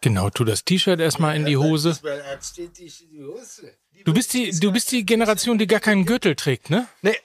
Genau, 0.00 0.30
tu 0.30 0.44
das 0.44 0.64
T-Shirt 0.64 1.00
erstmal 1.00 1.36
in 1.36 1.44
die 1.44 1.56
Hose. 1.56 1.98
Du 4.04 4.14
bist 4.14 4.32
die, 4.32 4.50
du 4.50 4.72
bist 4.72 4.90
die 4.92 5.04
Generation, 5.04 5.58
die 5.58 5.66
gar 5.66 5.80
keinen 5.80 6.06
Gürtel 6.06 6.34
trägt, 6.36 6.70
ne? 6.70 6.86
Nee. 7.02 7.16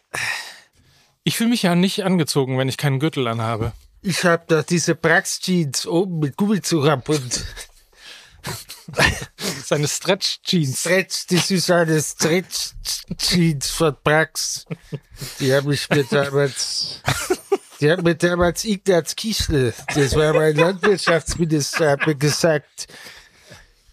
Ich 1.23 1.37
fühle 1.37 1.49
mich 1.49 1.63
ja 1.63 1.75
nicht 1.75 2.03
angezogen, 2.03 2.57
wenn 2.57 2.67
ich 2.67 2.77
keinen 2.77 2.99
Gürtel 2.99 3.27
anhabe. 3.27 3.71
Ich 4.01 4.23
hab 4.25 4.47
da 4.47 4.61
diese 4.61 4.93
Brax-Jeans 4.93 5.87
oben 5.87 6.19
mit 6.19 6.35
Gummizurab 6.35 7.07
und 7.09 7.45
Seine 9.65 9.87
Stretch-Jeans. 9.87 10.79
Stretch, 10.79 11.27
das 11.27 11.51
ist 11.51 11.71
eine 11.71 12.01
Stretch-Jeans 12.01 13.71
von 13.71 13.95
Brax. 14.03 14.65
Die 15.39 15.53
habe 15.53 15.73
ich 15.73 15.89
mir 15.89 16.03
damals, 16.03 17.01
die 17.81 17.91
hat 17.91 18.03
mir 18.03 18.15
damals 18.15 18.65
Ignaz 18.65 19.15
Kiesle, 19.15 19.73
das 19.93 20.15
war 20.15 20.33
mein 20.33 20.55
Landwirtschaftsminister, 21.09 21.91
hat 21.91 22.07
mir 22.07 22.15
gesagt, 22.15 22.87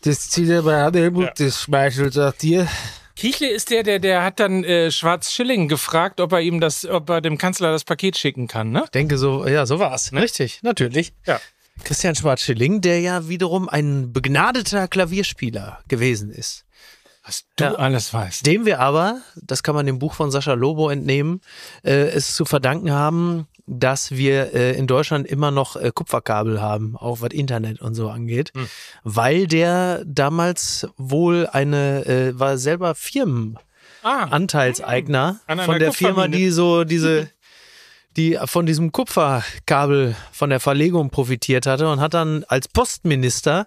das 0.05 0.31
zieht 0.31 0.49
er 0.49 0.63
mal 0.63 0.85
an, 0.87 0.95
Helmut, 0.95 1.31
das 1.39 1.63
schmeichelt 1.63 2.19
auch 2.19 2.33
dir. 2.33 2.67
Kichle 3.15 3.49
ist 3.51 3.71
der, 3.71 3.83
der, 3.83 3.99
der 3.99 4.25
hat 4.25 4.41
dann 4.41 4.65
äh, 4.65 4.91
Schwarz 4.91 5.33
Schilling 5.33 5.69
gefragt, 5.69 6.21
ob 6.21 6.33
er 6.33 6.41
ihm 6.41 6.61
das, 6.61 6.85
ob 6.85 7.11
er 7.11 7.21
dem 7.21 7.39
Kanzler 7.39 7.71
das 7.71 7.85
Paket 7.85 8.17
schicken 8.17 8.49
kann, 8.49 8.71
ne? 8.71 8.85
denke 8.95 9.19
so, 9.19 9.47
ja, 9.47 9.67
so 9.67 9.79
war's. 9.79 10.13
Richtig, 10.13 10.61
natürlich. 10.63 11.13
Ja. 11.27 11.41
Christian 11.85 12.15
Schwarz-Schilling, 12.15 12.81
der 12.81 13.01
ja 13.01 13.29
wiederum 13.29 13.69
ein 13.69 14.13
begnadeter 14.13 14.89
Klavierspieler 14.89 15.81
gewesen 15.89 16.31
ist. 16.31 16.65
Was 17.25 17.45
du 17.57 17.65
Ja. 17.65 17.75
alles 17.75 18.13
weißt. 18.13 18.45
Dem 18.45 18.67
wir 18.67 18.81
aber, 18.81 19.23
das 19.37 19.63
kann 19.63 19.75
man 19.75 19.87
dem 19.87 19.99
Buch 19.99 20.13
von 20.15 20.31
Sascha 20.31 20.53
Lobo 20.55 20.91
entnehmen, 20.91 21.41
äh, 21.85 22.09
es 22.09 22.35
zu 22.35 22.45
verdanken 22.45 22.91
haben, 22.93 23.47
dass 23.67 24.13
wir 24.13 24.55
äh, 24.55 24.77
in 24.77 24.87
Deutschland 24.87 25.27
immer 25.27 25.51
noch 25.51 25.77
äh, 25.77 25.91
Kupferkabel 25.95 26.61
haben, 26.61 26.97
auch 26.97 27.21
was 27.21 27.33
Internet 27.33 27.81
und 27.81 27.95
so 27.95 28.11
angeht, 28.11 28.53
weil 29.05 29.47
der 29.47 30.03
damals 30.05 30.89
wohl 30.97 31.49
eine, 31.51 32.05
äh, 32.07 32.39
war 32.39 32.59
selber 32.59 32.95
Firmenanteilseigner 32.95 35.41
An 35.47 35.59
einer 35.59 35.65
von 35.65 35.79
der 35.79 35.93
Firma, 35.93 36.29
die 36.29 36.51
so 36.51 36.85
diese 36.85 37.31
die 38.17 38.39
von 38.45 38.67
diesem 38.67 38.93
Kupferkabel 38.93 40.15
von 40.33 40.51
der 40.51 40.61
Verlegung 40.61 41.09
profitiert 41.11 41.67
hatte 41.67 41.91
und 41.91 42.01
hat 42.01 42.15
dann 42.15 42.45
als 42.47 42.69
Postminister 42.69 43.67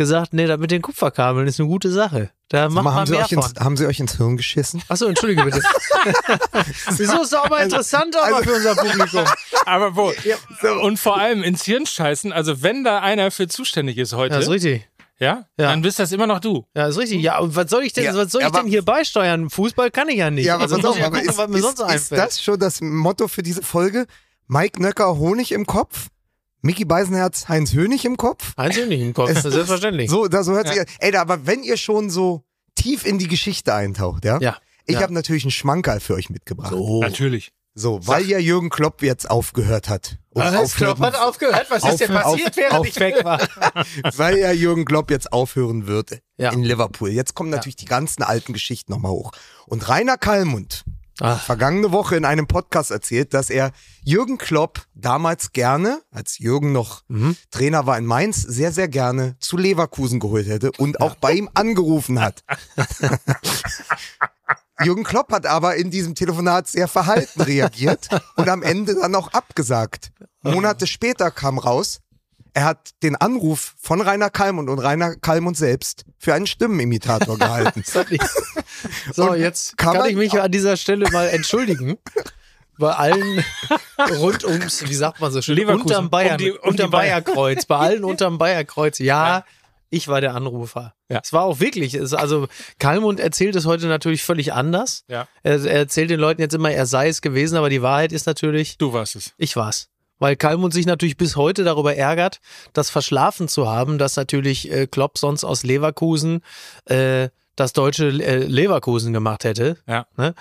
gesagt, 0.00 0.32
nee, 0.32 0.46
das 0.46 0.58
mit 0.58 0.70
den 0.70 0.80
Kupferkabeln 0.80 1.46
ist 1.46 1.60
eine 1.60 1.68
gute 1.68 1.92
Sache. 1.92 2.30
Da 2.48 2.64
macht 2.70 2.74
Mal, 2.76 2.82
man 2.82 2.94
haben, 2.94 3.06
sie 3.06 3.12
mehr 3.12 3.24
euch 3.24 3.32
ins, 3.32 3.46
von. 3.52 3.64
haben 3.64 3.76
sie 3.76 3.86
euch 3.86 4.00
ins 4.00 4.16
Hirn 4.16 4.36
geschissen? 4.38 4.82
Achso, 4.88 5.04
entschuldige 5.06 5.44
bitte. 5.44 5.60
Wieso 6.96 7.22
ist 7.22 7.32
doch 7.32 7.44
aber 7.44 7.62
interessant 7.62 8.16
aber 8.16 8.42
für 8.42 8.54
unser 8.54 8.74
Publikum. 8.74 9.24
Aber 9.66 9.94
wo? 9.94 10.12
Und 10.82 10.98
vor 10.98 11.18
allem 11.18 11.42
ins 11.42 11.64
Hirn 11.64 11.84
scheißen. 11.86 12.32
Also 12.32 12.62
wenn 12.62 12.82
da 12.82 13.00
einer 13.00 13.30
für 13.30 13.46
zuständig 13.46 13.98
ist 13.98 14.14
heute, 14.14 14.34
Ja, 14.34 14.40
ist 14.40 14.48
richtig. 14.48 14.88
ja, 15.18 15.44
Ja. 15.58 15.68
dann 15.68 15.82
bist 15.82 15.98
das 15.98 16.10
immer 16.12 16.26
noch 16.26 16.40
du. 16.40 16.64
Ja, 16.74 16.86
ist 16.88 16.96
richtig. 16.98 17.20
Ja, 17.20 17.38
und 17.38 17.54
was 17.54 17.70
soll 17.70 17.82
ich 17.84 17.92
denn, 17.92 18.04
Ja, 18.04 18.14
was 18.16 18.32
soll 18.32 18.40
ich 18.40 18.46
aber- 18.46 18.60
denn 18.60 18.68
hier 18.68 18.82
beisteuern? 18.84 19.50
Fußball 19.50 19.90
kann 19.90 20.08
ich 20.08 20.16
ja 20.16 20.30
nicht. 20.30 20.46
Ja, 20.46 20.54
aber, 20.54 20.62
also 20.64 20.76
pass 20.76 20.84
auf, 20.86 20.98
ja 20.98 21.10
gucken, 21.10 21.28
ist, 21.28 21.38
was 21.38 21.48
mir 21.48 21.56
ist, 21.58 21.62
sonst 21.62 21.80
ist 21.80 21.86
einfällt. 21.86 22.20
das 22.20 22.42
schon 22.42 22.58
das 22.58 22.80
Motto 22.80 23.28
für 23.28 23.42
diese 23.42 23.62
Folge? 23.62 24.06
Mike 24.48 24.82
Nöcker, 24.82 25.16
Honig 25.18 25.52
im 25.52 25.66
Kopf? 25.66 26.08
Mickey 26.62 26.84
Beisenherz, 26.84 27.48
Heinz 27.48 27.72
Hönig 27.72 28.04
im 28.04 28.16
Kopf? 28.16 28.52
Eins 28.56 28.76
nicht 28.76 29.00
im 29.00 29.14
Kopf, 29.14 29.32
selbstverständlich. 29.40 30.10
So, 30.10 30.28
da, 30.28 30.42
so 30.42 30.52
hört 30.52 30.68
sich 30.68 30.80
Ey, 30.98 31.10
da, 31.10 31.20
aber 31.22 31.46
wenn 31.46 31.62
ihr 31.62 31.76
schon 31.76 32.10
so 32.10 32.44
tief 32.74 33.06
in 33.06 33.18
die 33.18 33.28
Geschichte 33.28 33.74
eintaucht, 33.74 34.24
ja? 34.24 34.38
Ja. 34.40 34.56
Ich 34.86 34.96
ja. 34.96 35.02
habe 35.02 35.14
natürlich 35.14 35.44
einen 35.44 35.52
Schmankerl 35.52 36.00
für 36.00 36.14
euch 36.14 36.30
mitgebracht. 36.30 36.72
Oh. 36.72 37.00
Natürlich. 37.00 37.52
So, 37.74 38.04
weil 38.06 38.26
ja 38.26 38.38
Jürgen 38.38 38.68
Klopp 38.68 39.02
jetzt 39.02 39.30
aufgehört 39.30 39.88
hat. 39.88 40.18
Was? 40.32 40.54
aufhören- 40.54 40.94
Klopp 40.96 41.00
hat 41.00 41.16
aufgehört? 41.16 41.66
Was 41.70 41.84
ist 41.84 42.00
denn 42.00 42.12
passiert, 42.12 42.56
während 42.56 42.86
ich 42.86 42.98
weg 42.98 43.24
war? 43.24 43.40
weil 44.16 44.38
ja 44.38 44.52
Jürgen 44.52 44.84
Klopp 44.84 45.10
jetzt 45.10 45.32
aufhören 45.32 45.86
wird 45.86 46.20
Ja. 46.36 46.52
in 46.52 46.62
Liverpool. 46.62 47.10
Jetzt 47.10 47.34
kommen 47.34 47.50
natürlich 47.50 47.76
die 47.76 47.84
ganzen 47.84 48.22
alten 48.22 48.52
Geschichten 48.52 48.92
nochmal 48.92 49.12
hoch. 49.12 49.30
Und 49.66 49.88
Rainer 49.88 50.18
Kallmund 50.18 50.84
Ach. 51.20 51.42
vergangene 51.44 51.92
Woche 51.92 52.16
in 52.16 52.24
einem 52.24 52.46
Podcast 52.46 52.90
erzählt, 52.90 53.34
dass 53.34 53.50
er 53.50 53.72
Jürgen 54.02 54.38
Klopp 54.38 54.86
damals 54.94 55.52
gerne, 55.52 56.02
als 56.10 56.38
Jürgen 56.38 56.72
noch 56.72 57.02
Mhm. 57.08 57.36
Trainer 57.50 57.86
war 57.86 57.98
in 57.98 58.06
Mainz, 58.06 58.42
sehr, 58.42 58.72
sehr 58.72 58.88
gerne 58.88 59.36
zu 59.38 59.56
Leverkusen 59.56 60.20
geholt 60.20 60.48
hätte 60.48 60.72
und 60.72 61.00
auch 61.00 61.14
bei 61.16 61.32
ihm 61.32 61.48
angerufen 61.54 62.20
hat. 62.20 62.42
Jürgen 64.82 65.04
Klopp 65.04 65.32
hat 65.32 65.46
aber 65.46 65.76
in 65.76 65.90
diesem 65.90 66.14
Telefonat 66.14 66.66
sehr 66.66 66.88
verhalten 66.88 67.42
reagiert 67.42 68.08
und 68.36 68.48
am 68.48 68.62
Ende 68.62 68.94
dann 68.94 69.14
auch 69.14 69.28
abgesagt. 69.32 70.10
Monate 70.42 70.86
später 70.86 71.30
kam 71.30 71.58
raus, 71.58 72.00
er 72.54 72.64
hat 72.64 72.90
den 73.02 73.16
Anruf 73.16 73.74
von 73.80 74.00
Rainer 74.00 74.30
Kallmund 74.30 74.68
und 74.70 74.78
Rainer 74.78 75.16
Kallmund 75.16 75.56
selbst 75.56 76.04
für 76.18 76.34
einen 76.34 76.46
Stimmenimitator 76.46 77.38
gehalten. 77.38 77.84
So, 79.12 79.30
Und 79.32 79.38
jetzt 79.40 79.76
kann 79.76 79.96
kann, 79.98 80.08
ich 80.10 80.16
mich 80.16 80.40
an 80.40 80.50
dieser 80.50 80.76
Stelle 80.76 81.10
mal 81.10 81.28
entschuldigen. 81.28 81.98
Bei 82.78 82.92
allen 82.94 83.44
rund 84.18 84.42
ums, 84.44 84.88
wie 84.88 84.94
sagt 84.94 85.20
man 85.20 85.30
so 85.32 85.42
schön, 85.42 85.56
Leverkusen. 85.56 85.86
unterm 85.86 86.10
Bayern, 86.10 86.32
Um 86.32 86.38
die- 86.38 86.50
um 86.52 86.68
unterm 86.70 86.90
Bayern. 86.90 87.22
Bayerkreuz, 87.24 87.66
bei 87.66 87.76
allen 87.76 88.04
unterm 88.04 88.38
Bayerkreuz. 88.38 88.98
Ja, 89.00 89.44
ich 89.90 90.08
war 90.08 90.20
der 90.22 90.34
Anrufer. 90.34 90.94
Ja. 91.10 91.20
Es 91.22 91.32
war 91.34 91.42
auch 91.42 91.60
wirklich, 91.60 91.92
es, 91.94 92.14
also 92.14 92.48
Kalmund 92.78 93.20
erzählt 93.20 93.54
es 93.56 93.66
heute 93.66 93.86
natürlich 93.86 94.22
völlig 94.22 94.54
anders. 94.54 95.04
Ja. 95.08 95.26
Er, 95.42 95.56
er 95.62 95.78
erzählt 95.80 96.08
den 96.10 96.20
Leuten 96.20 96.40
jetzt 96.40 96.54
immer, 96.54 96.70
er 96.70 96.86
sei 96.86 97.08
es 97.08 97.20
gewesen, 97.20 97.56
aber 97.56 97.68
die 97.68 97.82
Wahrheit 97.82 98.12
ist 98.12 98.26
natürlich, 98.26 98.78
Du 98.78 98.92
warst 98.94 99.14
es. 99.16 99.32
ich 99.36 99.56
war's. 99.56 99.88
Weil 100.20 100.36
Kalmund 100.36 100.72
sich 100.72 100.86
natürlich 100.86 101.16
bis 101.16 101.34
heute 101.34 101.64
darüber 101.64 101.96
ärgert, 101.96 102.40
das 102.72 102.90
verschlafen 102.90 103.48
zu 103.48 103.68
haben, 103.68 103.98
dass 103.98 104.14
natürlich 104.14 104.70
äh, 104.70 104.86
Klopp 104.86 105.18
sonst 105.18 105.42
aus 105.42 105.64
Leverkusen 105.64 106.42
äh, 106.84 107.30
das 107.56 107.72
deutsche 107.72 108.08
äh, 108.08 108.44
Leverkusen 108.44 109.12
gemacht 109.12 109.44
hätte. 109.44 109.76
Ja. 109.86 110.06
Ne? 110.16 110.34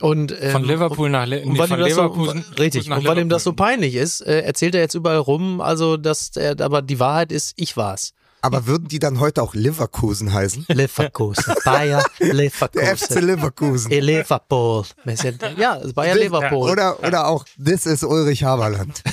Und, 0.00 0.34
ähm, 0.40 0.52
Von 0.52 0.64
Liverpool 0.64 1.10
nach 1.10 1.26
Le 1.26 1.44
nee, 1.44 1.56
von 1.56 1.78
Leverkusen. 1.78 2.44
so, 2.48 2.62
richtig. 2.62 2.88
nach 2.88 2.98
Und 2.98 3.06
weil 3.06 3.18
ihm 3.18 3.28
das 3.28 3.44
so 3.44 3.52
peinlich 3.52 3.94
ist, 3.94 4.20
äh, 4.20 4.40
erzählt 4.40 4.74
er 4.74 4.80
jetzt 4.80 4.94
überall 4.94 5.18
rum, 5.18 5.60
also 5.60 5.96
dass 5.96 6.36
er, 6.36 6.60
aber 6.60 6.82
die 6.82 6.98
Wahrheit 6.98 7.32
ist, 7.32 7.54
ich 7.56 7.76
war's. 7.76 8.14
Aber 8.44 8.66
würden 8.66 8.88
die 8.88 8.98
dann 8.98 9.20
heute 9.20 9.40
auch 9.42 9.54
Leverkusen 9.54 10.32
heißen? 10.32 10.66
Leverkusen. 10.68 11.54
Bayer 11.64 12.04
Der 12.18 12.50
FC 12.50 13.10
Leverkusen. 13.14 13.22
Leverkusen. 13.26 13.90
Eh, 13.92 14.00
Liverpool. 14.00 14.84
Wir 15.04 15.16
sind- 15.16 15.42
Ja, 15.56 15.76
es 15.76 15.84
ist 15.86 15.94
Bayer 15.94 16.16
Liverpool. 16.16 16.68
Oder, 16.70 16.98
oder 17.04 17.28
auch, 17.28 17.44
this 17.64 17.86
is 17.86 18.02
Ulrich 18.02 18.42
Haberland. 18.44 19.02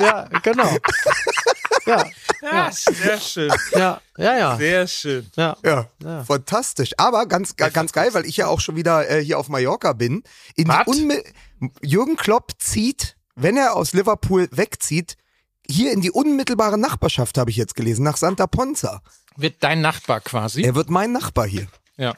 Ja, 0.00 0.28
genau. 0.44 0.76
Ja, 1.86 2.04
Ja, 2.40 2.70
sehr 2.70 3.18
schön. 3.18 3.52
ja, 3.72 4.00
ja, 4.16 4.38
ja. 4.38 4.56
Sehr 4.56 4.86
schön. 4.86 5.26
ja. 5.36 5.56
Ja, 5.64 5.86
Ja. 6.04 6.22
fantastisch. 6.24 6.92
Aber 6.96 7.26
ganz, 7.26 7.56
ga- 7.56 7.70
ganz 7.70 7.92
geil, 7.92 8.10
weil 8.14 8.24
ich 8.24 8.36
ja 8.36 8.46
auch 8.46 8.60
schon 8.60 8.76
wieder 8.76 9.10
äh, 9.10 9.24
hier 9.24 9.38
auf 9.40 9.48
Mallorca 9.48 9.92
bin. 9.94 10.22
In 10.54 10.70
Jürgen 11.82 12.16
Klopp 12.16 12.52
zieht, 12.60 13.16
wenn 13.34 13.56
er 13.56 13.74
aus 13.74 13.92
Liverpool 13.92 14.48
wegzieht, 14.52 15.16
hier 15.70 15.92
in 15.92 16.00
die 16.00 16.10
unmittelbare 16.10 16.78
Nachbarschaft, 16.78 17.38
habe 17.38 17.50
ich 17.50 17.56
jetzt 17.56 17.74
gelesen, 17.74 18.02
nach 18.02 18.16
Santa 18.16 18.46
Ponza. 18.46 19.02
Wird 19.36 19.56
dein 19.60 19.80
Nachbar 19.80 20.20
quasi. 20.20 20.62
Er 20.62 20.74
wird 20.74 20.90
mein 20.90 21.12
Nachbar 21.12 21.46
hier. 21.46 21.66
Ja. 21.96 22.14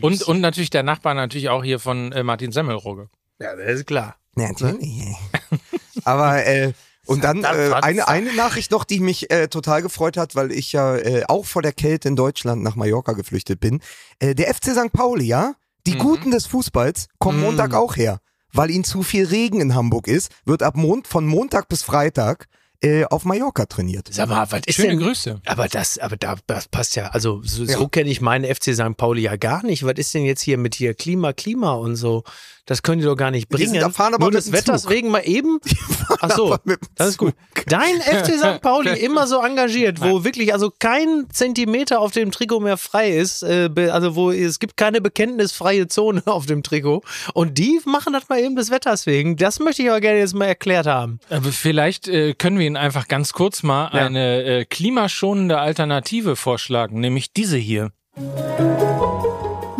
Und, 0.00 0.22
und 0.22 0.40
natürlich 0.40 0.70
der 0.70 0.82
Nachbar 0.82 1.14
natürlich 1.14 1.48
auch 1.48 1.64
hier 1.64 1.78
von 1.78 2.12
äh, 2.12 2.22
Martin 2.22 2.52
Semmelrogge. 2.52 3.08
Ja, 3.40 3.56
das 3.56 3.80
ist 3.80 3.86
klar. 3.86 4.16
Ja, 4.36 4.48
natürlich. 4.50 5.16
Aber 6.04 6.46
äh, 6.46 6.72
und 7.06 7.24
dann 7.24 7.42
äh, 7.42 7.72
eine, 7.82 8.06
eine 8.06 8.32
Nachricht 8.34 8.70
noch, 8.70 8.84
die 8.84 9.00
mich 9.00 9.30
äh, 9.30 9.48
total 9.48 9.82
gefreut 9.82 10.16
hat, 10.16 10.36
weil 10.36 10.52
ich 10.52 10.72
ja 10.72 10.96
äh, 10.96 11.24
auch 11.26 11.44
vor 11.44 11.62
der 11.62 11.72
Kälte 11.72 12.08
in 12.08 12.16
Deutschland 12.16 12.62
nach 12.62 12.76
Mallorca 12.76 13.12
geflüchtet 13.12 13.58
bin. 13.58 13.80
Äh, 14.20 14.34
der 14.34 14.54
FC 14.54 14.66
St. 14.70 14.92
Pauli, 14.92 15.24
ja, 15.24 15.54
die 15.86 15.96
Guten 15.96 16.30
des 16.30 16.46
Fußballs 16.46 17.08
kommen 17.18 17.38
Mhm. 17.38 17.44
Montag 17.44 17.74
auch 17.74 17.96
her. 17.96 18.20
Weil 18.52 18.70
ihnen 18.70 18.84
zu 18.84 19.02
viel 19.02 19.26
Regen 19.26 19.60
in 19.60 19.74
Hamburg 19.74 20.06
ist, 20.06 20.30
wird 20.44 20.62
ab 20.62 20.76
Mond, 20.76 21.08
von 21.08 21.26
Montag 21.26 21.68
bis 21.68 21.82
Freitag 21.82 22.46
äh, 22.82 23.04
auf 23.04 23.24
Mallorca 23.24 23.66
trainiert. 23.66 24.08
Sag 24.10 24.28
mal, 24.28 24.50
was 24.50 24.62
ist 24.66 24.74
Schöne 24.74 24.88
denn? 24.88 24.98
Grüße. 25.00 25.40
Aber 25.46 25.68
das, 25.68 25.98
aber 25.98 26.16
da, 26.16 26.36
das 26.46 26.68
passt 26.68 26.96
ja. 26.96 27.08
Also 27.08 27.40
so, 27.42 27.64
Ja. 27.64 27.78
so 27.78 27.88
kenne 27.88 28.10
ich 28.10 28.20
meinen 28.20 28.44
FC 28.52 28.74
St. 28.74 28.96
Pauli 28.96 29.22
ja 29.22 29.36
gar 29.36 29.64
nicht. 29.64 29.84
Was 29.84 29.94
ist 29.96 30.12
denn 30.14 30.24
jetzt 30.24 30.42
hier 30.42 30.58
mit 30.58 30.74
hier 30.74 30.94
Klima, 30.94 31.32
Klima 31.32 31.72
und 31.72 31.96
so? 31.96 32.24
Das 32.66 32.82
können 32.84 33.00
die 33.00 33.04
doch 33.06 33.16
gar 33.16 33.32
nicht 33.32 33.50
Die 33.50 33.56
bringen. 33.56 33.70
sind- 33.72 33.80
da 33.82 33.90
fahren 33.90 34.14
aber 34.14 34.22
Nur 34.26 34.30
des 34.30 34.52
Wetters 34.52 34.88
wegen 34.88 35.10
mal 35.10 35.22
eben. 35.26 35.58
Ach 36.20 36.30
so, 36.30 36.46
aber 36.54 36.60
mit 36.64 36.80
dem 36.80 36.88
das 36.94 37.08
ist 37.08 37.18
gut. 37.18 37.34
Dein 37.66 38.00
FC 38.00 38.38
St. 38.38 38.60
Pauli 38.62 38.90
immer 39.00 39.26
so 39.26 39.40
engagiert, 39.42 40.00
wo 40.00 40.22
wirklich 40.24 40.52
also 40.52 40.70
kein 40.78 41.26
Zentimeter 41.32 41.98
auf 42.00 42.12
dem 42.12 42.30
Trikot 42.30 42.60
mehr 42.60 42.76
frei 42.76 43.10
ist. 43.10 43.42
Äh, 43.42 43.68
also 43.90 44.14
wo 44.14 44.30
es 44.30 44.60
gibt 44.60 44.76
keine 44.76 45.00
bekenntnisfreie 45.00 45.88
Zone 45.88 46.22
auf 46.26 46.46
dem 46.46 46.62
Trikot. 46.62 47.02
Und 47.34 47.58
die 47.58 47.80
machen 47.84 48.12
das 48.12 48.28
mal 48.28 48.38
eben 48.38 48.54
des 48.54 48.70
Wetters 48.70 49.06
wegen. 49.06 49.36
Das 49.36 49.58
möchte 49.58 49.82
ich 49.82 49.90
aber 49.90 50.00
gerne 50.00 50.20
jetzt 50.20 50.34
mal 50.34 50.44
erklärt 50.46 50.86
haben. 50.86 51.18
Aber 51.30 51.50
vielleicht 51.50 52.06
äh, 52.06 52.34
können 52.34 52.58
wir 52.60 52.66
Ihnen 52.66 52.76
einfach 52.76 53.08
ganz 53.08 53.32
kurz 53.32 53.64
mal 53.64 53.90
Ja. 53.92 54.06
eine 54.06 54.42
äh, 54.44 54.64
klimaschonende 54.66 55.58
Alternative 55.58 56.36
vorschlagen, 56.36 57.00
nämlich 57.00 57.32
diese 57.32 57.56
hier. 57.56 57.90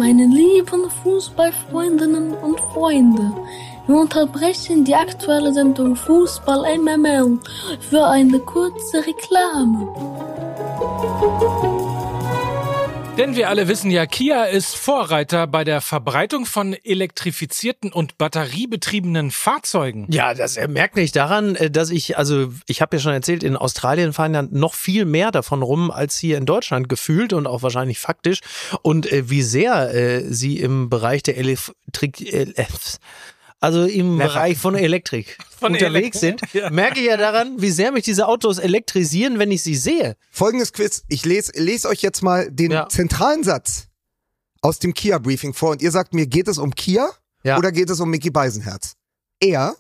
Meine 0.04 0.26
lieben 0.26 0.90
Fußballfreundinnen 1.04 2.34
und 2.34 2.58
Freunde, 2.72 3.32
Wir 3.86 3.94
unterbrechen 3.94 4.84
die 4.84 4.96
aktuelle 4.96 5.52
Sendung 5.52 5.94
Fußball 5.94 6.76
MML 6.76 7.38
für 7.78 8.04
eine 8.04 8.40
kurze 8.40 9.06
Reklame. 9.06 9.86
Denn 13.18 13.36
wir 13.36 13.50
alle 13.50 13.68
wissen 13.68 13.90
ja, 13.90 14.06
Kia 14.06 14.44
ist 14.44 14.74
Vorreiter 14.74 15.46
bei 15.46 15.64
der 15.64 15.82
Verbreitung 15.82 16.46
von 16.46 16.72
elektrifizierten 16.72 17.92
und 17.92 18.16
batteriebetriebenen 18.16 19.30
Fahrzeugen. 19.30 20.06
Ja, 20.10 20.32
das 20.32 20.58
merkt 20.68 20.96
nicht 20.96 21.14
daran, 21.14 21.54
äh, 21.54 21.70
dass 21.70 21.90
ich, 21.90 22.16
also 22.16 22.54
ich 22.66 22.80
habe 22.80 22.96
ja 22.96 23.02
schon 23.02 23.12
erzählt, 23.12 23.42
in 23.42 23.54
Australien 23.54 24.14
fahren 24.14 24.32
ja 24.32 24.42
noch 24.42 24.72
viel 24.72 25.04
mehr 25.04 25.30
davon 25.30 25.60
rum 25.60 25.90
als 25.90 26.16
hier 26.16 26.38
in 26.38 26.46
Deutschland 26.46 26.88
gefühlt 26.88 27.34
und 27.34 27.46
auch 27.46 27.62
wahrscheinlich 27.62 27.98
faktisch. 27.98 28.40
Und 28.80 29.12
äh, 29.12 29.28
wie 29.28 29.42
sehr 29.42 29.94
äh, 29.94 30.22
sie 30.32 30.58
im 30.58 30.88
Bereich 30.88 31.22
der 31.22 31.36
Elektrik, 31.36 32.32
äh, 32.32 32.46
also 33.62 33.84
im 33.84 34.18
Lehrer. 34.18 34.28
Bereich 34.28 34.58
von 34.58 34.74
Elektrik 34.74 35.38
Von 35.60 35.72
unterwegs 35.72 36.18
Elek- 36.18 36.20
sind, 36.20 36.40
Ja. 36.52 36.70
merke 36.70 37.00
ich 37.00 37.06
ja 37.06 37.16
daran, 37.16 37.60
wie 37.62 37.70
sehr 37.70 37.92
mich 37.92 38.04
diese 38.04 38.26
Autos 38.28 38.58
elektrisieren, 38.58 39.38
wenn 39.38 39.50
ich 39.50 39.62
sie 39.62 39.76
sehe. 39.76 40.16
Folgendes 40.30 40.72
Quiz. 40.72 41.04
Ich 41.08 41.24
lese 41.24 41.52
lese 41.54 41.88
euch 41.88 42.02
jetzt 42.02 42.22
mal 42.22 42.50
den 42.50 42.72
Ja. 42.72 42.88
zentralen 42.88 43.44
Satz 43.44 43.88
aus 44.60 44.78
dem 44.78 44.94
Kia-Briefing 44.94 45.54
vor 45.54 45.70
und 45.70 45.82
ihr 45.82 45.90
sagt 45.90 46.14
mir, 46.14 46.26
geht 46.26 46.48
es 46.48 46.58
um 46.58 46.74
Kia 46.74 47.08
Ja. 47.44 47.56
oder 47.58 47.72
geht 47.72 47.88
es 47.90 48.00
um 48.00 48.10
Mickey 48.10 48.30
Beisenherz? 48.30 48.94
Er 49.40 49.76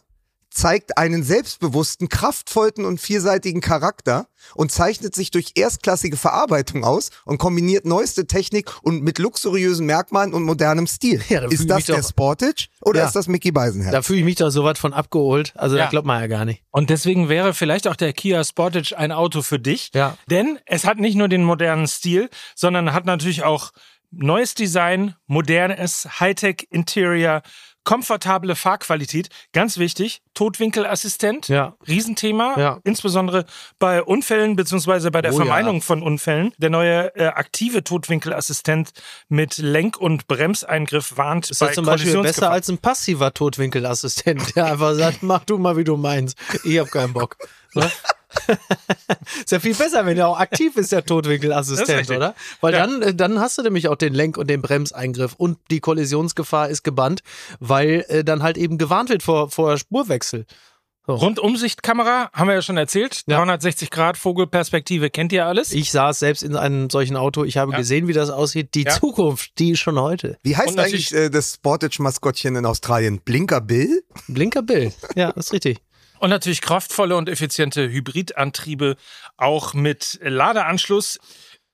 zeigt 0.52 0.98
einen 0.98 1.22
selbstbewussten, 1.22 2.08
kraftvollen 2.08 2.84
und 2.84 3.00
vielseitigen 3.00 3.60
Charakter 3.60 4.26
und 4.54 4.70
zeichnet 4.70 5.14
sich 5.14 5.30
durch 5.30 5.52
erstklassige 5.54 6.16
Verarbeitung 6.16 6.84
aus 6.84 7.10
und 7.24 7.38
kombiniert 7.38 7.86
neueste 7.86 8.26
Technik 8.26 8.70
und 8.82 9.02
mit 9.02 9.18
luxuriösen 9.18 9.86
Merkmalen 9.86 10.34
und 10.34 10.42
modernem 10.42 10.86
Stil. 10.86 11.22
Ja, 11.28 11.40
da 11.40 11.48
ist 11.48 11.68
das 11.70 11.86
der 11.86 11.96
doch- 12.00 12.08
Sportage 12.08 12.66
oder 12.82 13.00
Ja. 13.00 13.06
ist 13.06 13.16
das 13.16 13.28
Mickey 13.28 13.50
Beisenherz? 13.52 13.92
Da 13.92 14.02
fühle 14.02 14.18
ich 14.18 14.24
mich 14.24 14.36
doch 14.36 14.50
so 14.50 14.64
weit 14.64 14.78
von 14.78 14.92
abgeholt. 14.92 15.52
Also 15.56 15.76
Ja. 15.76 15.84
da 15.84 15.90
glaubt 15.90 16.06
man 16.06 16.20
ja 16.20 16.26
gar 16.26 16.44
nicht. 16.44 16.62
Und 16.70 16.90
deswegen 16.90 17.28
wäre 17.28 17.54
vielleicht 17.54 17.86
auch 17.88 17.96
der 17.96 18.12
Kia 18.12 18.44
Sportage 18.44 18.96
ein 18.98 19.12
Auto 19.12 19.42
für 19.42 19.58
dich. 19.58 19.90
Ja. 19.94 20.16
Denn 20.30 20.58
es 20.66 20.84
hat 20.84 20.98
nicht 20.98 21.16
nur 21.16 21.28
den 21.28 21.44
modernen 21.44 21.86
Stil, 21.86 22.28
sondern 22.54 22.92
hat 22.92 23.06
natürlich 23.06 23.42
auch 23.44 23.72
neues 24.10 24.54
Design, 24.54 25.14
modernes 25.26 26.06
Hightech-Interior, 26.20 27.42
komfortable 27.84 28.54
Fahrqualität. 28.56 29.28
Ganz 29.52 29.78
wichtig, 29.78 30.22
Totwinkelassistent. 30.34 31.48
Ja. 31.48 31.74
Riesenthema, 31.86 32.54
Ja. 32.58 32.80
insbesondere 32.84 33.44
bei 33.78 34.02
Unfällen 34.02 34.56
beziehungsweise 34.56 35.10
bei 35.10 35.22
der 35.22 35.32
Oh 35.34 35.36
Vermeidung 35.36 35.76
ja. 35.76 35.80
von 35.80 36.02
Unfällen. 36.02 36.52
Der 36.58 36.70
neue 36.70 37.14
äh, 37.16 37.26
aktive 37.26 37.84
Totwinkelassistent 37.84 38.92
mit 39.28 39.58
Lenk- 39.58 39.98
und 39.98 40.26
Bremseingriff 40.26 41.16
warnt 41.16 41.50
Ist 41.50 41.58
bei 41.60 41.66
das 41.66 41.74
zum 41.74 41.84
Beispiel 41.86 42.20
besser 42.22 42.50
als 42.50 42.68
ein 42.68 42.78
passiver 42.78 43.34
Totwinkelassistent, 43.34 44.56
der 44.56 44.66
einfach 44.66 44.94
sagt, 44.94 45.22
mach 45.22 45.44
du 45.44 45.58
mal, 45.58 45.76
wie 45.76 45.84
du 45.84 45.96
meinst. 45.96 46.36
Ich 46.64 46.78
hab 46.78 46.90
keinen 46.90 47.12
Bock. 47.12 47.36
Ne? 47.74 47.90
ist 49.40 49.50
ja 49.52 49.60
viel 49.60 49.74
besser, 49.74 50.04
wenn 50.06 50.16
er 50.18 50.28
auch 50.28 50.38
aktiv 50.38 50.76
ist, 50.76 50.92
der 50.92 51.04
Totwinkelassistent, 51.04 52.10
oder? 52.10 52.34
Weil 52.60 52.74
Ja. 52.74 52.86
dann, 52.86 53.02
äh, 53.02 53.14
dann 53.14 53.40
hast 53.40 53.58
du 53.58 53.62
nämlich 53.62 53.88
auch 53.88 53.96
den 53.96 54.14
Lenk- 54.14 54.36
und 54.38 54.48
den 54.48 54.62
Bremseingriff 54.62 55.34
und 55.36 55.58
die 55.70 55.80
Kollisionsgefahr 55.80 56.68
ist 56.68 56.82
gebannt, 56.82 57.22
weil 57.60 58.04
äh, 58.08 58.24
dann 58.24 58.42
halt 58.42 58.56
eben 58.58 58.78
gewarnt 58.78 59.10
wird 59.10 59.22
vor, 59.22 59.50
vor 59.50 59.76
Spurwechsel. 59.78 60.46
Rundumsichtkamera, 61.08 62.30
haben 62.32 62.46
wir 62.46 62.54
ja 62.54 62.62
schon 62.62 62.76
erzählt. 62.76 63.22
Ja. 63.26 63.36
360 63.38 63.90
Grad 63.90 64.16
Vogelperspektive, 64.16 65.10
kennt 65.10 65.32
ihr 65.32 65.46
alles? 65.46 65.72
Ich 65.72 65.90
saß 65.90 66.20
selbst 66.20 66.42
in 66.44 66.54
einem 66.56 66.90
solchen 66.90 67.16
Auto, 67.16 67.42
ich 67.44 67.56
habe 67.56 67.72
Ja. 67.72 67.78
gesehen, 67.78 68.06
wie 68.06 68.12
das 68.12 68.30
aussieht. 68.30 68.74
Die 68.74 68.82
Ja. 68.84 68.92
Zukunft, 68.92 69.58
die 69.58 69.72
ist 69.72 69.80
schon 69.80 69.98
heute. 70.00 70.38
Wie 70.44 70.56
heißt 70.56 70.78
eigentlich 70.78 71.12
äh, 71.12 71.28
das 71.28 71.54
Sportage-Maskottchen 71.54 72.54
in 72.54 72.66
Australien? 72.66 73.20
Blinker 73.24 73.60
Bill? 73.60 74.04
Blinker 74.28 74.62
Bill. 74.62 74.92
Ja, 75.16 75.32
das 75.32 75.46
ist 75.46 75.52
richtig. 75.52 75.78
Und 76.22 76.30
natürlich 76.30 76.60
kraftvolle 76.60 77.16
und 77.16 77.28
effiziente 77.28 77.90
Hybridantriebe, 77.90 78.94
auch 79.36 79.74
mit 79.74 80.20
Ladeanschluss. 80.22 81.18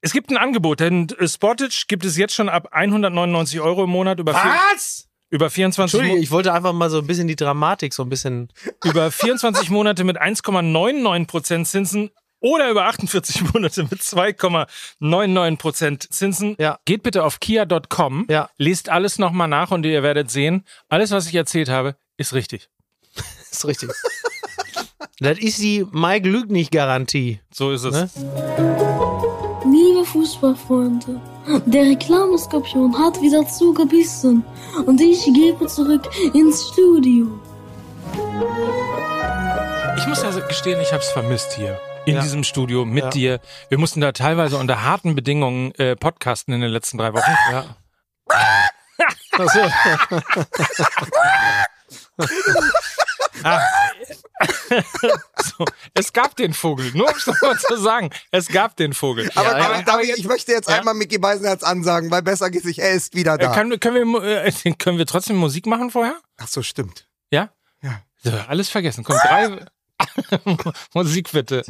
Es 0.00 0.14
gibt 0.14 0.30
ein 0.30 0.38
Angebot, 0.38 0.80
denn 0.80 1.06
äh, 1.18 1.28
Sportage 1.28 1.84
gibt 1.86 2.06
es 2.06 2.16
jetzt 2.16 2.34
schon 2.34 2.48
ab 2.48 2.68
199 2.70 3.60
Euro 3.60 3.84
im 3.84 3.90
Monat 3.90 4.20
über, 4.20 4.32
Was? 4.32 5.06
über 5.28 5.50
24 5.50 5.92
Entschuldige, 5.92 6.16
Mo 6.16 6.22
ich 6.22 6.30
wollte 6.30 6.54
einfach 6.54 6.72
mal 6.72 6.88
so 6.88 6.96
ein 6.96 7.06
bisschen 7.06 7.28
die 7.28 7.36
Dramatik 7.36 7.92
so 7.92 8.02
ein 8.04 8.08
bisschen. 8.08 8.48
über 8.84 9.10
24 9.10 9.68
Monate 9.68 10.02
mit 10.04 10.18
1,99% 10.18 11.66
Zinsen 11.66 12.10
oder 12.40 12.70
über 12.70 12.86
48 12.86 13.42
Monate 13.52 13.82
mit 13.82 14.00
2,99% 14.00 16.10
Zinsen. 16.10 16.56
Ja. 16.58 16.78
Geht 16.86 17.02
bitte 17.02 17.22
auf 17.22 17.38
kia.com, 17.40 18.24
Ja. 18.30 18.48
lest 18.56 18.88
alles 18.88 19.18
nochmal 19.18 19.48
nach 19.48 19.72
und 19.72 19.84
ihr 19.84 20.02
werdet 20.02 20.30
sehen, 20.30 20.64
alles, 20.88 21.10
was 21.10 21.28
ich 21.28 21.34
erzählt 21.34 21.68
habe, 21.68 21.96
ist 22.16 22.32
richtig. 22.32 22.70
ist 23.50 23.66
richtig. 23.66 23.90
Das 25.20 25.38
ist 25.38 25.58
die 25.60 25.84
Mike 25.92 26.28
Lüg 26.28 26.50
nicht 26.50 26.70
Garantie. 26.70 27.40
So 27.52 27.72
ist 27.72 27.84
es. 27.84 27.92
Ne? 27.92 28.08
Liebe 29.70 30.04
Fußballfreunde, 30.04 31.20
der 31.66 31.82
Reklameskorpion 31.82 32.96
hat 32.98 33.20
wieder 33.20 33.46
zugebissen 33.46 34.44
und 34.86 35.00
ich 35.00 35.24
gebe 35.24 35.66
zurück 35.66 36.08
ins 36.34 36.68
Studio. 36.68 37.26
Ich 39.98 40.06
muss 40.06 40.22
ja 40.22 40.30
gestehen, 40.46 40.80
ich 40.80 40.92
habe 40.92 41.02
es 41.02 41.10
vermisst 41.10 41.52
hier. 41.54 41.78
In 42.06 42.14
Ja. 42.14 42.22
diesem 42.22 42.44
Studio 42.44 42.84
mit 42.86 43.04
Ja. 43.04 43.10
dir. 43.10 43.40
Wir 43.68 43.76
mussten 43.78 44.00
da 44.00 44.12
teilweise 44.12 44.56
unter 44.56 44.82
harten 44.84 45.14
Bedingungen 45.14 45.74
äh, 45.74 45.96
podcasten 45.96 46.54
in 46.54 46.60
den 46.62 46.70
letzten 46.70 46.96
drei 46.96 47.12
Wochen. 47.12 47.30
Ja. 47.50 47.64
Achso. 49.32 49.46
So, 49.46 49.60
es 55.94 56.12
gab 56.12 56.37
den 56.37 56.52
Vogel, 56.55 56.93
nur 56.94 57.08
um 57.08 57.14
es 57.17 57.26
nochmal 57.26 57.58
zu 57.58 57.76
sagen. 57.76 58.11
Es 58.31 58.49
gab 58.49 58.76
den 58.76 58.93
Vogel. 58.93 59.31
Aber, 59.35 59.58
Ja, 59.58 59.64
aber, 59.67 59.79
ja. 59.81 59.87
aber 59.87 60.02
ich 60.02 60.25
möchte 60.26 60.52
jetzt 60.52 60.69
einmal 60.69 60.94
Mickey 60.94 61.19
Beisenherz 61.19 61.62
ansagen, 61.62 62.11
weil 62.11 62.23
besser 62.23 62.50
geht 62.50 62.62
sich, 62.62 62.79
er 62.79 62.93
ist 62.93 63.14
wieder 63.14 63.35
Äh, 63.35 63.38
da. 63.38 63.52
können, 63.55 63.79
können, 63.81 64.12
wir, 64.12 64.44
äh, 64.44 64.52
können 64.79 64.99
wir 64.99 65.06
trotzdem 65.06 65.37
Musik 65.37 65.67
machen 65.67 65.90
vorher? 65.90 66.17
Ach 66.38 66.49
so, 66.49 66.62
stimmt. 66.62 67.06
Ja? 67.31 67.50
Ja. 67.82 68.02
So, 68.23 68.31
alles 68.49 68.69
vergessen. 68.69 69.05
Komm, 69.05 69.17
drei. 69.17 69.67
Musik 70.94 71.31
bitte. 71.32 71.62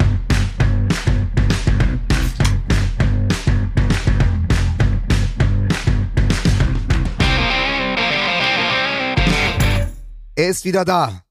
Er 10.36 10.48
ist 10.50 10.64
wieder 10.64 10.84
da. 10.84 11.22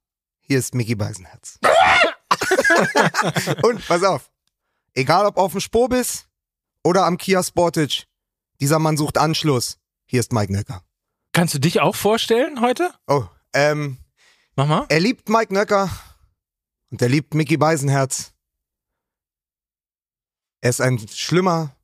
Hier 0.47 0.59
ist 0.59 0.73
Mickey 0.73 0.95
Beisenherz. 0.95 1.59
Und 3.63 3.85
pass 3.85 4.03
auf. 4.03 4.31
Egal 4.94 5.25
ob 5.25 5.38
auf 5.38 5.51
dem 5.51 5.59
Spobis 5.61 6.27
oder 6.83 7.05
am 7.05 7.17
Kia 7.17 7.43
Sportage, 7.43 8.05
dieser 8.62 8.79
Mann 8.79 8.95
sucht 8.98 9.17
Anschluss. 9.17 9.77
Hier 10.05 10.22
ist 10.22 10.31
Mike 10.31 10.51
Nöcker. 10.53 10.83
Kannst 11.33 11.53
du 11.53 11.60
dich 11.60 11.81
auch 11.81 11.95
vorstellen 11.95 12.62
heute? 12.62 12.91
Oh, 13.07 13.25
ähm, 13.53 13.98
Mach 14.55 14.67
mal. 14.67 14.86
er 14.89 15.00
liebt 15.01 15.27
Mike 15.29 15.53
Nöcker 15.53 15.89
und 16.89 17.01
er 17.01 17.10
liebt 17.10 17.33
Mickey 17.33 17.57
Beisenherz. 17.57 18.33
Er 20.62 20.69
ist 20.69 20.79
ein 20.81 20.98
schlimmer 21.10 21.75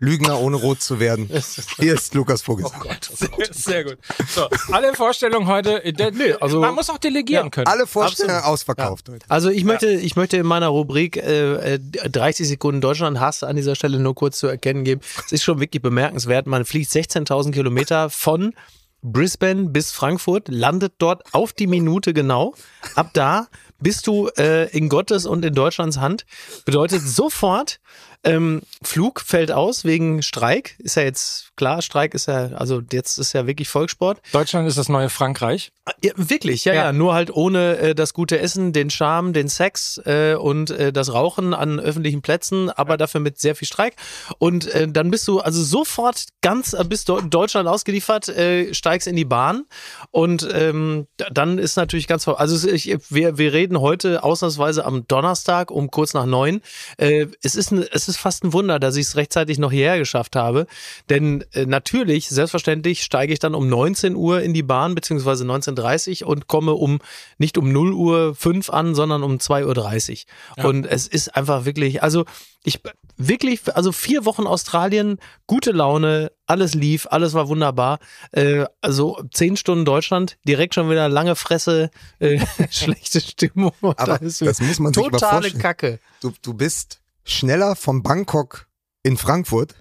Lügner, 0.00 0.40
ohne 0.40 0.56
rot 0.56 0.80
zu 0.82 0.98
werden. 0.98 1.28
Hier 1.78 1.94
ist 1.94 2.14
Lukas 2.14 2.42
Vogelsang. 2.42 2.82
Sehr, 3.12 3.28
sehr 3.52 3.84
gut. 3.84 3.98
So, 4.28 4.48
alle 4.72 4.94
Vorstellungen 4.94 5.46
heute. 5.46 5.84
äh, 5.84 5.92
der- 5.92 6.42
also- 6.42 6.60
man 6.60 6.74
muss 6.74 6.88
auch 6.90 6.98
delegieren 6.98 7.44
Ja, 7.46 7.50
können. 7.50 7.66
Alle 7.66 7.86
Vorstellungen 7.86 8.36
Absolut. 8.38 8.52
ausverkauft 8.54 9.08
heute. 9.10 9.26
Also 9.28 9.50
ich 9.50 9.64
möchte, 9.64 9.88
ich 9.90 10.16
möchte 10.16 10.38
in 10.38 10.46
meiner 10.46 10.68
Rubrik 10.68 11.18
äh, 11.18 11.74
äh, 11.74 11.78
30 11.78 12.48
Sekunden 12.48 12.80
Deutschland 12.80 13.20
Hass 13.20 13.42
an 13.42 13.56
dieser 13.56 13.76
Stelle 13.76 13.98
nur 13.98 14.14
kurz 14.14 14.38
zu 14.38 14.46
erkennen 14.46 14.84
geben. 14.84 15.02
Es 15.26 15.32
ist 15.32 15.42
schon 15.42 15.60
wirklich 15.60 15.82
bemerkenswert. 15.82 16.46
Man 16.46 16.64
fliegt 16.64 16.90
16.000 16.90 17.52
Kilometer 17.52 18.08
von 18.10 18.54
Brisbane 19.02 19.68
bis 19.70 19.92
Frankfurt, 19.92 20.48
landet 20.48 20.94
dort 20.98 21.22
auf 21.32 21.52
die 21.52 21.66
Minute 21.66 22.12
genau. 22.14 22.54
Ab 22.96 23.10
da 23.14 23.48
bist 23.80 24.06
du 24.06 24.28
äh, 24.36 24.68
in 24.70 24.88
Gottes 24.88 25.26
und 25.26 25.44
in 25.44 25.54
Deutschlands 25.54 25.98
Hand. 25.98 26.24
Bedeutet 26.64 27.02
sofort, 27.02 27.80
ähm, 28.22 28.60
Flug 28.82 29.20
fällt 29.20 29.50
aus 29.50 29.84
wegen 29.84 30.22
Streik. 30.22 30.76
Ist 30.78 30.96
ja 30.96 31.02
jetzt 31.02 31.52
klar, 31.56 31.80
Streik 31.80 32.12
ist 32.12 32.26
ja, 32.26 32.50
also 32.52 32.82
jetzt 32.92 33.18
ist 33.18 33.32
ja 33.32 33.46
wirklich 33.46 33.68
Volkssport. 33.68 34.20
Deutschland 34.32 34.68
ist 34.68 34.76
das 34.76 34.90
neue 34.90 35.08
Frankreich. 35.08 35.72
Ja, 36.04 36.12
wirklich, 36.16 36.64
ja, 36.66 36.74
ja, 36.74 36.84
Ja. 36.84 36.92
Nur 36.92 37.14
halt 37.14 37.34
ohne 37.34 37.78
äh, 37.78 37.94
das 37.94 38.12
gute 38.12 38.38
Essen, 38.38 38.72
den 38.72 38.90
Charme, 38.90 39.32
den 39.32 39.48
Sex 39.48 40.00
äh, 40.04 40.34
und 40.34 40.70
äh, 40.70 40.92
das 40.92 41.12
Rauchen 41.12 41.54
an 41.54 41.80
öffentlichen 41.80 42.20
Plätzen, 42.20 42.68
aber 42.68 42.98
dafür 42.98 43.20
mit 43.20 43.38
sehr 43.38 43.54
viel 43.54 43.66
Streik. 43.66 43.96
Und 44.38 44.66
äh, 44.74 44.86
dann 44.86 45.10
bist 45.10 45.26
du 45.26 45.40
also 45.40 45.62
sofort 45.62 46.26
ganz, 46.42 46.74
äh, 46.74 46.84
in 46.84 47.30
Deutschland 47.30 47.68
ausgeliefert, 47.68 48.28
äh, 48.28 48.74
steigst 48.74 49.08
in 49.08 49.16
die 49.16 49.24
Bahn 49.24 49.64
und 50.10 50.46
ähm, 50.52 51.06
dann 51.32 51.58
ist 51.58 51.76
natürlich 51.76 52.06
ganz, 52.06 52.28
also 52.28 52.68
ich, 52.68 52.96
wir, 53.08 53.38
wir 53.38 53.52
reden 53.52 53.69
reden 53.70 53.80
heute 53.80 54.24
ausnahmsweise 54.24 54.84
am 54.84 55.06
Donnerstag 55.06 55.70
um 55.70 55.90
kurz 55.90 56.12
nach 56.12 56.26
neun. 56.26 56.60
Äh, 56.96 57.26
es, 57.42 57.54
ist 57.54 57.70
ein, 57.70 57.84
es 57.92 58.08
ist 58.08 58.16
fast 58.16 58.42
ein 58.44 58.52
Wunder, 58.52 58.80
dass 58.80 58.96
ich 58.96 59.06
es 59.06 59.16
rechtzeitig 59.16 59.58
noch 59.58 59.70
hierher 59.70 59.98
geschafft 59.98 60.34
habe. 60.34 60.66
Denn 61.08 61.44
äh, 61.52 61.66
natürlich, 61.66 62.28
selbstverständlich, 62.28 63.02
steige 63.02 63.32
ich 63.32 63.38
dann 63.38 63.54
um 63.54 63.68
19 63.68 64.16
Uhr 64.16 64.42
in 64.42 64.54
die 64.54 64.64
Bahn, 64.64 64.94
beziehungsweise 64.94 65.44
19.30 65.44 66.22
Uhr 66.22 66.30
und 66.30 66.48
komme 66.48 66.72
um 66.72 66.98
nicht 67.38 67.58
um 67.58 67.70
0 67.70 67.92
Uhr 67.92 68.34
5 68.34 68.70
an, 68.70 68.94
sondern 68.94 69.22
um 69.22 69.36
2.30 69.36 70.24
Uhr. 70.58 70.64
Und 70.64 70.86
es 70.86 71.06
ist 71.06 71.36
einfach 71.36 71.64
wirklich, 71.64 72.02
also 72.02 72.24
ich 72.64 72.80
wirklich, 73.16 73.74
also 73.74 73.92
vier 73.92 74.24
Wochen 74.24 74.46
Australien, 74.46 75.18
gute 75.46 75.72
Laune, 75.72 76.32
alles 76.46 76.74
lief, 76.74 77.06
alles 77.10 77.32
war 77.34 77.48
wunderbar. 77.48 77.98
Äh, 78.32 78.66
also 78.80 79.22
zehn 79.32 79.56
Stunden 79.56 79.84
Deutschland, 79.84 80.38
direkt 80.46 80.74
schon 80.74 80.90
wieder 80.90 81.08
lange 81.08 81.36
Fresse, 81.36 81.90
äh, 82.18 82.44
schlechte 82.70 83.20
Stimmung. 83.20 83.72
Aber 83.82 84.18
das 84.18 84.40
muss 84.40 84.78
man 84.78 84.92
sich 84.92 85.10
mal 85.10 85.10
totale. 85.10 85.50
Kacke. 85.52 85.98
Du, 86.20 86.32
du 86.42 86.54
bist 86.54 87.00
schneller 87.24 87.76
von 87.76 88.02
Bangkok 88.02 88.66
in 89.02 89.16
Frankfurt 89.16 89.74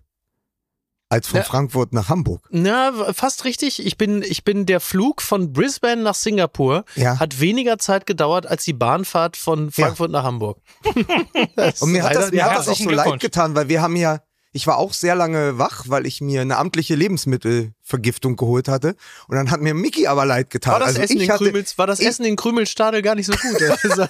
als 1.09 1.27
von 1.27 1.39
Ja. 1.39 1.43
Frankfurt 1.43 1.91
nach 1.91 2.07
Hamburg. 2.07 2.47
Na, 2.51 2.91
fast 3.13 3.43
richtig. 3.43 3.83
Ich 3.85 3.97
bin, 3.97 4.21
ich 4.21 4.43
bin 4.43 4.67
der 4.67 4.79
Flug 4.79 5.21
von 5.23 5.51
Brisbane 5.51 6.03
nach 6.03 6.13
Singapur 6.13 6.85
Ja. 6.95 7.19
hat 7.19 7.39
weniger 7.39 7.79
Zeit 7.79 8.05
gedauert 8.05 8.45
als 8.45 8.63
die 8.63 8.73
Bahnfahrt 8.73 9.35
von 9.35 9.71
Frankfurt 9.71 10.11
nach 10.11 10.23
Hamburg. 10.23 10.59
Und 11.81 11.91
mir 11.91 12.03
hat 12.03 12.15
das, 12.15 12.31
mir 12.31 12.45
hat 12.45 12.57
das 12.59 12.69
auch 12.69 12.75
so 12.75 12.89
leid 12.91 13.19
getan, 13.19 13.55
weil 13.55 13.67
wir 13.69 13.81
haben 13.81 13.95
ja, 13.95 14.19
ich 14.51 14.65
war 14.67 14.77
auch 14.77 14.93
sehr 14.93 15.15
lange 15.15 15.57
wach, 15.59 15.85
weil 15.87 16.05
ich 16.07 16.21
mir 16.21 16.41
eine 16.41 16.57
amtliche 16.57 16.95
Lebensmittelvergiftung 16.95 18.35
geholt 18.35 18.67
hatte. 18.67 18.95
Und 19.27 19.35
dann 19.35 19.51
hat 19.51 19.61
mir 19.61 19.73
Mickey 19.73 20.07
aber 20.07 20.25
leid 20.25 20.49
getan. 20.49 20.73
War 20.73 20.79
das, 20.79 20.87
also 20.89 21.01
Essen, 21.01 21.17
ich 21.17 21.23
in 21.23 21.31
hatte, 21.31 21.43
Krümels, 21.45 21.77
war 21.77 21.87
das 21.87 21.99
ich- 21.99 22.07
Essen 22.07 22.25
in 22.25 22.35
Krümelstadel 22.35 23.01
gar 23.01 23.15
nicht 23.15 23.27
so 23.27 23.33
gut? 23.33 23.59
Also, 23.83 24.07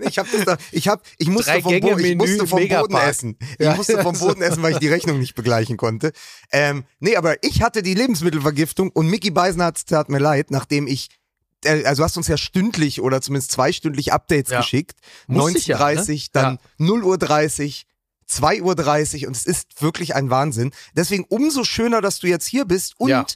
Ich 0.00 0.18
habe 0.18 0.28
das 0.32 0.44
da, 0.44 0.56
ich 0.72 0.88
habe, 0.88 1.02
ich 1.18 1.28
musste 1.28 1.60
vom, 1.62 1.80
Bo 1.80 1.96
ich 1.98 2.16
musste 2.16 2.46
vom 2.46 2.58
Megapark. 2.60 2.90
Boden 2.90 3.02
essen. 3.08 3.38
Ich 3.58 3.64
Ja, 3.64 3.74
musste 3.74 4.02
vom. 4.02 4.18
Boden 4.18 4.42
essen, 4.42 4.62
weil 4.62 4.72
ich 4.72 4.78
die 4.78 4.88
Rechnung 4.88 5.18
nicht 5.18 5.34
begleichen 5.34 5.76
konnte. 5.76 6.12
Ähm, 6.52 6.84
nee, 7.00 7.16
aber 7.16 7.42
ich 7.42 7.62
hatte 7.62 7.82
die 7.82 7.94
Lebensmittelvergiftung 7.94 8.90
und 8.90 9.08
Mickey 9.08 9.30
Beisen 9.30 9.62
hat, 9.62 9.86
tat 9.86 10.08
mir 10.08 10.18
leid, 10.18 10.50
nachdem 10.50 10.86
ich 10.86 11.08
äh, 11.64 11.84
also 11.84 12.00
du 12.00 12.04
hast 12.04 12.16
uns 12.16 12.28
ja 12.28 12.36
stündlich 12.36 13.00
oder 13.00 13.20
zumindest 13.20 13.52
zweistündlich 13.52 14.12
Updates 14.12 14.50
Ja. 14.52 14.60
geschickt. 14.60 14.98
Musste 15.26 15.58
ich 15.58 15.66
ja, 15.68 15.78
19.30 15.78 16.12
ne? 16.12 16.28
dann 16.32 16.58
0 16.78 17.04
Uhr 17.04 17.16
30, 18.28 18.36
2 18.36 18.62
Uhr 18.62 18.74
30 18.74 19.26
und 19.26 19.36
es 19.36 19.46
ist 19.46 19.80
wirklich 19.82 20.14
ein 20.14 20.30
Wahnsinn. 20.30 20.70
Deswegen 20.94 21.24
umso 21.28 21.64
schöner, 21.64 22.00
dass 22.00 22.18
du 22.20 22.26
jetzt 22.26 22.46
hier 22.46 22.64
bist 22.64 22.94
und 22.98 23.08
Ja. 23.08 23.26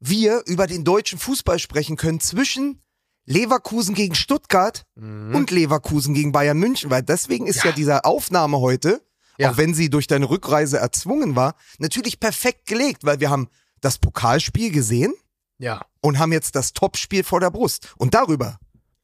wir 0.00 0.42
über 0.46 0.66
den 0.66 0.84
deutschen 0.84 1.18
Fußball 1.18 1.58
sprechen 1.58 1.96
können 1.96 2.20
zwischen 2.20 2.82
Leverkusen 3.26 3.94
gegen 3.94 4.14
Stuttgart 4.14 4.84
Mhm. 4.96 5.34
und 5.34 5.50
Leverkusen 5.50 6.14
gegen 6.14 6.32
Bayern 6.32 6.58
München, 6.58 6.90
weil 6.90 7.02
deswegen 7.02 7.46
ist 7.46 7.62
ja, 7.64 7.72
diese 7.72 8.04
Aufnahme 8.04 8.58
heute, 8.60 9.02
Ja. 9.36 9.50
auch 9.50 9.56
wenn 9.58 9.74
sie 9.74 9.90
durch 9.90 10.06
deine 10.06 10.30
Rückreise 10.30 10.78
erzwungen 10.78 11.36
war, 11.36 11.54
natürlich 11.78 12.18
perfekt 12.20 12.66
gelegt, 12.66 13.04
weil 13.04 13.20
wir 13.20 13.28
haben 13.30 13.48
das 13.80 13.98
Pokalspiel 13.98 14.70
gesehen 14.72 15.12
ja. 15.58 15.84
und 16.00 16.18
haben 16.18 16.32
jetzt 16.32 16.54
das 16.56 16.72
Topspiel 16.72 17.22
vor 17.22 17.40
der 17.40 17.50
Brust. 17.50 17.94
Und 17.98 18.14
darüber, 18.14 18.58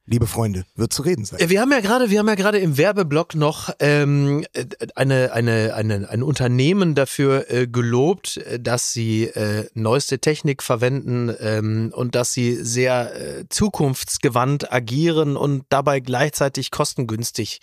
liebe 0.05 0.27
Freunde, 0.27 0.65
wird 0.75 0.93
zu 0.93 1.01
reden 1.01 1.25
sein. 1.25 1.39
Äh, 1.39 1.49
Wir 1.49 1.61
haben 1.61 1.71
ja 1.71 1.79
gerade, 1.79 2.09
wir 2.09 2.19
haben 2.19 2.27
ja 2.27 2.35
gerade 2.35 2.59
im 2.59 2.77
Werbeblock 2.77 3.35
noch 3.35 3.69
ähm, 3.79 4.45
äh, 4.53 4.65
eine, 4.95 5.33
eine, 5.33 5.73
eine, 5.73 6.09
ein 6.09 6.23
Unternehmen 6.23 6.95
dafür 6.95 7.49
äh, 7.49 7.67
gelobt, 7.67 8.37
äh, 8.37 8.59
dass 8.59 8.93
sie 8.93 9.25
äh, 9.25 9.67
neueste 9.73 10.19
Technik 10.19 10.61
verwenden 10.61 11.35
ähm, 11.39 11.91
und 11.95 12.15
dass 12.15 12.33
sie 12.33 12.55
sehr 12.55 13.15
äh, 13.15 13.45
zukunftsgewandt 13.49 14.71
agieren 14.71 15.37
und 15.37 15.65
dabei 15.69 15.99
gleichzeitig 15.99 16.71
kostengünstig. 16.71 17.61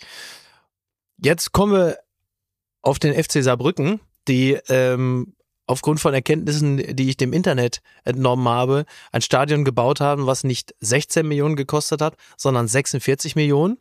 Jetzt 1.17 1.53
kommen 1.53 1.73
wir 1.73 1.99
auf 2.81 2.99
den 2.99 3.13
FC 3.13 3.41
Saarbrücken, 3.43 4.01
die 4.27 4.57
ähm, 4.67 5.33
aufgrund 5.73 5.99
von 5.99 6.13
Erkenntnissen, 6.13 6.95
die 6.95 7.09
ich 7.09 7.17
dem 7.17 7.33
Internet 7.33 7.81
entnommen 8.03 8.47
habe, 8.47 8.85
ein 9.11 9.21
Stadion 9.21 9.65
gebaut 9.65 9.99
haben, 9.99 10.25
was 10.25 10.43
nicht 10.43 10.73
16 10.79 11.27
Millionen 11.27 11.55
gekostet 11.55 12.01
hat, 12.01 12.15
sondern 12.37 12.67
46 12.67 13.35
Millionen. 13.35 13.77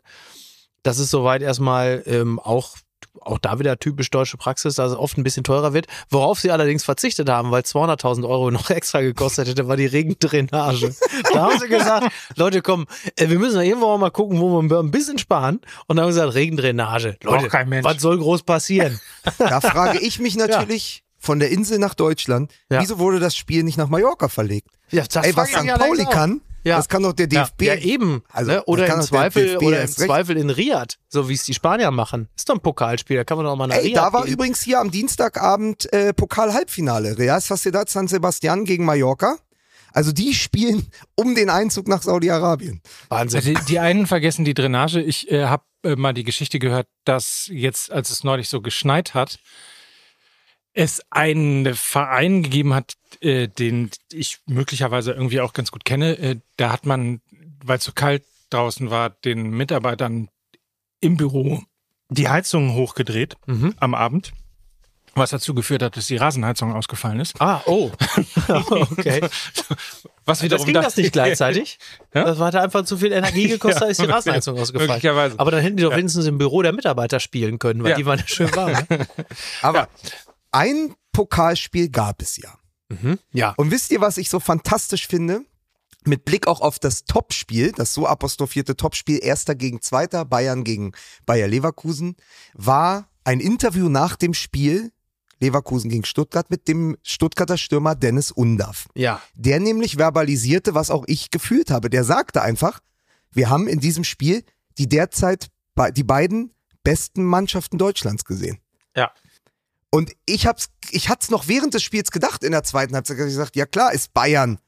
Das 0.82 0.98
ist 0.98 1.10
soweit 1.10 1.42
erstmal 1.42 2.02
ähm, 2.06 2.40
auch 2.40 2.76
auch 3.20 3.38
da 3.38 3.58
wieder 3.58 3.78
typisch 3.78 4.10
deutsche 4.10 4.36
Praxis, 4.36 4.76
dass 4.76 4.92
es 4.92 4.96
oft 4.96 5.16
ein 5.18 5.22
bisschen 5.22 5.44
teurer 5.44 5.74
wird. 5.74 5.86
Worauf 6.10 6.40
sie 6.40 6.50
allerdings 6.50 6.84
verzichtet 6.84 7.28
haben, 7.28 7.50
weil 7.50 7.62
200.000 7.62 8.28
Euro 8.28 8.50
noch 8.50 8.70
extra 8.70 9.00
gekostet 9.00 9.48
hätte, 9.48 9.68
war 9.68 9.76
die 9.76 9.86
Regendrainage. 9.86 10.94
da 11.32 11.42
haben 11.42 11.58
sie 11.58 11.68
gesagt, 11.68 12.12
Leute, 12.36 12.62
komm, 12.62 12.86
äh, 13.16 13.28
wir 13.28 13.38
müssen 13.38 13.56
ja 13.56 13.62
irgendwo 13.62 13.86
auch 13.86 13.98
mal 13.98 14.10
gucken, 14.10 14.40
wo 14.40 14.60
wir 14.60 14.78
ein 14.78 14.90
bisschen 14.90 15.18
sparen. 15.18 15.60
Und 15.86 15.96
dann 15.96 16.04
haben 16.04 16.12
sie 16.12 16.20
gesagt, 16.20 16.34
Regendrainage. 16.34 17.16
Leute, 17.22 17.52
was 17.82 18.00
soll 18.00 18.18
groß 18.18 18.42
passieren? 18.42 18.98
Da 19.38 19.60
frage 19.60 19.98
ich 19.98 20.18
mich 20.18 20.36
natürlich 20.36 21.04
von 21.22 21.38
der 21.38 21.50
Insel 21.50 21.78
nach 21.78 21.94
Deutschland, 21.94 22.52
Ja. 22.70 22.80
wieso 22.80 22.98
wurde 22.98 23.20
das 23.20 23.36
Spiel 23.36 23.62
nicht 23.62 23.78
nach 23.78 23.88
Mallorca 23.88 24.28
verlegt? 24.28 24.68
Ja, 24.90 25.04
das 25.10 25.24
Ey, 25.24 25.36
was 25.36 25.48
St. 25.50 25.66
Pauli 25.78 26.02
auch. 26.04 26.10
kann, 26.10 26.40
Ja. 26.64 26.76
das 26.76 26.88
kann 26.88 27.02
doch 27.02 27.12
der 27.12 27.28
DFB. 27.28 27.62
Ja, 27.62 27.74
eben. 27.76 28.22
Also, 28.30 28.50
ne? 28.50 28.64
Oder 28.64 28.86
kann 28.86 29.00
im 29.00 29.06
Zweifel, 29.06 29.56
oder 29.58 29.80
im. 29.82 29.88
Zweifel 29.88 30.36
in 30.36 30.50
Riyadh, 30.50 30.96
so 31.08 31.28
wie 31.28 31.34
es 31.34 31.44
die 31.44 31.54
Spanier 31.54 31.90
machen. 31.92 32.28
Ist 32.36 32.48
doch 32.48 32.54
ein 32.56 32.60
Pokalspiel, 32.60 33.16
da 33.16 33.24
kann 33.24 33.36
man 33.38 33.46
doch 33.46 33.56
mal 33.56 33.68
nach 33.68 33.76
Ey, 33.76 33.86
Riyadh 33.88 33.94
da 34.08 34.12
war 34.12 34.24
gehen. 34.24 34.34
übrigens 34.34 34.60
hier 34.60 34.80
am 34.80 34.90
Dienstagabend 34.90 35.90
äh, 35.92 36.12
Pokal-Halbfinale. 36.12 37.16
Real 37.18 37.40
Sociedad 37.40 37.88
San 37.88 38.08
Sebastian 38.08 38.64
gegen 38.64 38.84
Mallorca. 38.84 39.38
Also 39.94 40.10
die 40.12 40.34
spielen 40.34 40.86
um 41.14 41.34
den 41.34 41.50
Einzug 41.50 41.86
nach 41.88 42.02
Saudi-Arabien. 42.02 42.80
Wahnsinn. 43.08 43.38
Also 43.40 43.52
die, 43.54 43.64
die 43.66 43.78
einen 43.78 44.06
vergessen 44.06 44.44
die 44.44 44.54
Drainage. 44.54 45.00
Ich 45.00 45.30
äh, 45.30 45.44
habe 45.46 45.64
äh, 45.84 45.96
mal 45.96 46.14
die 46.14 46.24
Geschichte 46.24 46.58
gehört, 46.58 46.88
dass 47.04 47.48
jetzt, 47.52 47.90
als 47.92 48.10
es 48.10 48.24
neulich 48.24 48.48
so 48.48 48.60
geschneit 48.60 49.14
hat, 49.14 49.38
es 50.74 51.02
einen 51.10 51.74
Verein 51.74 52.42
gegeben 52.42 52.74
hat, 52.74 52.94
äh, 53.20 53.48
den 53.48 53.90
ich 54.12 54.38
möglicherweise 54.46 55.12
irgendwie 55.12 55.40
auch 55.40 55.52
ganz 55.52 55.70
gut 55.70 55.84
kenne. 55.84 56.16
Äh, 56.18 56.36
da 56.56 56.72
hat 56.72 56.86
man, 56.86 57.20
weil 57.64 57.78
es 57.78 57.84
so 57.84 57.92
kalt 57.92 58.24
draußen 58.50 58.90
war, 58.90 59.10
den 59.10 59.50
Mitarbeitern 59.50 60.28
im 61.00 61.16
Büro 61.16 61.62
die 62.08 62.28
Heizung 62.28 62.74
hochgedreht 62.74 63.36
Mhm. 63.46 63.74
am 63.80 63.94
Abend. 63.94 64.32
Was 65.14 65.28
dazu 65.30 65.54
geführt 65.54 65.82
hat, 65.82 65.96
dass 65.98 66.06
die 66.06 66.16
Rasenheizung 66.16 66.72
ausgefallen 66.74 67.20
ist. 67.20 67.38
Ah, 67.38 67.60
oh. 67.66 67.90
okay. 68.48 69.20
Was 70.24 70.38
Das 70.38 70.42
wiederum 70.42 70.64
ging 70.64 70.74
das 70.74 70.96
nicht 70.96 71.12
gleichzeitig? 71.12 71.78
Ja? 72.14 72.24
Das 72.24 72.38
hat 72.38 72.56
einfach 72.56 72.84
zu 72.84 72.96
viel 72.98 73.12
Energie 73.12 73.48
gekostet, 73.48 73.82
da 73.82 73.86
ist 73.88 74.00
die 74.00 74.06
Rasenheizung 74.06 74.58
ausgefallen. 74.58 74.90
Möglicherweise. 74.90 75.38
Aber 75.38 75.50
dann 75.50 75.60
hätten 75.60 75.76
die 75.76 75.82
doch 75.82 75.94
wenigstens 75.96 76.24
im 76.26 76.38
Büro 76.38 76.62
der 76.62 76.72
Mitarbeiter 76.72 77.20
spielen 77.20 77.58
können, 77.58 77.82
weil 77.82 77.90
Ja. 77.90 77.96
die 77.96 78.06
waren 78.06 78.18
ja 78.20 78.26
schön 78.26 78.54
warm. 78.56 78.72
Ne? 78.72 79.06
Aber 79.62 79.88
ein 80.52 80.94
Pokalspiel 81.12 81.88
gab 81.88 82.22
es 82.22 82.36
ja. 82.36 82.58
Mhm. 82.88 83.18
Ja. 83.32 83.54
Und 83.56 83.70
wisst 83.70 83.90
ihr, 83.90 84.00
was 84.00 84.18
ich 84.18 84.30
so 84.30 84.40
fantastisch 84.40 85.06
finde? 85.06 85.44
Mit 86.04 86.24
Blick 86.24 86.46
auch 86.46 86.60
auf 86.60 86.78
das 86.78 87.04
Topspiel, 87.04 87.72
das 87.72 87.94
so 87.94 88.06
apostrophierte 88.06 88.76
Topspiel, 88.76 89.20
erster 89.22 89.54
gegen 89.54 89.80
zweiter, 89.82 90.24
Bayern 90.24 90.64
gegen 90.64 90.92
Bayer 91.26 91.46
Leverkusen, 91.46 92.16
war 92.54 93.08
ein 93.24 93.40
Interview 93.40 93.88
nach 93.88 94.16
dem 94.16 94.34
Spiel 94.34 94.92
Leverkusen 95.40 95.90
gegen 95.90 96.04
Stuttgart 96.04 96.50
mit 96.50 96.68
dem 96.68 96.96
Stuttgarter 97.02 97.58
Stürmer 97.58 97.94
Dennis 97.94 98.30
Undaff. 98.30 98.88
Ja. 98.94 99.20
Der 99.34 99.60
nämlich 99.60 99.98
verbalisierte, 99.98 100.74
was 100.74 100.90
auch 100.90 101.04
ich 101.08 101.30
gefühlt 101.30 101.70
habe. 101.70 101.90
Der 101.90 102.04
sagte 102.04 102.42
einfach, 102.42 102.80
wir 103.32 103.50
haben 103.50 103.66
in 103.66 103.80
diesem 103.80 104.04
Spiel 104.04 104.44
die 104.78 104.88
derzeit 104.88 105.50
die 105.96 106.04
beiden 106.04 106.54
besten 106.82 107.24
Mannschaften 107.24 107.78
Deutschlands 107.78 108.24
gesehen. 108.24 108.58
Ja. 108.96 109.12
Und 109.94 110.10
ich 110.24 110.46
hab's, 110.46 110.70
ich 110.90 111.10
hat's 111.10 111.28
noch 111.30 111.48
während 111.48 111.74
des 111.74 111.82
Spiels 111.82 112.10
gedacht 112.10 112.42
in 112.44 112.52
der 112.52 112.64
zweiten 112.64 112.94
Halbzeit, 112.94 113.18
ich 113.18 113.24
gesagt, 113.24 113.56
ja 113.56 113.66
klar 113.66 113.92
ist 113.92 114.14
Bayern 114.14 114.58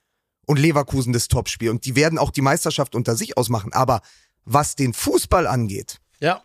und 0.46 0.58
Leverkusen 0.58 1.14
das 1.14 1.28
Topspiel 1.28 1.70
und 1.70 1.86
die 1.86 1.96
werden 1.96 2.18
auch 2.18 2.30
die 2.30 2.42
Meisterschaft 2.42 2.94
unter 2.94 3.16
sich 3.16 3.38
ausmachen. 3.38 3.72
Aber 3.72 4.02
was 4.44 4.76
den 4.76 4.92
Fußball 4.92 5.46
angeht, 5.46 6.00
Ja. 6.20 6.42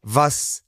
was 0.00 0.62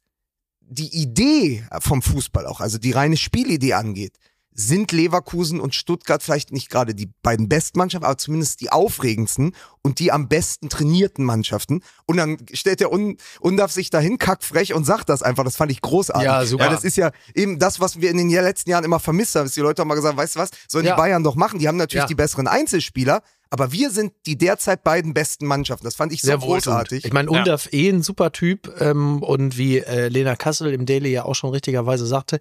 die 0.61 0.95
Idee 1.01 1.67
vom 1.81 2.03
Fußball 2.03 2.47
auch, 2.47 2.61
also 2.61 2.77
die 2.77 2.93
reine 2.93 3.17
Spielidee 3.17 3.73
angeht, 3.73 4.19
sind 4.59 4.91
Leverkusen 4.91 5.61
und 5.61 5.75
Stuttgart 5.75 6.23
vielleicht 6.23 6.51
nicht 6.51 6.71
gerade 6.71 6.95
die 6.95 7.11
beiden 7.23 7.47
besten 7.49 7.79
Mannschaften, 7.79 8.07
aber 8.07 8.17
zumindest 8.17 8.63
die 8.63 8.73
aufregendsten 8.73 9.55
und 9.83 9.99
die 9.99 10.11
am 10.11 10.29
besten 10.29 10.71
trainierten 10.71 11.25
Mannschaften. 11.27 11.83
Und 12.07 12.17
dann 12.17 12.39
stellt 12.55 12.81
der 12.81 12.91
Un 12.91 13.19
Undarf 13.41 13.71
sich 13.71 13.91
dahin, 13.91 14.17
kackfrech 14.17 14.73
und 14.73 14.85
sagt 14.85 15.11
das 15.11 15.23
einfach. 15.23 15.45
Das 15.45 15.57
fand 15.57 15.71
ich 15.71 15.83
großartig. 15.83 16.25
Ja, 16.25 16.45
super. 16.47 16.65
Weil 16.65 16.71
das 16.71 16.85
ist 16.85 16.97
ja 16.97 17.11
eben 17.35 17.59
das, 17.59 17.81
was 17.81 18.01
wir 18.01 18.11
in 18.11 18.17
den 18.17 18.31
letzten 18.31 18.71
Jahren 18.71 18.85
immer 18.85 18.99
vermisst 18.99 19.35
haben. 19.35 19.45
Dass 19.45 19.53
die 19.55 19.61
Leute 19.61 19.83
haben 19.83 19.89
mal 19.89 19.95
gesagt, 19.95 20.17
weißt 20.17 20.37
du 20.37 20.41
was, 20.41 20.49
sollen 20.69 20.87
Ja. 20.87 20.95
die 20.95 20.97
Bayern 21.01 21.23
doch 21.23 21.35
machen. 21.37 21.59
Die 21.59 21.69
haben 21.69 21.77
natürlich 21.77 22.05
Ja. 22.05 22.09
die 22.09 22.15
besseren 22.15 22.49
Einzelspieler, 22.49 23.23
aber 23.51 23.73
wir 23.73 23.91
sind 23.91 24.13
die 24.25 24.39
derzeit 24.39 24.83
beiden 24.83 25.13
besten 25.13 25.45
Mannschaften. 25.45 25.85
Das 25.85 25.95
fand 25.97 26.13
ich 26.15 26.23
so 26.23 26.29
Sehr 26.29 26.41
wohltuend. 26.41 26.65
großartig. 26.65 27.05
Ich 27.05 27.13
meine, 27.13 27.31
Undaf 27.31 27.69
eh 27.73 27.91
ein 27.91 28.03
super 28.03 28.33
Typ 28.33 28.75
ähm, 28.81 29.23
und 29.23 29.59
wie 29.59 29.79
äh, 29.81 30.09
Lena 30.09 30.35
Kassel 30.35 30.73
im 30.73 30.87
Daily 30.87 31.11
ja 31.13 31.27
auch 31.27 31.35
schon 31.35 31.51
richtigerweise 31.51 32.07
sagte, 32.07 32.41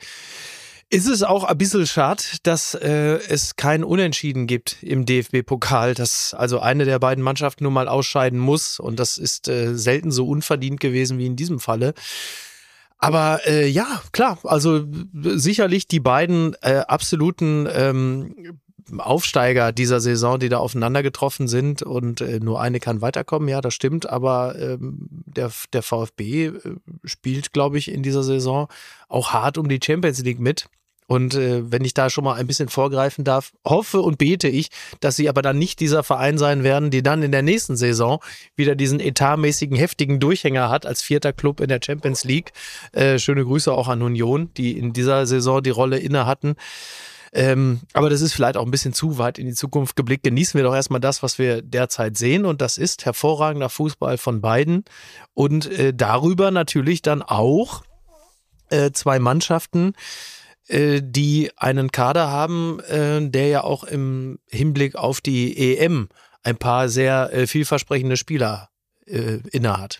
Ist 0.91 1.07
es 1.07 1.23
auch 1.23 1.43
ein 1.43 1.57
bisschen 1.57 1.87
schade, 1.87 2.21
dass 2.43 2.75
äh, 2.75 3.19
es 3.27 3.55
kein 3.55 3.83
Unentschieden 3.83 4.45
gibt 4.45 4.83
im 4.83 5.05
DFB-Pokal, 5.05 5.95
dass 5.95 6.35
also 6.35 6.59
eine 6.59 6.85
der 6.85 6.99
beiden 6.99 7.23
Mannschaften 7.23 7.63
nun 7.63 7.73
mal 7.73 7.87
ausscheiden 7.87 8.37
muss 8.37 8.79
und 8.79 8.99
das 8.99 9.17
ist 9.17 9.47
äh, 9.47 9.75
selten 9.75 10.11
so 10.11 10.27
unverdient 10.27 10.79
gewesen 10.79 11.17
wie 11.17 11.25
in 11.25 11.35
diesem 11.35 11.59
Falle. 11.59 11.95
Aber 12.97 13.41
äh, 13.45 13.67
ja, 13.67 14.01
klar, 14.11 14.37
also 14.43 14.85
sicherlich 15.13 15.87
die 15.87 15.99
beiden 15.99 16.55
äh, 16.61 16.83
absoluten 16.87 17.67
ähm, 17.71 18.59
Aufsteiger 18.97 19.71
dieser 19.71 19.99
Saison, 19.99 20.39
die 20.39 20.49
da 20.49 20.57
aufeinander 20.57 21.03
getroffen 21.03 21.47
sind 21.47 21.81
und 21.81 22.21
äh, 22.21 22.39
nur 22.39 22.61
eine 22.61 22.79
kann 22.79 23.01
weiterkommen, 23.01 23.49
ja, 23.49 23.61
das 23.61 23.73
stimmt, 23.73 24.09
aber 24.09 24.55
ähm, 24.59 25.07
der, 25.25 25.51
der 25.73 25.81
VfB 25.81 26.47
äh, 26.47 26.53
spielt, 27.03 27.53
glaube 27.53 27.77
ich, 27.77 27.91
in 27.91 28.03
dieser 28.03 28.23
Saison 28.23 28.67
auch 29.07 29.33
hart 29.33 29.57
um 29.57 29.69
die 29.69 29.79
Champions 29.83 30.19
League 30.19 30.39
mit. 30.39 30.67
Und 31.07 31.35
äh, 31.35 31.71
wenn 31.71 31.85
ich 31.85 31.93
da 31.93 32.09
schon 32.09 32.23
mal 32.23 32.33
ein 32.33 32.47
bisschen 32.47 32.67
vorgreifen 32.67 33.23
darf, 33.23 33.51
hoffe 33.63 34.01
und 34.01 34.17
bete 34.17 34.47
ich, 34.47 34.69
dass 35.01 35.15
sie 35.15 35.29
aber 35.29 35.41
dann 35.41 35.59
nicht 35.59 35.79
dieser 35.79 36.03
Verein 36.03 36.37
sein 36.37 36.63
werden, 36.63 36.89
die 36.89 37.03
dann 37.03 37.21
in 37.21 37.31
der 37.31 37.43
nächsten 37.43 37.75
Saison 37.75 38.23
wieder 38.55 38.75
diesen 38.75 38.99
etatmäßigen, 38.99 39.77
heftigen 39.77 40.19
Durchhänger 40.19 40.69
hat 40.69 40.85
als 40.85 41.03
vierter 41.03 41.31
Club 41.31 41.59
in 41.59 41.67
der 41.67 41.79
Champions 41.83 42.23
League. 42.23 42.53
Äh, 42.91 43.19
schöne 43.19 43.43
Grüße 43.43 43.71
auch 43.71 43.87
an 43.87 44.01
Union, 44.01 44.49
die 44.57 44.77
in 44.77 44.93
dieser 44.93 45.27
Saison 45.27 45.61
die 45.61 45.69
Rolle 45.69 45.99
inne 45.99 46.25
hatten. 46.25 46.55
Ähm, 47.37 47.81
aber 47.91 48.09
das 48.09 48.21
ist 48.21 48.31
vielleicht 48.31 48.55
auch 48.55 48.63
ein 48.63 48.71
bisschen 48.71 48.93
zu 48.93 49.17
weit 49.17 49.37
in 49.37 49.45
die 49.45 49.53
Zukunft 49.53 49.97
geblickt. 49.97 50.23
Genießen 50.23 50.57
wir 50.57 50.63
doch 50.63 50.73
erstmal 50.73 51.01
das, 51.01 51.21
was 51.21 51.37
wir 51.37 51.61
derzeit 51.61 52.17
sehen. 52.17 52.45
Und 52.45 52.61
das 52.61 52.77
ist 52.77 53.03
hervorragender 53.03 53.67
Fußball 53.67 54.17
von 54.17 54.39
beiden. 54.39 54.85
Und 55.33 55.69
äh, 55.69 55.93
darüber 55.93 56.49
natürlich 56.51 57.01
dann 57.01 57.21
auch 57.21 57.83
äh, 58.69 58.91
zwei 58.91 59.19
Mannschaften, 59.19 59.95
äh, 60.67 61.01
die 61.03 61.51
einen 61.57 61.91
Kader 61.91 62.31
haben, 62.31 62.79
äh, 62.79 63.29
der 63.29 63.47
ja 63.49 63.63
auch 63.65 63.83
im 63.83 64.39
Hinblick 64.49 64.95
auf 64.95 65.19
die 65.19 65.77
EM 65.77 66.07
ein 66.41 66.55
paar 66.55 66.87
sehr 66.87 67.33
äh, 67.33 67.47
vielversprechende 67.47 68.15
Spieler 68.15 68.69
äh, 69.07 69.39
innehat. 69.51 69.99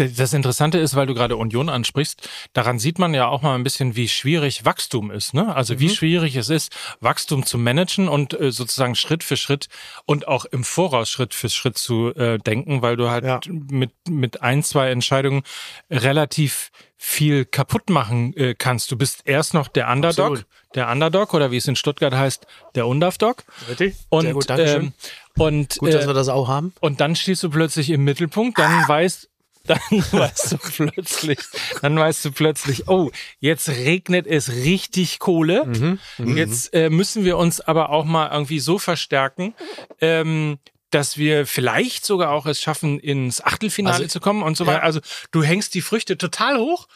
Das 0.00 0.32
Interessante 0.32 0.78
ist, 0.78 0.96
weil 0.96 1.06
du 1.06 1.14
gerade 1.14 1.36
Union 1.36 1.68
ansprichst, 1.68 2.28
daran 2.52 2.78
sieht 2.78 2.98
man 2.98 3.14
ja 3.14 3.28
auch 3.28 3.42
mal 3.42 3.54
ein 3.54 3.62
bisschen, 3.62 3.96
wie 3.96 4.08
schwierig 4.08 4.64
Wachstum 4.64 5.10
ist. 5.10 5.34
Ne? 5.34 5.54
Also 5.54 5.74
mhm. 5.74 5.80
wie 5.80 5.90
schwierig 5.90 6.36
es 6.36 6.48
ist, 6.48 6.74
Wachstum 7.00 7.44
zu 7.44 7.58
managen 7.58 8.08
und 8.08 8.38
äh, 8.38 8.50
sozusagen 8.50 8.94
Schritt 8.94 9.22
für 9.24 9.36
Schritt 9.36 9.68
und 10.06 10.26
auch 10.26 10.44
im 10.46 10.64
Voraus 10.64 11.10
Schritt 11.10 11.34
für 11.34 11.48
Schritt 11.48 11.76
zu 11.78 12.14
äh, 12.14 12.38
denken, 12.38 12.82
weil 12.82 12.96
du 12.96 13.10
halt 13.10 13.24
ja. 13.24 13.40
mit, 13.46 13.92
mit 14.08 14.42
ein, 14.42 14.62
zwei 14.62 14.90
Entscheidungen 14.90 15.42
relativ 15.90 16.70
viel 17.02 17.46
kaputt 17.46 17.88
machen 17.88 18.36
äh, 18.36 18.54
kannst. 18.54 18.92
Du 18.92 18.96
bist 18.96 19.22
erst 19.24 19.54
noch 19.54 19.68
der 19.68 19.88
Underdog, 19.88 20.32
Absolut. 20.32 20.46
der 20.74 20.90
Underdog 20.90 21.32
oder 21.32 21.50
wie 21.50 21.56
es 21.56 21.66
in 21.66 21.74
Stuttgart 21.74 22.12
heißt, 22.12 22.46
der 22.74 22.86
Undafdog. 22.86 23.44
Richtig. 23.70 23.96
Und, 24.10 24.24
Sehr 24.24 24.34
gut, 24.34 24.50
Dankeschön. 24.50 24.82
Ähm, 24.82 24.92
und, 25.38 25.78
gut, 25.78 25.94
dass 25.94 26.04
äh, 26.04 26.06
wir 26.06 26.14
das 26.14 26.28
auch 26.28 26.48
haben. 26.48 26.74
Und 26.80 27.00
dann 27.00 27.16
stehst 27.16 27.42
du 27.42 27.48
plötzlich 27.48 27.88
im 27.88 28.04
Mittelpunkt, 28.04 28.58
dann 28.58 28.86
weißt 28.86 29.30
dann 29.64 29.78
weißt 29.90 30.52
du 30.52 30.58
plötzlich, 30.58 31.38
dann 31.82 31.98
weißt 31.98 32.24
du 32.24 32.32
plötzlich, 32.32 32.88
oh, 32.88 33.10
jetzt 33.38 33.68
regnet 33.68 34.26
es 34.26 34.50
richtig 34.50 35.18
Kohle. 35.18 35.64
Mhm, 35.66 35.98
mhm, 36.18 36.36
jetzt 36.36 36.74
äh, 36.74 36.90
müssen 36.90 37.24
wir 37.24 37.36
uns 37.36 37.60
aber 37.60 37.90
auch 37.90 38.04
mal 38.04 38.30
irgendwie 38.32 38.60
so 38.60 38.78
verstärken, 38.78 39.54
ähm, 40.00 40.58
dass 40.90 41.16
wir 41.16 41.46
vielleicht 41.46 42.04
sogar 42.04 42.32
auch 42.32 42.46
es 42.46 42.60
schaffen, 42.60 42.98
ins 42.98 43.42
Achtelfinale 43.42 43.96
also, 43.96 44.08
zu 44.08 44.20
kommen 44.20 44.42
und 44.42 44.56
so 44.56 44.66
weiter. 44.66 44.78
Ja. 44.78 44.84
Also 44.84 45.00
du 45.30 45.42
hängst 45.42 45.74
die 45.74 45.82
Früchte 45.82 46.18
total 46.18 46.58
hoch 46.58 46.88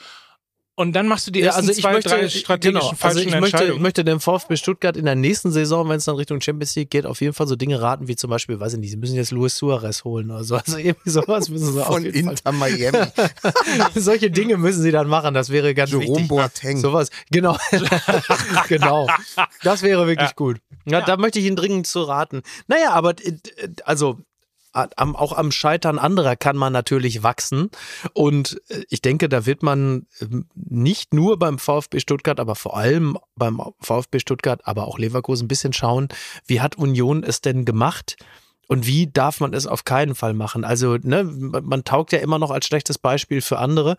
und 0.77 0.93
dann 0.93 1.07
machst 1.07 1.27
du 1.27 1.31
die 1.31 1.41
ersten 1.41 1.65
ja, 1.65 1.69
also 1.69 1.81
zwei, 1.81 1.93
möchte, 1.93 2.09
drei 2.09 2.29
strategischen 2.29 2.81
genau, 2.81 2.95
falschen 2.97 3.19
also 3.19 3.21
ich 3.21 3.41
möchte, 3.41 3.65
ich 3.75 3.79
möchte 3.79 4.05
dem 4.05 4.19
VfB 4.19 4.57
Stuttgart 4.57 4.97
in 4.97 5.05
der 5.05 5.15
nächsten 5.15 5.53
Saison, 5.53 5.89
wenn 5.89 5.99
es 5.99 6.05
dann 6.05 6.17
Richtung 6.17 6.41
Champions 6.41 6.75
League 6.75 6.91
geht, 6.91 7.07
auf 7.07 7.21
jeden 7.21 7.33
Fall 7.33 7.47
so 7.47 7.55
Dinge 7.55 7.81
raten, 7.81 8.09
wie 8.09 8.17
zum 8.17 8.31
Beispiel, 8.31 8.59
weiß 8.59 8.75
ich 8.75 8.81
nicht, 8.81 8.91
sie 8.91 8.97
müssen 8.97 9.15
jetzt 9.15 9.31
Luis 9.31 9.57
Suarez 9.57 10.03
holen 10.03 10.33
oder 10.33 10.43
so. 10.43 10.57
Also 10.57 10.79
irgendwie 10.79 11.11
sowas 11.11 11.49
müssen 11.49 11.73
sie 11.73 11.85
Von 11.85 12.05
Inter 12.05 12.53
Miami. 12.53 12.99
Solche 13.95 14.31
Dinge 14.33 14.57
müssen 14.57 14.83
sie 14.83 14.91
dann 14.91 15.07
machen, 15.07 15.33
das 15.33 15.51
wäre 15.51 15.75
ganz 15.75 15.93
Jerome 15.93 16.09
wichtig. 16.09 16.29
Boateng. 16.29 16.79
Sowas, 16.79 17.11
genau. 17.31 17.57
genau. 18.69 19.09
Das 19.63 19.83
wäre 19.83 20.09
wirklich 20.09 20.31
ja. 20.31 20.35
gut. 20.35 20.59
Ja, 20.87 20.99
ja, 20.99 21.05
da 21.05 21.17
möchte 21.17 21.39
ich 21.39 21.47
Ihnen 21.47 21.57
dringend 21.57 21.87
zu 21.87 22.03
raten. 22.03 22.43
Naja, 22.67 22.91
aber 22.91 23.11
äh, 23.23 23.39
also 23.85 24.19
am, 24.75 25.17
auch 25.17 25.33
am 25.33 25.53
Scheitern 25.53 25.99
anderer 25.99 26.37
kann 26.37 26.57
man 26.57 26.73
natürlich 26.73 27.23
wachsen. 27.23 27.71
Und 28.13 28.61
äh, 28.69 28.83
ich 28.91 29.01
denke, 29.01 29.29
da 29.29 29.47
wird 29.47 29.63
man 29.63 30.07
ähm, 30.21 30.47
nicht 30.55 31.15
nur 31.15 31.39
beim 31.39 31.59
VfB 31.59 32.01
Stuttgart, 32.01 32.41
aber 32.41 32.55
vor 32.57 32.77
allem 32.77 33.17
beim 33.37 33.61
VfB 33.81 34.19
Stuttgart, 34.19 34.61
aber 34.65 34.87
auch 34.87 34.99
Leverkusen 34.99 35.47
ein 35.47 35.49
bisschen 35.49 35.73
schauen, 35.73 36.09
wie 36.47 36.61
hat 36.61 36.77
Union 36.77 37.23
es 37.23 37.41
denn 37.41 37.65
gemacht? 37.65 38.17
Und 38.67 38.87
wie 38.87 39.07
darf 39.07 39.41
man 39.41 39.53
es 39.53 39.67
auf 39.67 39.85
keinen 39.85 40.15
Fall 40.15 40.35
machen? 40.35 40.65
Also, 40.65 40.97
ne, 40.97 41.25
man 41.25 41.85
taugt 41.85 42.13
ja 42.13 42.19
immer 42.19 42.39
noch 42.39 42.51
als 42.51 42.67
schlechtes 42.67 42.99
Beispiel 42.99 43.43
für 43.43 43.59
andere. 43.59 43.97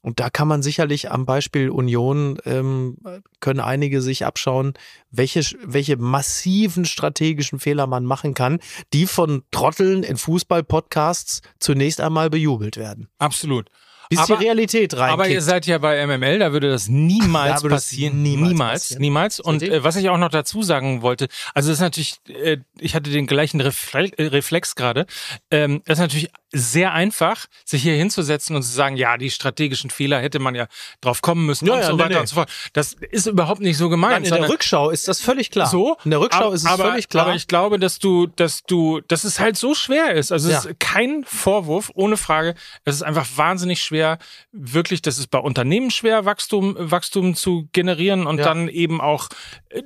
Und 0.00 0.20
da 0.20 0.30
kann 0.30 0.48
man 0.48 0.62
sicherlich 0.62 1.10
am 1.10 1.26
Beispiel 1.26 1.70
Union, 1.70 2.38
ähm, 2.44 2.96
können 3.40 3.60
einige 3.60 4.00
sich 4.00 4.24
abschauen, 4.24 4.74
welche, 5.10 5.40
welche 5.64 5.96
massiven 5.96 6.84
strategischen 6.84 7.58
Fehler 7.58 7.86
man 7.86 8.04
machen 8.04 8.34
kann, 8.34 8.60
die 8.92 9.06
von 9.06 9.42
Trotteln 9.50 10.02
in 10.04 10.16
Fußball-Podcasts 10.16 11.42
zunächst 11.58 12.00
einmal 12.00 12.30
bejubelt 12.30 12.76
werden. 12.76 13.08
Absolut 13.18 13.70
bis 14.08 14.18
aber, 14.18 14.36
die 14.36 14.44
Realität 14.44 14.96
rein. 14.96 15.10
Aber 15.10 15.28
ihr 15.28 15.42
seid 15.42 15.66
ja 15.66 15.78
bei 15.78 16.04
MML, 16.06 16.38
da 16.38 16.52
würde 16.52 16.70
das 16.70 16.88
niemals 16.88 17.62
da 17.62 17.68
passieren. 17.68 18.22
niemals, 18.22 18.48
niemals. 18.48 18.82
Passieren. 18.82 19.00
niemals. 19.02 19.40
Und 19.40 19.62
äh, 19.62 19.84
was 19.84 19.96
ich 19.96 20.08
auch 20.08 20.18
noch 20.18 20.30
dazu 20.30 20.62
sagen 20.62 21.02
wollte, 21.02 21.28
also 21.54 21.68
das 21.68 21.78
ist 21.78 21.82
natürlich, 21.82 22.16
äh, 22.28 22.58
ich 22.78 22.94
hatte 22.94 23.10
den 23.10 23.26
gleichen 23.26 23.60
Refle 23.60 24.10
äh, 24.16 24.26
Reflex 24.26 24.74
gerade, 24.74 25.06
ähm, 25.50 25.82
das 25.84 25.98
ist 25.98 26.02
natürlich 26.02 26.30
sehr 26.50 26.92
einfach, 26.92 27.46
sich 27.64 27.82
hier 27.82 27.94
hinzusetzen 27.94 28.56
und 28.56 28.62
zu 28.62 28.72
sagen, 28.72 28.96
ja, 28.96 29.18
die 29.18 29.30
strategischen 29.30 29.90
Fehler 29.90 30.20
hätte 30.20 30.38
man 30.38 30.54
ja 30.54 30.66
drauf 31.00 31.20
kommen 31.20 31.44
müssen 31.44 31.66
ja, 31.66 31.74
und 31.74 31.80
ja, 31.80 31.86
so 31.86 31.92
nee, 31.92 31.98
weiter 31.98 32.14
nee. 32.14 32.20
und 32.20 32.26
so 32.26 32.34
fort. 32.34 32.50
Das 32.72 32.94
ist 33.10 33.26
überhaupt 33.26 33.60
nicht 33.60 33.76
so 33.76 33.88
gemeint. 33.88 34.24
Nein, 34.24 34.32
in 34.32 34.40
der 34.42 34.48
Rückschau 34.48 34.90
ist 34.90 35.08
das 35.08 35.20
völlig 35.20 35.50
klar. 35.50 35.66
So? 35.66 35.96
In 36.04 36.10
der 36.10 36.20
Rückschau 36.20 36.46
aber, 36.46 36.54
ist 36.54 36.62
es 36.62 36.66
aber, 36.66 36.84
völlig 36.84 37.08
klar. 37.08 37.26
Aber 37.26 37.34
ich 37.34 37.48
glaube, 37.48 37.78
dass 37.78 37.98
du, 37.98 38.26
dass 38.26 38.62
du, 38.62 39.00
dass 39.08 39.24
es 39.24 39.38
halt 39.38 39.56
so 39.56 39.74
schwer 39.74 40.14
ist. 40.14 40.32
Also 40.32 40.50
es 40.50 40.64
ist 40.64 40.80
kein 40.80 41.24
Vorwurf, 41.24 41.90
ohne 41.94 42.16
Frage. 42.16 42.54
Es 42.84 42.94
ist 42.94 43.02
einfach 43.02 43.26
wahnsinnig 43.36 43.82
schwer, 43.82 44.18
wirklich, 44.52 45.02
das 45.02 45.18
ist 45.18 45.28
bei 45.28 45.38
Unternehmen 45.38 45.90
schwer, 45.90 46.24
Wachstum, 46.24 46.76
Wachstum 46.78 47.34
zu 47.34 47.68
generieren 47.72 48.26
und 48.26 48.38
ja. 48.38 48.44
dann 48.44 48.68
eben 48.68 49.00
auch 49.00 49.28
äh, 49.68 49.82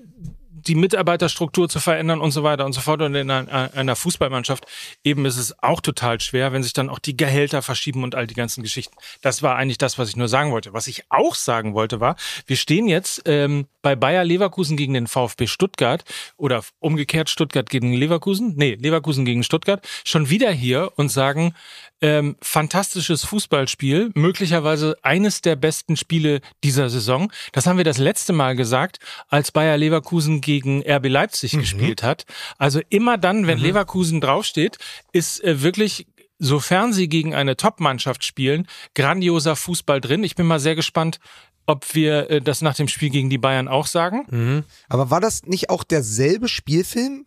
die 0.67 0.75
Mitarbeiterstruktur 0.75 1.69
zu 1.69 1.81
verändern 1.81 2.21
und 2.21 2.31
so 2.31 2.43
weiter 2.43 2.65
und 2.65 2.73
so 2.73 2.81
fort. 2.81 3.03
Und 3.03 3.15
in 3.15 3.31
einer, 3.31 3.97
Fußballmannschaft 3.97 4.65
eben 5.05 5.27
ist 5.27 5.37
es 5.37 5.63
auch 5.63 5.81
total 5.81 6.21
schwer, 6.21 6.53
wenn 6.53 6.63
sich 6.63 6.73
dann 6.73 6.89
auch 6.89 6.99
die 6.99 7.17
Gehälter 7.17 7.63
verschieben 7.63 8.03
und 8.05 8.15
all 8.15 8.27
die 8.27 8.35
ganzen 8.35 8.63
Geschichten. 8.63 8.97
Das 9.21 9.43
war 9.43 9.57
eigentlich 9.57 9.79
das, 9.79 9.99
was 9.99 10.09
ich 10.09 10.17
nur 10.17 10.29
sagen 10.29 10.53
wollte. 10.53 10.73
Was 10.73 10.87
ich 10.87 11.05
auch 11.09 11.35
sagen 11.35 11.75
wollte 11.75 12.01
war, 12.01 12.17
wir 12.47 12.57
stehen 12.57 12.89
jetzt 12.89 13.23
ähm, 13.27 13.67
bei 13.83 13.97
Bayer 13.97 14.25
Leverkusen 14.25 14.77
gegen 14.77 14.95
den 14.95 15.07
VfB 15.07 15.47
Stuttgart 15.47 16.05
oder 16.37 16.63
umgekehrt 16.79 17.29
Stuttgart 17.29 17.69
gegen 17.69 17.93
Leverkusen, 17.93 18.55
nee, 18.57 18.77
Leverkusen 18.81 19.25
gegen 19.25 19.43
Stuttgart, 19.43 19.87
schon 20.05 20.31
wieder 20.31 20.53
hier 20.53 20.93
und 20.97 21.11
sagen, 21.11 21.55
ähm, 22.01 22.37
fantastisches 22.43 23.25
Fußballspiel, 23.25 24.11
möglicherweise 24.15 24.97
eines 25.03 25.41
der 25.41 25.57
besten 25.57 25.97
Spiele 25.97 26.41
dieser 26.65 26.91
Saison. 26.91 27.33
Das 27.53 27.67
haben 27.67 27.77
wir 27.77 27.85
das 27.85 27.99
letzte 27.99 28.33
Mal 28.33 28.57
gesagt, 28.57 28.99
als 29.29 29.53
Bayer 29.53 29.77
Leverkusen 29.77 30.41
gegen 30.41 30.52
RB 30.61 31.09
Leipzig 31.09 31.55
mhm. 31.55 31.61
gespielt 31.61 32.03
hat. 32.03 32.25
Also 32.59 32.81
immer 32.91 33.19
dann, 33.19 33.47
wenn 33.47 33.59
mhm. 33.59 33.65
Leverkusen 33.65 34.21
draufsteht, 34.21 34.79
ist 35.13 35.43
äh, 35.43 35.63
wirklich 35.63 36.07
sofern 36.39 36.93
sie 36.93 37.09
gegen 37.09 37.35
eine 37.35 37.57
Top-Mannschaft 37.57 38.25
spielen, 38.25 38.67
grandioser 38.95 39.55
Fußball 39.55 40.01
drin. 40.01 40.25
Ich 40.25 40.35
bin 40.35 40.47
mal 40.47 40.59
sehr 40.59 40.75
gespannt, 40.75 41.21
ob 41.67 41.95
wir 41.95 42.31
äh, 42.31 42.41
das 42.41 42.63
nach 42.63 42.75
dem 42.75 42.89
Spiel 42.89 43.11
gegen 43.11 43.31
die 43.31 43.39
Bayern 43.39 43.69
auch 43.69 43.87
sagen. 43.87 44.27
Mhm. 44.31 44.65
Aber 44.89 45.11
war 45.11 45.21
das 45.21 45.45
nicht 45.45 45.71
auch 45.71 45.85
derselbe 45.85 46.49
Spielfilm? 46.49 47.25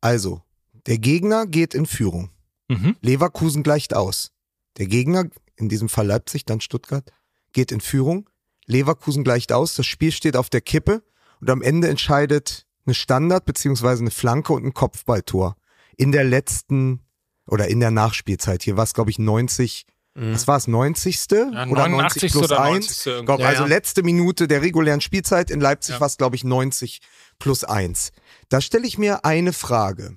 Also, 0.00 0.42
der 0.86 0.98
Gegner 0.98 1.46
geht 1.46 1.74
in 1.74 1.86
Führung. 1.86 2.30
Mhm. 2.68 2.96
Leverkusen 3.02 3.62
gleicht 3.62 3.94
aus. 3.94 4.32
Der 4.78 4.86
Gegner, 4.86 5.26
in 5.56 5.68
diesem 5.68 5.88
Fall 5.88 6.06
Leipzig, 6.06 6.46
dann 6.46 6.60
Stuttgart, 6.60 7.12
geht 7.52 7.70
in 7.70 7.80
Führung. 7.80 8.28
Leverkusen 8.66 9.24
gleicht 9.24 9.52
aus. 9.52 9.74
Das 9.74 9.86
Spiel 9.86 10.12
steht 10.12 10.36
auf 10.36 10.48
der 10.48 10.62
Kippe 10.62 11.02
und 11.44 11.50
am 11.50 11.60
Ende 11.60 11.88
entscheidet 11.88 12.64
eine 12.86 12.94
Standard 12.94 13.44
beziehungsweise 13.44 14.00
eine 14.00 14.10
Flanke 14.10 14.54
und 14.54 14.64
ein 14.64 14.72
Kopfballtor. 14.72 15.56
In 15.98 16.10
der 16.10 16.24
letzten 16.24 17.00
oder 17.46 17.68
in 17.68 17.80
der 17.80 17.90
Nachspielzeit. 17.90 18.62
Hier 18.62 18.78
war 18.78 18.84
es, 18.84 18.94
glaube 18.94 19.10
ich, 19.10 19.18
90. 19.18 19.84
Mhm. 20.14 20.32
Was 20.32 20.48
war 20.48 20.56
es, 20.56 20.68
90. 20.68 21.26
Ja, 21.30 21.66
oder 21.66 21.86
90 21.86 22.32
plus 22.32 22.44
oder 22.44 22.62
1? 22.62 23.10
Glaub, 23.26 23.40
ja, 23.40 23.46
also 23.48 23.66
letzte 23.66 24.02
Minute 24.02 24.48
der 24.48 24.62
regulären 24.62 25.02
Spielzeit. 25.02 25.50
In 25.50 25.60
Leipzig 25.60 25.96
ja. 25.96 26.00
war 26.00 26.06
es, 26.06 26.16
glaube 26.16 26.34
ich, 26.34 26.44
90 26.44 27.00
plus 27.38 27.62
1. 27.62 28.12
Da 28.48 28.62
stelle 28.62 28.86
ich 28.86 28.96
mir 28.96 29.26
eine 29.26 29.52
Frage. 29.52 30.16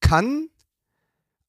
Kann 0.00 0.50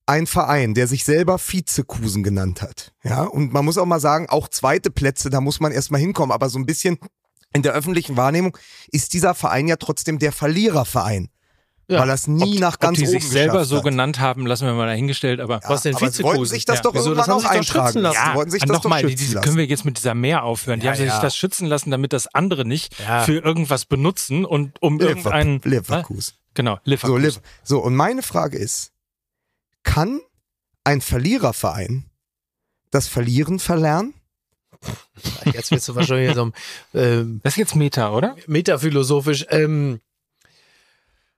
ein 0.05 0.25
Verein, 0.25 0.73
der 0.73 0.87
sich 0.87 1.03
selber 1.03 1.37
Vizekusen 1.37 2.23
genannt 2.23 2.61
hat. 2.61 2.93
Ja, 3.03 3.23
und 3.23 3.51
man 3.51 3.65
muss 3.65 3.77
auch 3.77 3.85
mal 3.85 3.99
sagen, 3.99 4.29
auch 4.29 4.47
zweite 4.47 4.89
Plätze, 4.89 5.29
da 5.29 5.41
muss 5.41 5.59
man 5.59 5.73
erstmal 5.73 5.99
hinkommen, 5.99 6.31
aber 6.31 6.47
so 6.47 6.57
ein 6.57 6.65
bisschen 6.65 6.97
in 7.53 7.61
der 7.63 7.73
öffentlichen 7.73 8.17
Wahrnehmung 8.17 8.57
ist 8.91 9.13
dieser 9.13 9.33
Verein 9.35 9.67
ja 9.67 9.75
trotzdem 9.75 10.19
der 10.19 10.31
Verliererverein. 10.31 11.29
Ja. 11.87 11.99
Weil 11.99 12.09
er 12.09 12.13
es 12.15 12.25
nie 12.27 12.57
nach 12.59 12.79
ganz 12.79 12.99
Ob 12.99 13.03
die 13.03 13.09
oben 13.09 13.19
sich 13.19 13.29
selber 13.29 13.65
so 13.65 13.81
genannt 13.81 14.19
haben, 14.21 14.45
lassen 14.45 14.65
wir 14.65 14.73
mal 14.73 14.85
dahingestellt, 14.85 15.41
aber 15.41 15.59
Ja, 15.61 15.69
Was 15.69 15.81
denn 15.81 15.93
Vizekusen? 15.95 16.23
wollten 16.23 16.45
sich 16.45 16.63
das 16.63 16.77
Ja. 16.77 16.81
doch 16.83 16.93
Wieso, 16.93 17.09
irgendwann 17.09 17.27
das 17.35 17.43
haben 17.43 17.45
auch 17.45 17.51
eintragen 17.51 17.99
lassen. 17.99 18.15
Ja, 18.15 18.35
wollten 18.35 18.51
sich 18.51 18.63
ah, 18.63 18.65
das 18.67 18.77
nochmal, 18.77 19.01
doch 19.01 19.09
die- 19.09 19.13
schützen 19.17 19.27
die 19.27 19.33
lassen. 19.33 19.43
können 19.43 19.57
wir 19.57 19.65
jetzt 19.65 19.83
mit 19.83 19.97
dieser 19.97 20.13
Mehr 20.13 20.43
aufhören. 20.43 20.79
Die 20.79 20.87
haben 20.87 20.95
sich 20.95 21.09
das 21.09 21.35
schützen 21.35 21.67
lassen, 21.67 21.91
damit 21.91 22.13
das 22.13 22.27
andere 22.33 22.63
nicht 22.63 22.95
für 22.95 23.39
irgendwas 23.39 23.83
benutzen 23.85 24.45
und 24.45 24.81
um 24.81 25.01
irgendeinen. 25.01 25.59
Leverkusen. 25.65 25.69
Leverkusen. 25.89 26.33
Genau, 26.53 26.75
So, 26.75 26.81
Leverkusen. 26.85 27.21
Liv- 27.23 27.41
so, 27.63 27.79
und 27.79 27.95
meine 27.95 28.23
Frage 28.23 28.57
ist, 28.57 28.91
kann 29.83 30.21
ein 30.85 31.01
Verliererverein 31.01 32.05
das 32.91 33.07
Verlieren 33.09 33.59
verlernen? 33.59 34.13
Jetzt 35.53 35.71
wirst 35.71 35.87
du 35.87 35.95
wahrscheinlich 35.95 36.33
so 36.35 36.51
ähm, 36.93 37.39
das 37.43 37.53
ist 37.53 37.57
jetzt 37.57 37.75
Meta, 37.75 38.11
oder? 38.11 38.35
metaphilosophisch. 38.47 39.45
Ähm, 39.49 39.99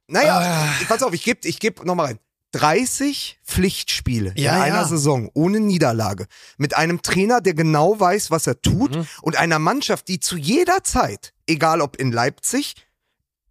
Naja, 0.08 0.40
Ah. 0.40 0.70
pass 0.88 1.02
auf, 1.04 1.14
ich 1.14 1.24
gebe 1.24 1.48
ich 1.48 1.60
geb 1.60 1.84
nochmal 1.86 2.08
rein. 2.08 2.20
30 2.52 3.40
Pflichtspiele 3.44 4.32
Ja, 4.36 4.58
in 4.58 4.62
einer 4.62 4.76
ja. 4.82 4.86
Saison 4.88 5.30
ohne 5.34 5.60
Niederlage. 5.60 6.28
Mit 6.58 6.76
einem 6.78 7.02
Trainer, 7.02 7.42
der 7.42 7.56
genau 7.56 8.00
weiß, 8.00 8.30
was 8.30 8.46
er 8.46 8.62
tut 8.62 8.96
Mhm. 8.96 9.08
und 9.24 9.38
einer 9.38 9.58
Mannschaft, 9.58 10.08
die 10.08 10.20
zu 10.20 10.38
jeder 10.38 10.84
Zeit, 10.84 11.34
egal 11.48 11.82
ob 11.82 11.96
in 11.96 12.12
Leipzig, 12.12 12.76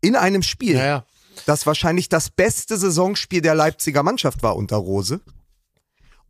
in 0.03 0.15
einem 0.15 0.43
Spiel, 0.45 0.77
naja. 0.77 1.05
das 1.47 1.67
wahrscheinlich 1.67 2.11
das 2.11 2.31
beste 2.31 2.77
Saisonspiel 2.77 3.41
der 3.41 3.57
Leipziger 3.57 4.05
Mannschaft 4.05 4.43
war 4.45 4.55
unter 4.55 4.77
Rose. 4.77 5.21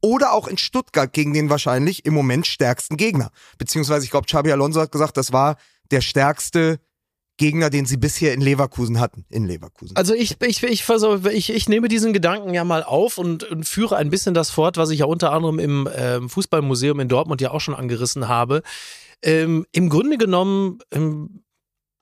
Oder 0.03 0.33
auch 0.33 0.49
in 0.49 0.59
Stuttgart 0.59 1.13
gegen 1.13 1.33
den 1.33 1.49
wahrscheinlich 1.49 2.05
im 2.05 2.13
Moment 2.13 2.47
stärksten 2.47 2.97
Gegner. 2.97 3.31
Beziehungsweise, 3.57 4.05
ich 4.05 4.11
glaube, 4.11 4.27
Xabi 4.27 4.51
Alonso 4.53 4.81
hat 4.81 4.93
gesagt, 4.93 5.17
das 5.17 5.33
war 5.33 5.57
der 5.91 6.01
stärkste 6.01 6.81
Gegner, 7.39 7.71
den 7.71 7.87
sie 7.87 7.97
bisher 7.97 8.35
in 8.35 8.41
Leverkusen 8.41 9.01
hatten. 9.01 9.25
In 9.31 9.47
Leverkusen. 9.47 9.97
Also 9.97 10.15
ich, 10.15 10.41
ich, 10.43 10.63
ich, 10.63 10.85
versuch, 10.85 11.25
ich, 11.27 11.51
ich 11.51 11.69
nehme 11.69 11.89
diesen 11.89 12.13
Gedanken 12.13 12.53
ja 12.53 12.65
mal 12.65 12.83
auf 12.83 13.17
und, 13.17 13.45
und 13.45 13.65
führe 13.65 13.97
ein 13.97 14.11
bisschen 14.11 14.35
das 14.35 14.51
fort, 14.51 14.77
was 14.77 14.91
ich 14.91 15.01
ja 15.01 15.07
unter 15.07 15.33
anderem 15.33 15.59
im 15.59 15.89
ähm, 15.97 16.29
Fußballmuseum 16.29 17.01
in 17.01 17.09
Dortmund 17.09 17.41
ja 17.41 17.51
auch 17.51 17.61
schon 17.61 17.75
angerissen 17.75 18.29
habe. 18.29 18.63
Ähm, 19.23 19.67
Im 19.73 19.89
Grunde 19.89 20.19
genommen 20.19 20.81
ähm, 20.91 21.43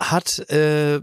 hat 0.00 0.38
äh, 0.50 1.00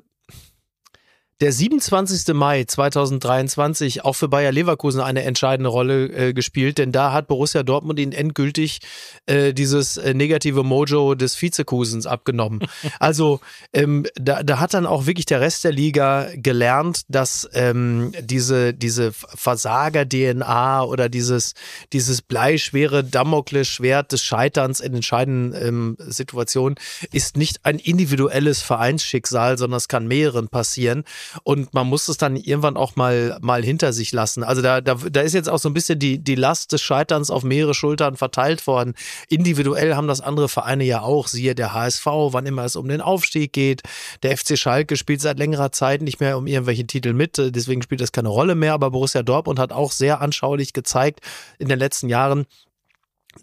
der 1.40 1.52
27. 1.52 2.34
Mai 2.34 2.64
2023 2.64 4.04
auch 4.04 4.14
für 4.14 4.28
Bayer 4.28 4.52
Leverkusen 4.52 5.02
eine 5.02 5.22
entscheidende 5.22 5.70
Rolle 5.70 6.08
äh, 6.08 6.34
gespielt, 6.34 6.80
denn 6.80 6.92
da 6.92 7.14
hat 7.14 7.28
Borussia 7.28 7.62
Dortmund 7.62 8.00
ihnen 8.00 8.12
endgültig 8.12 8.80
äh, 9.28 9.54
dieses 9.54 9.98
äh, 9.98 10.16
negative 10.16 10.64
Mojo 10.64 11.14
des 11.14 11.40
Vizekusens 11.40 12.08
abgenommen. 12.08 12.62
also 13.00 13.40
ähm, 13.72 14.08
da, 14.16 14.42
da 14.42 14.60
hat 14.60 14.74
dann 14.74 14.88
auch 14.88 15.06
wirklich 15.06 15.28
der 15.28 15.40
Rest 15.40 15.64
der 15.64 15.72
Liga 15.72 16.30
gelernt, 16.34 17.02
dass 17.08 17.48
ähm, 17.54 18.14
diese, 18.20 18.74
diese 18.74 19.12
Versager-DNA 19.12 20.84
oder 20.84 21.08
dieses, 21.08 21.54
dieses 21.94 22.24
bleischwere 22.24 23.04
Damoklesschwert 23.04 24.12
des 24.12 24.24
Scheiterns 24.24 24.80
in 24.80 24.96
entscheidenden 24.96 25.68
ähm, 25.68 25.98
Situationen 26.00 26.76
ist 27.12 27.38
nicht 27.38 27.60
ein 27.64 27.78
individuelles 27.78 28.64
Vereinsschicksal, 28.64 29.60
sondern 29.60 29.78
es 29.78 29.88
kann 29.88 30.08
mehreren 30.08 30.48
passieren. 30.48 31.04
Und 31.44 31.74
man 31.74 31.88
muss 31.88 32.08
es 32.08 32.18
dann 32.18 32.36
irgendwann 32.36 32.78
auch 32.78 32.96
mal, 32.96 33.38
mal 33.42 33.64
hinter 33.64 33.94
sich 33.94 34.12
lassen. 34.12 34.44
Also 34.44 34.62
da, 34.62 34.82
da, 34.82 34.96
da 34.96 35.22
ist 35.22 35.34
jetzt 35.34 35.50
auch 35.50 35.60
so 35.60 35.70
ein 35.70 35.74
bisschen 35.74 36.00
die, 36.00 36.20
die 36.20 36.36
Last 36.36 36.72
des 36.72 36.82
Scheiterns 36.82 37.30
auf 37.30 37.44
mehrere 37.44 37.74
Schultern 37.74 38.16
verteilt 38.16 38.66
worden. 38.68 38.94
Individuell 39.30 39.96
haben 39.96 40.08
das 40.08 40.22
andere 40.22 40.50
Vereine 40.50 40.84
ja 40.84 41.02
auch. 41.02 41.28
Siehe 41.28 41.56
der 41.56 41.74
HSV, 41.74 42.06
wann 42.06 42.46
immer 42.46 42.66
es 42.66 42.76
um 42.76 42.88
den 42.88 43.02
Aufstieg 43.02 43.54
geht. 43.54 43.82
Der 44.24 44.38
FC 44.38 44.58
Schalke 44.58 44.98
spielt 44.98 45.22
seit 45.22 45.40
längerer 45.40 45.72
Zeit 45.72 46.02
nicht 46.02 46.20
mehr 46.20 46.38
um 46.38 46.48
irgendwelche 46.48 46.86
Titel 46.88 47.14
mit. 47.14 47.38
Deswegen 47.38 47.82
spielt 47.82 48.02
das 48.02 48.12
keine 48.12 48.30
Rolle 48.30 48.56
mehr. 48.56 48.74
Aber 48.74 48.92
Borussia 48.92 49.24
Dortmund 49.24 49.60
hat 49.60 49.72
auch 49.72 49.92
sehr 49.92 50.22
anschaulich 50.22 50.74
gezeigt 50.74 51.22
in 51.60 51.68
den 51.68 51.80
letzten 51.80 52.10
Jahren, 52.10 52.46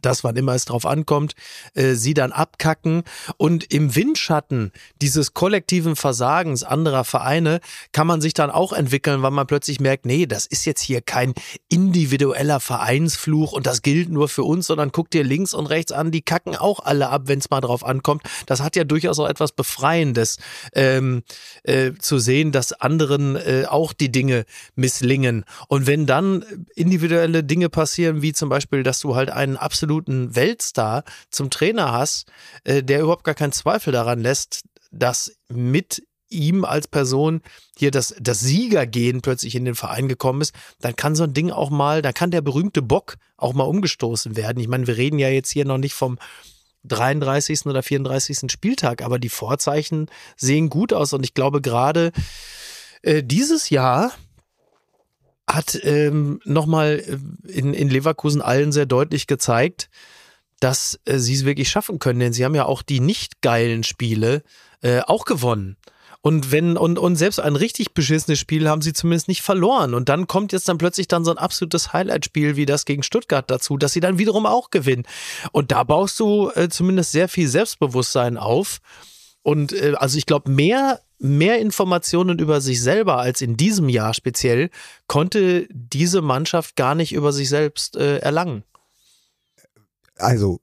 dass 0.03 0.25
wann 0.25 0.37
immer 0.37 0.55
es 0.55 0.65
drauf 0.65 0.87
ankommt, 0.87 1.35
äh, 1.75 1.95
sie 1.95 2.15
dann 2.15 2.33
abkacken. 2.33 3.03
Und 3.37 3.73
im 3.73 3.95
Windschatten 3.95 4.73
dieses 5.01 5.35
kollektiven 5.35 5.97
Versagens 5.97 6.63
anderer 6.63 7.05
Vereine 7.05 7.61
kann 7.93 8.07
man 8.07 8.21
sich 8.21 8.35
dann 8.35 8.51
auch 8.51 8.73
entwickeln, 8.73 9.23
weil 9.23 9.31
man 9.31 9.47
plötzlich 9.47 9.81
merkt, 9.81 10.07
nee, 10.07 10.27
das 10.27 10.47
ist 10.47 10.65
jetzt 10.65 10.81
hier 10.81 11.01
kein 11.01 11.35
individueller 11.69 12.61
Vereinsfluch 12.61 13.53
und 13.53 13.67
das 13.67 13.83
gilt 13.83 14.09
nur 14.09 14.29
für 14.29 14.45
uns, 14.45 14.67
sondern 14.67 14.93
guck 14.93 15.11
dir 15.11 15.25
links 15.25 15.55
und 15.55 15.67
rechts 15.67 15.93
an, 15.93 16.11
die 16.11 16.23
kacken 16.23 16.57
auch 16.57 16.81
alle 16.81 17.09
ab, 17.09 17.23
wenn 17.27 17.39
es 17.39 17.51
mal 17.51 17.61
drauf 17.61 17.85
ankommt. 17.85 18.23
Das 18.47 18.63
hat 18.63 18.77
ja 18.77 18.85
durchaus 18.85 19.19
auch 19.19 19.29
etwas 19.29 19.53
Befreiendes, 19.53 20.39
ähm, 20.75 21.23
äh, 21.63 21.93
zu 21.99 22.19
sehen, 22.19 22.53
dass 22.53 22.73
anderen 22.73 23.37
äh, 23.37 23.65
auch 23.69 23.93
die 23.93 24.11
Dinge 24.11 24.45
misslingen. 24.75 25.45
Und 25.69 25.87
wenn 25.87 26.07
dann 26.07 26.45
individuelle 26.75 27.45
Dinge 27.45 27.69
passieren, 27.69 28.23
wie 28.23 28.33
zum 28.33 28.49
Beispiel, 28.49 28.83
dass 28.83 29.01
du 29.01 29.15
halt 29.15 29.31
einen 29.31 29.57
absoluten 29.57 29.84
Weltstar 29.89 31.05
zum 31.31 31.51
Trainer 31.51 31.93
hast, 31.93 32.31
äh, 32.65 32.83
der 32.83 33.01
überhaupt 33.01 33.25
gar 33.25 33.35
keinen 33.35 33.53
Zweifel 33.53 33.93
daran 33.93 34.21
lässt, 34.21 34.65
dass 34.91 35.37
mit 35.49 36.03
ihm 36.29 36.65
als 36.65 36.89
Person 36.89 37.41
hier 37.77 37.91
das, 37.91 38.15
das 38.19 38.41
Siegergehen 38.41 39.23
plötzlich 39.23 39.55
in 39.55 39.65
den 39.65 39.75
Verein 39.75 40.09
gekommen 40.09 40.41
ist, 40.41 40.55
dann 40.81 40.97
kann 40.97 41.15
so 41.15 41.25
ein 41.25 41.35
Ding 41.35 41.51
auch 41.51 41.71
mal, 41.71 42.03
dann 42.03 42.15
kann 42.15 42.31
der 42.31 42.41
berühmte 42.41 42.83
Bock 42.83 43.17
auch 43.37 43.53
mal 43.53 43.65
umgestoßen 43.65 44.37
werden. 44.37 44.59
Ich 44.61 44.69
meine, 44.69 44.87
wir 44.87 44.97
reden 44.97 45.19
ja 45.19 45.29
jetzt 45.29 45.51
hier 45.51 45.65
noch 45.65 45.79
nicht 45.79 45.95
vom 45.95 46.19
33. 46.85 47.67
oder 47.67 47.83
34. 47.83 48.51
Spieltag, 48.51 49.03
aber 49.03 49.19
die 49.19 49.29
Vorzeichen 49.29 50.11
sehen 50.37 50.69
gut 50.69 50.93
aus 50.93 51.13
und 51.13 51.25
ich 51.25 51.35
glaube 51.35 51.61
gerade 51.61 52.13
äh, 53.03 53.23
dieses 53.23 53.71
Jahr 53.71 54.13
hat 55.49 55.79
ähm, 55.83 56.41
nochmal 56.45 57.03
in, 57.47 57.75
in 57.75 57.91
Leverkusen 57.91 58.41
allen 58.41 58.73
sehr 58.73 58.87
deutlich 58.87 59.27
gezeigt, 59.27 59.91
dass 60.61 60.99
äh, 61.05 61.19
sie 61.19 61.35
es 61.35 61.45
wirklich 61.45 61.69
schaffen 61.69 61.99
können, 61.99 62.21
denn 62.21 62.33
sie 62.33 62.45
haben 62.45 62.55
ja 62.55 62.65
auch 62.65 62.83
die 62.83 63.01
nicht 63.01 63.43
geilen 63.43 63.85
Spiele 63.85 64.43
äh, 64.83 65.01
auch 65.01 65.25
gewonnen. 65.25 65.77
Und 66.27 66.51
wenn, 66.53 66.79
und, 66.79 66.99
und 66.99 67.17
selbst 67.17 67.39
ein 67.39 67.55
richtig 67.55 67.93
beschissenes 67.93 68.39
Spiel 68.39 68.67
haben 68.67 68.81
sie 68.81 68.95
zumindest 68.95 69.29
nicht 69.29 69.43
verloren. 69.43 69.93
Und 69.93 70.09
dann 70.09 70.27
kommt 70.27 70.53
jetzt 70.53 70.67
dann 70.71 70.79
plötzlich 70.79 71.07
dann 71.07 71.23
so 71.23 71.31
ein 71.31 71.37
absolutes 71.37 71.93
Highlight-Spiel 71.93 72.57
wie 72.57 72.65
das 72.65 72.87
gegen 72.87 73.03
Stuttgart 73.03 73.51
dazu, 73.51 73.77
dass 73.77 73.93
sie 73.93 74.01
dann 74.01 74.17
wiederum 74.17 74.47
auch 74.47 74.71
gewinnen. 74.71 75.05
Und 75.53 75.71
da 75.71 75.85
baust 75.85 76.19
du 76.19 76.51
äh, 76.55 76.71
zumindest 76.71 77.13
sehr 77.13 77.29
viel 77.29 77.47
Selbstbewusstsein 77.47 78.39
auf. 78.39 78.81
Und 79.45 79.75
äh, 79.75 79.93
also 79.99 80.17
ich 80.17 80.25
glaube, 80.27 80.51
mehr, 80.51 81.01
mehr 81.19 81.61
Informationen 81.61 82.39
über 82.39 82.61
sich 82.61 82.83
selber 82.83 83.19
als 83.19 83.43
in 83.43 83.57
diesem 83.57 83.89
Jahr 83.91 84.15
speziell 84.15 84.71
konnte 85.07 85.69
diese 85.71 86.23
Mannschaft 86.23 86.77
gar 86.77 86.95
nicht 86.95 87.13
über 87.13 87.31
sich 87.33 87.51
selbst 87.51 87.97
äh, 87.97 88.19
erlangen. 88.19 88.65
Also 90.17 90.61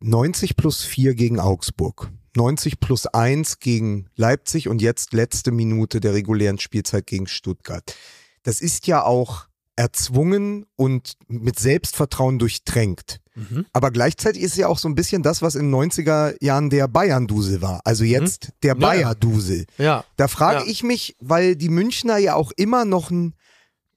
90 0.00 0.56
plus 0.56 0.82
4 0.82 1.14
gegen 1.14 1.38
Augsburg. 1.38 2.10
90 2.36 2.80
plus 2.80 3.06
1 3.06 3.60
gegen 3.60 4.10
Leipzig 4.16 4.68
und 4.68 4.82
jetzt 4.82 5.12
letzte 5.12 5.52
Minute 5.52 6.00
der 6.00 6.14
regulären 6.14 6.58
Spielzeit 6.58 7.06
gegen 7.06 7.28
Stuttgart. 7.28 7.94
Das 8.42 8.60
ist 8.60 8.88
ja 8.88 9.04
auch 9.04 9.46
erzwungen 9.76 10.66
und 10.76 11.14
mit 11.28 11.58
Selbstvertrauen 11.58 12.38
durchtränkt. 12.38 13.20
Mhm. 13.34 13.66
Aber 13.72 13.90
gleichzeitig 13.90 14.42
ist 14.42 14.56
ja 14.56 14.68
auch 14.68 14.78
so 14.78 14.88
ein 14.88 14.94
bisschen 14.94 15.22
das, 15.22 15.42
was 15.42 15.54
in 15.56 15.62
den 15.66 15.74
90er 15.74 16.34
Jahren 16.42 16.70
der 16.70 16.86
Bayern-Dusel 16.88 17.60
war. 17.62 17.80
Also 17.84 18.04
jetzt 18.04 18.52
der 18.62 18.74
Mhm. 18.76 18.80
Ja, 18.82 18.86
ja. 18.94 18.94
Bayer-Dusel. 19.02 19.66
Ja. 19.78 20.04
Da 20.16 20.28
frage 20.28 20.60
Ja. 20.60 20.66
ich 20.70 20.82
mich, 20.84 21.16
weil 21.20 21.56
die 21.56 21.68
Münchner 21.68 22.18
ja 22.18 22.34
auch 22.34 22.52
immer 22.56 22.84
noch 22.84 23.10
ein 23.10 23.34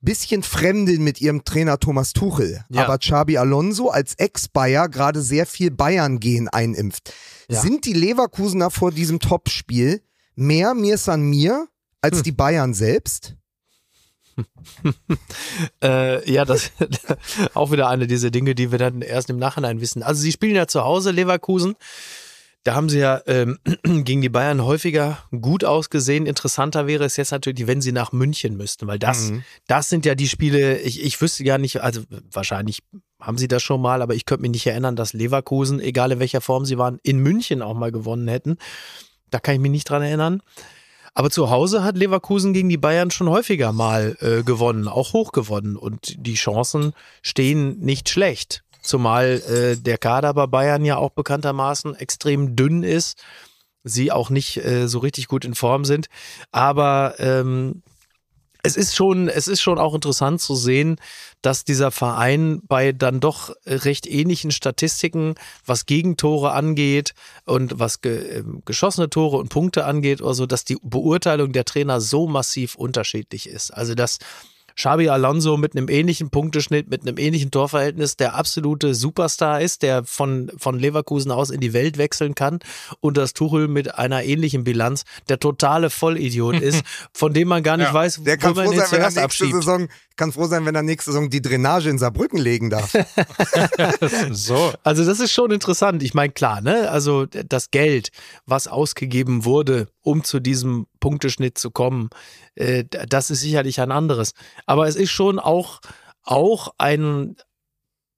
bisschen 0.02 0.44
fremdeln 0.44 1.04
mit 1.04 1.22
ihrem 1.22 1.44
Trainer 1.44 1.80
Thomas 1.80 2.14
Tuchel, 2.14 2.64
Ja. 2.70 2.86
aber 2.86 2.98
Xabi 2.98 3.38
Alonso 3.38 3.90
als 3.90 4.14
Ex-Bayer 4.16 4.90
gerade 4.90 5.22
sehr 5.22 5.46
viel 5.46 5.72
Bayern-Gen 5.72 6.48
einimpft. 6.50 7.14
Sind 7.50 7.86
die 7.86 7.94
Leverkusener 7.94 8.72
vor 8.72 8.92
diesem 8.92 9.20
Topspiel 9.20 10.02
mehr 10.36 10.74
mir 10.74 10.98
san 10.98 11.22
mir 11.24 11.68
als 12.02 12.18
Hm. 12.18 12.24
die 12.24 12.32
Bayern 12.32 12.74
selbst? 12.74 13.36
Äh, 15.84 16.32
ja, 16.32 16.46
das 16.46 16.72
auch 17.54 17.72
wieder 17.72 17.88
eine 17.90 18.08
dieser 18.08 18.32
Dinge, 18.32 18.56
die 18.56 18.72
wir 18.72 18.80
dann 18.80 19.02
erst 19.02 19.30
im 19.30 19.38
Nachhinein 19.38 19.82
wissen. 19.82 20.04
Also 20.04 20.22
sie 20.22 20.32
spielen 20.32 20.56
ja 20.56 20.68
zu 20.68 20.84
Hause 20.84 21.12
Leverkusen. 21.12 21.76
Da 22.64 22.76
haben 22.76 22.90
sie 22.90 23.00
ja 23.00 23.22
ähm, 23.28 23.60
gegen 24.04 24.22
die 24.22 24.30
Bayern 24.30 24.64
häufiger 24.64 25.20
gut 25.42 25.64
ausgesehen. 25.64 26.26
Interessanter 26.26 26.86
wäre 26.88 27.06
es 27.06 27.16
jetzt 27.16 27.32
natürlich, 27.32 27.66
wenn 27.68 27.82
sie 27.82 27.92
nach 27.92 28.12
München 28.12 28.58
müssten, 28.58 28.88
weil 28.88 29.00
das, 29.00 29.30
Mhm. 29.32 29.44
das 29.68 29.90
sind 29.90 30.06
ja 30.06 30.16
die 30.16 30.28
Spiele, 30.28 30.80
ich, 30.80 31.02
ich 31.04 31.22
wüsste 31.22 31.44
gar 31.44 31.58
nicht, 31.60 31.82
also 31.82 32.02
wahrscheinlich 32.32 32.80
haben 33.22 33.38
sie 33.38 33.48
das 33.48 33.64
schon 33.64 33.82
mal, 33.82 34.02
aber 34.02 34.16
ich 34.16 34.26
könnte 34.26 34.42
mich 34.42 34.52
nicht 34.52 34.68
erinnern, 34.68 34.96
dass 34.96 35.14
Leverkusen, 35.14 35.80
egal 35.80 36.12
in 36.12 36.20
welcher 36.20 36.42
Form 36.42 36.66
sie 36.66 36.78
waren, 36.78 37.00
in 37.04 37.20
München 37.20 37.62
auch 37.62 37.74
mal 37.74 37.92
gewonnen 37.92 38.28
hätten. 38.28 38.58
Da 39.30 39.40
kann 39.40 39.56
ich 39.56 39.62
mich 39.62 39.72
nicht 39.72 39.90
dran 39.90 40.02
erinnern. 40.04 40.42
Aber 41.18 41.32
zu 41.32 41.50
Hause 41.50 41.84
hat 41.84 41.98
Leverkusen 41.98 42.54
gegen 42.54 42.70
die 42.70 42.78
Bayern 42.78 43.10
schon 43.10 43.28
häufiger 43.28 43.72
mal 43.72 44.16
äh, 44.22 44.44
gewonnen, 44.44 44.88
auch 44.88 45.14
hoch 45.14 45.32
gewonnen. 45.32 45.76
Und 45.76 46.14
die 46.16 46.36
Chancen 46.36 46.94
stehen 47.24 47.80
nicht 47.80 48.08
schlecht. 48.10 48.64
Zumal 48.84 49.42
äh, 49.50 49.78
der 49.82 49.98
Kader 49.98 50.36
bei 50.36 50.46
Bayern 50.46 50.86
ja 50.86 50.98
auch 50.98 51.10
bekanntermaßen 51.10 51.96
extrem 51.96 52.56
dünn 52.56 52.84
ist. 52.84 53.18
sie 53.84 54.12
auch 54.12 54.30
nicht 54.30 54.64
äh, 54.64 54.88
so 54.88 55.00
richtig 55.00 55.28
gut 55.28 55.44
in 55.44 55.56
Form 55.56 55.86
sind. 55.86 56.06
Aber 56.52 57.16
ähm, 57.18 57.82
es 58.62 58.78
ist 58.78 58.96
schon, 58.96 59.28
es 59.28 59.48
ist 59.48 59.62
schon 59.62 59.80
auch 59.80 59.96
interessant 59.96 60.40
zu 60.40 60.54
sehen, 60.54 60.98
dass 61.42 61.64
dieser 61.64 61.92
Verein 61.92 62.62
bei 62.64 62.92
dann 62.92 63.20
doch 63.20 63.56
recht 63.66 64.08
ähnlichen 64.08 64.52
Statistiken, 64.52 65.36
was 65.66 65.86
Gegentore 65.86 66.52
angeht 66.52 67.14
und 67.46 67.80
was 67.80 68.02
ge, 68.02 68.40
äh, 68.40 68.44
geschossene 68.66 69.10
Tore 69.10 69.38
und 69.38 69.50
Punkte 69.50 69.86
angeht, 69.86 70.22
also 70.22 70.46
dass 70.46 70.66
die 70.66 70.78
Beurteilung 70.82 71.52
der 71.52 71.66
Trainer 71.66 72.02
so 72.02 72.28
massiv 72.28 72.76
unterschiedlich 72.76 73.48
ist. 73.48 73.72
Also 73.72 73.94
dass 73.96 74.18
Xabi 74.76 75.10
Alonso 75.10 75.58
mit 75.58 75.76
einem 75.76 75.90
ähnlichen 75.90 76.30
Punkteschnitt, 76.30 76.88
mit 76.88 77.02
einem 77.02 77.18
ähnlichen 77.18 77.50
Torverhältnis 77.50 78.16
der 78.16 78.36
absolute 78.36 78.94
Superstar 78.94 79.60
ist, 79.60 79.82
der 79.82 80.04
von, 80.04 80.52
von 80.56 80.78
Leverkusen 80.78 81.32
aus 81.32 81.50
in 81.50 81.60
die 81.62 81.74
Welt 81.74 81.98
wechseln 81.98 82.36
kann 82.36 82.60
und 83.00 83.18
dass 83.18 83.34
Tuchel 83.34 83.68
mit 83.70 83.96
einer 83.96 84.24
ähnlichen 84.24 84.64
Bilanz 84.64 85.04
der 85.30 85.40
totale 85.40 85.90
Vollidiot 85.90 86.60
ist, 86.62 86.84
von 87.12 87.34
dem 87.34 87.48
man 87.48 87.64
gar 87.64 87.78
nicht 87.78 87.88
Ja. 87.88 87.94
weiß, 87.96 88.22
Der 88.24 88.38
kann 88.38 88.52
wo 88.52 88.60
man 88.60 88.66
froh 88.68 88.74
ihn 88.74 88.80
sein, 88.82 88.92
wenn 88.92 89.02
er 89.02 89.10
zuerst 89.10 89.16
nächste 89.18 89.24
abschiebt. 89.24 89.54
Saison, 89.64 89.88
kann 90.18 90.32
froh 90.32 90.46
sein, 90.46 90.66
wenn 90.66 90.76
er 90.76 90.82
nächste 90.82 91.12
Saison 91.12 91.30
die 91.30 91.42
Drainage 91.42 91.90
in 91.90 91.98
Saarbrücken 91.98 92.40
legen 92.40 92.70
darf. 92.70 92.94
So. 94.32 94.74
Also 94.84 95.06
das 95.06 95.20
ist 95.20 95.32
schon 95.32 95.52
interessant. 95.52 96.04
Ich 96.04 96.14
meine, 96.14 96.34
klar, 96.34 96.62
ne? 96.62 96.90
Also 96.90 97.26
das 97.26 97.72
Geld, 97.72 98.10
was 98.46 98.68
ausgegeben 98.68 99.46
wurde, 99.46 99.88
um 100.02 100.24
zu 100.24 100.40
diesem 100.40 100.88
Punkteschnitt 101.00 101.58
zu 101.58 101.72
kommen, 101.72 102.10
äh, 102.56 102.84
das 102.86 103.30
ist 103.30 103.42
sicherlich 103.42 103.80
ein 103.80 103.92
anderes. 103.92 104.34
Aber 104.66 104.88
es 104.88 104.96
ist 104.96 105.12
schon 105.12 105.40
auch, 105.40 105.80
auch 106.24 106.74
ein, 106.78 107.36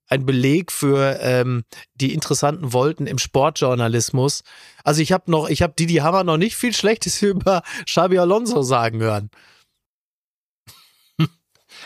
ein 0.08 0.26
Beleg 0.26 0.72
für 0.72 1.18
ähm, 1.20 1.64
die 1.94 2.12
interessanten 2.12 2.72
Wolten 2.72 3.06
im 3.06 3.18
Sportjournalismus. 3.18 4.42
Also 4.84 5.02
ich 5.02 5.12
habe 5.12 5.30
noch, 5.30 5.48
ich 5.48 5.62
habe 5.62 5.74
Didi 5.78 5.96
Hammer 5.96 6.24
noch 6.24 6.36
nicht 6.36 6.56
viel 6.56 6.74
Schlechtes 6.74 7.22
über 7.22 7.62
Xabi 7.86 8.18
Alonso 8.18 8.62
sagen 8.62 9.00
hören. 9.00 9.30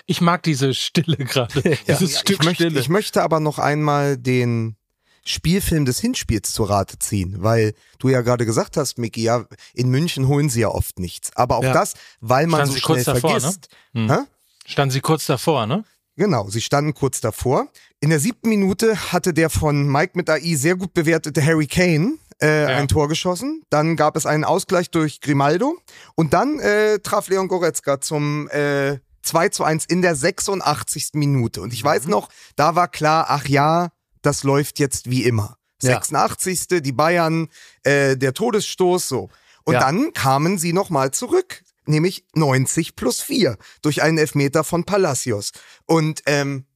Ich 0.07 0.21
mag 0.21 0.43
diese 0.43 0.75
Stille 0.75 1.17
gerade. 1.17 1.61
Dieses 1.89 2.21
Stück 2.21 2.41
ich, 2.41 2.45
möchte, 2.47 2.65
Stille. 2.65 2.81
ich 2.81 2.89
möchte 2.89 3.23
aber 3.23 3.41
noch 3.41 3.59
einmal 3.59 4.17
den 4.17 4.77
Spielfilm 5.25 5.85
des 5.87 6.01
Hinspiels 6.01 6.53
zu 6.53 6.65
Rate 6.65 6.99
ziehen, 6.99 7.37
weil 7.39 7.73
du 7.99 8.09
ja 8.11 8.21
gerade 8.21 8.45
gesagt 8.45 8.77
hast, 8.77 8.99
Miki, 8.99 9.23
ja, 9.23 9.47
in 9.73 9.89
München 9.89 10.29
holen 10.29 10.51
sie 10.51 10.61
ja 10.61 10.69
oft 10.69 10.99
nichts. 10.99 11.31
Aber 11.35 11.57
auch 11.57 11.63
Ja. 11.65 11.73
das, 11.73 11.95
weil 12.21 12.47
man 12.47 12.59
Standen 12.61 12.71
so 12.71 12.75
sie 12.75 12.81
schnell 12.81 12.95
kurz 12.97 13.05
davor, 13.23 13.41
vergisst. 13.41 13.69
Hm. 13.95 14.11
Hä? 14.13 14.19
Standen 14.67 14.93
sie 14.93 15.01
kurz 15.01 15.27
davor, 15.27 15.67
ne? 15.67 15.85
Genau, 16.17 16.49
sie 16.49 16.61
standen 16.61 16.95
kurz 16.95 17.21
davor. 17.21 17.69
In 18.01 18.11
der 18.11 18.21
siebten 18.21 18.49
Minute 18.51 19.13
hatte 19.13 19.33
der 19.35 19.51
von 19.51 19.89
Mike 19.91 20.13
mit 20.15 20.29
AI 20.31 20.55
sehr 20.57 20.77
gut 20.77 20.93
bewertete 20.95 21.45
Harry 21.45 21.67
Kane 21.67 22.19
äh, 22.41 22.63
Ja. 22.63 22.77
ein 22.77 22.87
Tor 22.89 23.09
geschossen. 23.09 23.63
Dann 23.71 23.97
gab 23.97 24.17
es 24.17 24.27
einen 24.27 24.45
Ausgleich 24.45 24.91
durch 24.91 25.21
Grimaldo. 25.21 25.77
Und 26.15 26.33
dann 26.35 26.61
äh, 26.61 26.99
traf 27.01 27.29
Leon 27.29 27.49
Goretzka 27.49 28.01
zum 28.01 28.49
äh, 28.51 28.99
2 29.25 29.49
zu 29.51 29.65
1 29.65 29.85
in 29.87 30.03
der 30.03 30.15
86. 30.15 31.11
Minute. 31.15 31.61
Und 31.61 31.73
ich 31.73 31.83
Mhm. 31.83 31.89
weiß 31.89 32.07
noch, 32.07 32.29
da 32.57 32.75
war 32.75 32.89
klar, 32.89 33.27
ach 33.29 33.47
ja, 33.47 33.91
das 34.23 34.43
läuft 34.45 34.79
jetzt 34.79 35.11
wie 35.11 35.25
immer. 35.25 35.57
Ja. 35.83 35.91
86. 35.93 36.81
die 36.81 36.93
Bayern, 36.93 37.49
äh, 37.83 38.17
der 38.17 38.33
Todesstoß, 38.35 39.09
so. 39.09 39.29
Und 39.65 39.75
Ja. 39.75 39.81
dann 39.81 40.13
kamen 40.13 40.59
sie 40.59 40.73
nochmal 40.73 41.11
zurück, 41.11 41.63
nämlich 41.87 42.25
90 42.35 42.97
plus 42.97 43.21
4 43.21 43.57
durch 43.83 44.03
einen 44.03 44.19
Elfmeter 44.19 44.65
von 44.65 44.85
Palacios. 44.85 45.53
Und 45.87 46.23
ähm, 46.27 46.67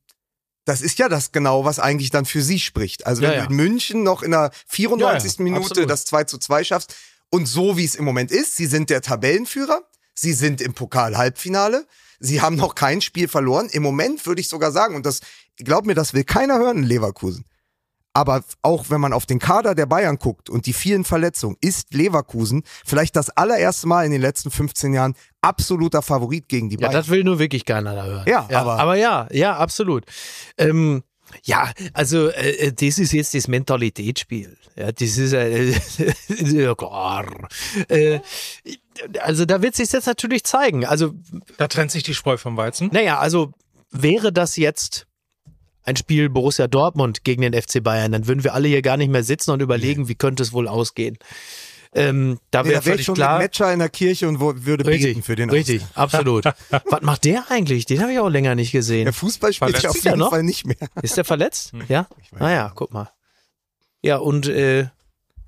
das 0.64 0.82
ist 0.82 0.98
ja 0.98 1.08
das 1.08 1.32
genau, 1.32 1.64
was 1.64 1.78
eigentlich 1.78 2.10
dann 2.10 2.26
für 2.26 2.42
sie 2.42 2.60
spricht. 2.60 3.06
Also 3.06 3.22
wenn 3.22 3.30
Ja, 3.30 3.36
ja. 3.38 3.44
du 3.46 3.50
in 3.50 3.56
München 3.56 4.02
noch 4.02 4.22
in 4.22 4.32
der 4.32 4.50
94. 4.66 5.32
Ja, 5.32 5.38
ja, 5.38 5.44
Minute 5.44 5.64
absolut. 5.70 5.90
das 5.90 6.04
2 6.04 6.24
zu 6.24 6.36
2 6.38 6.64
schaffst 6.64 6.94
und 7.30 7.46
so 7.46 7.76
wie 7.78 7.84
es 7.86 7.94
im 7.94 8.04
Moment 8.04 8.30
ist, 8.30 8.56
sie 8.56 8.66
sind 8.66 8.90
der 8.90 9.00
Tabellenführer, 9.00 9.80
sie 10.14 10.34
sind 10.34 10.60
im 10.60 10.74
Pokal-Halbfinale, 10.74 11.86
sie 12.18 12.40
haben 12.40 12.56
noch 12.56 12.74
kein 12.74 13.00
Spiel 13.00 13.28
verloren. 13.28 13.68
Im 13.70 13.82
Moment 13.82 14.26
würde 14.26 14.40
ich 14.40 14.48
sogar 14.48 14.72
sagen, 14.72 14.94
und 14.96 15.06
das, 15.06 15.20
glaub 15.56 15.86
mir, 15.86 15.94
das 15.94 16.14
will 16.14 16.24
keiner 16.24 16.58
hören 16.58 16.78
in 16.78 16.84
Leverkusen. 16.84 17.44
Aber 18.14 18.42
auch 18.62 18.86
wenn 18.88 19.00
man 19.00 19.12
auf 19.12 19.26
den 19.26 19.38
Kader 19.38 19.76
der 19.76 19.86
Bayern 19.86 20.16
guckt 20.18 20.50
und 20.50 20.66
die 20.66 20.72
vielen 20.72 21.04
Verletzungen, 21.04 21.56
ist 21.60 21.94
Leverkusen 21.94 22.64
vielleicht 22.84 23.14
das 23.14 23.30
allererste 23.30 23.86
Mal 23.86 24.06
in 24.06 24.10
den 24.10 24.20
letzten 24.20 24.50
15 24.50 24.92
Jahren 24.92 25.14
absoluter 25.40 26.02
Favorit 26.02 26.48
gegen 26.48 26.68
die 26.68 26.74
Ja, 26.76 26.80
Bayern. 26.88 26.92
das 26.94 27.08
will 27.10 27.22
nur 27.22 27.38
wirklich 27.38 27.64
keiner 27.64 27.94
da 27.94 28.04
hören. 28.04 28.24
Ja, 28.26 28.48
aber- 28.52 28.80
aber 28.80 28.96
ja, 28.96 29.28
ja, 29.30 29.56
absolut. 29.56 30.04
Ähm, 30.56 31.04
ja, 31.44 31.72
also 31.92 32.28
äh, 32.28 32.68
äh, 32.68 32.72
das 32.72 32.98
ist 32.98 33.12
jetzt 33.12 33.34
das 33.34 33.48
Mentalitätsspiel. 33.48 34.56
Ja, 34.76 34.92
das 34.92 35.16
ist 35.16 35.32
äh, 35.32 35.72
ja, 36.28 36.74
klar. 36.74 37.48
Äh, 37.88 38.20
also 39.20 39.44
da 39.44 39.62
wird 39.62 39.76
sich 39.76 39.92
jetzt 39.92 40.06
natürlich 40.06 40.44
zeigen. 40.44 40.84
Also 40.84 41.14
Da 41.56 41.68
trennt 41.68 41.90
sich 41.90 42.02
die 42.02 42.14
Spreu 42.14 42.36
vom 42.36 42.56
Weizen. 42.56 42.90
naja, 42.92 43.18
also 43.18 43.52
wäre 43.90 44.32
das 44.32 44.56
jetzt 44.56 45.06
ein 45.84 45.96
Spiel 45.96 46.28
Borussia 46.28 46.68
Dortmund 46.68 47.24
gegen 47.24 47.42
den 47.42 47.54
FC 47.54 47.82
Bayern, 47.82 48.12
dann 48.12 48.26
würden 48.26 48.44
wir 48.44 48.52
alle 48.54 48.68
hier 48.68 48.82
gar 48.82 48.98
nicht 48.98 49.10
mehr 49.10 49.24
sitzen 49.24 49.52
und 49.52 49.62
überlegen, 49.62 50.08
wie 50.08 50.14
könnte 50.14 50.42
es 50.42 50.52
wohl 50.52 50.68
ausgehen. 50.68 51.16
Ähm, 51.94 52.38
da 52.50 52.62
Nee, 52.62 52.70
wäre 52.70 52.80
da 52.80 52.86
wäre 52.86 52.96
ich 52.98 53.04
schon 53.06 53.14
klar. 53.14 53.38
mit 53.38 53.46
Matcher 53.48 53.72
in 53.72 53.78
der 53.78 53.88
Kirche 53.88 54.28
und 54.28 54.40
wo, 54.40 54.52
würde 54.56 54.84
beten 54.84 55.22
für 55.22 55.36
den 55.36 55.48
richtig, 55.50 55.82
Ausgleich. 55.82 55.96
absolut. 55.96 56.44
Was 56.90 57.02
macht 57.02 57.24
der 57.24 57.50
eigentlich? 57.50 57.86
Den 57.86 58.02
habe 58.02 58.12
ich 58.12 58.18
auch 58.18 58.28
länger 58.28 58.54
nicht 58.54 58.72
gesehen. 58.72 59.04
Der 59.04 59.12
Fußball 59.14 59.52
spielt 59.52 59.70
Verletzt 59.78 59.84
ja 59.84 59.90
auf 59.90 60.04
jeden 60.04 60.18
noch? 60.18 60.30
Fall 60.30 60.42
nicht 60.42 60.66
mehr. 60.66 60.76
Ist 61.02 61.16
der 61.16 61.24
verletzt? 61.24 61.72
Hm. 61.72 61.82
Ja? 61.88 62.06
Naja, 62.38 62.72
guck 62.74 62.92
mal. 62.92 63.10
Ja, 64.02 64.16
und 64.18 64.46
äh, 64.48 64.86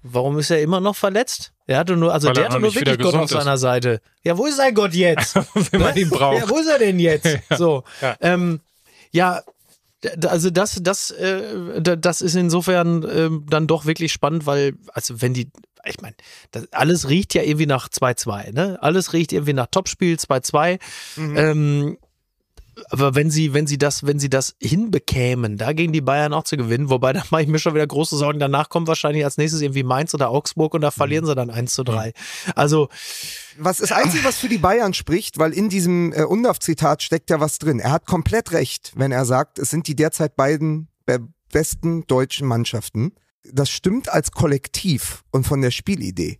warum 0.02 0.38
ist 0.38 0.50
er 0.50 0.60
immer 0.62 0.80
noch 0.80 0.96
verletzt? 0.96 1.52
Er 1.66 1.78
hatte 1.78 1.96
nur, 1.96 2.12
also 2.12 2.28
Weil 2.28 2.34
der 2.34 2.44
er 2.44 2.50
hatte 2.50 2.60
nur 2.60 2.74
wirklich 2.74 2.98
Gott 2.98 3.14
auf 3.14 3.24
ist. 3.26 3.30
seiner 3.30 3.58
Seite. 3.58 4.00
Ja, 4.24 4.36
wo 4.36 4.46
ist 4.46 4.56
sein 4.56 4.74
Gott 4.74 4.94
jetzt? 4.94 5.34
Wenn 5.70 5.80
man 5.80 5.96
ihn 5.96 6.10
braucht. 6.10 6.38
Ja, 6.40 6.48
wo 6.48 6.56
ist 6.58 6.68
er 6.68 6.78
denn 6.78 6.98
jetzt? 6.98 7.28
So. 7.56 7.84
Ja. 8.00 8.16
Ähm, 8.20 8.60
ja, 9.12 9.42
also 10.26 10.48
das, 10.50 10.78
das, 10.82 11.10
äh, 11.10 11.80
das 11.82 12.22
ist 12.22 12.34
insofern 12.34 13.06
ähm, 13.14 13.46
dann 13.48 13.66
doch 13.66 13.84
wirklich 13.84 14.12
spannend, 14.12 14.46
weil, 14.46 14.72
also 14.94 15.20
wenn 15.20 15.34
die, 15.34 15.50
ich 15.84 16.00
meine, 16.00 16.16
alles 16.72 17.08
riecht 17.08 17.34
ja 17.34 17.42
irgendwie 17.42 17.66
nach 17.66 17.88
2-2, 17.88 18.52
ne? 18.52 18.78
Alles 18.80 19.12
riecht 19.12 19.32
irgendwie 19.32 19.52
nach 19.52 19.66
Topspiel 19.66 20.16
2-2. 20.16 20.78
Mhm. 21.16 21.36
Ähm, 21.36 21.98
aber 22.88 23.14
wenn 23.14 23.30
sie, 23.30 23.52
wenn 23.52 23.66
sie 23.66 23.78
das, 23.78 24.06
wenn 24.06 24.18
sie 24.18 24.30
das 24.30 24.54
hinbekämen, 24.60 25.58
da 25.58 25.72
gegen 25.72 25.92
die 25.92 26.00
Bayern 26.00 26.32
auch 26.32 26.44
zu 26.44 26.56
gewinnen, 26.56 26.88
wobei 26.88 27.12
da 27.12 27.22
mache 27.30 27.42
ich 27.42 27.48
mir 27.48 27.58
schon 27.58 27.74
wieder 27.74 27.86
große 27.86 28.16
Sorgen. 28.16 28.38
Danach 28.38 28.68
kommt 28.68 28.88
wahrscheinlich 28.88 29.24
als 29.24 29.36
nächstes 29.36 29.60
irgendwie 29.60 29.82
Mainz 29.82 30.14
oder 30.14 30.30
Augsburg 30.30 30.74
und 30.74 30.80
da 30.80 30.90
verlieren 30.90 31.26
sie 31.26 31.34
dann 31.34 31.50
1 31.50 31.74
zu 31.74 31.84
3. 31.84 32.12
Also, 32.54 32.88
Was 33.58 33.78
das 33.78 33.92
Einzige, 33.92 34.24
was 34.24 34.38
für 34.38 34.48
die 34.48 34.58
Bayern 34.58 34.94
spricht, 34.94 35.38
weil 35.38 35.52
in 35.52 35.68
diesem 35.68 36.12
äh, 36.12 36.22
Undorf-Zitat 36.22 37.02
steckt 37.02 37.30
ja 37.30 37.40
was 37.40 37.58
drin. 37.58 37.80
Er 37.80 37.92
hat 37.92 38.06
komplett 38.06 38.52
recht, 38.52 38.92
wenn 38.96 39.12
er 39.12 39.24
sagt, 39.24 39.58
es 39.58 39.70
sind 39.70 39.86
die 39.86 39.96
derzeit 39.96 40.36
beiden 40.36 40.88
be 41.04 41.20
besten 41.52 42.06
deutschen 42.06 42.46
Mannschaften. 42.46 43.12
Das 43.44 43.70
stimmt 43.70 44.08
als 44.08 44.32
Kollektiv 44.32 45.24
und 45.30 45.46
von 45.46 45.60
der 45.60 45.70
Spielidee. 45.70 46.38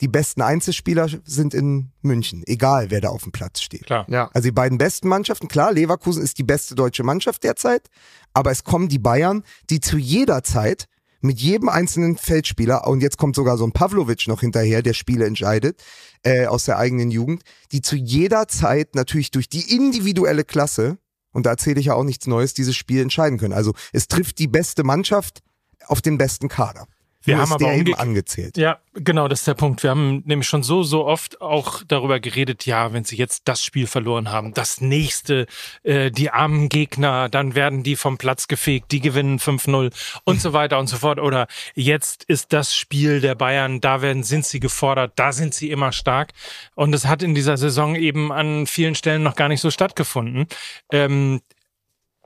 Die 0.00 0.08
besten 0.08 0.42
Einzelspieler 0.42 1.08
sind 1.24 1.54
in 1.54 1.90
München, 2.02 2.42
egal 2.46 2.90
wer 2.90 3.00
da 3.00 3.08
auf 3.08 3.22
dem 3.22 3.32
Platz 3.32 3.62
steht. 3.62 3.86
Klar. 3.86 4.04
ja. 4.08 4.30
Also 4.34 4.48
die 4.48 4.52
beiden 4.52 4.78
besten 4.78 5.08
Mannschaften, 5.08 5.48
klar, 5.48 5.72
Leverkusen 5.72 6.22
ist 6.22 6.38
die 6.38 6.44
beste 6.44 6.74
deutsche 6.74 7.02
Mannschaft 7.02 7.44
derzeit, 7.44 7.88
aber 8.34 8.50
es 8.50 8.62
kommen 8.62 8.88
die 8.88 8.98
Bayern, 8.98 9.42
die 9.70 9.80
zu 9.80 9.96
jeder 9.96 10.42
Zeit 10.42 10.86
mit 11.22 11.40
jedem 11.40 11.70
einzelnen 11.70 12.18
Feldspieler, 12.18 12.86
und 12.86 13.00
jetzt 13.00 13.16
kommt 13.16 13.36
sogar 13.36 13.56
so 13.56 13.64
ein 13.64 13.72
Pavlovic 13.72 14.28
noch 14.28 14.40
hinterher, 14.40 14.82
der 14.82 14.92
Spiele 14.92 15.26
entscheidet, 15.26 15.82
äh, 16.22 16.46
aus 16.46 16.66
der 16.66 16.78
eigenen 16.78 17.10
Jugend, 17.10 17.42
die 17.72 17.80
zu 17.80 17.96
jeder 17.96 18.48
Zeit 18.48 18.94
natürlich 18.94 19.30
durch 19.30 19.48
die 19.48 19.74
individuelle 19.74 20.44
Klasse, 20.44 20.98
und 21.32 21.46
da 21.46 21.50
erzähle 21.50 21.80
ich 21.80 21.86
ja 21.86 21.94
auch 21.94 22.04
nichts 22.04 22.26
Neues, 22.26 22.54
dieses 22.54 22.76
Spiel 22.76 23.00
entscheiden 23.00 23.38
können. 23.38 23.54
Also 23.54 23.72
es 23.92 24.08
trifft 24.08 24.38
die 24.38 24.46
beste 24.46 24.84
Mannschaft 24.84 25.42
auf 25.86 26.02
den 26.02 26.18
besten 26.18 26.48
Kader. 26.48 26.86
Wir 27.26 27.38
haben 27.38 27.52
aber 27.52 27.74
eben 27.74 27.94
angezählt. 27.94 28.56
Ja, 28.56 28.78
genau, 28.94 29.26
das 29.26 29.40
ist 29.40 29.48
der 29.48 29.54
Punkt. 29.54 29.82
Wir 29.82 29.90
haben 29.90 30.22
nämlich 30.26 30.46
schon 30.46 30.62
so, 30.62 30.84
so 30.84 31.06
oft 31.06 31.40
auch 31.40 31.82
darüber 31.86 32.20
geredet, 32.20 32.66
ja, 32.66 32.92
wenn 32.92 33.04
sie 33.04 33.16
jetzt 33.16 33.42
das 33.46 33.64
Spiel 33.64 33.88
verloren 33.88 34.30
haben, 34.30 34.54
das 34.54 34.80
nächste, 34.80 35.46
äh, 35.82 36.10
die 36.10 36.30
armen 36.30 36.68
Gegner, 36.68 37.28
dann 37.28 37.54
werden 37.56 37.82
die 37.82 37.96
vom 37.96 38.16
Platz 38.16 38.46
gefegt, 38.46 38.92
die 38.92 39.00
gewinnen 39.00 39.38
5-0 39.40 39.92
und 40.24 40.40
so 40.40 40.52
weiter 40.52 40.78
und 40.78 40.86
so 40.86 40.98
fort. 40.98 41.18
Oder 41.18 41.48
jetzt 41.74 42.22
ist 42.24 42.52
das 42.52 42.76
Spiel 42.76 43.20
der 43.20 43.34
Bayern, 43.34 43.80
da 43.80 44.02
werden, 44.02 44.22
sind 44.22 44.46
sie 44.46 44.60
gefordert, 44.60 45.12
da 45.16 45.32
sind 45.32 45.52
sie 45.52 45.70
immer 45.70 45.90
stark. 45.90 46.32
Und 46.76 46.94
es 46.94 47.06
hat 47.06 47.24
in 47.24 47.34
dieser 47.34 47.56
Saison 47.56 47.96
eben 47.96 48.30
an 48.30 48.66
vielen 48.66 48.94
Stellen 48.94 49.24
noch 49.24 49.34
gar 49.34 49.48
nicht 49.48 49.60
so 49.60 49.70
stattgefunden. 49.72 50.46
Ähm, 50.92 51.40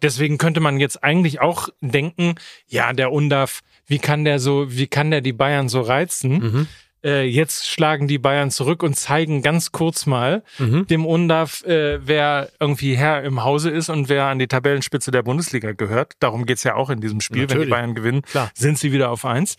Deswegen 0.02 0.38
könnte 0.38 0.60
man 0.60 0.80
jetzt 0.80 1.02
eigentlich 1.04 1.40
auch 1.40 1.68
denken, 1.80 2.34
ja, 2.68 2.92
der 2.92 3.12
Undaf, 3.12 3.60
wie 3.86 3.98
kann 3.98 4.24
der 4.24 4.38
so, 4.38 4.66
wie 4.76 4.86
kann 4.86 5.10
der 5.10 5.20
die 5.20 5.32
Bayern 5.32 5.68
so 5.68 5.80
reizen? 5.80 6.32
Mhm. 6.38 6.66
Äh, 7.02 7.24
jetzt 7.24 7.66
schlagen 7.66 8.08
die 8.08 8.18
Bayern 8.18 8.50
zurück 8.50 8.82
und 8.82 8.94
zeigen 8.94 9.40
ganz 9.40 9.72
kurz 9.72 10.04
mal 10.04 10.42
Mhm. 10.58 10.86
dem 10.86 11.06
UNDAF, 11.06 11.64
äh, 11.64 11.98
wer 12.06 12.50
irgendwie 12.60 12.94
Herr 12.94 13.22
im 13.22 13.42
Hause 13.42 13.70
ist 13.70 13.88
und 13.88 14.10
wer 14.10 14.26
an 14.26 14.38
die 14.38 14.48
Tabellenspitze 14.48 15.10
der 15.10 15.22
Bundesliga 15.22 15.72
gehört. 15.72 16.12
Darum 16.20 16.44
geht's 16.44 16.62
ja 16.62 16.74
auch 16.74 16.90
in 16.90 17.00
diesem 17.00 17.22
Spiel. 17.22 17.40
Wenn 17.42 17.48
die 17.48 17.54
Natürlich. 17.54 17.70
Bayern 17.70 17.94
gewinnen, 17.94 18.20
Klar. 18.22 18.50
sind 18.54 18.78
sie 18.78 18.92
wieder 18.92 19.10
auf 19.10 19.24
eins. 19.24 19.56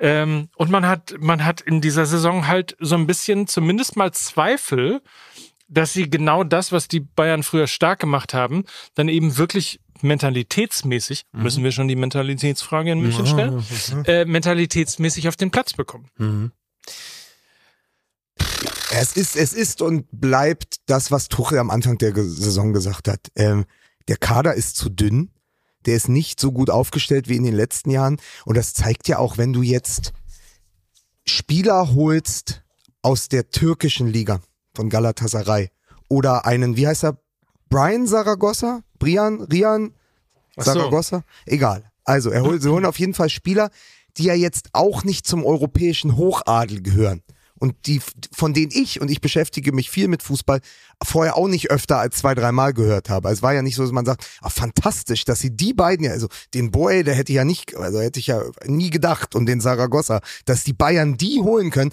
Ähm, 0.00 0.48
und 0.56 0.70
man 0.70 0.86
hat, 0.86 1.14
man 1.18 1.46
hat 1.46 1.62
in 1.62 1.80
dieser 1.80 2.04
Saison 2.04 2.46
halt 2.46 2.76
so 2.78 2.94
ein 2.94 3.06
bisschen 3.06 3.46
zumindest 3.46 3.96
mal 3.96 4.12
Zweifel, 4.12 5.00
dass 5.72 5.92
sie 5.92 6.08
genau 6.10 6.44
das, 6.44 6.70
was 6.72 6.86
die 6.88 7.00
Bayern 7.00 7.42
früher 7.42 7.66
stark 7.66 8.00
gemacht 8.00 8.34
haben, 8.34 8.64
dann 8.94 9.08
eben 9.08 9.36
wirklich 9.38 9.80
mentalitätsmäßig, 10.02 11.24
Mhm. 11.32 11.42
müssen 11.42 11.64
wir 11.64 11.72
schon 11.72 11.88
die 11.88 11.96
Mentalitätsfrage 11.96 12.92
in 12.92 13.00
München 13.00 13.26
stellen, 13.26 13.64
äh, 14.06 14.24
mentalitätsmäßig 14.24 15.28
auf 15.28 15.36
den 15.36 15.50
Platz 15.50 15.72
bekommen. 15.74 16.08
Mhm. 16.18 16.52
Es 18.90 19.16
ist, 19.16 19.36
es 19.36 19.52
ist 19.52 19.80
und 19.80 20.06
bleibt 20.12 20.76
das, 20.86 21.10
was 21.10 21.28
Tuchel 21.28 21.58
am 21.58 21.70
Anfang 21.70 21.96
der 21.98 22.14
Saison 22.14 22.72
gesagt 22.72 23.08
hat. 23.08 23.28
Ähm, 23.36 23.64
der 24.08 24.16
Kader 24.16 24.54
ist 24.54 24.76
zu 24.76 24.90
dünn. 24.90 25.30
Der 25.86 25.96
ist 25.96 26.08
nicht 26.08 26.38
so 26.38 26.52
gut 26.52 26.68
aufgestellt 26.70 27.28
wie 27.28 27.36
in 27.36 27.44
den 27.44 27.54
letzten 27.54 27.90
Jahren. 27.90 28.18
Und 28.44 28.56
das 28.56 28.74
zeigt 28.74 29.08
ja 29.08 29.18
auch, 29.18 29.38
wenn 29.38 29.52
du 29.52 29.62
jetzt 29.62 30.12
Spieler 31.24 31.94
holst 31.94 32.62
aus 33.00 33.28
der 33.28 33.50
türkischen 33.50 34.08
Liga 34.08 34.40
von 34.74 34.88
Galatasaray 34.88 35.70
oder 36.08 36.46
einen, 36.46 36.76
wie 36.76 36.86
heißt 36.86 37.04
er? 37.04 37.18
Brian 37.68 38.06
Saragossa? 38.06 38.82
Brian? 38.98 39.40
Rian? 39.42 39.94
So. 40.56 40.62
Saragossa? 40.62 41.24
Egal. 41.46 41.90
Also, 42.04 42.30
er 42.30 42.42
holt, 42.42 42.62
sie 42.62 42.68
holen 42.68 42.84
auf 42.84 42.98
jeden 42.98 43.14
Fall 43.14 43.30
Spieler, 43.30 43.70
die 44.18 44.24
ja 44.24 44.34
jetzt 44.34 44.68
auch 44.72 45.04
nicht 45.04 45.26
zum 45.26 45.44
europäischen 45.44 46.16
Hochadel 46.16 46.82
gehören. 46.82 47.22
Und 47.62 47.86
die, 47.86 48.02
von 48.34 48.54
denen 48.54 48.72
ich, 48.74 49.00
und 49.00 49.08
ich 49.08 49.20
beschäftige 49.20 49.70
mich 49.70 49.88
viel 49.88 50.08
mit 50.08 50.24
Fußball, 50.24 50.60
vorher 51.00 51.36
auch 51.36 51.46
nicht 51.46 51.70
öfter 51.70 51.98
als 51.98 52.16
zwei, 52.16 52.34
dreimal 52.34 52.72
gehört 52.72 53.08
habe. 53.08 53.30
Es 53.30 53.40
war 53.40 53.54
ja 53.54 53.62
nicht 53.62 53.76
so, 53.76 53.84
dass 53.84 53.92
man 53.92 54.04
sagt, 54.04 54.26
ah, 54.40 54.50
fantastisch, 54.50 55.24
dass 55.24 55.38
sie 55.38 55.56
die 55.56 55.72
beiden, 55.72 56.04
ja, 56.04 56.10
also 56.10 56.26
den 56.54 56.72
Boy, 56.72 57.04
der 57.04 57.14
hätte 57.14 57.30
ich 57.30 57.36
ja 57.36 57.44
nicht, 57.44 57.76
also 57.76 58.00
hätte 58.00 58.18
ich 58.18 58.26
ja 58.26 58.42
nie 58.66 58.90
gedacht, 58.90 59.36
und 59.36 59.46
den 59.46 59.60
Saragossa, 59.60 60.22
dass 60.44 60.64
die 60.64 60.72
Bayern 60.72 61.16
die 61.16 61.40
holen 61.40 61.70
können. 61.70 61.92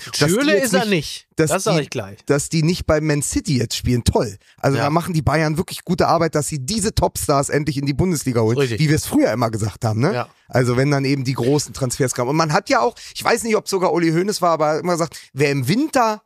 jetzt 0.57 0.73
ist 0.73 0.73
er 0.73 0.85
nicht. 0.85 1.27
Dass 1.39 1.51
Das 1.51 1.63
die- 1.63 1.81
ich 1.81 1.89
gleich. 1.89 2.23
dass 2.25 2.49
die 2.49 2.63
nicht 2.63 2.85
bei 2.85 3.01
Man 3.01 3.21
City 3.21 3.57
jetzt 3.57 3.75
spielen. 3.75 4.03
Toll. 4.03 4.37
Also 4.57 4.77
Ja. 4.77 4.85
da 4.85 4.89
machen 4.89 5.13
die 5.13 5.21
Bayern 5.21 5.57
wirklich 5.57 5.83
gute 5.85 6.07
Arbeit, 6.07 6.35
dass 6.35 6.47
sie 6.47 6.59
diese 6.59 6.93
Topstars 6.93 7.49
endlich 7.49 7.77
in 7.77 7.85
die 7.85 7.93
Bundesliga 7.93 8.41
holen, 8.41 8.57
Richtig. 8.57 8.79
wie 8.79 8.89
wir 8.89 8.95
es 8.95 9.05
früher 9.05 9.31
immer 9.31 9.49
gesagt 9.51 9.85
haben. 9.85 9.99
Ne? 9.99 10.13
Ja. 10.13 10.29
Also 10.47 10.77
wenn 10.77 10.91
dann 10.91 11.05
eben 11.05 11.23
die 11.23 11.33
großen 11.33 11.73
Transfers 11.73 12.13
kamen. 12.13 12.29
Und 12.29 12.35
man 12.35 12.53
hat 12.53 12.69
ja 12.69 12.81
auch, 12.81 12.95
ich 13.15 13.23
weiß 13.23 13.43
nicht, 13.43 13.55
ob 13.55 13.65
es 13.65 13.71
sogar 13.71 13.93
Uli 13.93 14.11
Hoeneß 14.11 14.41
war, 14.41 14.51
aber 14.51 14.67
er 14.67 14.73
hat 14.75 14.83
immer 14.83 14.93
gesagt, 14.93 15.19
wer 15.33 15.51
im 15.51 15.67
Winter 15.67 16.21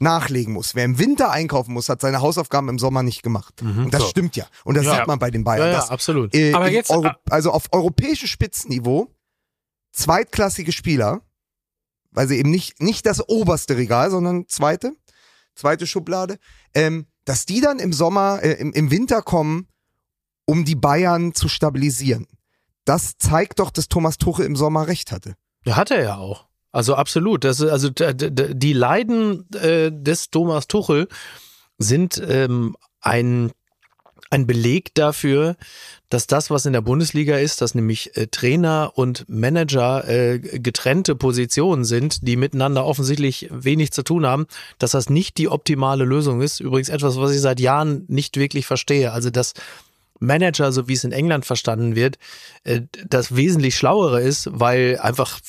nachlegen 0.00 0.52
muss, 0.52 0.76
wer 0.76 0.84
im 0.84 0.96
Winter 1.00 1.32
einkaufen 1.32 1.72
muss, 1.72 1.88
hat 1.88 2.00
seine 2.00 2.20
Hausaufgaben 2.20 2.68
im 2.68 2.78
Sommer 2.78 3.02
nicht 3.02 3.24
gemacht. 3.24 3.62
Und 3.62 3.92
das 3.92 4.02
So. 4.02 4.08
stimmt 4.08 4.36
ja. 4.36 4.46
Und 4.64 4.76
das 4.76 4.84
Ja. 4.86 4.94
sieht 4.96 5.06
man 5.08 5.18
bei 5.18 5.30
den 5.32 5.42
Bayern. 5.42 5.66
Ja, 5.66 5.72
ja, 5.72 5.76
dass, 5.78 5.90
absolut. 5.90 6.32
äh, 6.36 6.52
Aber 6.52 6.70
jetzt- 6.70 6.90
Euro, 6.90 7.10
also 7.30 7.50
auf 7.50 7.64
europäischem 7.72 8.28
Spitzenniveau 8.28 9.08
zweitklassige 9.92 10.70
Spieler, 10.72 11.22
weil 12.10 12.28
sie 12.28 12.38
eben 12.38 12.50
nicht, 12.50 12.80
nicht 12.82 13.06
das 13.06 13.28
oberste 13.28 13.76
Regal, 13.76 14.10
sondern 14.10 14.48
zweite, 14.48 14.92
zweite 15.54 15.86
Schublade, 15.86 16.38
ähm, 16.74 17.06
dass 17.24 17.46
die 17.46 17.60
dann 17.60 17.78
im 17.78 17.92
Sommer, 17.92 18.40
äh, 18.42 18.52
im, 18.52 18.72
im 18.72 18.90
Winter 18.90 19.22
kommen, 19.22 19.68
um 20.46 20.64
die 20.64 20.76
Bayern 20.76 21.34
zu 21.34 21.48
stabilisieren. 21.48 22.26
Das 22.84 23.18
zeigt 23.18 23.58
doch, 23.58 23.70
dass 23.70 23.88
Thomas 23.88 24.16
Tuchel 24.16 24.46
im 24.46 24.56
Sommer 24.56 24.86
recht 24.86 25.12
hatte. 25.12 25.34
Ja, 25.64 25.76
hat 25.76 25.90
er 25.90 26.02
ja 26.02 26.16
auch. 26.16 26.46
Also 26.72 26.94
absolut. 26.94 27.44
Das, 27.44 27.60
also 27.60 27.90
die 27.90 28.72
Leiden 28.72 29.50
äh, 29.52 29.90
des 29.92 30.30
Thomas 30.30 30.68
Tuchel 30.68 31.08
sind 31.78 32.22
ähm, 32.26 32.76
ein, 33.00 33.52
ein 34.30 34.46
Beleg 34.46 34.94
dafür, 34.94 35.56
dass 36.08 36.26
das, 36.26 36.50
was 36.50 36.66
in 36.66 36.72
der 36.72 36.80
Bundesliga 36.80 37.36
ist, 37.36 37.60
dass 37.60 37.74
nämlich 37.74 38.16
äh, 38.16 38.26
Trainer 38.28 38.92
und 38.94 39.28
Manager 39.28 40.08
äh, 40.08 40.38
getrennte 40.38 41.14
Positionen 41.14 41.84
sind, 41.84 42.26
die 42.26 42.36
miteinander 42.36 42.86
offensichtlich 42.86 43.48
wenig 43.50 43.92
zu 43.92 44.02
tun 44.02 44.26
haben, 44.26 44.46
dass 44.78 44.92
das 44.92 45.10
nicht 45.10 45.38
die 45.38 45.48
optimale 45.48 46.04
Lösung 46.04 46.40
ist. 46.40 46.60
Übrigens 46.60 46.88
etwas, 46.88 47.18
was 47.18 47.34
ich 47.34 47.40
seit 47.40 47.60
Jahren 47.60 48.04
nicht 48.08 48.36
wirklich 48.36 48.66
verstehe. 48.66 49.12
Also 49.12 49.30
dass 49.30 49.54
Manager, 50.20 50.72
so 50.72 50.88
wie 50.88 50.94
es 50.94 51.04
in 51.04 51.12
England 51.12 51.46
verstanden 51.46 51.94
wird, 51.94 52.18
äh, 52.64 52.82
das 53.08 53.36
wesentlich 53.36 53.76
schlauere 53.76 54.20
ist, 54.20 54.48
weil 54.52 54.98
einfach, 55.00 55.40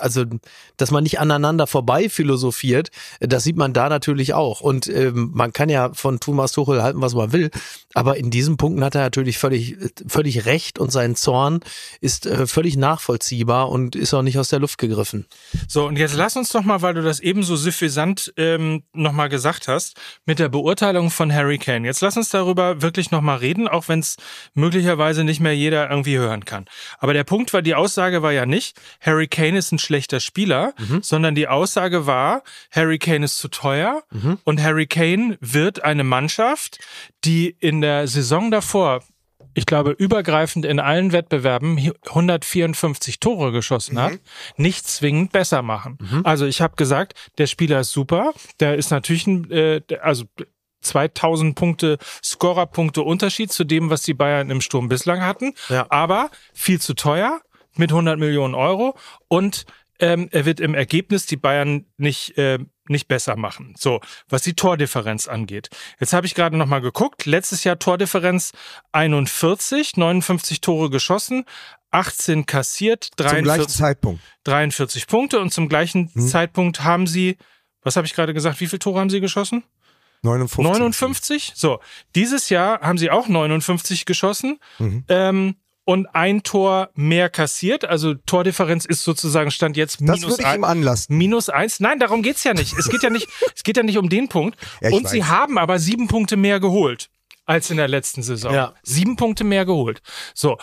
also, 0.00 0.24
dass 0.76 0.90
man 0.90 1.02
nicht 1.02 1.20
aneinander 1.20 1.66
vorbei 1.66 2.08
philosophiert, 2.08 2.90
das 3.20 3.44
sieht 3.44 3.56
man 3.56 3.72
da 3.72 3.88
natürlich 3.88 4.34
auch. 4.34 4.60
Und 4.60 4.88
ähm, 4.88 5.30
man 5.34 5.52
kann 5.52 5.68
ja 5.68 5.92
von 5.92 6.20
Thomas 6.20 6.52
Tuchel 6.52 6.82
halten, 6.82 7.00
was 7.00 7.14
man 7.14 7.32
will, 7.32 7.50
aber 7.94 8.16
in 8.16 8.30
diesen 8.30 8.56
Punkten 8.56 8.84
hat 8.84 8.94
er 8.94 9.02
natürlich 9.02 9.38
völlig, 9.38 9.76
völlig 10.06 10.46
recht 10.46 10.78
und 10.78 10.92
sein 10.92 11.16
Zorn 11.16 11.60
ist 12.00 12.26
äh, 12.26 12.46
völlig 12.46 12.76
nachvollziehbar 12.76 13.70
und 13.70 13.96
ist 13.96 14.14
auch 14.14 14.22
nicht 14.22 14.38
aus 14.38 14.48
der 14.48 14.58
Luft 14.58 14.78
gegriffen. 14.78 15.26
So, 15.68 15.86
und 15.86 15.96
jetzt 15.96 16.14
lass 16.14 16.36
uns 16.36 16.50
doch 16.50 16.62
mal, 16.62 16.82
weil 16.82 16.94
du 16.94 17.02
das 17.02 17.20
eben 17.20 17.42
so 17.42 17.56
suffisant 17.56 18.32
ähm, 18.36 18.82
nochmal 18.92 19.28
gesagt 19.28 19.68
hast, 19.68 19.96
mit 20.24 20.38
der 20.38 20.48
Beurteilung 20.48 21.10
von 21.10 21.32
Harry 21.32 21.58
Kane. 21.58 21.86
Jetzt 21.86 22.00
lass 22.00 22.16
uns 22.16 22.28
darüber 22.28 22.82
wirklich 22.82 23.10
nochmal 23.10 23.38
reden, 23.38 23.65
auch 23.68 23.88
wenn 23.88 24.00
es 24.00 24.16
möglicherweise 24.54 25.24
nicht 25.24 25.40
mehr 25.40 25.54
jeder 25.54 25.90
irgendwie 25.90 26.18
hören 26.18 26.44
kann. 26.44 26.66
Aber 26.98 27.12
der 27.12 27.24
Punkt 27.24 27.52
war, 27.52 27.62
die 27.62 27.74
Aussage 27.74 28.22
war 28.22 28.32
ja 28.32 28.46
nicht, 28.46 28.80
Harry 29.00 29.28
Kane 29.28 29.58
ist 29.58 29.72
ein 29.72 29.78
schlechter 29.78 30.20
Spieler, 30.20 30.74
sondern 31.02 31.34
die 31.34 31.48
Aussage 31.48 32.06
war, 32.06 32.42
Harry 32.70 32.98
Kane 32.98 33.24
ist 33.24 33.38
zu 33.38 33.48
teuer 33.48 34.02
und 34.44 34.62
Harry 34.62 34.86
Kane 34.86 35.36
wird 35.40 35.82
eine 35.84 36.04
Mannschaft, 36.04 36.78
die 37.24 37.56
in 37.60 37.80
der 37.80 38.08
Saison 38.08 38.50
davor 38.50 39.02
ich 39.54 39.64
glaube, 39.64 39.92
übergreifend 39.92 40.66
in 40.66 40.78
allen 40.78 41.12
Wettbewerben 41.12 41.78
154 42.06 43.20
Tore 43.20 43.52
geschossen 43.52 43.98
hat, 43.98 44.12
nicht 44.58 44.86
zwingend 44.86 45.32
besser 45.32 45.62
machen. 45.62 45.96
Also 46.24 46.44
ich 46.44 46.60
habe 46.60 46.76
gesagt, 46.76 47.14
der 47.38 47.46
Spieler 47.46 47.80
ist 47.80 47.90
super, 47.90 48.34
der 48.60 48.76
ist 48.76 48.90
natürlich 48.90 49.26
ein, 49.26 49.50
äh, 49.50 49.80
also 50.02 50.24
2000 50.82 51.54
Punkte 51.54 51.98
Scorerpunkte 52.22 53.02
Unterschied 53.02 53.52
zu 53.52 53.64
dem, 53.64 53.90
was 53.90 54.02
die 54.02 54.14
Bayern 54.14 54.50
im 54.50 54.60
Sturm 54.60 54.88
bislang 54.88 55.22
hatten, 55.22 55.54
Ja. 55.68 55.86
aber 55.90 56.30
viel 56.52 56.80
zu 56.80 56.94
teuer 56.94 57.40
mit 57.74 57.90
100 57.90 58.18
Millionen 58.18 58.54
Euro 58.54 58.96
und 59.28 59.64
ähm, 59.98 60.28
er 60.30 60.44
wird 60.44 60.60
im 60.60 60.74
Ergebnis 60.74 61.24
die 61.26 61.36
Bayern 61.38 61.86
nicht 61.96 62.36
äh, 62.38 62.58
nicht 62.88 63.08
besser 63.08 63.34
machen. 63.36 63.74
So, 63.76 64.00
was 64.28 64.42
die 64.42 64.54
Tordifferenz 64.54 65.26
angeht. 65.26 65.70
Jetzt 65.98 66.12
habe 66.12 66.26
ich 66.26 66.34
gerade 66.36 66.56
noch 66.56 66.66
mal 66.66 66.80
geguckt. 66.80 67.26
Letztes 67.26 67.64
Jahr 67.64 67.78
Tordifferenz 67.80 68.52
41, 68.92 69.96
59 69.96 70.60
Tore 70.60 70.90
geschossen, 70.90 71.44
18 71.90 72.46
kassiert, 72.46 73.04
Zum 73.16 73.26
gleichen 73.26 73.44
43, 73.44 73.76
Zeitpunkt. 73.76 74.22
43 74.44 75.06
Punkte 75.06 75.40
und 75.40 75.52
zum 75.52 75.68
gleichen 75.68 76.10
Zeitpunkt 76.28 76.84
haben 76.84 77.06
sie, 77.06 77.36
was 77.82 77.96
habe 77.96 78.06
ich 78.06 78.14
gerade 78.14 78.34
gesagt, 78.34 78.60
wie 78.60 78.66
viele 78.66 78.80
Tore 78.80 79.00
haben 79.00 79.10
sie 79.10 79.20
geschossen? 79.20 79.64
59. 80.26 80.64
59? 80.64 81.52
So, 81.54 81.80
dieses 82.14 82.50
Jahr 82.50 82.80
haben 82.80 82.98
sie 82.98 83.10
auch 83.10 83.28
59 83.28 84.04
geschossen 84.04 84.58
ähm, 85.08 85.56
und 85.84 86.06
ein 86.14 86.42
Tor 86.42 86.90
mehr 86.94 87.28
kassiert. 87.30 87.84
Also 87.84 88.14
Tordifferenz 88.14 88.84
ist 88.84 89.04
sozusagen 89.04 89.50
Stand 89.50 89.76
jetzt 89.76 89.94
Das 90.00 90.20
minus 90.20 90.22
würde 90.24 90.42
ich 90.42 90.46
ein- 90.48 90.60
ihm 90.60 90.64
anlassen. 90.64 91.16
Minus 91.16 91.48
eins? 91.48 91.80
Nein, 91.80 91.98
darum 91.98 92.22
geht's 92.22 92.42
ja 92.44 92.54
nicht. 92.54 92.76
Es 92.78 92.88
geht 92.88 93.02
ja 93.02 93.10
nicht, 93.10 93.28
es 93.54 93.62
geht 93.62 93.76
ja 93.76 93.82
nicht 93.82 93.98
um 93.98 94.08
den 94.08 94.28
Punkt. 94.28 94.58
Ja, 94.80 94.90
Und 94.90 95.08
sie 95.08 95.20
weiß. 95.20 95.28
haben 95.28 95.58
aber 95.58 95.78
sieben 95.78 96.08
Punkte 96.08 96.36
mehr 96.36 96.60
geholt 96.60 97.08
als 97.44 97.70
in 97.70 97.76
der 97.76 97.86
letzten 97.88 98.22
Saison. 98.24 98.52
Ja. 98.52 98.74
Sieben 98.82 99.14
Punkte 99.16 99.44
mehr 99.44 99.64
geholt. 99.64 100.02
So. 100.34 100.58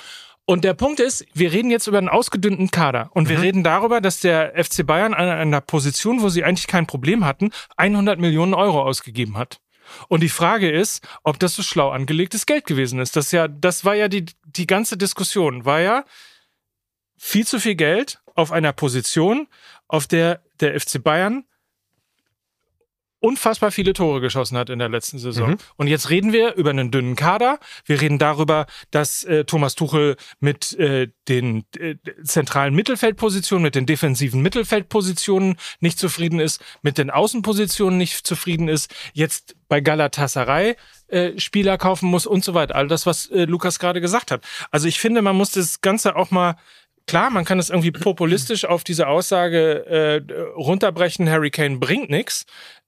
Und 0.45 0.65
der 0.65 0.73
Punkt 0.73 0.99
ist, 0.99 1.25
wir 1.34 1.53
reden 1.53 1.71
jetzt 1.71 1.88
über 1.88 1.97
einen 1.97 2.10
ausgedünnten 2.10 2.69
Kader 2.69 3.10
und 3.13 3.25
Mhm. 3.25 3.29
wir 3.29 3.41
reden 3.41 3.63
darüber, 3.63 4.01
dass 4.01 4.19
der 4.19 4.53
FC 4.62 4.86
Bayern 4.86 5.13
an 5.13 5.29
einer 5.29 5.62
Position, 5.62 6.21
wo 6.21 6.29
sie 6.29 6.43
eigentlich 6.43 6.67
kein 6.67 6.86
Problem 6.86 7.23
hatten, 7.25 7.51
100 7.77 8.19
Millionen 8.19 8.53
Euro 8.53 8.82
ausgegeben 8.84 9.38
hat. 9.38 9.60
Und 10.10 10.21
die 10.21 10.29
Frage 10.29 10.69
ist, 10.69 11.06
ob 11.23 11.39
das 11.39 11.56
so 11.56 11.63
schlau 11.63 11.91
angelegtes 11.91 12.45
Geld 12.45 12.65
gewesen 12.65 12.99
ist. 12.99 13.15
Das 13.15 13.32
ja, 13.32 13.47
das 13.47 13.86
war 13.86 13.95
ja 13.95 14.08
die, 14.08 14.25
die 14.45 14.67
ganze 14.67 14.97
Diskussion, 14.97 15.65
war 15.65 15.79
ja 15.79 16.03
viel 17.17 17.45
zu 17.47 17.60
viel 17.60 17.75
Geld 17.75 18.19
auf 18.36 18.51
einer 18.51 18.73
Position, 18.73 19.47
auf 19.88 20.08
der 20.08 20.41
der 20.60 20.79
FC 20.79 21.01
Bayern 21.03 21.45
unfassbar 23.23 23.71
viele 23.71 23.93
Tore 23.93 24.19
geschossen 24.19 24.57
hat 24.57 24.69
in 24.69 24.79
der 24.79 24.89
letzten 24.89 25.17
Saison. 25.17 25.55
Und 25.77 25.88
jetzt 25.88 26.09
reden 26.09 26.33
wir 26.33 26.55
über 26.55 26.71
einen 26.71 26.91
dünnen 26.91 27.15
Kader. 27.15 27.57
Wir 27.86 28.01
reden 28.01 28.19
darüber, 28.19 28.65
dass 28.91 29.23
äh, 29.23 29.45
Thomas 29.45 29.75
Tuchel 29.75 30.17
mit 30.41 30.77
äh, 30.77 31.07
den 31.29 31.63
äh, 31.79 31.95
zentralen 32.25 32.75
Mittelfeldpositionen, 32.75 33.63
mit 33.63 33.75
den 33.75 33.86
defensiven 33.86 34.41
Mittelfeldpositionen 34.41 35.55
nicht 35.79 35.99
zufrieden 35.99 36.41
ist, 36.41 36.62
mit 36.81 36.97
den 36.97 37.09
Außenpositionen 37.09 37.97
nicht 37.97 38.27
zufrieden 38.27 38.67
ist, 38.67 38.93
jetzt 39.13 39.55
bei 39.69 39.79
Galatasaray 39.79 40.75
äh, 41.07 41.39
Spieler 41.39 41.77
kaufen 41.77 42.09
muss 42.09 42.25
und 42.27 42.43
so 42.43 42.53
weiter. 42.53 42.75
All 42.75 42.89
das, 42.89 43.05
was 43.05 43.27
äh, 43.27 43.45
Lukas 43.45 43.79
gerade 43.79 44.01
gesagt 44.01 44.32
hat. 44.32 44.43
Also 44.69 44.89
ich 44.89 44.99
finde, 44.99 45.21
man 45.21 45.38
muss 45.38 45.51
das 45.51 45.80
Ganze 45.80 46.17
auch 46.17 46.30
mal 46.30 46.57
klar, 47.08 47.30
man 47.30 47.45
kann 47.45 47.60
es 47.60 47.70
irgendwie 47.70 47.91
populistisch 47.91 48.66
auf 48.66 48.84
diese 48.84 49.08
Aussage 49.08 49.86
äh, 49.86 50.34
runterbrechen, 50.56 51.30
Harry 51.30 51.51
Kane 51.51 51.78
bringt 51.78 52.10
nichts. 52.10 52.45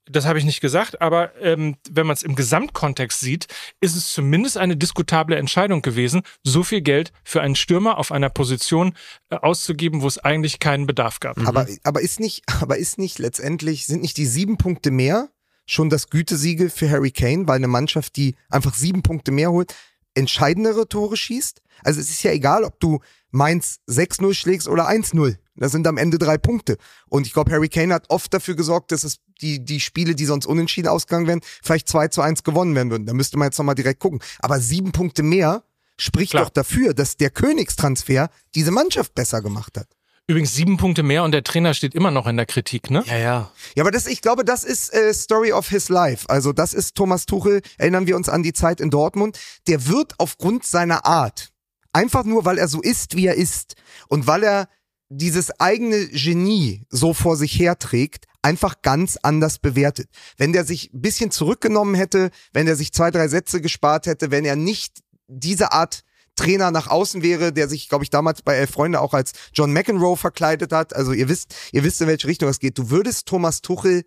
Das 0.08 0.24
habe 0.24 0.38
ich 0.38 0.44
nicht 0.44 0.60
gesagt, 0.60 1.00
aber 1.00 1.34
ähm, 1.40 1.76
wenn 1.90 2.06
man 2.06 2.14
es 2.14 2.22
im 2.22 2.36
Gesamtkontext 2.36 3.18
sieht, 3.18 3.48
ist 3.80 3.96
es 3.96 4.12
zumindest 4.12 4.56
eine 4.56 4.76
diskutable 4.76 5.34
Entscheidung 5.34 5.82
gewesen, 5.82 6.22
so 6.44 6.62
viel 6.62 6.80
Geld 6.80 7.12
für 7.24 7.40
einen 7.42 7.56
Stürmer 7.56 7.98
auf 7.98 8.12
einer 8.12 8.30
Position 8.30 8.94
äh, 9.30 9.36
auszugeben, 9.36 10.02
wo 10.02 10.06
es 10.06 10.18
eigentlich 10.18 10.60
keinen 10.60 10.86
Bedarf 10.86 11.18
gab. 11.18 11.38
Aber, 11.44 11.66
aber 11.82 12.00
ist 12.00 12.20
nicht, 12.20 12.44
aber 12.60 12.78
ist 12.78 12.98
nicht 12.98 13.18
letztendlich, 13.18 13.86
sind 13.86 14.02
nicht 14.02 14.16
die 14.16 14.26
sieben 14.26 14.58
Punkte 14.58 14.92
mehr 14.92 15.28
schon 15.66 15.90
das 15.90 16.08
Gütesiegel 16.08 16.70
für 16.70 16.88
Harry 16.88 17.10
Kane, 17.10 17.48
weil 17.48 17.56
eine 17.56 17.66
Mannschaft, 17.66 18.14
die 18.14 18.36
einfach 18.48 18.74
sieben 18.74 19.02
Punkte 19.02 19.32
mehr 19.32 19.50
holt, 19.50 19.74
entscheidendere 20.14 20.88
Tore 20.88 21.16
schießt? 21.16 21.60
Also 21.82 22.00
es 22.00 22.10
ist 22.10 22.22
ja 22.22 22.30
egal, 22.30 22.62
ob 22.64 22.78
du 22.80 23.00
Mainz 23.36 23.80
6-0 23.88 24.34
schlägst 24.34 24.68
oder 24.68 24.88
1-0. 24.88 25.36
Das 25.56 25.72
sind 25.72 25.86
am 25.86 25.96
Ende 25.96 26.18
drei 26.18 26.38
Punkte. 26.38 26.76
Und 27.08 27.26
ich 27.26 27.32
glaube, 27.32 27.50
Harry 27.50 27.68
Kane 27.68 27.94
hat 27.94 28.10
oft 28.10 28.32
dafür 28.34 28.56
gesorgt, 28.56 28.92
dass 28.92 29.04
es 29.04 29.18
die, 29.40 29.64
die 29.64 29.80
Spiele, 29.80 30.14
die 30.14 30.26
sonst 30.26 30.46
unentschieden 30.46 30.88
ausgegangen 30.88 31.26
wären, 31.26 31.40
vielleicht 31.62 31.88
2 31.88 32.08
zu 32.08 32.20
1 32.22 32.42
gewonnen 32.42 32.74
werden 32.74 32.90
würden. 32.90 33.06
Da 33.06 33.14
müsste 33.14 33.38
man 33.38 33.46
jetzt 33.46 33.58
nochmal 33.58 33.74
direkt 33.74 34.00
gucken. 34.00 34.20
Aber 34.40 34.60
sieben 34.60 34.92
Punkte 34.92 35.22
mehr 35.22 35.62
spricht 35.98 36.32
Klar. 36.32 36.44
doch 36.44 36.50
dafür, 36.50 36.94
dass 36.94 37.16
der 37.16 37.30
Königstransfer 37.30 38.30
diese 38.54 38.70
Mannschaft 38.70 39.14
besser 39.14 39.40
gemacht 39.40 39.78
hat. 39.78 39.88
Übrigens 40.28 40.54
sieben 40.54 40.76
Punkte 40.76 41.04
mehr 41.04 41.22
und 41.22 41.30
der 41.30 41.44
Trainer 41.44 41.72
steht 41.72 41.94
immer 41.94 42.10
noch 42.10 42.26
in 42.26 42.36
der 42.36 42.46
Kritik, 42.46 42.90
ne? 42.90 43.04
Ja, 43.06 43.16
ja. 43.16 43.50
Ja, 43.76 43.84
aber 43.84 43.92
das, 43.92 44.08
ich 44.08 44.22
glaube, 44.22 44.44
das 44.44 44.64
ist 44.64 44.92
äh, 44.92 45.14
Story 45.14 45.52
of 45.52 45.68
his 45.68 45.88
life. 45.88 46.28
Also 46.28 46.52
das 46.52 46.74
ist 46.74 46.96
Thomas 46.96 47.26
Tuchel, 47.26 47.62
erinnern 47.78 48.08
wir 48.08 48.16
uns 48.16 48.28
an 48.28 48.42
die 48.42 48.52
Zeit 48.52 48.80
in 48.80 48.90
Dortmund. 48.90 49.38
Der 49.68 49.86
wird 49.86 50.14
aufgrund 50.18 50.66
seiner 50.66 51.06
Art, 51.06 51.52
einfach 51.96 52.24
nur 52.24 52.44
weil 52.44 52.58
er 52.58 52.68
so 52.68 52.82
ist, 52.82 53.16
wie 53.16 53.26
er 53.26 53.36
ist 53.36 53.74
und 54.08 54.26
weil 54.26 54.42
er 54.42 54.68
dieses 55.08 55.50
eigene 55.60 56.08
Genie 56.08 56.84
so 56.90 57.14
vor 57.14 57.36
sich 57.36 57.58
herträgt, 57.58 58.26
einfach 58.42 58.82
ganz 58.82 59.16
anders 59.22 59.58
bewertet. 59.58 60.10
Wenn 60.36 60.52
der 60.52 60.64
sich 60.64 60.92
ein 60.92 61.00
bisschen 61.00 61.30
zurückgenommen 61.30 61.94
hätte, 61.94 62.30
wenn 62.52 62.66
er 62.66 62.76
sich 62.76 62.92
zwei, 62.92 63.10
drei 63.10 63.28
Sätze 63.28 63.62
gespart 63.62 64.06
hätte, 64.06 64.30
wenn 64.30 64.44
er 64.44 64.56
nicht 64.56 65.00
diese 65.26 65.72
Art 65.72 66.02
Trainer 66.34 66.70
nach 66.70 66.88
außen 66.88 67.22
wäre, 67.22 67.50
der 67.50 67.66
sich, 67.66 67.88
glaube 67.88 68.04
ich, 68.04 68.10
damals 68.10 68.42
bei 68.42 68.56
Elf 68.56 68.72
Freunde 68.72 69.00
auch 69.00 69.14
als 69.14 69.32
John 69.54 69.72
McEnroe 69.72 70.18
verkleidet 70.18 70.72
hat. 70.72 70.94
Also 70.94 71.12
ihr 71.12 71.30
wisst, 71.30 71.54
ihr 71.72 71.82
wisst, 71.82 72.02
in 72.02 72.08
welche 72.08 72.28
Richtung 72.28 72.50
es 72.50 72.58
geht. 72.58 72.76
Du 72.76 72.90
würdest 72.90 73.26
Thomas 73.26 73.62
Tuchel 73.62 74.04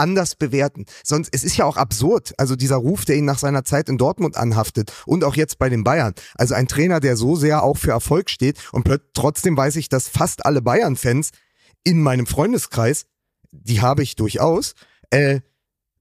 anders 0.00 0.34
bewerten. 0.34 0.86
Sonst, 1.04 1.28
es 1.32 1.44
ist 1.44 1.56
ja 1.56 1.64
auch 1.66 1.76
absurd, 1.76 2.32
also 2.38 2.56
dieser 2.56 2.76
Ruf, 2.76 3.04
der 3.04 3.16
ihn 3.16 3.24
nach 3.24 3.38
seiner 3.38 3.64
Zeit 3.64 3.88
in 3.88 3.98
Dortmund 3.98 4.36
anhaftet 4.36 4.92
und 5.06 5.22
auch 5.22 5.36
jetzt 5.36 5.58
bei 5.58 5.68
den 5.68 5.84
Bayern. 5.84 6.14
Also 6.34 6.54
ein 6.54 6.68
Trainer, 6.68 7.00
der 7.00 7.16
so 7.16 7.36
sehr 7.36 7.62
auch 7.62 7.76
für 7.76 7.90
Erfolg 7.90 8.30
steht 8.30 8.58
und 8.72 8.88
trotzdem 9.14 9.56
weiß 9.56 9.76
ich, 9.76 9.88
dass 9.88 10.08
fast 10.08 10.44
alle 10.46 10.62
Bayern-Fans 10.62 11.30
in 11.84 12.02
meinem 12.02 12.26
Freundeskreis, 12.26 13.06
die 13.52 13.80
habe 13.80 14.02
ich 14.02 14.16
durchaus, 14.16 14.74
äh, 15.10 15.40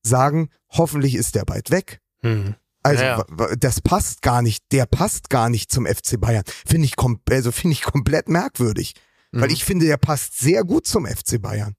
sagen, 0.02 0.50
hoffentlich 0.70 1.16
ist 1.16 1.36
der 1.36 1.45
bald 1.45 1.72
weg. 1.72 2.00
Hm. 2.22 2.56
Also 2.82 3.04
Ja, 3.04 3.26
das 3.58 3.82
passt 3.82 4.22
gar 4.22 4.41
nicht, 4.41 4.64
der 4.72 4.86
passt 4.86 5.30
gar 5.30 5.50
nicht 5.50 5.72
zum 5.72 5.86
FC 5.86 6.20
Bayern. 6.20 6.43
Finde 6.66 6.86
ich, 6.86 6.95
kom 6.95 7.20
also 7.30 7.52
finde 7.52 7.74
ich 7.74 7.82
komplett 7.82 8.30
merkwürdig. 8.30 8.95
Mhm. 9.32 9.41
Weil 9.41 9.52
ich 9.52 9.66
finde, 9.66 9.86
der 9.86 9.97
passt 9.97 10.39
sehr 10.39 10.64
gut 10.64 10.88
zum 10.88 11.06
FC 11.06 11.41
Bayern. 11.41 11.76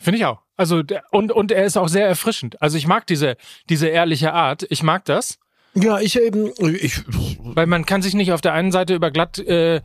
Finde 0.00 0.18
ich 0.18 0.24
auch. 0.24 0.42
Also 0.56 0.82
und 1.10 1.32
und 1.32 1.52
er 1.52 1.64
ist 1.64 1.76
auch 1.76 1.88
sehr 1.88 2.06
erfrischend. 2.06 2.60
Also 2.62 2.78
ich 2.78 2.86
mag 2.86 3.06
diese 3.06 3.36
diese 3.68 3.88
ehrliche 3.88 4.32
Art. 4.32 4.66
Ich 4.70 4.82
mag 4.82 5.04
das, 5.04 5.38
Ja, 5.82 6.00
ich 6.00 6.18
eben, 6.20 6.50
ich, 6.80 7.02
weil 7.42 7.66
man 7.66 7.84
kann 7.86 8.02
sich 8.02 8.14
nicht 8.14 8.32
auf 8.32 8.40
der 8.40 8.52
einen 8.52 8.72
Seite 8.72 8.94
über 8.94 9.10
glatt 9.10 9.38
äh, 9.38 9.80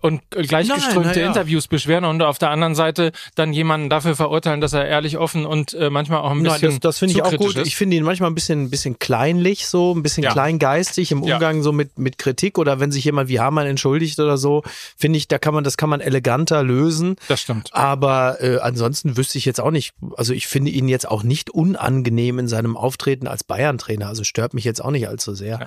und 0.00 0.20
gleichgeströmte 0.30 1.00
Nein, 1.00 1.12
na 1.14 1.20
ja. 1.22 1.26
Interviews 1.28 1.66
beschweren 1.68 2.04
und 2.04 2.22
auf 2.22 2.38
der 2.38 2.50
anderen 2.50 2.74
Seite 2.74 3.12
dann 3.34 3.52
jemanden 3.52 3.88
dafür 3.90 4.14
verurteilen, 4.14 4.60
dass 4.60 4.72
er 4.72 4.86
ehrlich 4.86 5.18
offen 5.18 5.46
und 5.46 5.74
äh, 5.74 5.90
manchmal 5.90 6.20
auch 6.20 6.30
ein 6.30 6.42
Nein, 6.42 6.52
bisschen 6.52 6.70
das, 6.72 6.80
das 6.80 6.98
finde 6.98 7.14
ich 7.14 7.22
auch 7.22 7.34
gut. 7.36 7.56
Ist. 7.56 7.66
Ich 7.66 7.76
finde 7.76 7.96
ihn 7.96 8.04
manchmal 8.04 8.30
ein 8.30 8.34
bisschen, 8.34 8.64
ein 8.64 8.70
bisschen 8.70 8.98
kleinlich, 8.98 9.66
so 9.66 9.94
ein 9.94 10.02
bisschen 10.02 10.22
Ja. 10.24 10.32
kleingeistig 10.32 11.10
im 11.12 11.22
Ja. 11.24 11.34
Umgang 11.34 11.62
so 11.62 11.72
mit, 11.72 11.98
mit 11.98 12.18
Kritik 12.18 12.58
oder 12.58 12.78
wenn 12.80 12.92
sich 12.92 13.04
jemand 13.04 13.28
wie 13.28 13.40
Hamann 13.40 13.66
entschuldigt 13.66 14.18
oder 14.20 14.36
so, 14.38 14.62
finde 14.96 15.16
ich, 15.18 15.28
da 15.28 15.38
kann 15.38 15.54
man, 15.54 15.64
das 15.64 15.76
kann 15.76 15.88
man 15.88 16.00
eleganter 16.00 16.62
lösen. 16.62 17.16
das 17.28 17.40
stimmt. 17.40 17.70
Aber 17.72 18.40
äh, 18.40 18.58
ansonsten 18.58 19.16
wüsste 19.16 19.38
ich 19.38 19.44
jetzt 19.44 19.60
auch 19.60 19.70
nicht, 19.70 19.94
also 20.16 20.32
ich 20.32 20.46
finde 20.46 20.70
ihn 20.70 20.88
jetzt 20.88 21.08
auch 21.08 21.22
nicht 21.22 21.50
unangenehm 21.50 22.38
in 22.38 22.48
seinem 22.48 22.76
Auftreten 22.76 23.26
als 23.26 23.44
Bayern-Trainer. 23.44 24.06
Also 24.08 24.24
stört 24.24 24.54
mich 24.54 24.64
jetzt 24.64 24.84
auch 24.84 24.90
nicht 24.90 25.08
allzu 25.08 25.34
sehr. 25.38 25.66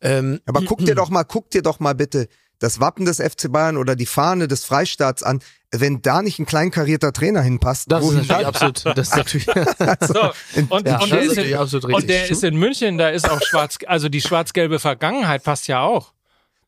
Ähm, 0.00 0.40
Aber 0.46 0.62
guck 0.62 0.80
dir 0.84 0.94
doch 0.94 1.08
mal, 1.08 1.24
guck 1.24 1.50
dir 1.50 1.62
doch 1.62 1.80
mal 1.80 1.94
bitte 1.94 2.28
das 2.58 2.80
Wappen 2.80 3.04
des 3.04 3.18
FC 3.18 3.50
Bayern 3.50 3.76
oder 3.76 3.96
die 3.96 4.06
Fahne 4.06 4.48
des 4.48 4.64
Freistaats 4.64 5.22
an. 5.22 5.40
Wenn 5.70 6.02
da 6.02 6.22
nicht 6.22 6.38
ein 6.38 6.46
kleinkarierter 6.46 7.12
Trainer 7.12 7.42
hinpasst, 7.42 7.90
das 7.90 8.04
ist 8.04 8.14
natürlich 8.14 8.46
absolut, 8.46 8.84
das 8.96 9.08
ist 9.08 9.16
natürlich, 9.16 9.46
So, 10.00 10.30
und, 10.70 10.86
ja, 10.86 11.00
und, 11.00 11.02
das 11.02 11.08
der 11.10 11.20
ist 11.20 11.30
ist 11.32 11.36
natürlich 11.36 11.50
in, 11.50 11.58
absolut 11.58 11.84
richtig. 11.86 12.02
und 12.02 12.08
der 12.08 12.30
ist 12.30 12.44
in 12.44 12.56
München, 12.56 12.98
da 12.98 13.08
ist 13.08 13.28
auch 13.28 13.42
schwarz, 13.42 13.78
also 13.86 14.08
die 14.08 14.20
schwarz-gelbe 14.20 14.78
Vergangenheit 14.78 15.42
passt 15.42 15.66
ja 15.66 15.80
auch. 15.80 16.12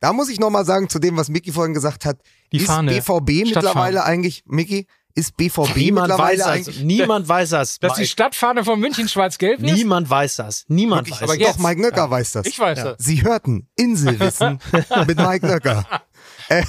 Da 0.01 0.12
muss 0.12 0.28
ich 0.28 0.40
nochmal 0.40 0.64
sagen, 0.64 0.88
zu 0.88 0.99
dem, 0.99 1.16
was 1.16 1.28
Mickey 1.28 1.53
vorhin 1.53 1.72
gesagt 1.72 2.05
hat, 2.05 2.18
Die 2.53 2.59
ist 2.59 2.66
Fahne. 2.66 2.92
BVB 2.92 3.47
mittlerweile 3.55 4.05
eigentlich, 4.05 4.42
Mickey, 4.47 4.86
ist 5.17 5.37
BVB 5.37 5.75
niemand 5.77 6.11
weiß 6.11 6.19
mittlerweile 6.19 6.39
das. 6.39 6.47
eigentlich. 6.47 6.81
Niemand 6.85 7.29
weiß 7.29 7.51
das. 7.51 7.79
Dass 7.81 7.95
die 7.95 8.03
Mike. 8.03 8.11
Stadtfahne 8.12 8.64
von 8.64 8.79
München 8.79 9.09
schwarz-gelb 9.09 9.61
ist? 9.62 9.73
Niemand 9.75 10.09
weiß 10.09 10.37
das. 10.37 10.64
Niemand 10.69 11.11
weiß 11.11 11.23
Aber 11.23 11.33
das. 11.37 11.39
jetzt- 11.39 11.59
doch, 11.59 11.62
Mike 11.64 11.81
Nöcker 11.81 12.09
weiß 12.11 12.33
das. 12.33 12.47
Ich 12.47 12.59
weiß 12.59 12.79
das. 12.83 12.97
Sie 12.99 13.23
hörten 13.25 13.69
Inselwissen 13.77 14.61
mit 15.09 15.17
Mike 15.19 15.45
Nöcker. 15.47 15.85
Äh, 16.49 16.62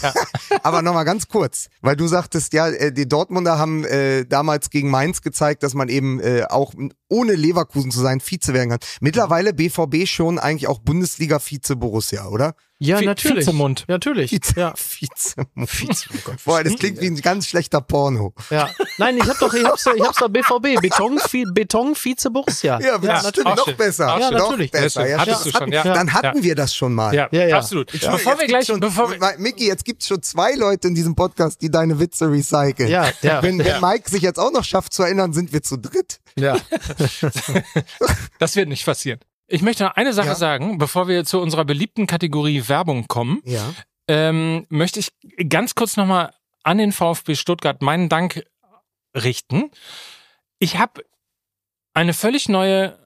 aber 0.64 0.82
nochmal 0.82 1.06
ganz 1.06 1.28
kurz, 1.28 1.70
weil 1.82 1.95
du 1.95 2.08
sagtest, 2.08 2.52
ja, 2.54 2.68
äh, 2.68 2.91
die 2.91 3.08
Dortmunder 3.08 3.60
haben 3.60 3.86
äh, 3.86 4.26
damals 4.26 4.72
gegen 4.72 4.89
Mainz 4.89 5.22
gezeigt, 5.22 5.62
dass 5.62 5.76
man 5.76 5.88
eben 5.88 6.20
äh, 6.20 6.45
auch 6.50 6.74
ohne 7.10 7.34
Leverkusen 7.34 7.91
zu 7.91 8.00
sein 8.00 8.20
Vize 8.20 8.54
werden 8.56 8.70
kann. 8.72 8.80
Mittlerweile 9.02 9.54
BVB 9.54 10.08
schon 10.08 10.39
eigentlich 10.39 10.68
auch 10.68 10.80
Bundesliga-Vize 10.80 11.76
Borussia, 11.76 12.26
oder? 12.28 12.56
Ja, 12.80 12.99
Vi- 12.99 13.05
natürlich. 13.05 13.39
Vizemund. 13.47 13.86
Natürlich. 13.88 14.30
Vize, 14.30 14.53
Ja. 14.55 14.73
Vize. 14.75 15.34
Vize, 15.65 16.05
oh. 16.28 16.32
Boah, 16.45 16.63
das 16.63 16.75
klingt 16.75 17.01
wie 17.01 17.07
ein 17.07 17.19
ganz 17.21 17.47
schlechter 17.47 17.82
Porno. 17.82 18.36
Ja. 18.51 18.69
Nein, 18.99 19.17
ich 19.17 19.23
hab 19.28 19.39
doch, 19.39 19.51
ich 19.53 19.63
hab's, 19.65 19.84
doch- 19.84 19.95
ich 19.95 20.03
hab's 20.03 20.17
doch 20.19 20.30
BVB. 20.30 20.80
Beton, 20.82 21.19
Beton 21.53 21.95
Vize 21.95 22.30
Borussia. 22.30 22.80
Ja, 22.80 22.99
das 22.99 23.23
Ja, 23.23 23.30
stimmt, 23.30 23.47
auch 23.47 23.55
noch 23.57 23.73
besser. 23.73 24.05
Noch 24.05 24.19
Ja, 24.19 24.30
natürlich. 24.32 24.69
besser. 24.69 25.07
Ja, 25.07 25.17
Hattest 25.19 25.45
du 25.47 25.51
schon, 25.51 25.71
ja. 25.71 25.82
Dann 25.84 26.13
hatten 26.13 26.38
Ja. 26.38 26.43
wir 26.43 26.53
das 26.55 26.75
schon 26.75 26.93
mal. 26.93 27.15
Ja, 27.15 27.28
Ja, 27.32 27.47
ja. 27.47 27.57
absolut. 27.57 27.91
Entschuldigung, 27.91 28.17
Bevor 28.17 28.32
jetzt 28.34 28.41
wir 28.41 28.47
gleich, 28.47 28.65
schon, 28.67 28.80
bevor 28.80 29.09
wir, 29.09 29.36
Micky, 29.39 29.65
jetzt 29.65 29.84
gibt's 29.84 30.07
schon 30.07 30.21
zwei 30.21 30.53
Leute 30.53 30.88
in 30.88 30.93
diesem 30.93 31.15
Podcast, 31.15 31.61
die 31.63 31.71
deine 31.71 31.99
Witze 31.99 32.30
recyceln. 32.32 32.89
Ja, 32.89 33.09
ja, 33.23 33.41
Wenn, 33.41 33.57
wenn 33.57 33.65
ja. 33.65 33.80
Mike 33.82 34.07
sich 34.09 34.21
jetzt 34.21 34.38
auch 34.38 34.51
noch 34.51 34.63
schafft 34.63 34.93
zu 34.93 35.01
erinnern, 35.01 35.34
sind 35.34 35.51
wir 35.51 35.63
zu 35.63 35.78
dritt. 35.78 36.19
Ja. 36.38 36.57
das 38.39 38.55
wird 38.55 38.69
nicht 38.69 38.86
passieren. 38.86 39.19
Ich 39.48 39.62
möchte 39.62 39.84
noch 39.84 39.95
eine 39.95 40.14
Sache 40.14 40.28
Ja. 40.30 40.36
sagen, 40.36 40.78
bevor 40.78 41.08
wir 41.08 41.24
zu 41.26 41.39
unserer 41.39 41.66
beliebten 41.66 42.06
Kategorie 42.08 42.68
Werbung 42.68 43.08
kommen, 43.08 43.41
Ja. 43.45 43.74
ähm, 44.08 44.66
möchte 44.70 45.00
ich 45.00 45.10
ganz 45.50 45.74
kurz 45.76 45.95
nochmal 45.98 46.34
an 46.64 46.78
den 46.78 46.91
VfB 46.91 47.36
Stuttgart 47.36 47.82
meinen 47.82 48.10
Dank 48.10 48.43
richten. 49.16 49.72
Ich 50.60 50.78
habe 50.78 51.04
eine 51.93 52.14
völlig 52.14 52.50
neue 52.50 52.98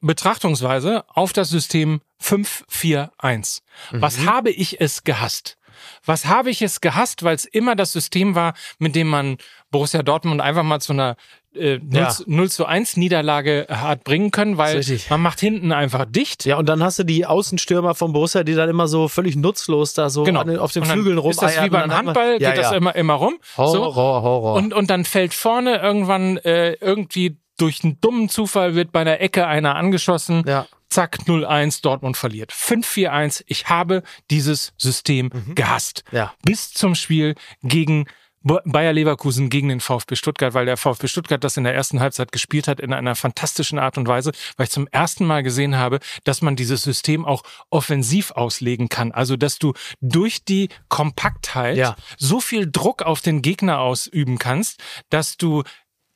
Betrachtungsweise 0.00 1.04
auf 1.08 1.32
das 1.32 1.50
System 1.50 2.00
541. 2.20 3.62
Was 3.90 4.20
habe 4.24 4.50
ich 4.50 4.80
es 4.80 5.04
gehasst? 5.04 5.56
Was 6.04 6.26
habe 6.26 6.50
ich 6.50 6.62
es 6.62 6.80
gehasst, 6.80 7.22
weil 7.22 7.34
es 7.34 7.44
immer 7.46 7.74
das 7.74 7.92
System 7.92 8.34
war, 8.34 8.54
mit 8.78 8.94
dem 8.94 9.08
man 9.08 9.38
Borussia 9.70 10.02
Dortmund 10.02 10.40
einfach 10.40 10.62
mal 10.62 10.80
zu 10.80 10.92
einer 10.92 11.16
äh, 11.54 11.78
0, 11.78 11.96
Ja. 12.00 12.08
zu- 12.10 12.24
0 12.26 12.50
zu 12.50 12.66
1 12.66 12.96
Niederlage 12.96 13.66
hat 13.68 14.04
bringen 14.04 14.30
können, 14.30 14.56
weil 14.56 14.82
man 15.08 15.20
macht 15.22 15.40
hinten 15.40 15.72
einfach 15.72 16.04
dicht. 16.04 16.44
Ja, 16.44 16.56
und 16.56 16.68
dann 16.68 16.82
hast 16.82 16.98
du 16.98 17.04
die 17.04 17.26
Außenstürmer 17.26 17.94
von 17.94 18.12
Borussia, 18.12 18.44
die 18.44 18.54
dann 18.54 18.68
immer 18.68 18.86
so 18.88 19.08
völlig 19.08 19.36
nutzlos 19.36 19.94
da 19.94 20.10
so 20.10 20.22
Genau. 20.24 20.42
auf 20.58 20.72
den 20.72 20.84
Flügeln 20.84 21.18
rum. 21.18 21.30
Ist 21.30 21.42
das 21.42 21.60
wie 21.62 21.68
beim 21.68 21.92
Handball? 21.92 22.38
Geht 22.38 22.56
das 22.58 22.72
immer, 22.72 22.94
immer 22.94 23.14
rum? 23.14 23.34
Horror, 23.56 23.94
Horror. 23.94 24.54
Und, 24.54 24.72
und 24.74 24.90
dann 24.90 25.04
fällt 25.04 25.34
vorne 25.34 25.78
irgendwann 25.78 26.36
äh, 26.38 26.72
irgendwie 26.74 27.36
durch 27.58 27.84
einen 27.84 28.00
dummen 28.00 28.28
Zufall 28.28 28.74
wird 28.74 28.90
bei 28.92 29.00
einer 29.00 29.20
Ecke 29.20 29.46
einer 29.46 29.76
angeschossen. 29.76 30.44
ja. 30.46 30.66
Zack, 30.92 31.18
0-1, 31.28 31.82
Dortmund 31.82 32.16
verliert. 32.16 32.50
5-4-1. 32.52 33.44
Ich 33.46 33.68
habe 33.68 34.02
dieses 34.28 34.72
System 34.76 35.30
gehasst. 35.54 36.02
Ja. 36.10 36.32
Bis 36.44 36.72
zum 36.72 36.96
Spiel 36.96 37.36
gegen 37.62 38.06
Bayer 38.42 38.94
Leverkusen 38.94 39.50
gegen 39.50 39.68
den 39.68 39.80
VfB 39.80 40.16
Stuttgart, 40.16 40.54
weil 40.54 40.64
der 40.64 40.78
VfB 40.78 41.08
Stuttgart 41.08 41.44
das 41.44 41.58
in 41.58 41.64
der 41.64 41.74
ersten 41.74 42.00
Halbzeit 42.00 42.32
gespielt 42.32 42.68
hat 42.68 42.80
in 42.80 42.94
einer 42.94 43.14
fantastischen 43.14 43.78
Art 43.78 43.98
und 43.98 44.08
Weise, 44.08 44.32
weil 44.56 44.64
ich 44.64 44.70
zum 44.70 44.88
ersten 44.88 45.26
Mal 45.26 45.42
gesehen 45.42 45.76
habe, 45.76 46.00
dass 46.24 46.40
man 46.40 46.56
dieses 46.56 46.82
System 46.82 47.26
auch 47.26 47.42
offensiv 47.68 48.30
auslegen 48.30 48.88
kann. 48.88 49.12
Also, 49.12 49.36
dass 49.36 49.58
du 49.58 49.74
durch 50.00 50.44
die 50.44 50.70
Kompaktheit 50.88 51.76
Ja. 51.76 51.96
so 52.16 52.40
viel 52.40 52.70
Druck 52.70 53.02
auf 53.02 53.20
den 53.20 53.42
Gegner 53.42 53.80
ausüben 53.80 54.38
kannst, 54.38 54.82
dass 55.10 55.36
du 55.36 55.62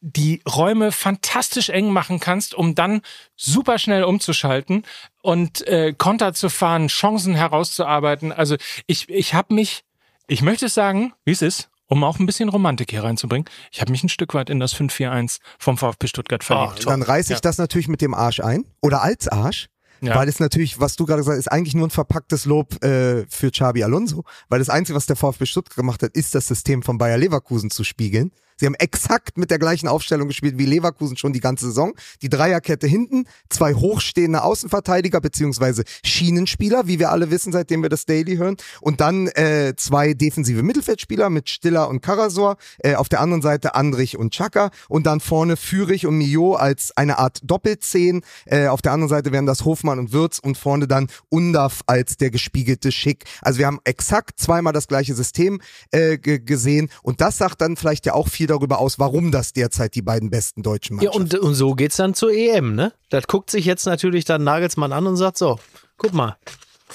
die 0.00 0.42
Räume 0.48 0.92
fantastisch 0.92 1.68
eng 1.70 1.90
machen 1.90 2.20
kannst, 2.20 2.54
um 2.54 2.74
dann 2.74 3.00
super 3.36 3.78
schnell 3.78 4.04
umzuschalten 4.04 4.84
und 5.22 5.66
äh, 5.66 5.94
Konter 5.96 6.34
zu 6.34 6.50
fahren, 6.50 6.88
Chancen 6.88 7.34
herauszuarbeiten. 7.34 8.30
Also 8.32 8.56
ich, 8.86 9.08
ich 9.08 9.34
habe 9.34 9.54
mich 9.54 9.82
Ich 10.26 10.40
möchte 10.40 10.66
es 10.66 10.74
sagen, 10.74 11.12
wie 11.26 11.32
es 11.32 11.42
ist, 11.42 11.70
um 11.86 12.02
auch 12.04 12.18
ein 12.18 12.26
bisschen 12.26 12.48
Romantik 12.48 12.90
hier 12.90 13.04
reinzubringen. 13.04 13.46
Ich 13.72 13.80
habe 13.80 13.90
mich 13.92 14.02
ein 14.02 14.08
Stück 14.08 14.34
weit 14.34 14.50
in 14.50 14.60
das 14.60 14.74
5-4-1 14.74 15.38
vom 15.58 15.76
VfB 15.78 16.06
Stuttgart 16.06 16.42
verliebt. 16.44 16.86
Dann 16.86 17.02
reiße 17.02 17.32
ich 17.32 17.38
Ja. 17.38 17.40
das 17.42 17.58
natürlich 17.58 17.88
mit 17.88 18.00
dem 18.00 18.14
Arsch 18.14 18.40
ein. 18.40 18.64
Oder 18.80 19.02
als 19.02 19.28
Arsch. 19.28 19.68
Ja. 20.00 20.14
Weil 20.16 20.28
es 20.28 20.38
natürlich, 20.38 20.80
was 20.80 20.96
du 20.96 21.06
gerade 21.06 21.20
gesagt 21.20 21.36
hast, 21.38 21.46
ist 21.46 21.52
eigentlich 21.52 21.74
nur 21.74 21.86
ein 21.86 21.90
verpacktes 21.90 22.44
Lob 22.44 22.82
äh, 22.84 23.24
für 23.28 23.50
Xabi 23.50 23.84
Alonso. 23.84 24.24
Weil 24.48 24.58
das 24.58 24.68
Einzige, 24.68 24.96
was 24.96 25.06
der 25.06 25.16
VfB 25.16 25.46
Stuttgart 25.46 25.76
gemacht 25.76 26.02
hat, 26.02 26.12
ist 26.14 26.34
das 26.34 26.46
System 26.46 26.82
von 26.82 26.98
Bayer 26.98 27.16
Leverkusen 27.16 27.70
zu 27.70 27.84
spiegeln. 27.84 28.32
Sie 28.56 28.66
haben 28.66 28.74
exakt 28.76 29.36
mit 29.36 29.50
der 29.50 29.58
gleichen 29.58 29.88
Aufstellung 29.88 30.28
gespielt 30.28 30.58
wie 30.58 30.66
Leverkusen 30.66 31.16
schon 31.16 31.32
die 31.32 31.40
ganze 31.40 31.66
Saison. 31.66 31.92
Die 32.22 32.28
Dreierkette 32.28 32.86
hinten, 32.86 33.26
zwei 33.48 33.74
hochstehende 33.74 34.42
Außenverteidiger 34.42 35.20
beziehungsweise 35.20 35.84
Schienenspieler, 36.04 36.86
wie 36.86 36.98
wir 36.98 37.10
alle 37.10 37.30
wissen, 37.30 37.52
seitdem 37.52 37.82
wir 37.82 37.88
das 37.88 38.06
Daily 38.06 38.36
hören. 38.36 38.56
Und 38.80 39.00
dann 39.00 39.26
äh, 39.28 39.74
zwei 39.76 40.14
defensive 40.14 40.62
Mittelfeldspieler 40.62 41.30
mit 41.30 41.48
Stiller 41.48 41.88
und 41.88 42.00
Karasor. 42.00 42.56
Äh, 42.78 42.94
auf 42.94 43.08
der 43.08 43.20
anderen 43.20 43.42
Seite 43.42 43.74
Andrich 43.74 44.16
und 44.16 44.32
Chaka. 44.32 44.70
Und 44.88 45.06
dann 45.06 45.20
vorne 45.20 45.56
Führig 45.56 46.06
und 46.06 46.16
Mio 46.18 46.54
als 46.54 46.96
eine 46.96 47.18
Art 47.18 47.40
Doppelzehn. 47.42 48.22
Äh, 48.46 48.68
auf 48.68 48.82
der 48.82 48.92
anderen 48.92 49.08
Seite 49.08 49.32
wären 49.32 49.46
das 49.46 49.64
Hofmann 49.64 49.98
und 49.98 50.12
Würz 50.12 50.38
und 50.38 50.56
vorne 50.56 50.86
dann 50.86 51.08
Undaf 51.28 51.82
als 51.86 52.16
der 52.16 52.30
gespiegelte 52.30 52.92
Schick. 52.92 53.24
Also 53.42 53.58
wir 53.58 53.66
haben 53.66 53.80
exakt 53.84 54.38
zweimal 54.38 54.72
das 54.72 54.88
gleiche 54.88 55.14
System 55.14 55.60
äh, 55.90 56.18
ge 56.18 56.38
gesehen. 56.38 56.90
Und 57.02 57.20
das 57.20 57.38
sagt 57.38 57.60
dann 57.60 57.76
vielleicht 57.76 58.06
ja 58.06 58.14
auch 58.14 58.28
viel 58.28 58.46
darüber 58.54 58.78
aus, 58.78 58.98
warum 58.98 59.30
das 59.30 59.52
derzeit 59.52 59.94
die 59.94 60.02
beiden 60.02 60.30
besten 60.30 60.62
deutschen 60.62 60.98
Ja, 61.00 61.10
Mannschaften 61.10 61.38
und, 61.38 61.44
und 61.44 61.54
so 61.54 61.74
geht's 61.74 61.96
dann 61.96 62.14
zur 62.14 62.32
EM, 62.32 62.74
ne? 62.74 62.92
Das 63.10 63.26
guckt 63.26 63.50
sich 63.50 63.64
jetzt 63.64 63.86
natürlich 63.86 64.24
dann 64.24 64.44
Nagelsmann 64.44 64.92
an 64.92 65.06
und 65.06 65.16
sagt 65.16 65.38
so, 65.38 65.58
guck 65.96 66.12
mal. 66.12 66.36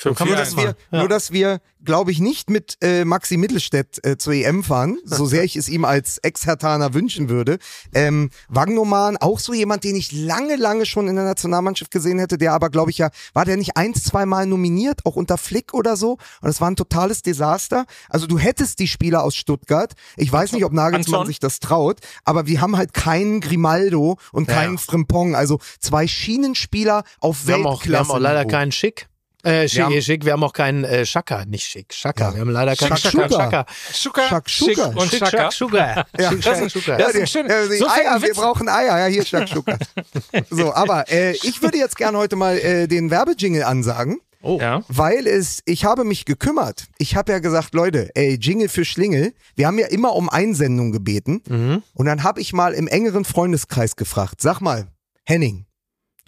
So 0.02 0.10
Nur, 0.10 0.36
dass 0.36 0.50
das 0.50 0.58
wir, 0.58 0.66
machen. 0.66 0.76
nur, 0.92 1.10
dass 1.10 1.32
wir, 1.32 1.60
glaube 1.84 2.12
ich, 2.12 2.20
nicht 2.20 2.50
mit 2.50 2.78
äh, 2.82 3.06
Maxi 3.06 3.38
Mittelstädt 3.38 4.06
äh, 4.06 4.18
zur 4.18 4.34
EM 4.34 4.64
fahren, 4.64 4.98
so 5.06 5.26
sehr 5.26 5.44
ich 5.44 5.56
es 5.56 5.70
ihm 5.70 5.86
als 5.86 6.18
Ex-Hertaner 6.20 6.94
wünschen 6.94 7.30
würde. 7.30 7.60
Ähm, 7.94 8.30
Wagnoman, 8.48 9.18
auch 9.18 9.40
so 9.40 9.54
jemand, 9.54 9.84
den 9.84 9.96
ich 9.96 10.12
lange, 10.12 10.56
lange 10.56 10.86
schon 10.86 11.08
in 11.08 11.16
der 11.16 11.26
Nationalmannschaft 11.26 11.92
gesehen 11.92 12.20
hätte, 12.20 12.38
der 12.38 12.54
aber, 12.54 12.70
glaube 12.70 12.92
ich, 12.92 12.98
ja, 12.98 13.10
war 13.34 13.46
der 13.46 13.58
nicht 13.58 13.78
ein, 13.78 13.94
zwei 13.94 14.26
Mal 14.26 14.46
nominiert, 14.46 15.06
auch 15.06 15.16
unter 15.16 15.38
Flick 15.38 15.74
oder 15.74 15.96
so? 15.98 16.18
Und 16.42 16.50
es 16.50 16.62
war 16.62 16.70
ein 16.70 16.76
totales 16.76 17.22
Desaster. 17.22 17.86
Also 18.10 18.28
du 18.28 18.38
hättest 18.40 18.80
die 18.80 18.88
Spieler 18.88 19.24
aus 19.24 19.36
Stuttgart. 19.36 19.94
Ich 20.18 20.32
weiß 20.32 20.54
nicht, 20.54 20.66
ob 20.66 20.74
Nagelsmann 20.74 21.22
Anton? 21.22 21.28
sich 21.28 21.40
das 21.40 21.60
traut, 21.60 22.00
aber 22.24 22.48
wir 22.48 22.62
haben 22.62 22.78
halt 22.78 22.94
keinen 22.94 23.42
Grimaldo 23.42 24.18
und 24.32 24.48
keinen 24.48 24.78
Frimpong. 24.78 25.36
Also 25.36 25.60
zwei 25.80 26.08
Schienenspieler 26.08 27.04
auf 27.20 27.48
Wir 27.48 27.56
haben, 27.56 27.66
auch, 27.66 27.86
wir 27.86 28.00
haben 28.00 28.12
auch 28.12 28.20
leider 28.20 28.46
keinen 28.46 28.72
Schick. 28.72 29.08
Äh, 29.44 29.70
schick, 29.70 29.82
haben- 29.84 30.02
schick, 30.02 30.26
wir 30.26 30.34
haben 30.34 30.44
auch 30.44 30.52
keinen 30.54 30.84
äh, 30.84 31.06
Schaka, 31.06 31.46
nicht 31.46 31.66
schick, 31.66 31.94
Schaka. 31.94 32.30
Ja. 32.30 32.34
Wir 32.36 32.42
haben 32.42 32.50
leider 32.50 32.76
keinen. 32.76 32.98
Schaka. 32.98 33.66
Schuka, 33.94 34.28
Shakshuka. 34.28 34.74
Schick 34.92 34.96
und 34.98 35.12
Schaka. 35.14 35.30
Shakshuka. 35.30 36.06
Ja. 36.20 36.30
Schick, 36.30 36.44
Shakshuka. 36.44 36.98
Das 36.98 37.14
ist 37.14 37.20
ein 37.22 37.28
schön. 37.28 37.48
Ja, 37.48 37.66
So 37.66 37.88
Eier, 37.88 38.22
wir 38.22 38.34
brauchen 38.34 38.68
Eier. 38.68 39.00
Ja, 39.00 39.06
hier 39.06 39.22
ist 39.22 39.30
Shakshuka. 39.30 39.78
so, 40.50 40.74
aber 40.74 41.10
äh, 41.10 41.32
ich 41.44 41.62
würde 41.62 41.78
jetzt 41.78 41.96
gerne 41.98 42.18
heute 42.18 42.36
mal 42.36 42.58
äh, 42.58 42.88
den 42.88 43.12
Werbejingle 43.12 43.66
ansagen. 43.66 44.20
Ja. 44.42 44.84
Weil 44.88 45.28
es, 45.28 45.60
ich 45.66 45.84
habe 45.84 46.06
mich 46.06 46.24
gekümmert. 46.24 46.86
Ich 46.98 47.16
habe 47.18 47.32
ja 47.34 47.40
gesagt, 47.40 47.74
Leute, 47.74 48.10
ey, 48.16 48.38
Jingle 48.40 48.70
für 48.70 48.86
Schlingel. 48.86 49.34
Wir 49.56 49.68
haben 49.68 49.78
ja 49.78 49.88
immer 49.88 50.16
um 50.16 50.30
Einsendung 50.30 50.92
gebeten. 50.94 51.42
Mhm. 51.48 51.84
Und 51.94 52.06
dann 52.06 52.24
habe 52.24 52.40
ich 52.40 52.54
mal 52.54 52.74
im 52.74 52.88
engeren 52.88 53.26
Freundeskreis 53.26 53.98
gefragt. 53.98 54.40
Sag 54.42 54.62
mal, 54.62 54.88
Henning, 55.26 55.66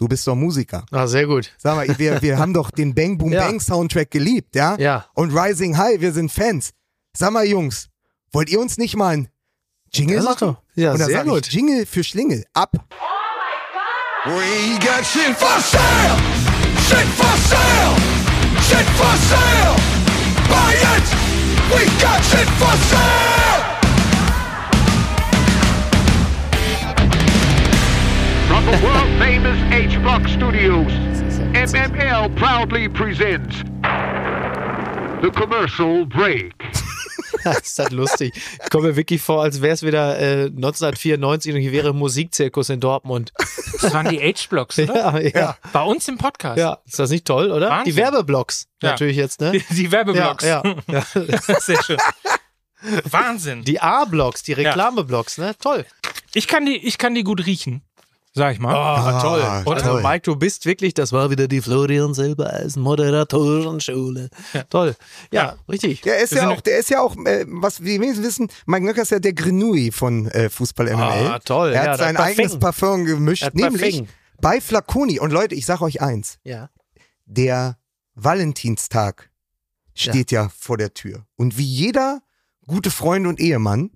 du 0.02 0.08
bist 0.08 0.26
doch 0.26 0.34
Musiker. 0.34 0.84
Ah, 0.90 1.06
sehr 1.06 1.26
gut. 1.26 1.52
Sag 1.58 1.76
mal, 1.76 1.86
wir, 1.98 2.20
wir 2.20 2.36
haben 2.38 2.52
doch 2.52 2.70
den 2.72 2.92
Bang 2.94 3.16
Boom 3.18 3.32
Ja. 3.32 3.46
Bang 3.46 3.60
Soundtrack 3.60 4.10
geliebt, 4.10 4.56
ja? 4.56 4.76
Ja. 4.78 5.06
Und 5.14 5.30
Rising 5.36 5.76
High, 5.78 6.00
wir 6.00 6.12
sind 6.12 6.32
Fans. 6.32 6.70
Sag 7.16 7.30
mal, 7.32 7.46
Jungs, 7.46 7.88
wollt 8.32 8.50
ihr 8.50 8.58
uns 8.60 8.78
nicht 8.78 8.96
mal 8.96 9.08
ein 9.14 9.28
Jingle 9.92 10.16
Das 10.16 10.24
machen? 10.24 10.48
doch- 10.48 10.62
ja, 10.74 10.92
Und 10.92 10.98
dann 11.00 11.06
sehr 11.08 11.18
sag 11.18 11.26
gut. 11.26 11.46
Ich, 11.46 11.52
Jingle 11.52 11.86
für 11.86 12.02
Schlingel, 12.02 12.44
ab. 12.52 12.72
We 14.24 14.78
got 14.80 15.04
shit 15.04 15.36
for 15.36 15.60
sale! 15.60 16.16
Shit 16.88 17.06
for 17.16 17.36
sale! 17.48 17.96
Shit 18.68 18.86
for 18.96 19.14
sale! 19.28 19.76
Buy 20.48 20.74
it! 20.74 21.06
We 21.70 21.84
got 22.02 22.22
shit 22.24 22.48
for 22.58 22.72
sale! 22.88 23.71
From 28.64 28.74
the 28.76 28.82
world 28.86 29.08
famous 29.18 29.58
H 29.72 29.98
Block 30.02 30.28
Studios, 30.28 30.92
MML 31.52 32.34
proudly 32.36 32.88
presents 32.88 33.56
the 35.22 35.30
commercial 35.30 36.06
break. 36.06 36.52
ist 37.62 37.78
das 37.78 37.90
lustig. 37.90 38.32
Ich 38.62 38.70
komme 38.70 38.88
mir 38.88 38.96
wirklich 38.96 39.20
vor, 39.20 39.42
als 39.42 39.60
wäre 39.62 39.74
es 39.74 39.82
wieder 39.82 40.18
äh, 40.18 40.44
1994 40.46 41.54
und 41.54 41.60
hier 41.60 41.72
wäre 41.72 41.90
ein 41.90 41.96
Musikzirkus 41.96 42.68
in 42.70 42.78
Dortmund. 42.80 43.32
Das 43.80 43.92
waren 43.92 44.08
die 44.08 44.20
H-Blocks, 44.20 44.78
oder? 44.78 45.20
Ja, 45.20 45.40
ja. 45.40 45.56
Bei 45.72 45.82
uns 45.82 46.06
im 46.08 46.18
Podcast. 46.18 46.58
Ja, 46.58 46.78
ist 46.86 46.98
das 46.98 47.10
nicht 47.10 47.26
toll, 47.26 47.50
oder? 47.50 47.68
Wahnsinn. 47.68 47.92
Die 47.92 47.96
Werbeblocks 48.00 48.68
Ja. 48.82 48.90
natürlich 48.90 49.16
jetzt, 49.16 49.40
ne? 49.40 49.52
Die, 49.52 49.74
die 49.74 49.90
Werbeblocks. 49.90 50.44
Ja, 50.44 50.62
ja, 50.88 51.02
ja. 51.14 51.40
Sehr 51.60 51.82
schön. 51.82 51.98
Wahnsinn. 53.10 53.64
Die 53.64 53.80
A-Blocks, 53.80 54.42
die 54.44 54.52
Reklameblocks, 54.52 55.38
ne? 55.38 55.54
Toll. 55.60 55.84
Ich 56.34 56.46
kann 56.48 56.64
die, 56.64 56.76
ich 56.76 56.96
kann 56.98 57.14
die 57.14 57.24
gut 57.24 57.44
riechen. 57.44 57.82
Sag 58.34 58.54
ich 58.54 58.60
mal. 58.60 58.72
Oh, 58.72 59.20
toll. 59.20 59.42
Ah, 59.42 59.62
Und 59.64 59.74
also, 59.74 59.90
toll. 59.90 60.02
Mike, 60.02 60.22
du 60.22 60.36
bist 60.36 60.64
wirklich, 60.64 60.94
das 60.94 61.12
war 61.12 61.28
wieder 61.30 61.48
die 61.48 61.60
Florian 61.60 62.14
Silbereisen 62.14 62.82
Moderatorenschule. 62.82 64.30
Toll. 64.70 64.94
Ja, 65.30 65.56
richtig. 65.68 66.00
Der 66.00 66.18
ist 66.18 66.32
Wir 66.32 66.42
ja 66.42 66.48
auch, 66.50 66.60
der 66.62 66.78
ist 66.78 66.88
ja 66.90 67.00
auch, 67.02 67.14
äh, 67.26 67.44
was 67.48 67.82
wir 67.82 68.00
wenigstens 68.00 68.26
wissen, 68.26 68.48
Mike 68.66 68.86
Nöcker 68.86 69.02
ist 69.02 69.10
ja 69.10 69.18
der 69.18 69.34
Grenouille 69.34 69.92
von 69.92 70.28
äh, 70.28 70.48
Fußball 70.48 70.86
MML. 70.86 71.02
Ah, 71.02 71.38
toll. 71.40 71.72
Er 71.72 71.74
Ja, 71.74 71.80
hat 71.80 71.86
der 72.00 72.06
sein 72.06 72.16
eigenes 72.16 72.58
Parfum. 72.58 72.60
Parfum 72.60 73.04
gemischt, 73.04 73.50
nämlich 73.52 73.98
Parfum. 73.98 74.08
bei 74.40 74.60
Flaconi. 74.62 75.20
Und 75.20 75.30
Leute, 75.30 75.54
ich 75.54 75.66
sag 75.66 75.82
euch 75.82 76.00
eins, 76.00 76.38
Ja. 76.44 76.70
der 77.26 77.76
Valentinstag 78.14 79.30
steht 79.94 80.32
ja. 80.32 80.48
vor 80.58 80.78
der 80.78 80.94
Tür. 80.94 81.26
Und 81.36 81.58
wie 81.58 81.64
jeder 81.64 82.22
gute 82.66 82.90
Freund 82.90 83.26
und 83.26 83.40
Ehemann 83.40 83.90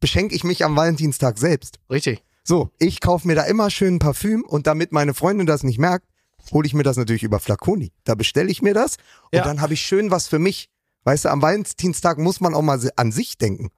beschenke 0.00 0.34
ich 0.34 0.44
mich 0.44 0.64
am 0.64 0.76
Valentinstag 0.76 1.36
selbst. 1.38 1.78
Richtig. 1.90 2.22
So, 2.48 2.70
ich 2.78 3.00
kaufe 3.00 3.26
mir 3.26 3.34
da 3.34 3.42
immer 3.42 3.70
schön 3.70 3.98
Parfüm 3.98 4.44
und 4.44 4.68
damit 4.68 4.92
meine 4.92 5.14
Freundin 5.14 5.48
das 5.48 5.64
nicht 5.64 5.80
merkt, 5.80 6.06
hole 6.52 6.64
ich 6.64 6.74
mir 6.74 6.84
das 6.84 6.96
natürlich 6.96 7.24
über 7.24 7.40
Flaconi. 7.40 7.90
Da 8.04 8.14
bestelle 8.14 8.48
ich 8.48 8.62
mir 8.62 8.72
das 8.72 8.98
und 9.32 9.38
Ja. 9.38 9.42
dann 9.42 9.60
habe 9.60 9.74
ich 9.74 9.80
schön 9.80 10.12
was 10.12 10.28
für 10.28 10.38
mich. 10.38 10.68
Weißt 11.02 11.24
du, 11.24 11.30
am 11.30 11.42
Valentinstag 11.42 12.18
muss 12.18 12.40
man 12.40 12.54
auch 12.54 12.62
mal 12.62 12.78
an 12.94 13.10
sich 13.10 13.36
denken. 13.36 13.70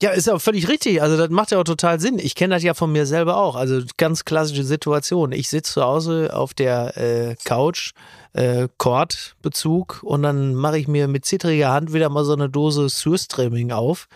Ja, 0.00 0.10
ist 0.10 0.30
auch 0.30 0.40
völlig 0.40 0.68
richtig. 0.68 1.02
Also 1.02 1.18
das 1.18 1.28
macht 1.28 1.50
ja 1.50 1.58
auch 1.58 1.64
total 1.64 2.00
Sinn. 2.00 2.18
Ich 2.18 2.34
kenne 2.34 2.54
das 2.54 2.62
ja 2.62 2.72
von 2.72 2.90
mir 2.92 3.04
selber 3.04 3.36
auch. 3.36 3.56
Also 3.56 3.82
ganz 3.98 4.24
klassische 4.24 4.64
Situation. 4.64 5.32
Ich 5.32 5.48
sitze 5.50 5.74
zu 5.74 5.82
Hause 5.82 6.30
auf 6.34 6.54
der 6.54 6.96
äh, 6.96 7.36
Couch, 7.44 7.92
äh, 8.32 8.68
Kordbezug 8.78 10.00
und 10.02 10.22
dann 10.22 10.54
mache 10.54 10.78
ich 10.78 10.88
mir 10.88 11.08
mit 11.08 11.26
zittriger 11.26 11.72
Hand 11.72 11.92
wieder 11.92 12.08
mal 12.08 12.24
so 12.24 12.32
eine 12.32 12.48
Dose 12.48 12.88
Surströmming 12.88 13.72
auf 13.72 14.06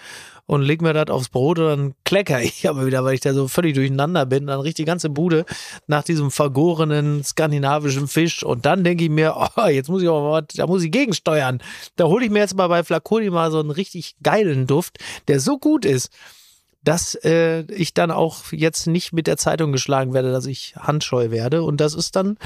und 0.46 0.62
leg 0.62 0.82
mir 0.82 0.92
das 0.92 1.08
aufs 1.08 1.28
Brot 1.28 1.58
und 1.58 1.66
dann 1.66 1.94
klecker 2.04 2.42
ich 2.42 2.68
aber 2.68 2.86
wieder, 2.86 3.04
weil 3.04 3.14
ich 3.14 3.20
da 3.20 3.34
so 3.34 3.48
völlig 3.48 3.74
durcheinander 3.74 4.26
bin. 4.26 4.46
Dann 4.46 4.60
riecht 4.60 4.78
die 4.78 4.84
ganze 4.84 5.08
Bude 5.08 5.44
nach 5.86 6.04
diesem 6.04 6.30
vergorenen 6.30 7.24
skandinavischen 7.24 8.08
Fisch 8.08 8.42
und 8.42 8.66
dann 8.66 8.84
denke 8.84 9.04
ich 9.04 9.10
mir, 9.10 9.36
oh, 9.56 9.66
jetzt 9.66 9.88
muss 9.88 10.02
ich 10.02 10.08
auch 10.08 10.22
mal, 10.22 10.46
da 10.54 10.66
muss 10.66 10.82
ich 10.82 10.90
gegensteuern. 10.90 11.62
Da 11.96 12.04
hole 12.04 12.24
ich 12.24 12.30
mir 12.30 12.40
jetzt 12.40 12.56
mal 12.56 12.68
bei 12.68 12.84
Flaconi 12.84 13.30
mal 13.30 13.50
so 13.50 13.60
einen 13.60 13.70
richtig 13.70 14.16
geilen 14.22 14.66
Duft, 14.66 14.98
der 15.28 15.40
so 15.40 15.58
gut 15.58 15.84
ist, 15.84 16.10
dass 16.84 17.14
äh, 17.24 17.62
ich 17.72 17.94
dann 17.94 18.10
auch 18.10 18.50
jetzt 18.50 18.86
nicht 18.86 19.12
mit 19.12 19.26
der 19.26 19.36
Zeitung 19.36 19.72
geschlagen 19.72 20.14
werde, 20.14 20.32
dass 20.32 20.46
ich 20.46 20.74
handscheu 20.76 21.30
werde. 21.30 21.62
Und 21.62 21.80
das 21.80 21.94
ist 21.94 22.16
dann 22.16 22.38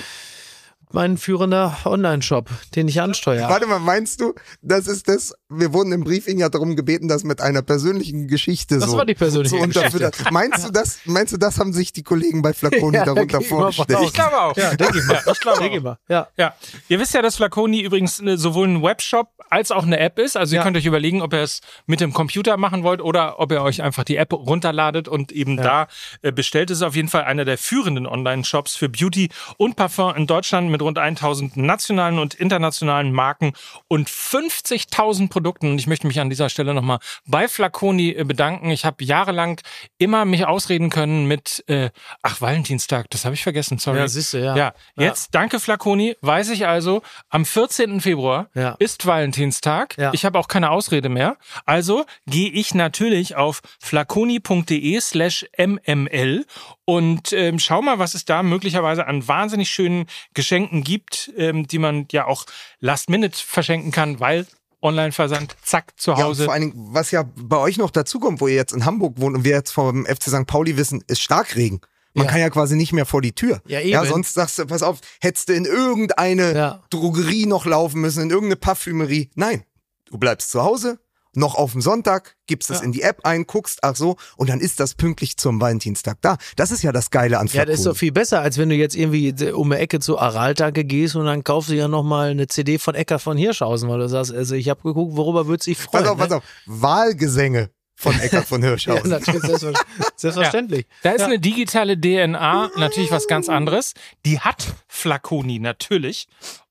mein 0.96 1.18
führender 1.18 1.76
Online-Shop, 1.84 2.48
den 2.74 2.88
ich 2.88 3.02
ansteuere. 3.02 3.50
Warte 3.50 3.66
mal, 3.66 3.78
meinst 3.78 4.18
du, 4.22 4.34
das 4.62 4.86
ist 4.86 5.08
das, 5.08 5.34
wir 5.50 5.74
wurden 5.74 5.92
im 5.92 6.04
Briefing 6.04 6.38
ja 6.38 6.48
darum 6.48 6.74
gebeten, 6.74 7.06
das 7.06 7.22
mit 7.22 7.42
einer 7.42 7.60
persönlichen 7.60 8.28
Geschichte 8.28 8.78
Das 8.78 8.90
so, 8.90 8.96
war 8.96 9.04
die 9.04 9.14
persönliche 9.14 9.56
so 9.56 9.62
unterfüttern. 9.62 10.10
Meinst 10.30 10.66
du 10.66 10.72
das, 10.72 11.00
meinst 11.04 11.34
du, 11.34 11.36
das 11.36 11.58
haben 11.58 11.74
sich 11.74 11.92
die 11.92 12.02
Kollegen 12.02 12.40
bei 12.40 12.54
Flaconi 12.54 12.96
Ja, 12.96 13.04
darunter 13.04 13.42
vorgestellt? 13.42 13.98
Ich 14.04 14.12
glaube 14.14 14.40
auch. 14.40 14.56
Ja, 14.56 14.74
denke 14.74 14.98
ich 14.98 15.04
mal. 15.04 15.22
Ich 15.30 15.40
glaube 15.40 15.58
Denke 15.60 15.74
ich 15.76 15.80
auch. 15.80 15.84
mal. 15.84 15.98
Ja. 16.08 16.28
Ja, 16.38 16.54
ihr 16.88 16.98
wisst 16.98 17.12
ja, 17.12 17.20
dass 17.20 17.36
Flaconi 17.36 17.82
übrigens 17.82 18.18
äh, 18.20 18.38
sowohl 18.38 18.66
ein 18.68 18.82
Webshop 18.82 19.28
als 19.50 19.70
auch 19.70 19.84
eine 19.84 19.98
App 20.00 20.18
ist. 20.18 20.36
Also 20.38 20.54
ihr 20.54 20.60
Ja. 20.60 20.62
könnt 20.64 20.78
euch 20.78 20.86
überlegen, 20.86 21.20
ob 21.20 21.34
ihr 21.34 21.40
es 21.42 21.60
mit 21.84 22.00
dem 22.00 22.14
Computer 22.14 22.56
machen 22.56 22.82
wollt 22.84 23.02
oder 23.02 23.38
ob 23.38 23.52
ihr 23.52 23.60
euch 23.60 23.82
einfach 23.82 24.04
die 24.04 24.16
App 24.16 24.32
runterladet 24.32 25.08
und 25.08 25.30
eben 25.30 25.58
da 25.58 25.88
äh, 26.22 26.32
bestellt. 26.32 26.70
Es 26.70 26.78
ist 26.78 26.82
auf 26.82 26.96
jeden 26.96 27.08
Fall 27.08 27.24
einer 27.24 27.44
der 27.44 27.58
führenden 27.58 28.06
Online-Shops 28.06 28.76
für 28.76 28.88
Beauty 28.88 29.28
und 29.58 29.76
Parfum 29.76 30.14
in 30.16 30.26
Deutschland 30.26 30.70
mit 30.70 30.80
rund 30.86 30.98
1000 30.98 31.56
nationalen 31.56 32.18
und 32.18 32.34
internationalen 32.34 33.12
Marken 33.12 33.52
und 33.88 34.08
50.000 34.08 35.28
Produkten. 35.28 35.70
Und 35.72 35.78
ich 35.78 35.86
möchte 35.86 36.06
mich 36.06 36.20
an 36.20 36.30
dieser 36.30 36.48
Stelle 36.48 36.74
nochmal 36.74 36.98
bei 37.26 37.48
Flaconi 37.48 38.10
äh, 38.10 38.24
bedanken. 38.24 38.70
Ich 38.70 38.84
habe 38.84 39.04
jahrelang 39.04 39.60
immer 39.98 40.24
mich 40.24 40.46
ausreden 40.46 40.90
können 40.90 41.26
mit, 41.26 41.64
äh, 41.68 41.90
ach, 42.22 42.40
Valentinstag, 42.40 43.10
das 43.10 43.24
habe 43.24 43.34
ich 43.34 43.42
vergessen, 43.42 43.78
sorry. 43.78 43.98
Ja, 43.98 44.08
siehst 44.08 44.32
du, 44.32 44.38
ja. 44.38 44.56
Ja, 44.56 44.74
jetzt 44.96 45.34
danke 45.34 45.60
Flaconi, 45.60 46.16
weiß 46.20 46.50
ich 46.50 46.66
also, 46.66 47.02
am 47.28 47.44
14. 47.44 48.00
Februar 48.00 48.48
Ja. 48.54 48.76
ist 48.78 49.06
Valentinstag. 49.06 49.96
Ja. 49.98 50.10
Ich 50.14 50.24
habe 50.24 50.38
auch 50.38 50.48
keine 50.48 50.70
Ausrede 50.70 51.08
mehr. 51.08 51.36
Also 51.64 52.04
gehe 52.26 52.50
ich 52.50 52.74
natürlich 52.74 53.36
auf 53.36 53.60
flaconi.de 53.80 55.00
slash 55.00 55.46
mml 55.58 56.44
und 56.86 57.32
ähm, 57.34 57.58
schau 57.58 57.82
mal, 57.82 57.98
was 57.98 58.14
es 58.14 58.24
da 58.24 58.42
möglicherweise 58.42 59.06
an 59.06 59.26
wahnsinnig 59.28 59.68
schönen 59.68 60.06
Geschenken 60.32 60.82
gibt, 60.84 61.30
ähm, 61.36 61.66
die 61.66 61.78
man 61.78 62.06
ja 62.12 62.26
auch 62.26 62.46
last 62.80 63.10
minute 63.10 63.36
verschenken 63.38 63.90
kann, 63.90 64.18
weil 64.20 64.46
Online-Versand, 64.82 65.56
zack, 65.62 65.98
zu 65.98 66.12
Ja, 66.12 66.18
Hause. 66.18 66.44
vor 66.44 66.52
allen 66.54 66.70
Dingen, 66.70 66.94
was 66.94 67.10
ja 67.10 67.24
bei 67.36 67.56
euch 67.56 67.76
noch 67.76 67.90
dazukommt, 67.90 68.40
wo 68.40 68.46
ihr 68.46 68.54
jetzt 68.54 68.72
in 68.72 68.84
Hamburg 68.84 69.14
wohnt 69.18 69.36
und 69.36 69.44
wir 69.44 69.52
jetzt 69.52 69.72
vom 69.72 70.06
FC 70.06 70.24
St. 70.28 70.46
Pauli 70.46 70.76
wissen, 70.76 71.02
ist 71.08 71.20
Starkregen. 71.20 71.80
Man 72.14 72.26
Ja. 72.26 72.30
kann 72.30 72.40
ja 72.40 72.50
quasi 72.50 72.76
nicht 72.76 72.92
mehr 72.92 73.04
vor 73.04 73.20
die 73.20 73.32
Tür. 73.32 73.60
Ja, 73.66 73.80
eben. 73.80 73.90
ja, 73.90 74.04
sonst 74.06 74.34
sagst 74.34 74.58
du, 74.58 74.66
pass 74.66 74.82
auf, 74.82 75.00
hättest 75.20 75.48
du 75.48 75.54
in 75.54 75.64
irgendeine 75.64 76.54
Ja. 76.56 76.82
Drogerie 76.90 77.46
noch 77.46 77.66
laufen 77.66 78.00
müssen, 78.00 78.22
in 78.22 78.30
irgendeine 78.30 78.56
Parfümerie. 78.56 79.30
Nein, 79.34 79.64
du 80.06 80.18
bleibst 80.18 80.50
zu 80.52 80.62
Hause, 80.62 80.98
noch 81.36 81.54
auf 81.54 81.72
dem 81.72 81.80
Sonntag, 81.80 82.36
gibst 82.46 82.70
es 82.70 82.78
Ja. 82.78 82.84
in 82.84 82.92
die 82.92 83.02
App 83.02 83.20
ein, 83.24 83.46
guckst, 83.46 83.80
ach 83.82 83.94
so, 83.96 84.16
und 84.36 84.48
dann 84.50 84.60
ist 84.60 84.80
das 84.80 84.94
pünktlich 84.94 85.36
zum 85.36 85.60
Valentinstag 85.60 86.18
da. 86.22 86.36
Das 86.56 86.70
ist 86.70 86.82
ja 86.82 86.92
das 86.92 87.10
Geile 87.10 87.38
an 87.38 87.46
Ja, 87.52 87.64
das 87.64 87.78
ist 87.80 87.86
doch 87.86 87.96
viel 87.96 88.12
besser, 88.12 88.40
als 88.40 88.58
wenn 88.58 88.68
du 88.68 88.74
jetzt 88.74 88.96
irgendwie 88.96 89.34
um 89.52 89.70
die 89.70 89.76
Ecke 89.76 90.00
zu 90.00 90.18
Araltanke 90.18 90.84
gehst 90.84 91.16
und 91.16 91.26
dann 91.26 91.44
kaufst 91.44 91.70
du 91.70 91.74
ja 91.74 91.88
nochmal 91.88 92.30
eine 92.30 92.46
CD 92.46 92.78
von 92.78 92.94
Ecker 92.94 93.18
von 93.18 93.36
Hirschhausen, 93.36 93.88
weil 93.88 93.98
du 93.98 94.08
sagst, 94.08 94.32
also 94.34 94.54
ich 94.54 94.68
habe 94.68 94.80
geguckt, 94.82 95.16
worüber 95.16 95.46
würde 95.46 95.62
sich 95.62 95.78
freuen. 95.78 96.04
Pass 96.04 96.12
auf, 96.12 96.18
pass 96.18 96.28
ne? 96.30 96.36
auf. 96.36 96.42
Wahlgesänge 96.66 97.70
von 97.94 98.18
Eckart 98.20 98.46
von 98.46 98.62
Ja, 98.62 98.68
Hirschhausen. 98.70 99.10
natürlich, 99.10 99.42
selbstver- 99.42 99.74
selbstverständlich. 100.16 100.86
Da 101.02 101.12
ist 101.12 101.22
eine 101.22 101.38
digitale 101.38 101.98
DNA 102.00 102.70
natürlich 102.76 103.10
was 103.10 103.26
ganz 103.26 103.48
anderes. 103.48 103.94
Die 104.24 104.38
hat 104.40 104.66
Flaconi 104.88 105.58
natürlich. 105.58 106.28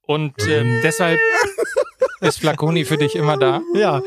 Und 0.08 0.36
ähm, 0.48 0.82
deshalb 0.84 1.20
ist 2.22 2.40
Flaconi 2.40 2.86
für 2.86 2.98
dich 2.98 3.16
immer 3.16 3.38
da. 3.38 3.62
Ja, 3.74 4.04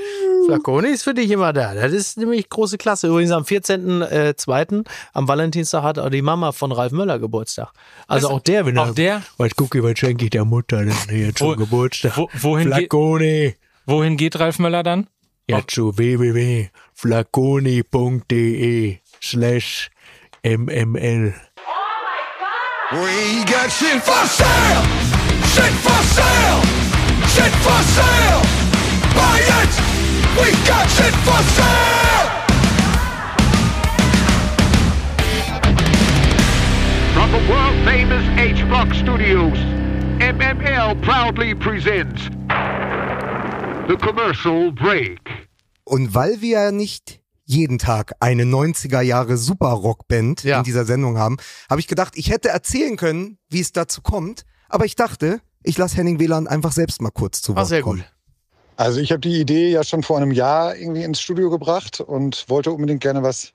Flaconi 0.53 0.88
ist 0.88 1.03
für 1.03 1.12
dich 1.12 1.30
immer 1.30 1.53
da. 1.53 1.74
Das 1.74 1.92
ist 1.92 2.16
nämlich 2.16 2.49
große 2.49 2.78
Klasse. 2.78 3.09
Übrigens 3.09 3.32
am 3.32 3.42
14.02. 3.42 4.86
am 5.12 5.28
Valentinstag 5.28 5.82
hat 5.82 5.99
auch 5.99 6.09
die 6.09 6.22
Mama 6.22 6.53
von 6.53 6.72
Ralf 6.72 6.92
Möller 6.92 7.18
Geburtstag. 7.18 7.68
Also 8.07 8.28
Das- 8.28 8.34
auch 8.36 8.40
der 8.40 8.64
wieder. 8.66 8.82
auch 8.84 8.94
der? 8.94 9.20
Was 9.36 9.55
gucke, 9.55 9.82
was 9.82 9.99
schenke 9.99 10.24
ich 10.24 10.30
der 10.30 10.46
Mutter 10.46 10.82
denn 10.86 10.94
hier 11.11 11.34
zum 11.34 11.55
Geburtstag? 11.57 12.16
wo- 12.16 12.30
wohin 12.40 12.70
geht- 12.70 12.88
Flaconi. 12.90 13.57
Wohin 13.84 14.16
geht 14.16 14.40
Ralf 14.40 14.59
Möller 14.59 14.82
dann? 14.82 15.07
Ja, 15.51 15.61
zu 15.66 15.96
www.flaconi.de 15.99 18.96
slash 19.22 19.90
mml. 20.42 21.34
We 22.90 23.44
got 23.44 23.70
shit 23.70 24.03
for 24.03 24.26
sale! 24.26 24.82
Shit 25.55 25.74
for 25.82 26.03
sale! 26.14 26.62
Shit 27.34 27.53
for 27.62 27.82
sale! 27.82 28.40
Buy 29.14 29.40
it! 29.40 29.97
We 30.41 30.51
got 30.66 30.89
shit 30.91 31.14
for 31.26 31.41
sale! 31.57 32.28
From 37.14 37.30
the 37.32 37.43
world 37.51 37.76
famous 37.84 38.24
H 38.39 38.64
Block 38.68 38.95
Studios, 38.95 39.59
MML 40.20 40.95
proudly 41.03 41.55
presents 41.55 42.22
the 43.89 43.97
commercial 43.97 44.72
break. 44.72 45.18
Und 45.84 46.14
weil 46.14 46.41
wir 46.41 46.61
ja 46.64 46.70
nicht 46.72 47.20
jeden 47.45 47.78
Tag 47.78 48.12
eine 48.20 48.45
90er 48.45 49.01
Jahre 49.01 49.36
Super-Rock-Band 49.39 50.45
Ja. 50.45 50.59
in 50.59 50.64
dieser 50.64 50.84
Sendung 50.84 51.16
haben, 51.18 51.39
habe 51.70 51.80
ich 51.80 51.86
gedacht, 51.89 52.12
ich 52.16 52.30
hätte 52.30 52.51
erzählen 52.51 52.97
können, 52.97 53.39
wie 53.49 53.61
es 53.61 53.72
dazu 53.72 54.03
kommt. 54.03 54.43
Aber 54.68 54.84
ich 54.84 54.97
dachte, 54.97 55.41
ich 55.62 55.78
lasse 55.78 55.97
Henning 55.97 56.20
Wieland 56.20 56.47
einfach 56.47 56.72
selbst 56.72 57.01
mal 57.01 57.11
kurz 57.11 57.41
zu 57.41 57.53
Wort 57.57 57.64
Ah, 57.64 57.64
sehr 57.64 57.80
kommen. 57.80 58.01
gut. 58.01 58.12
Also 58.79 59.01
ich 59.01 59.11
habe 59.11 59.18
die 59.18 59.41
Idee 59.41 59.70
ja 59.70 59.83
schon 59.83 60.05
vor 60.05 60.18
einem 60.18 60.31
Jahr 60.31 60.76
irgendwie 60.76 61.03
ins 61.03 61.20
Studio 61.20 61.51
gebracht 61.51 62.01
und 62.01 62.49
wollte 62.49 62.70
unbedingt 62.70 63.01
gerne 63.01 63.24
was 63.24 63.53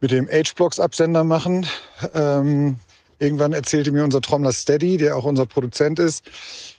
mit 0.00 0.10
dem 0.10 0.26
H-Blocks-Absender 0.26 1.22
machen. 1.22 1.66
Ähm, 2.14 2.76
irgendwann 3.18 3.52
erzählte 3.52 3.92
mir 3.92 4.04
unser 4.04 4.22
Trommler 4.22 4.52
Steady, 4.52 4.96
der 4.96 5.18
auch 5.18 5.24
unser 5.24 5.44
Produzent 5.44 5.98
ist, 5.98 6.24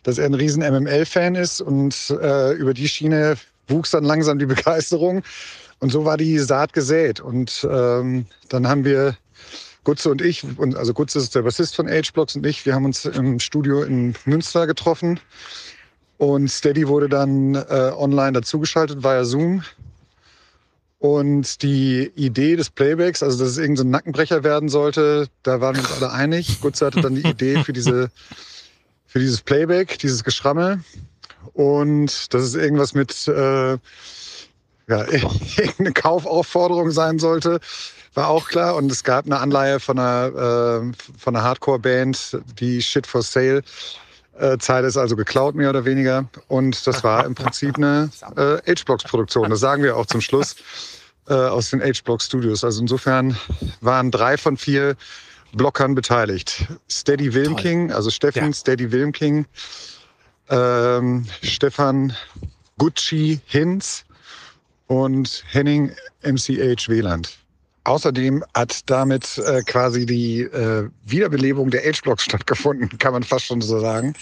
dass 0.02 0.18
er 0.18 0.26
ein 0.26 0.34
riesen 0.34 0.64
MML-Fan 0.64 1.36
ist 1.36 1.62
und 1.62 2.10
äh, 2.20 2.54
über 2.54 2.74
die 2.74 2.88
Schiene 2.88 3.38
wuchs 3.68 3.92
dann 3.92 4.04
langsam 4.04 4.40
die 4.40 4.46
Begeisterung. 4.48 5.22
Und 5.78 5.92
so 5.92 6.06
war 6.06 6.18
die 6.18 6.40
Saat 6.40 6.74
gesät. 6.74 7.20
Und 7.20 7.68
ähm, 7.70 8.26
dann 8.50 8.68
haben 8.68 8.84
wir 8.84 9.16
Gutze 9.84 10.10
und 10.10 10.24
ich, 10.24 10.44
und 10.58 10.76
also 10.76 10.92
Gutze 10.92 11.20
ist 11.20 11.36
der 11.36 11.44
Bassist 11.44 11.76
von 11.76 11.88
H-Blocks 11.88 12.36
und 12.36 12.48
ich, 12.48 12.66
wir 12.66 12.74
haben 12.74 12.86
uns 12.86 13.06
im 13.06 13.40
Studio 13.40 13.84
in 13.84 14.16
Münster 14.26 14.66
getroffen 14.66 15.20
und 16.18 16.50
Steady 16.50 16.88
wurde 16.88 17.10
dann 17.10 17.56
äh, 17.56 17.92
online 17.96 18.34
dazugeschaltet 18.34 19.04
via 19.04 19.24
Zoom. 19.24 19.64
Und 21.00 21.62
die 21.62 22.12
Idee 22.16 22.56
des 22.56 22.72
Playbacks, 22.72 23.22
also 23.22 23.38
dass 23.38 23.50
es 23.50 23.58
irgendein 23.60 23.78
so 23.78 23.84
ein 23.84 23.90
Nackenbrecher 23.92 24.44
werden 24.44 24.68
sollte, 24.68 25.28
da 25.44 25.62
waren 25.62 25.76
wir 25.76 25.84
uns 25.84 25.92
alle 25.92 26.12
einig. 26.12 26.60
Gutze 26.60 26.88
hatte 26.88 27.02
dann 27.02 27.14
die 27.14 27.28
Idee 27.28 27.64
für 27.64 27.72
diese, 27.72 28.10
für 29.06 29.20
dieses 29.20 29.42
Playback, 29.42 30.00
dieses 30.00 30.24
Geschrammel. 30.24 30.80
Und 31.54 32.34
dass 32.34 32.42
es 32.42 32.56
irgendwas 32.56 32.96
mit 32.96 33.28
äh, 33.28 33.74
ja, 33.74 33.78
irgendeine 34.88 35.94
Kaufaufforderung 35.94 36.90
sein 36.90 37.20
sollte, 37.20 37.60
war 38.16 38.30
auch 38.30 38.48
klar. 38.48 38.76
Und 38.76 38.92
es 38.92 39.04
gab 39.04 39.28
eine 39.28 39.38
Anleihe 39.38 39.80
von 39.80 40.00
einer, 40.00 40.82
äh, 40.84 40.94
von 41.20 41.36
einer 41.36 41.44
Hardcore-Band, 41.44 42.40
die 42.60 42.82
Shit 42.82 43.06
for 43.06 43.22
Sale 43.22 43.62
äh, 44.40 44.58
Zeit 44.58 44.86
ist 44.86 44.98
also 44.98 45.16
geklaut, 45.16 45.56
mehr 45.56 45.70
oder 45.70 45.86
weniger. 45.86 46.28
Und 46.48 46.86
das 46.88 47.04
war 47.04 47.26
im 47.26 47.36
Prinzip 47.36 47.78
eine 47.78 48.10
äh, 48.36 48.74
H-Blocks-Produktion. 48.74 49.50
Das 49.50 49.60
sagen 49.60 49.84
wir 49.84 49.98
auch 49.98 50.06
zum 50.06 50.22
Schluss 50.22 50.56
äh, 51.28 51.34
aus 51.34 51.70
den 51.70 51.82
H-Blocks-Studios. 51.82 52.64
Also 52.64 52.82
insofern 52.82 53.38
waren 53.82 54.12
drei 54.12 54.38
von 54.38 54.58
vier 54.58 54.96
Blockern 55.54 55.96
beteiligt. 55.96 56.68
Steady 56.90 57.34
Wilmking, 57.34 57.92
also 57.92 58.10
Steffen 58.10 58.54
Steady 58.54 58.92
Wilmking, 58.92 59.46
ähm, 60.50 61.26
Stefan 61.42 62.16
Gucci 62.78 63.40
Hinz 63.46 64.06
und 64.88 65.44
Henning 65.50 65.92
MCH 66.22 66.90
Wieland. 66.90 67.38
Außerdem 67.88 68.44
hat 68.54 68.90
damit 68.90 69.38
äh, 69.38 69.62
quasi 69.62 70.06
die 70.06 70.42
äh, 70.42 70.90
Wiederbelebung 71.06 71.70
der 71.72 71.84
H-Blocks 71.84 72.26
stattgefunden, 72.26 72.90
kann 72.98 73.14
man 73.14 73.24
fast 73.24 73.46
schon 73.46 73.62
so 73.62 73.80
sagen. 73.80 74.14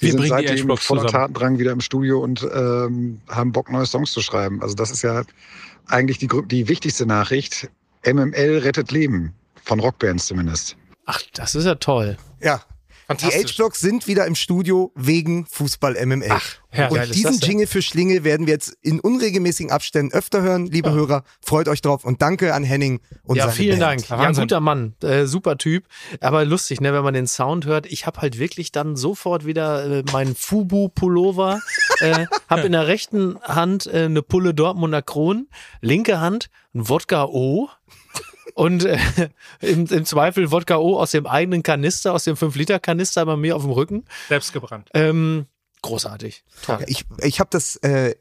Wir 0.00 0.14
bringen 0.14 0.30
Wir 0.30 0.48
sind 0.48 0.48
seitdem 0.48 0.76
voller. 0.78 1.06
Tatendrang 1.06 1.58
wieder 1.58 1.72
im 1.72 1.82
Studio 1.82 2.20
und 2.20 2.42
ähm, 2.54 3.20
haben 3.28 3.52
Bock, 3.52 3.70
neue 3.70 3.84
Songs 3.84 4.12
zu 4.12 4.22
schreiben. 4.22 4.62
Also 4.62 4.74
das 4.74 4.90
ist 4.90 5.02
ja 5.02 5.24
eigentlich 5.88 6.16
die, 6.16 6.28
die 6.46 6.68
wichtigste 6.68 7.04
Nachricht. 7.04 7.68
MML 8.06 8.60
rettet 8.64 8.90
Leben. 8.90 9.34
Von 9.62 9.78
Rockbands 9.78 10.26
zumindest. 10.26 10.76
Ach, 11.04 11.20
das 11.34 11.54
ist 11.54 11.66
ja 11.66 11.74
toll. 11.74 12.16
Ja. 12.40 12.62
Die. 13.08 13.26
H-Blocks 13.26 13.80
sind 13.80 14.08
wieder 14.08 14.26
im 14.26 14.34
Studio 14.34 14.92
wegen 14.96 15.46
Fußball 15.46 15.94
MML. 16.04 16.28
herrlich. 16.70 17.00
und 17.00 17.14
diesen? 17.14 17.38
Jingle 17.38 17.66
für 17.68 17.80
Schlingel 17.80 18.24
werden 18.24 18.46
wir 18.46 18.54
jetzt 18.54 18.76
in 18.82 18.98
unregelmäßigen 18.98 19.70
Abständen 19.70 20.12
öfter 20.12 20.42
hören, 20.42 20.66
liebe 20.66 20.92
Hörer. 20.92 21.22
Freut 21.40 21.68
euch 21.68 21.80
drauf 21.82 22.04
und 22.04 22.20
danke 22.20 22.52
an 22.52 22.64
Henning 22.64 23.00
und 23.22 23.36
Ja, 23.36 23.44
seine 23.44 23.54
vielen 23.54 23.78
Band. 23.78 24.10
Dank. 24.10 24.20
Ja, 24.20 24.32
guter 24.32 24.60
Mann, 24.60 24.94
äh, 25.02 25.26
super 25.26 25.56
Typ. 25.56 25.84
Aber 26.20 26.44
lustig, 26.44 26.80
ne, 26.80 26.92
wenn 26.92 27.04
man 27.04 27.14
den 27.14 27.28
Sound 27.28 27.64
hört. 27.66 27.86
Ich 27.86 28.06
habe 28.06 28.20
halt 28.20 28.38
wirklich 28.38 28.72
dann 28.72 28.96
sofort 28.96 29.46
wieder 29.46 29.98
äh, 29.98 30.02
meinen 30.12 30.34
Fubu-Pullover, 30.34 31.60
äh, 32.00 32.26
habe 32.48 32.62
in 32.62 32.72
der 32.72 32.88
rechten 32.88 33.38
Hand 33.42 33.86
äh, 33.86 34.04
eine 34.06 34.22
Pulle 34.22 34.52
Dortmunder 34.52 35.02
Kron, 35.02 35.48
linke 35.80 36.20
Hand 36.20 36.50
ein 36.74 36.88
Wodka 36.88 37.24
O. 37.24 37.68
Und 38.56 38.86
äh, 38.86 38.98
im, 39.60 39.84
im 39.86 40.04
Zweifel 40.06 40.50
Wodka 40.50 40.78
O 40.78 40.98
aus 40.98 41.10
dem 41.10 41.26
eigenen 41.26 41.62
Kanister, 41.62 42.14
aus 42.14 42.24
dem 42.24 42.36
5-Liter-Kanister 42.36 43.26
bei 43.26 43.36
mir 43.36 43.54
auf 43.54 43.62
dem 43.62 43.70
Rücken. 43.70 44.04
Selbst 44.28 44.54
gebrannt. 44.54 44.88
Ähm, 44.94 45.44
großartig. 45.82 46.42
Toll. 46.62 46.82
Ich, 46.86 47.04
ich 47.18 47.38
habe 47.38 47.50
das 47.52 47.76
äh, 47.76 48.14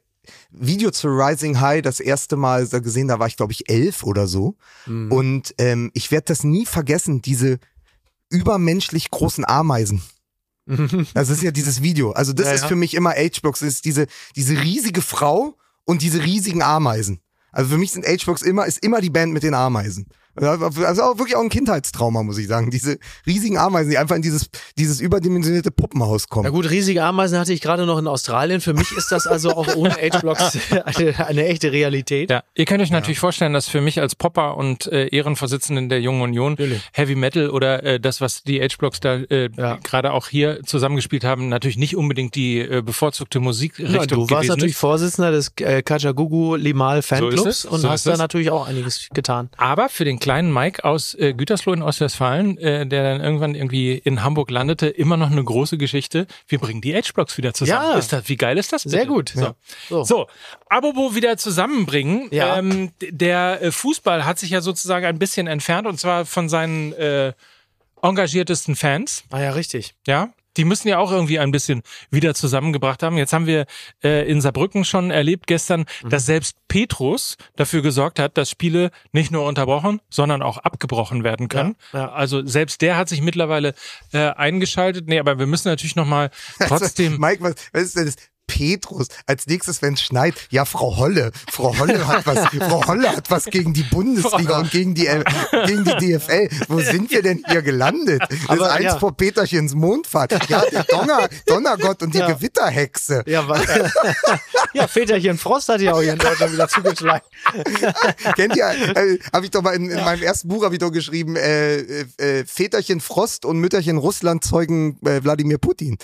Video 0.51 0.91
zu 0.91 1.07
Rising 1.07 1.61
High 1.61 1.81
das 1.81 2.01
erste 2.01 2.35
Mal 2.35 2.67
gesehen, 2.67 3.07
da 3.07 3.17
war 3.17 3.27
ich 3.27 3.37
glaube 3.37 3.53
ich 3.53 3.69
elf 3.69 4.03
oder 4.03 4.27
so. 4.27 4.57
Mhm. 4.85 5.09
Und 5.09 5.55
ähm, 5.57 5.89
ich 5.93 6.11
werde 6.11 6.25
das 6.25 6.43
nie 6.43 6.65
vergessen, 6.65 7.21
diese 7.21 7.59
übermenschlich 8.29 9.11
großen 9.11 9.45
Ameisen. 9.45 10.01
Das 11.13 11.29
ist 11.29 11.43
ja 11.43 11.51
dieses 11.51 11.81
Video. 11.81 12.11
Also 12.11 12.33
das 12.33 12.47
Ja, 12.47 12.53
ist 12.53 12.61
ja. 12.63 12.67
für 12.67 12.75
mich 12.75 12.95
immer 12.95 13.11
H-Box, 13.11 13.61
ist 13.61 13.85
diese, 13.85 14.07
diese 14.35 14.59
riesige 14.59 15.01
Frau 15.01 15.55
und 15.85 16.01
diese 16.01 16.23
riesigen 16.23 16.61
Ameisen. 16.63 17.21
Also 17.51 17.69
für 17.69 17.77
mich 17.77 17.91
sind 17.91 18.05
H-Box 18.05 18.41
immer, 18.41 18.65
ist 18.65 18.83
immer 18.83 18.99
die 18.99 19.11
Band 19.11 19.31
mit 19.31 19.43
den 19.43 19.53
Ameisen. 19.53 20.07
Also 20.35 21.03
auch 21.03 21.17
wirklich 21.17 21.35
auch 21.35 21.41
ein 21.41 21.49
Kindheitstrauma, 21.49 22.23
muss 22.23 22.37
ich 22.37 22.47
sagen. 22.47 22.69
Diese 22.71 22.99
riesigen 23.25 23.57
Ameisen, 23.57 23.89
die 23.91 23.97
einfach 23.97 24.15
in 24.15 24.21
dieses, 24.21 24.49
dieses 24.77 24.99
überdimensionierte 24.99 25.71
Puppenhaus 25.71 26.27
kommen. 26.27 26.43
Na 26.45 26.49
gut, 26.49 26.69
riesige 26.69 27.03
Ameisen 27.03 27.39
hatte 27.39 27.53
ich 27.53 27.61
gerade 27.61 27.85
noch 27.85 27.97
in 27.97 28.07
Australien. 28.07 28.61
Für 28.61 28.73
mich 28.73 28.91
ist 28.91 29.11
das 29.11 29.27
also 29.27 29.51
auch 29.51 29.75
ohne 29.75 29.91
H-Blocks 29.95 30.57
eine, 30.83 31.27
eine 31.27 31.45
echte 31.45 31.71
Realität. 31.71 32.29
Ja, 32.29 32.43
ihr 32.53 32.65
könnt 32.65 32.81
euch 32.81 32.91
natürlich 32.91 33.19
vorstellen, 33.19 33.53
dass 33.53 33.67
für 33.67 33.81
mich 33.81 34.01
als 34.01 34.15
Popper 34.15 34.57
und 34.57 34.87
äh, 34.87 35.07
Ehrenvorsitzenden 35.07 35.89
der 35.89 36.01
Jungen 36.01 36.21
Union 36.21 36.57
Heavy 36.93 37.15
Metal 37.15 37.49
oder 37.49 37.83
äh, 37.83 37.99
das, 37.99 38.21
was 38.21 38.43
die 38.43 38.59
H-Blocks 38.61 38.99
da 38.99 39.15
äh, 39.15 39.49
Ja. 39.55 39.77
gerade 39.83 40.11
auch 40.11 40.27
hier 40.27 40.61
zusammengespielt 40.63 41.23
haben, 41.23 41.49
natürlich 41.49 41.77
nicht 41.77 41.95
unbedingt 41.95 42.35
die 42.35 42.59
äh, 42.59 42.81
bevorzugte 42.81 43.39
Musikrichtung 43.39 43.95
Ja, 43.95 44.05
du 44.05 44.29
warst 44.29 44.49
natürlich 44.49 44.73
ist. 44.73 44.79
Vorsitzender 44.79 45.31
des 45.31 45.53
äh, 45.61 45.81
Kajagugu 45.81 46.55
Limal 46.55 47.01
Fanclubs 47.01 47.45
es, 47.45 47.65
und 47.65 47.79
so 47.81 47.89
hast 47.89 48.05
da 48.05 48.17
natürlich 48.17 48.49
auch 48.51 48.67
einiges 48.67 49.07
getan. 49.13 49.49
Aber 49.57 49.89
für 49.89 50.03
den 50.05 50.19
kleinen 50.25 50.51
Mike 50.51 50.83
aus 50.83 51.13
äh, 51.13 51.35
Gütersloh 51.35 51.73
in 51.73 51.83
Ostwestfalen, 51.83 52.57
äh, 52.57 52.87
der 52.87 53.03
dann 53.03 53.21
irgendwann 53.21 53.53
irgendwie 53.53 53.93
in 53.93 54.23
Hamburg 54.23 54.49
landete, 54.49 54.87
immer 54.87 55.17
noch 55.17 55.29
eine 55.29 55.43
große 55.43 55.77
Geschichte. 55.77 56.25
Wir 56.47 56.57
bringen 56.57 56.81
die 56.81 56.95
H-Blocks 56.95 57.37
wieder 57.37 57.53
zusammen. 57.53 57.91
Ja. 57.91 57.99
Ist 57.99 58.11
das, 58.11 58.27
wie 58.27 58.35
geil 58.35 58.57
ist 58.57 58.73
das? 58.73 58.81
Sehr 58.81 59.01
bitte? 59.01 59.13
gut. 59.13 59.29
So. 59.35 59.53
So. 59.87 60.03
So, 60.03 60.27
apropos 60.67 61.13
wieder 61.13 61.37
zusammenbringen. 61.37 62.29
Ja. 62.31 62.57
Ähm, 62.57 62.91
der 62.99 63.61
äh, 63.61 63.71
Fußball 63.71 64.25
hat 64.25 64.39
sich 64.39 64.49
ja 64.49 64.61
sozusagen 64.61 65.05
ein 65.05 65.19
bisschen 65.19 65.45
entfernt 65.45 65.85
und 65.85 65.99
zwar 65.99 66.25
von 66.25 66.49
seinen 66.49 66.93
äh, 66.93 67.33
engagiertesten 68.01 68.75
Fans. 68.75 69.25
Ah 69.29 69.41
ja, 69.41 69.51
richtig. 69.51 69.93
Ja, 70.07 70.29
die 70.57 70.65
müssen 70.65 70.87
ja 70.87 70.99
auch 70.99 71.11
irgendwie 71.11 71.39
ein 71.39 71.51
bisschen 71.51 71.81
wieder 72.09 72.33
zusammengebracht 72.33 73.03
haben. 73.03 73.17
Jetzt 73.17 73.33
haben 73.33 73.45
wir 73.45 73.65
äh, 74.03 74.29
in 74.29 74.41
Saarbrücken 74.41 74.85
schon 74.85 75.11
erlebt 75.11 75.47
gestern, 75.47 75.85
dass 76.07 76.25
selbst 76.25 76.57
Petrus 76.67 77.37
dafür 77.55 77.81
gesorgt 77.81 78.19
hat, 78.19 78.37
dass 78.37 78.49
Spiele 78.49 78.91
nicht 79.11 79.31
nur 79.31 79.45
unterbrochen, 79.45 80.01
sondern 80.09 80.41
auch 80.41 80.57
abgebrochen 80.57 81.23
werden 81.23 81.47
können. 81.47 81.75
Ja, 81.93 81.99
ja. 81.99 82.11
Also 82.11 82.45
selbst 82.45 82.81
der 82.81 82.97
hat 82.97 83.09
sich 83.09 83.21
mittlerweile 83.21 83.73
äh, 84.13 84.29
eingeschaltet. 84.29 85.07
Nee, 85.07 85.19
aber 85.19 85.39
wir 85.39 85.47
müssen 85.47 85.67
natürlich 85.67 85.95
nochmal 85.95 86.31
trotzdem. 86.59 87.19
Mike, 87.19 87.41
was, 87.41 87.55
was 87.73 87.83
ist 87.83 87.97
denn 87.97 88.05
das? 88.05 88.15
Petrus. 88.47 89.07
Als 89.25 89.47
nächstes, 89.47 89.81
wenn 89.81 89.93
es 89.95 90.01
schneit, 90.01 90.35
ja, 90.49 90.65
Frau 90.65 90.97
Holle. 90.97 91.31
Frau 91.51 91.77
Holle 91.77 92.07
hat 92.07 92.25
was, 92.25 92.47
Frau 92.69 92.85
Holle 92.87 93.15
hat 93.15 93.29
was 93.31 93.45
gegen 93.45 93.73
die 93.73 93.83
Bundesliga 93.83 94.59
und 94.59 94.71
gegen 94.71 94.93
die, 94.95 95.07
äh, 95.07 95.23
gegen 95.65 95.83
die 95.83 96.13
DFL. 96.17 96.49
Wo 96.67 96.79
sind 96.79 97.11
wir 97.11 97.21
denn 97.21 97.43
hier 97.47 97.61
gelandet? 97.61 98.21
Das 98.29 98.37
Aber, 98.47 98.67
ist 98.67 98.71
eins 98.71 98.83
ja. 98.85 98.99
vor 98.99 99.15
Peterchens 99.15 99.73
Mondfahrt. 99.75 100.31
Ja, 100.49 100.63
der 100.71 100.83
Donner, 100.83 101.27
Donnergott 101.45 102.03
und 102.03 102.13
die 102.13 102.19
Ja. 102.19 102.31
Gewitterhexe. 102.31 103.23
Ja, 103.25 103.47
weil, 103.47 103.91
ja, 104.73 104.87
Väterchen 104.87 105.37
Frost 105.37 105.69
hat 105.69 105.81
ja 105.81 105.93
auch 105.93 106.01
hier 106.01 106.13
in 106.13 106.19
Deutschland 106.19 106.53
wieder 106.53 106.67
zugeschlagen. 106.67 107.25
Kennt 108.35 108.55
ihr, 108.55 108.69
äh, 108.69 109.19
habe 109.33 109.45
ich 109.45 109.51
doch 109.51 109.61
mal 109.61 109.71
in, 109.75 109.89
in 109.89 110.03
meinem 110.03 110.23
ersten 110.23 110.47
Buch 110.47 110.63
habe 110.63 110.75
ich 110.75 110.79
doch 110.79 110.91
geschrieben, 110.91 111.35
äh, 111.35 111.77
äh, 111.77 112.05
äh, 112.17 112.45
Väterchen 112.45 113.01
Frost 113.01 113.45
und 113.45 113.59
Mütterchen 113.59 113.97
Russland 113.97 114.43
zeugen 114.43 114.97
äh, 115.05 115.23
Wladimir 115.23 115.57
Putin. 115.57 115.97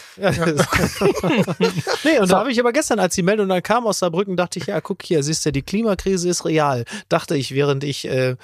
Nee, 2.04 2.20
und 2.20 2.31
da 2.32 2.40
habe 2.40 2.52
ich 2.52 2.60
aber 2.60 2.72
gestern, 2.74 3.00
als 3.00 3.16
die 3.16 3.24
Meldung 3.24 3.50
dann 3.50 3.64
kam 3.64 3.86
aus 3.86 4.00
Saarbrücken, 4.00 4.38
dachte 4.38 4.60
ich, 4.60 4.68
ja, 4.68 4.82
guck 4.82 5.04
hier, 5.04 5.24
siehst 5.24 5.46
du, 5.46 5.52
die 5.52 5.62
Klimakrise 5.62 6.30
ist 6.30 6.46
real. 6.46 6.86
Dachte 7.10 7.36
ich, 7.36 7.54
während 7.54 7.84
ich 7.84 8.06
äh, 8.06 8.36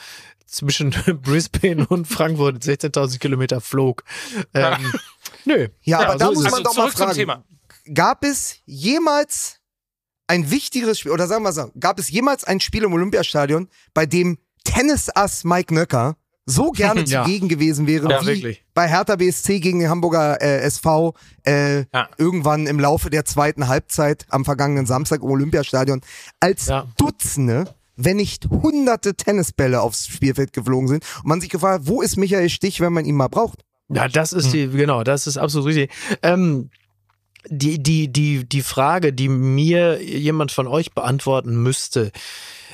zwischen 0.46 0.90
Brisbane 1.22 1.86
und 1.88 2.08
Frankfurt 2.08 2.64
16.000 2.64 3.20
Kilometer 3.20 3.62
flog. 3.62 4.04
Ähm, 4.54 4.94
nö. 5.46 5.68
Ja, 5.84 6.00
aber 6.00 6.18
da 6.18 6.28
so 6.28 6.34
muss 6.34 6.44
man 6.44 6.54
Also 6.54 6.64
doch 6.64 6.76
mal 6.76 6.92
fragen. 6.92 7.14
Thema. 7.14 7.44
Gab 7.94 8.24
es 8.24 8.58
jemals 8.66 9.60
ein 10.28 10.52
wichtigeres 10.52 11.00
Spiel, 11.00 11.12
oder 11.12 11.28
sagen 11.28 11.44
wir 11.44 11.54
so, 11.54 11.72
gab 11.80 12.00
es 12.00 12.10
jemals 12.10 12.44
ein 12.44 12.60
Spiel 12.60 12.84
im 12.84 12.94
Olympiastadion, 12.94 13.70
bei 13.94 14.06
dem 14.06 14.38
Tennisass 14.64 15.44
Mike 15.46 15.74
Nöcker 15.74 16.18
so 16.48 16.72
gerne 16.72 17.04
Ja. 17.06 17.24
zugegen 17.24 17.48
gewesen 17.50 17.86
wäre, 17.86 18.10
Ja, 18.10 18.22
wie 18.24 18.28
wirklich. 18.28 18.64
bei 18.74 18.88
Hertha 18.88 19.16
BSC 19.18 19.60
gegen 19.60 19.80
den 19.80 19.90
Hamburger 19.90 20.42
äh, 20.42 20.62
SV 20.62 21.14
äh, 21.46 21.80
Ja. 21.94 22.10
irgendwann 22.18 22.66
im 22.66 22.80
Laufe 22.80 23.10
der 23.12 23.26
zweiten 23.26 23.68
Halbzeit 23.68 24.26
am 24.30 24.46
vergangenen 24.46 24.86
Samstag 24.88 25.22
im 25.22 25.30
Olympiastadion, 25.30 26.02
als 26.40 26.68
Ja. 26.68 26.88
Dutzende 26.98 27.74
wenn 28.00 28.18
nicht 28.18 28.48
hunderte 28.52 29.16
Tennisbälle 29.16 29.82
aufs 29.82 30.06
Spielfeld 30.08 30.54
geflogen 30.54 30.88
sind 30.88 31.04
und 31.18 31.26
man 31.26 31.42
sich 31.42 31.50
gefragt 31.50 31.82
hat, 31.82 31.88
wo 31.88 32.04
ist 32.04 32.16
Michael 32.16 32.48
Stich, 32.48 32.80
wenn 32.80 32.94
man 32.94 33.06
ihn 33.06 33.16
mal 33.16 33.28
braucht? 33.28 33.64
Ja, 33.90 34.08
das 34.08 34.34
ist 34.34 34.54
die, 34.54 34.68
genau, 34.68 35.04
das 35.04 35.26
ist 35.26 35.38
absolut 35.38 35.70
richtig. 35.70 35.90
Ähm, 36.22 36.70
die, 37.50 37.82
die, 37.82 38.08
die, 38.12 38.48
die 38.48 38.62
Frage, 38.62 39.14
die 39.14 39.30
mir 39.30 40.00
jemand 40.04 40.52
von 40.52 40.68
euch 40.68 40.92
beantworten 40.94 41.56
müsste, 41.64 42.12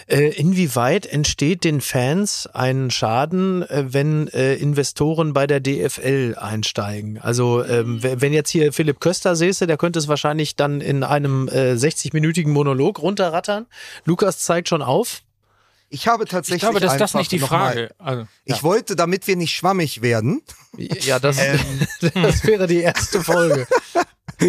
inwieweit 0.08 1.06
entsteht 1.06 1.64
den 1.64 1.80
Fans 1.82 2.48
ein 2.54 2.92
Schaden, 2.92 3.62
äh, 3.70 3.86
wenn 3.94 4.28
äh, 4.30 4.56
Investoren 4.56 5.34
bei 5.34 5.48
der 5.48 5.60
DFL 5.60 6.36
einsteigen? 6.40 7.20
Also 7.20 7.64
ähm, 7.64 8.04
w- 8.04 8.16
wenn 8.20 8.34
jetzt 8.34 8.50
hier 8.50 8.74
Philipp 8.74 9.00
Köster 9.00 9.36
säße, 9.36 9.66
der 9.68 9.78
könnte 9.78 10.00
es 10.00 10.08
wahrscheinlich 10.08 10.56
dann 10.56 10.82
in 10.82 11.04
einem 11.04 11.48
äh, 11.48 11.74
60-minütigen 11.74 12.50
Monolog 12.50 13.02
runterrattern. 13.02 13.66
Lukas 14.06 14.40
zeigt 14.40 14.70
schon 14.70 14.82
auf. 14.82 15.22
Ich 15.90 16.08
habe 16.08 16.26
tatsächlich 16.26 16.64
Ich 16.64 16.70
glaube, 16.70 16.80
dass 16.80 16.98
das 16.98 17.14
nicht 17.14 17.32
die 17.32 17.38
Frage. 17.40 17.92
Also, 18.00 18.26
Ich 18.46 18.64
wollte, 18.64 18.96
damit 18.96 19.28
wir 19.28 19.36
nicht 19.36 19.54
schwammig 19.56 20.02
werden, 20.02 20.42
Ja, 20.76 21.20
das, 21.20 21.38
das 22.16 22.44
wäre 22.46 22.66
die 22.66 22.80
erste 22.82 23.22
Folge. 23.22 23.68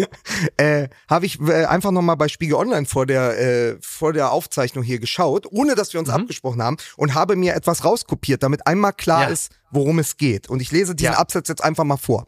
äh, 0.57 0.87
habe 1.09 1.25
ich 1.25 1.39
äh, 1.41 1.65
einfach 1.65 1.91
nochmal 1.91 2.17
bei 2.17 2.27
Spiegel 2.27 2.55
Online 2.55 2.85
vor 2.85 3.05
der, 3.05 3.39
äh, 3.39 3.77
vor 3.81 4.13
der 4.13 4.31
Aufzeichnung 4.31 4.83
hier 4.83 4.99
geschaut, 4.99 5.47
ohne 5.51 5.75
dass 5.75 5.93
wir 5.93 5.99
uns 5.99 6.09
abgesprochen 6.09 6.61
haben 6.61 6.77
und 6.97 7.13
habe 7.13 7.35
mir 7.35 7.55
etwas 7.55 7.83
rauskopiert, 7.83 8.43
damit 8.43 8.65
einmal 8.67 8.93
klar 8.93 9.23
Ja. 9.23 9.29
ist, 9.29 9.51
worum 9.71 9.99
es 9.99 10.17
geht. 10.17 10.49
Und 10.49 10.61
ich 10.61 10.71
lese 10.71 10.95
diesen 10.95 11.13
Ja. 11.13 11.19
Absatz 11.19 11.47
jetzt 11.49 11.63
einfach 11.63 11.83
mal 11.83 11.97
vor. 11.97 12.25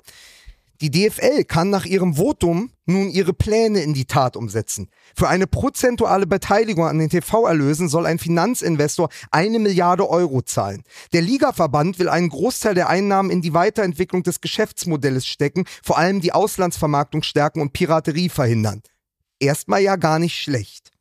Die 0.80 0.92
DFL 0.92 1.44
kann 1.44 1.72
nach 1.72 1.86
ihrem 1.86 2.18
Votum 2.18 2.70
nun 2.86 3.10
ihre 3.10 3.34
Pläne 3.34 3.82
in 3.82 3.96
die 3.96 4.06
Tat 4.06 4.38
umsetzen. 4.38 4.90
Für 5.16 5.28
eine 5.28 5.48
prozentuale 5.48 6.28
Beteiligung 6.28 6.86
an 6.86 7.00
den 7.00 7.10
TV-Erlösen 7.10 7.90
soll 7.90 8.06
ein 8.06 8.20
Finanzinvestor 8.20 9.10
eine 9.32 9.58
Milliarde 9.58 10.08
Euro 10.08 10.44
zahlen. 10.44 10.84
Der 11.14 11.24
Ligaverband 11.24 11.98
will 11.98 12.10
einen 12.10 12.30
Großteil 12.30 12.76
der 12.76 12.90
Einnahmen 12.90 13.32
in 13.32 13.42
die 13.42 13.56
Weiterentwicklung 13.56 14.22
des 14.22 14.40
Geschäftsmodells 14.40 15.26
stecken, 15.26 15.66
vor 15.84 15.98
allem 15.98 16.22
die 16.22 16.34
Auslandsvermarktung 16.34 17.24
stärken 17.24 17.62
und 17.62 17.74
Piraterie 17.74 18.30
verhindern. 18.30 18.84
Erstmal 19.40 19.82
ja 19.82 19.96
gar 19.96 20.20
nicht 20.20 20.40
schlecht. 20.40 20.92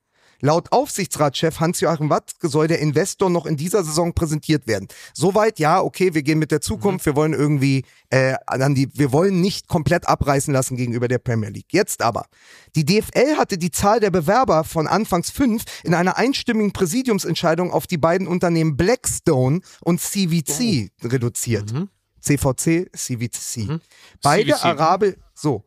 Laut 0.41 0.73
Aufsichtsratschef 0.73 1.61
Hans-Joachim 1.61 2.11
Watzke 2.11 2.49
soll 2.49 2.69
der 2.69 2.81
Investor 2.81 3.31
noch 3.31 3.47
in 3.47 3.57
dieser 3.57 3.85
Saison 3.85 4.13
präsentiert 4.13 4.67
werden. 4.67 4.89
Soweit, 5.15 5.59
ja, 5.59 5.81
okay, 5.81 6.15
wir 6.15 6.23
gehen 6.23 6.39
mit 6.39 6.51
der 6.51 6.61
Zukunft, 6.61 7.07
wir 7.07 7.17
wollen 7.17 7.33
irgendwie 7.33 7.85
äh, 8.11 8.35
an 8.47 8.75
die, 8.75 8.89
wir 8.95 9.13
wollen 9.13 9.41
nicht 9.41 9.69
komplett 9.69 10.09
abreißen 10.09 10.53
lassen 10.53 10.77
gegenüber 10.77 11.09
der 11.09 11.19
Premier 11.19 11.51
League. 11.51 11.73
Jetzt 11.73 12.03
aber. 12.03 12.27
Die 12.75 12.85
DFL 12.85 13.37
hatte 13.37 13.59
die 13.59 13.71
Zahl 13.71 14.01
der 14.01 14.11
Bewerber 14.11 14.65
von 14.65 14.87
anfangs 14.87 15.31
fünf 15.31 15.65
in 15.83 15.95
einer 15.95 16.17
einstimmigen 16.17 16.73
Präsidiumsentscheidung 16.73 17.71
auf 17.71 17.87
die 17.87 17.99
beiden 17.99 18.27
Unternehmen 18.27 18.77
Blackstone 18.77 19.61
und 19.81 20.01
CVC 20.01 20.91
reduziert. 21.03 21.73
CVC, 22.21 22.91
CVC. 22.95 23.81
Beide 24.23 24.53
CVC. 24.53 24.65
Arabe, 24.65 25.17
so. 25.35 25.65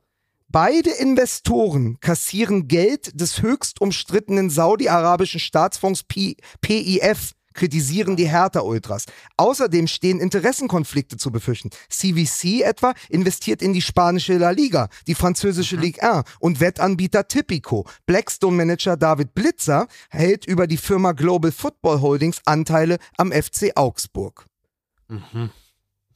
Beide 0.51 0.89
Investoren 0.89 1.99
kassieren 1.99 2.67
Geld 2.67 3.19
des 3.19 3.43
höchst 3.43 3.81
umstrittenen 3.81 4.49
saudi-arabischen 4.49 5.39
Staatsfonds 5.39 6.03
P 6.03 6.37
PIF, 6.61 7.33
kritisieren 7.53 8.15
die 8.15 8.27
Hertha-Ultras. 8.27 9.05
Außerdem 9.37 9.85
stehen 9.85 10.19
Interessenkonflikte 10.19 11.17
zu 11.17 11.31
befürchten. 11.31 11.69
CVC 11.89 12.61
etwa 12.61 12.93
investiert 13.09 13.61
in 13.61 13.73
die 13.73 13.81
spanische 13.81 14.37
La 14.37 14.49
Liga, 14.49 14.89
die 15.05 15.13
französische 15.13 15.75
Ligue 15.75 16.01
1 16.01 16.23
und 16.39 16.59
Wettanbieter 16.59 17.27
Tipico. 17.27 17.85
Blackstone-Manager 18.07 18.97
David 18.97 19.35
Blitzer 19.35 19.87
hält 20.09 20.45
über 20.45 20.65
die 20.65 20.77
Firma 20.77 21.11
Global 21.11 21.51
Football 21.51 22.01
Holdings 22.01 22.41
Anteile 22.45 22.97
am 23.17 23.31
FC 23.31 23.71
Augsburg. 23.75 24.45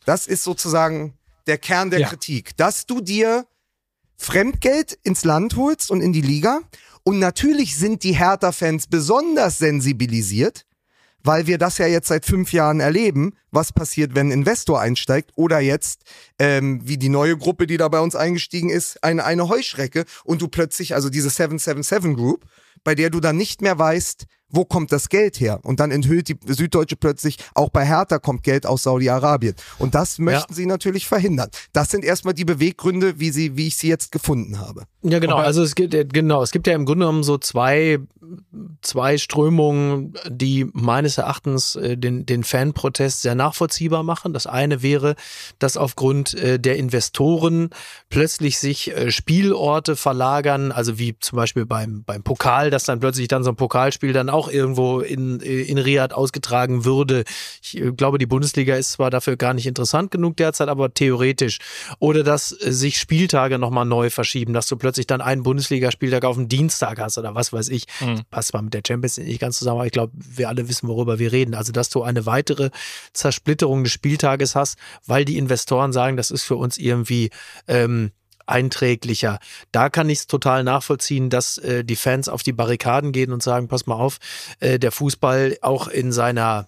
Das 0.06 0.26
ist 0.26 0.44
sozusagen 0.44 1.14
der 1.46 1.58
Kern 1.58 1.90
der 1.92 2.00
Ja. 2.00 2.08
Kritik, 2.08 2.56
dass 2.58 2.86
du 2.86 3.02
dir 3.02 3.46
Fremdgeld 4.26 4.98
ins 5.04 5.24
Land 5.24 5.56
holst 5.56 5.92
und 5.92 6.02
in 6.02 6.14
die 6.14 6.22
Liga. 6.22 6.62
Und 7.04 7.20
natürlich 7.20 7.76
sind 7.78 8.04
die 8.04 8.14
Hertha-Fans 8.14 8.88
besonders 8.88 9.58
sensibilisiert, 9.58 10.66
weil 11.24 11.48
wir 11.48 11.58
das 11.58 11.78
ja 11.78 11.88
jetzt 11.88 12.08
seit 12.08 12.26
fünf 12.26 12.54
Jahren 12.54 12.80
erleben, 12.80 13.34
was 13.52 13.74
passiert, 13.74 14.16
wenn 14.16 14.28
ein 14.28 14.40
Investor 14.40 14.80
einsteigt 14.80 15.32
oder 15.36 15.60
jetzt, 15.60 16.02
ähm, 16.40 16.82
wie 16.84 16.98
die 16.98 17.10
neue 17.10 17.38
Gruppe, 17.38 17.68
die 17.68 17.78
da 17.78 17.88
bei 17.88 18.00
uns 18.00 18.16
eingestiegen 18.16 18.70
ist, 18.70 19.04
eine, 19.04 19.26
eine 19.26 19.48
Heuschrecke 19.50 20.06
und 20.24 20.42
du 20.42 20.48
plötzlich, 20.48 20.96
also 20.96 21.10
diese 21.10 21.30
777 21.30 22.16
Group, 22.16 22.46
bei 22.84 22.96
der 22.96 23.10
du 23.10 23.20
dann 23.20 23.38
nicht 23.38 23.62
mehr 23.62 23.78
weißt, 23.78 24.26
wo 24.56 24.66
kommt 24.66 24.92
das 24.92 25.10
Geld 25.10 25.40
her? 25.40 25.60
Und 25.64 25.80
dann 25.80 25.90
enthüllt 25.90 26.28
die 26.30 26.38
Süddeutsche 26.46 26.96
plötzlich, 26.96 27.38
auch 27.56 27.70
bei 27.70 27.86
Hertha 27.88 28.20
kommt 28.20 28.44
Geld 28.44 28.68
aus 28.68 28.84
Saudi-Arabien. 28.84 29.56
Und 29.80 29.96
das 29.96 30.20
möchten 30.20 30.54
sie 30.54 30.68
natürlich 30.68 31.08
verhindern. 31.08 31.50
Das 31.72 31.90
sind 31.90 32.06
erstmal 32.06 32.36
die 32.36 32.46
Beweggründe, 32.46 33.20
wie 33.20 33.32
sie, 33.32 33.58
wie 33.58 33.66
ich 33.68 33.78
sie 33.78 33.88
jetzt 33.88 34.12
gefunden 34.12 34.60
habe. 34.60 34.84
Ja, 35.02 35.18
genau. 35.18 35.38
Aber- 35.38 35.46
also 35.46 35.64
es 35.64 35.74
gibt 35.74 36.14
genau, 36.14 36.44
es 36.44 36.52
gibt 36.52 36.68
ja 36.68 36.76
im 36.76 36.86
Grunde 36.86 37.06
genommen 37.06 37.24
so 37.24 37.40
zwei, 37.40 37.98
zwei 38.84 39.18
Strömungen, 39.18 40.14
die 40.30 40.68
meines 40.74 41.18
Erachtens 41.18 41.76
äh, 41.76 41.98
den, 41.98 42.26
den 42.28 42.44
Fanprotest 42.44 43.24
sehr 43.24 43.34
nachvollziehbar 43.36 44.04
machen. 44.04 44.34
Das 44.34 44.46
eine 44.46 44.84
wäre, 44.84 45.16
dass 45.60 45.78
aufgrund 45.78 46.36
äh, 46.36 46.60
der 46.60 46.78
Investoren 46.78 47.72
plötzlich 48.10 48.60
sich 48.60 48.96
äh, 48.96 49.12
Spielorte 49.12 49.96
verlagern, 49.96 50.72
also 50.72 51.00
wie 51.00 51.18
zum 51.20 51.38
Beispiel 51.38 51.66
beim, 51.66 52.04
beim 52.04 52.22
Pokal, 52.24 52.70
dass 52.74 52.84
dann 52.86 53.00
plötzlich 53.00 53.28
dann 53.28 53.44
so 53.44 53.52
ein 53.52 53.56
Pokalspiel 53.56 54.14
dann 54.14 54.30
auch 54.30 54.50
irgendwo 54.50 55.00
in, 55.00 55.40
in 55.40 55.78
Riyadh 55.78 56.14
ausgetragen 56.14 56.86
würde. 56.86 57.24
Ich 57.62 57.78
äh, 57.78 57.92
glaube, 57.92 58.18
die 58.18 58.26
Bundesliga 58.26 58.76
ist 58.76 58.94
zwar 58.94 59.10
dafür 59.10 59.38
gar 59.38 59.54
nicht 59.54 59.68
interessant 59.68 60.12
genug 60.12 60.38
derzeit, 60.38 60.68
aber 60.68 60.94
theoretisch. 60.94 61.60
Oder 62.00 62.24
dass 62.24 62.52
äh, 62.52 62.72
sich 62.72 62.98
Spieltage 62.98 63.60
nochmal 63.60 63.86
neu 63.86 64.10
verschieben, 64.10 64.54
dass 64.54 64.68
du 64.68 64.76
plötzlich 64.76 65.08
dann 65.08 65.22
einen 65.22 65.44
Bundesligaspieltag 65.44 66.26
auf 66.26 66.36
den 66.36 66.50
Dienstag 66.50 67.00
hast 67.00 67.18
oder 67.18 67.36
was 67.36 67.54
weiß 67.54 67.70
ich. 67.70 67.86
Passt 68.30 68.50
zwar 68.50 68.62
mit 68.62 68.74
der 68.74 68.82
Champions 68.86 69.18
League 69.18 69.28
nicht 69.28 69.40
ganz 69.40 69.60
zusammen, 69.60 69.78
aber 69.78 69.86
ich 69.86 69.92
glaube, 69.92 70.14
wir 70.16 70.50
alle 70.50 70.68
wissen, 70.68 70.88
worüber 70.88 71.20
wir 71.20 71.32
reden. 71.32 71.54
Also, 71.54 71.72
dass 71.72 71.90
du 71.90 72.04
eine 72.04 72.26
weitere 72.26 72.70
Zersplitterung 73.14 73.84
des 73.84 73.94
Spieltages 73.94 74.56
hast, 74.56 74.78
weil 75.06 75.26
die 75.26 75.38
Investoren 75.38 75.94
sagen, 75.94 76.18
das 76.18 76.32
ist 76.32 76.44
für 76.44 76.56
uns 76.56 76.78
irgendwie 76.78 77.30
ähm, 77.68 78.12
einträglicher. 78.46 79.40
Da 79.72 79.90
kann 79.90 80.10
ich 80.10 80.20
es 80.20 80.28
total 80.28 80.64
nachvollziehen, 80.64 81.30
dass 81.30 81.58
äh, 81.58 81.84
die 81.84 81.96
Fans 81.96 82.30
auf 82.30 82.44
die 82.44 82.54
Barrikaden 82.54 83.12
gehen 83.12 83.32
und 83.32 83.44
sagen, 83.44 83.68
pass 83.68 83.86
mal 83.86 83.96
auf, 83.96 84.18
äh, 84.60 84.80
der 84.80 84.92
Fußball 84.92 85.58
auch 85.62 85.88
in 85.88 86.12
seiner 86.12 86.68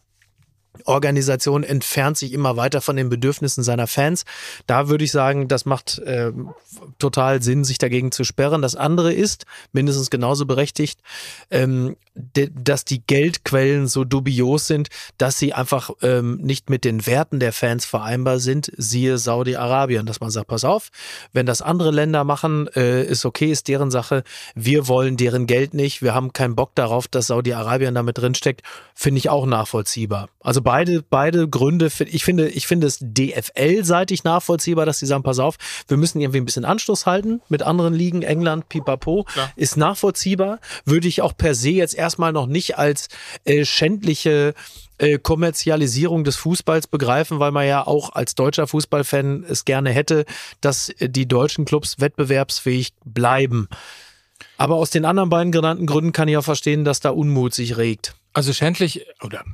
Organisation 0.85 1.63
entfernt 1.63 2.17
sich 2.17 2.33
immer 2.33 2.57
weiter 2.57 2.81
von 2.81 2.95
den 2.95 3.09
Bedürfnissen 3.09 3.63
seiner 3.63 3.87
Fans. 3.87 4.25
Da 4.67 4.89
würde 4.89 5.03
ich 5.03 5.11
sagen, 5.11 5.47
das 5.47 5.65
macht 5.65 5.99
äh, 5.99 6.31
total 6.99 7.41
Sinn, 7.41 7.63
sich 7.63 7.77
dagegen 7.77 8.11
zu 8.11 8.23
sperren. 8.23 8.61
Das 8.61 8.75
andere 8.75 9.13
ist, 9.13 9.45
mindestens 9.71 10.09
genauso 10.09 10.45
berechtigt, 10.45 10.99
ähm, 11.51 11.95
dass 12.15 12.85
die 12.85 13.01
Geldquellen 13.05 13.87
so 13.87 14.05
dubios 14.05 14.67
sind, 14.67 14.87
dass 15.17 15.37
sie 15.37 15.53
einfach 15.53 15.89
ähm, 16.01 16.37
nicht 16.37 16.69
mit 16.69 16.85
den 16.85 17.05
Werten 17.05 17.39
der 17.39 17.51
Fans 17.51 17.85
vereinbar 17.85 18.39
sind, 18.39 18.71
siehe 18.77 19.17
Saudi-Arabien, 19.17 20.05
dass 20.05 20.21
man 20.21 20.29
sagt, 20.29 20.47
pass 20.47 20.63
auf, 20.63 20.91
wenn 21.33 21.45
das 21.45 21.61
andere 21.61 21.91
Länder 21.91 22.23
machen, 22.23 22.67
äh, 22.75 23.03
ist 23.03 23.25
okay, 23.25 23.51
ist 23.51 23.67
deren 23.67 23.91
Sache. 23.91 24.23
Wir 24.55 24.87
wollen 24.87 25.17
deren 25.17 25.45
Geld 25.45 25.73
nicht. 25.73 26.01
Wir 26.01 26.13
haben 26.13 26.31
keinen 26.31 26.55
Bock 26.55 26.71
darauf, 26.75 27.07
dass 27.07 27.27
Saudi-Arabien 27.27 27.95
damit 27.95 28.17
drinsteckt. 28.17 28.61
Finde 28.93 29.19
ich 29.19 29.29
auch 29.29 29.45
nachvollziehbar. 29.45 30.29
Also 30.39 30.61
beide, 30.65 31.03
beide 31.03 31.47
Gründe, 31.47 31.89
ich 32.07 32.25
finde, 32.25 32.49
ich 32.49 32.65
finde 32.65 32.87
es 32.87 32.97
DFL-seitig 32.99 34.23
nachvollziehbar, 34.23 34.85
dass 34.85 34.97
sie 34.99 35.05
sagen, 35.05 35.23
pass 35.23 35.37
auf, 35.39 35.57
wir 35.87 35.95
müssen 35.95 36.19
irgendwie 36.19 36.39
ein 36.39 36.45
bisschen 36.45 36.65
Anschluss 36.65 37.05
halten 37.05 37.41
mit 37.49 37.61
anderen 37.61 37.93
Ligen, 37.93 38.23
England, 38.23 38.67
Pipapo, 38.67 39.25
ist 39.55 39.77
nachvollziehbar. 39.77 40.59
Würde 40.83 41.07
ich 41.07 41.21
auch 41.21 41.37
per 41.37 41.53
se 41.53 41.69
jetzt 41.69 41.93
erstmal 41.93 42.33
noch 42.33 42.47
nicht 42.47 42.79
als 42.79 43.09
äh, 43.45 43.63
schändliche 43.63 44.55
äh, 44.97 45.19
Kommerzialisierung 45.19 46.23
des 46.23 46.35
Fußballs 46.35 46.87
begreifen, 46.87 47.39
weil 47.39 47.51
man 47.51 47.67
ja 47.67 47.85
auch 47.85 48.13
als 48.13 48.33
deutscher 48.33 48.65
Fußballfan 48.65 49.45
es 49.47 49.65
gerne 49.65 49.91
hätte, 49.91 50.25
dass 50.61 50.91
die 50.99 51.27
deutschen 51.27 51.65
Clubs 51.65 51.99
wettbewerbsfähig 51.99 52.93
bleiben. 53.05 53.69
Aber 54.57 54.75
aus 54.75 54.89
den 54.89 55.05
anderen 55.05 55.29
beiden 55.29 55.51
genannten 55.51 55.85
Gründen 55.85 56.11
kann 56.11 56.27
ich 56.27 56.37
auch 56.37 56.43
verstehen, 56.43 56.85
dass 56.85 57.01
da 57.01 57.11
Unmut 57.11 57.53
sich 57.53 57.77
regt. 57.77 58.15
Also 58.33 58.51
schändlich 58.51 59.05
oder 59.21 59.45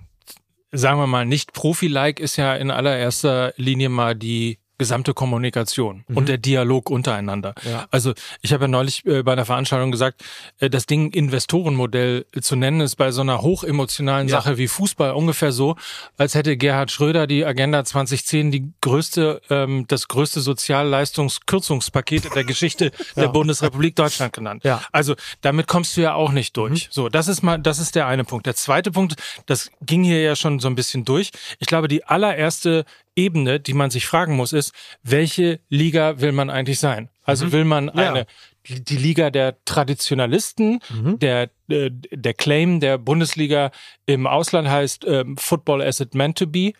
sagen 0.72 1.00
wir 1.00 1.08
mal 1.08 1.26
nicht 1.26 1.54
Profi-like 1.54 2.20
ist 2.20 2.38
ja 2.38 2.56
in 2.56 2.72
allererster 2.72 3.54
Linie 3.58 3.90
mal 3.90 4.16
die 4.16 4.58
gesamte 4.82 5.14
Kommunikation 5.14 6.04
und 6.12 6.28
der 6.28 6.40
Dialog 6.40 6.90
untereinander. 6.90 7.54
Ja. 7.70 7.86
Also 7.92 8.14
ich 8.42 8.52
habe 8.52 8.64
ja 8.64 8.68
neulich 8.68 9.06
äh, 9.06 9.22
bei 9.22 9.34
einer 9.34 9.46
Veranstaltung 9.46 9.92
gesagt, 9.92 10.24
äh, 10.60 10.72
das 10.72 10.88
Ding 10.88 11.14
Investorenmodell 11.14 12.26
zu 12.42 12.56
nennen 12.56 12.82
ist 12.82 12.96
bei 12.96 13.12
so 13.12 13.22
einer 13.22 13.44
hochemotionalen 13.44 14.28
Ja. 14.28 14.42
Sache 14.42 14.58
wie 14.58 14.68
Fußball 14.68 15.12
ungefähr 15.12 15.52
so, 15.52 15.76
als 16.18 16.34
hätte 16.34 16.58
Gerhard 16.58 16.90
Schröder 16.90 17.28
die 17.28 17.46
Agenda 17.46 17.86
2010 17.86 18.50
die 18.50 18.74
größte, 18.82 19.44
ähm, 19.52 19.86
das 19.88 20.08
größte 20.08 20.42
Sozialleistungskürzungspaket 20.42 22.26
in 22.26 22.34
der 22.34 22.44
Geschichte 22.44 22.92
der 23.16 23.28
Bundesrepublik 23.28 23.96
Deutschland 23.96 24.34
genannt. 24.34 24.64
Ja. 24.64 24.82
Also 24.92 25.14
damit 25.42 25.68
kommst 25.68 25.96
du 25.96 26.02
ja 26.02 26.16
auch 26.16 26.32
nicht 26.32 26.58
durch. 26.58 26.88
So, 26.90 27.08
das 27.08 27.28
ist 27.28 27.44
mal, 27.44 27.60
das 27.60 27.78
ist 27.78 27.94
der 27.94 28.08
eine 28.08 28.24
Punkt. 28.24 28.48
Der 28.48 28.56
zweite 28.56 28.90
Punkt, 28.90 29.14
das 29.46 29.70
ging 29.82 30.04
hier 30.04 30.24
ja 30.24 30.36
schon 30.36 30.60
so 30.60 30.68
ein 30.68 30.74
bisschen 30.74 31.06
durch. 31.06 31.30
Ich 31.60 31.68
glaube, 31.68 31.88
die 31.88 32.04
allererste 32.04 32.84
Ebene, 33.16 33.60
die 33.60 33.74
man 33.74 33.90
sich 33.92 34.06
fragen 34.06 34.36
muss, 34.36 34.54
ist, 34.54 34.74
welche 35.04 35.60
Liga 35.70 36.22
will 36.22 36.32
man 36.32 36.50
eigentlich 36.50 36.80
sein? 36.80 37.10
Also 37.24 37.52
will 37.52 37.66
man 37.66 37.92
Ja. 37.96 38.14
eine 38.14 38.26
die 38.68 38.84
die 38.84 38.98
Liga 38.98 39.32
der 39.32 39.56
Traditionalisten, 39.66 40.82
der 41.20 41.50
äh, 41.68 41.90
der 42.12 42.34
Claim 42.36 42.80
der 42.80 43.00
Bundesliga 43.00 43.72
im 44.06 44.28
Ausland 44.28 44.70
heißt 44.70 45.04
ähm, 45.08 45.36
Football 45.38 45.82
as 45.82 46.00
it 46.00 46.14
meant 46.14 46.38
to 46.38 46.46
be. 46.46 46.74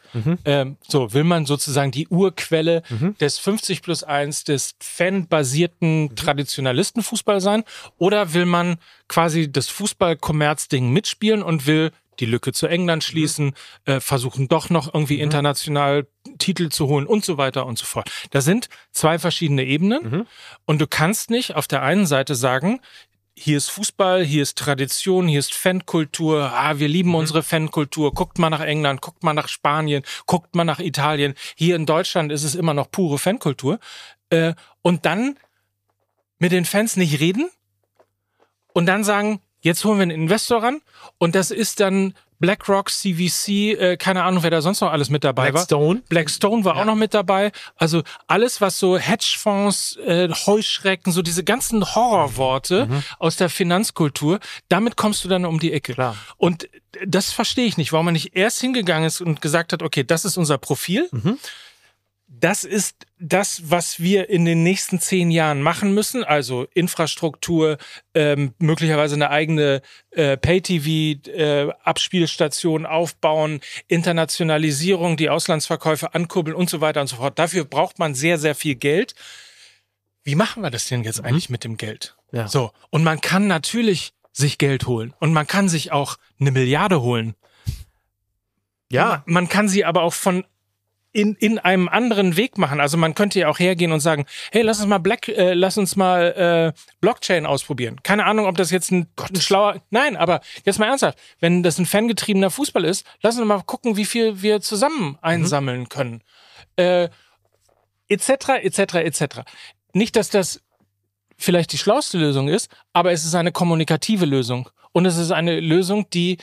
Ähm, 0.46 0.78
so 0.88 1.12
will 1.14 1.24
man 1.24 1.48
sozusagen 1.48 1.90
die 1.92 2.08
Urquelle 2.08 2.84
des 3.20 3.40
50 3.40 3.82
plus 3.82 4.04
1 4.04 4.44
des 4.44 4.76
fanbasierten 4.80 6.16
Traditionalistenfußball 6.16 7.42
sein 7.42 7.64
oder 7.98 8.34
will 8.36 8.46
man 8.46 8.78
quasi 9.08 9.52
das 9.52 9.68
Fußballkommerzding 9.70 10.90
mitspielen 10.92 11.42
und 11.42 11.66
will 11.66 11.92
die 12.22 12.26
Lücke 12.26 12.54
zu 12.54 12.68
England 12.68 13.04
schließen, 13.04 13.54
äh, 13.86 14.00
versuchen 14.00 14.48
doch 14.48 14.70
noch 14.70 14.94
irgendwie 14.94 15.20
international 15.20 16.08
Titel 16.38 16.70
zu 16.70 16.88
holen 16.88 17.08
und 17.08 17.26
so 17.26 17.38
weiter 17.38 17.66
und 17.66 17.78
so 17.78 17.86
fort. 17.86 18.10
Da 18.30 18.42
sind 18.42 18.70
zwei 18.92 19.20
verschiedene 19.20 19.66
Ebenen. 19.66 20.28
Und 20.66 20.80
du 20.80 20.88
kannst 20.88 21.30
nicht 21.30 21.56
auf 21.56 21.68
der 21.68 21.82
einen 21.82 22.06
Seite 22.06 22.36
sagen, 22.36 22.80
hier 23.36 23.58
ist 23.58 23.70
Fußball, 23.70 24.24
hier 24.24 24.44
ist 24.44 24.58
Tradition, 24.58 25.28
hier 25.28 25.40
ist 25.40 25.54
Fankultur, 25.54 26.52
ah, 26.54 26.78
wir 26.80 26.88
lieben 26.88 27.16
unsere 27.16 27.44
Fankultur, 27.44 28.14
guckt 28.14 28.38
mal 28.38 28.50
nach 28.50 28.60
England, 28.62 29.02
guckt 29.02 29.24
mal 29.24 29.34
nach 29.34 29.48
Spanien, 29.48 30.04
guckt 30.28 30.54
mal 30.54 30.64
nach 30.64 30.80
Italien, 30.80 31.34
hier 31.56 31.76
in 31.76 31.86
Deutschland 31.86 32.32
ist 32.32 32.44
es 32.44 32.56
immer 32.56 32.74
noch 32.74 32.92
pure 32.92 33.18
Fankultur. 33.18 33.80
Äh, 34.30 34.54
und 34.82 35.06
dann 35.06 35.38
mit 36.40 36.52
den 36.52 36.66
Fans 36.66 36.98
nicht 36.98 37.20
reden 37.20 37.50
und 38.74 38.86
dann 38.86 39.04
sagen, 39.04 39.42
jetzt 39.62 39.86
holen 39.86 39.98
wir 39.98 40.04
einen 40.04 40.12
Investor 40.12 40.64
ran 40.64 40.82
und 41.18 41.36
das 41.36 41.52
ist 41.52 41.80
dann 41.80 42.14
BlackRock, 42.42 42.90
CVC, 42.90 43.48
äh, 43.80 43.98
keine 43.98 44.24
Ahnung, 44.24 44.44
wer 44.44 44.50
da 44.50 44.62
sonst 44.62 44.82
noch 44.82 44.92
alles 44.92 45.10
mit 45.10 45.24
dabei 45.24 45.46
war. 45.46 45.52
Blackstone. 45.52 46.02
Blackstone 46.10 46.66
war 46.66 46.76
auch 46.76 46.86
noch 46.86 46.96
mit 46.96 47.14
dabei. 47.14 47.52
Also 47.78 48.02
alles, 48.28 48.60
was 48.60 48.80
so 48.80 48.98
Hedgefonds, 48.98 49.96
äh, 49.98 50.28
Heuschrecken, 50.30 51.14
so 51.14 51.22
diese 51.22 51.44
ganzen 51.44 51.96
Horrorworte 51.96 52.90
aus 53.20 53.38
der 53.38 53.50
Finanzkultur, 53.50 54.40
damit 54.68 54.98
kommst 54.98 55.24
du 55.24 55.30
dann 55.30 55.46
um 55.46 55.60
die 55.60 55.72
Ecke. 55.72 55.94
Klar. 55.94 56.18
Und 56.38 56.68
das 57.06 57.32
verstehe 57.32 57.66
ich 57.66 57.78
nicht, 57.78 57.94
warum 57.94 58.06
man 58.06 58.14
nicht 58.14 58.36
erst 58.36 58.60
hingegangen 58.60 59.06
ist 59.06 59.22
und 59.22 59.42
gesagt 59.42 59.72
hat, 59.72 59.84
okay, 59.84 60.04
das 60.04 60.26
ist 60.26 60.36
unser 60.38 60.58
Profil. 60.58 61.10
Das 62.34 62.64
ist 62.64 63.08
das, 63.20 63.70
was 63.70 64.00
wir 64.00 64.30
in 64.30 64.46
den 64.46 64.64
nächsten 64.64 65.02
zehn 65.02 65.32
Jahren 65.32 65.62
machen 65.62 65.94
müssen. 65.94 66.24
Also 66.24 66.66
Infrastruktur, 66.74 67.78
ähm, 68.14 68.54
möglicherweise 68.58 69.16
eine 69.16 69.30
eigene 69.30 69.82
äh, 70.12 70.38
Pay-TV-Abspielstation 70.38 72.86
aufbauen, 72.86 73.60
Internationalisierung, 73.90 75.18
die 75.18 75.30
Auslandsverkäufe 75.30 76.14
ankurbeln 76.14 76.56
und 76.56 76.70
so 76.70 76.80
weiter 76.80 77.02
und 77.02 77.08
so 77.08 77.18
fort. 77.18 77.38
Dafür 77.38 77.66
braucht 77.66 78.00
man 78.00 78.16
sehr, 78.16 78.38
sehr 78.38 78.56
viel 78.56 78.76
Geld. 78.76 79.14
Wie 80.24 80.36
machen 80.36 80.64
wir 80.64 80.70
das 80.70 80.86
denn 80.86 81.04
jetzt 81.04 81.22
eigentlich 81.22 81.50
mit 81.50 81.66
dem 81.66 81.76
Geld? 81.76 82.16
Ja. 82.32 82.48
So. 82.48 82.72
Und 82.92 83.04
man 83.04 83.20
kann 83.20 83.48
natürlich 83.48 84.14
sich 84.32 84.58
Geld 84.58 84.88
holen. 84.88 85.14
Und 85.20 85.34
man 85.34 85.48
kann 85.48 85.68
sich 85.68 85.92
auch 85.92 86.16
eine 86.40 86.52
Milliarde 86.52 87.02
holen. 87.02 87.36
Ja. 88.90 89.22
Man 89.26 89.50
kann 89.50 89.68
sie 89.68 89.84
aber 89.84 90.04
auch 90.04 90.14
von 90.14 90.46
in, 91.14 91.36
in 91.36 91.60
einem 91.60 91.90
anderen 91.90 92.38
Weg 92.38 92.58
machen. 92.58 92.80
Also 92.80 92.98
man 92.98 93.16
könnte 93.16 93.40
ja 93.40 93.50
auch 93.50 93.60
hergehen 93.60 93.92
und 93.92 94.00
sagen, 94.00 94.26
hey, 94.52 94.62
lass 94.62 94.80
uns 94.80 94.88
mal 94.88 95.00
Black, 95.00 95.28
äh, 95.28 95.54
lass 95.54 95.78
uns 95.78 95.96
mal 95.96 96.74
äh, 96.76 96.80
Blockchain 97.02 97.46
ausprobieren. 97.46 98.02
Keine 98.04 98.26
Ahnung, 98.26 98.46
ob 98.46 98.56
das 98.56 98.72
jetzt 98.72 98.92
ein, 98.92 99.08
ein 99.18 99.36
schlauer. 99.42 99.82
Nein, 99.90 100.16
aber 100.16 100.42
jetzt 100.66 100.80
mal 100.80 100.88
ernsthaft, 100.88 101.18
wenn 101.40 101.64
das 101.64 101.80
ein 101.80 101.86
fangetriebener 101.86 102.50
Fußball 102.50 102.86
ist, 102.86 103.06
lass 103.22 103.38
uns 103.38 103.48
mal 103.48 103.62
gucken, 103.64 103.98
wie 103.98 104.06
viel 104.06 104.42
wir 104.42 104.62
zusammen 104.62 105.18
einsammeln 105.22 105.90
können. 105.90 106.24
Äh, 106.78 107.10
etc. 108.08 108.30
etc. 108.62 108.96
etc. 108.96 109.26
Nicht, 109.94 110.16
dass 110.16 110.30
das 110.30 110.62
vielleicht 111.38 111.74
die 111.74 111.78
schlauste 111.78 112.18
Lösung 112.18 112.48
ist, 112.48 112.70
aber 112.94 113.12
es 113.12 113.26
ist 113.26 113.36
eine 113.36 113.52
kommunikative 113.52 114.26
Lösung. 114.26 114.70
Und 114.94 115.06
es 115.06 115.18
ist 115.18 115.32
eine 115.32 115.60
Lösung, 115.60 116.10
die 116.10 116.38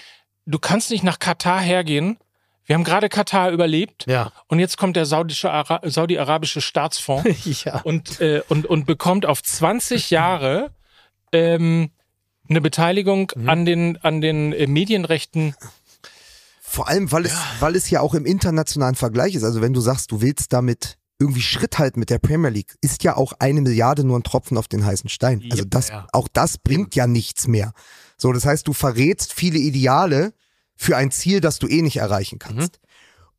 du 0.46 0.58
kannst 0.58 0.90
nicht 0.90 1.04
nach 1.04 1.18
Katar 1.18 1.60
hergehen. 1.60 2.18
Wir 2.68 2.74
haben 2.74 2.84
gerade 2.84 3.08
Katar 3.08 3.50
überlebt. 3.50 4.04
Ja. 4.06 4.30
Und 4.46 4.58
jetzt 4.58 4.76
kommt 4.76 4.94
der 4.94 5.06
saudische 5.06 5.50
Ara 5.50 5.80
saudi-arabische 5.84 6.60
Staatsfonds 6.60 7.64
Ja. 7.64 7.80
und, 7.80 8.20
äh, 8.20 8.42
und, 8.48 8.66
und 8.66 8.84
bekommt 8.84 9.24
auf 9.24 9.42
20 9.42 10.10
Jahre 10.10 10.70
ähm, 11.32 11.90
eine 12.48 12.60
Beteiligung 12.60 13.32
Mhm. 13.34 13.48
an 13.48 13.64
den, 13.64 13.96
an 14.02 14.20
den 14.20 14.52
äh, 14.52 14.66
Medienrechten. 14.66 15.54
Vor 16.60 16.88
allem, 16.88 17.10
weil 17.10 17.24
es, 17.24 17.34
weil 17.60 17.74
es 17.74 17.88
ja 17.88 18.02
auch 18.02 18.12
im 18.12 18.26
internationalen 18.26 18.94
Vergleich 18.96 19.34
ist. 19.34 19.44
Also 19.44 19.62
wenn 19.62 19.72
du 19.72 19.80
sagst, 19.80 20.12
du 20.12 20.20
willst 20.20 20.52
damit 20.52 20.98
irgendwie 21.18 21.40
Schritt 21.40 21.78
halten 21.78 21.98
mit 21.98 22.10
der 22.10 22.18
Premier 22.18 22.50
League, 22.50 22.76
ist 22.82 23.02
ja 23.02 23.16
auch 23.16 23.32
eine 23.38 23.62
Milliarde 23.62 24.04
nur 24.04 24.18
ein 24.18 24.22
Tropfen 24.24 24.58
auf 24.58 24.68
den 24.68 24.84
heißen 24.84 25.08
Stein. 25.08 25.42
Also 25.50 25.64
das, 25.64 25.88
ja. 25.88 26.06
auch 26.12 26.28
das 26.30 26.58
bringt 26.58 26.94
ja 26.94 27.06
nichts 27.06 27.48
mehr. 27.48 27.72
So, 28.18 28.30
das 28.30 28.44
heißt, 28.44 28.68
du 28.68 28.74
verrätst 28.74 29.32
viele 29.32 29.58
Ideale 29.58 30.34
für 30.78 30.96
ein 30.96 31.10
Ziel, 31.10 31.40
das 31.40 31.58
du 31.58 31.66
eh 31.66 31.82
nicht 31.82 31.96
erreichen 31.96 32.38
kannst. 32.38 32.80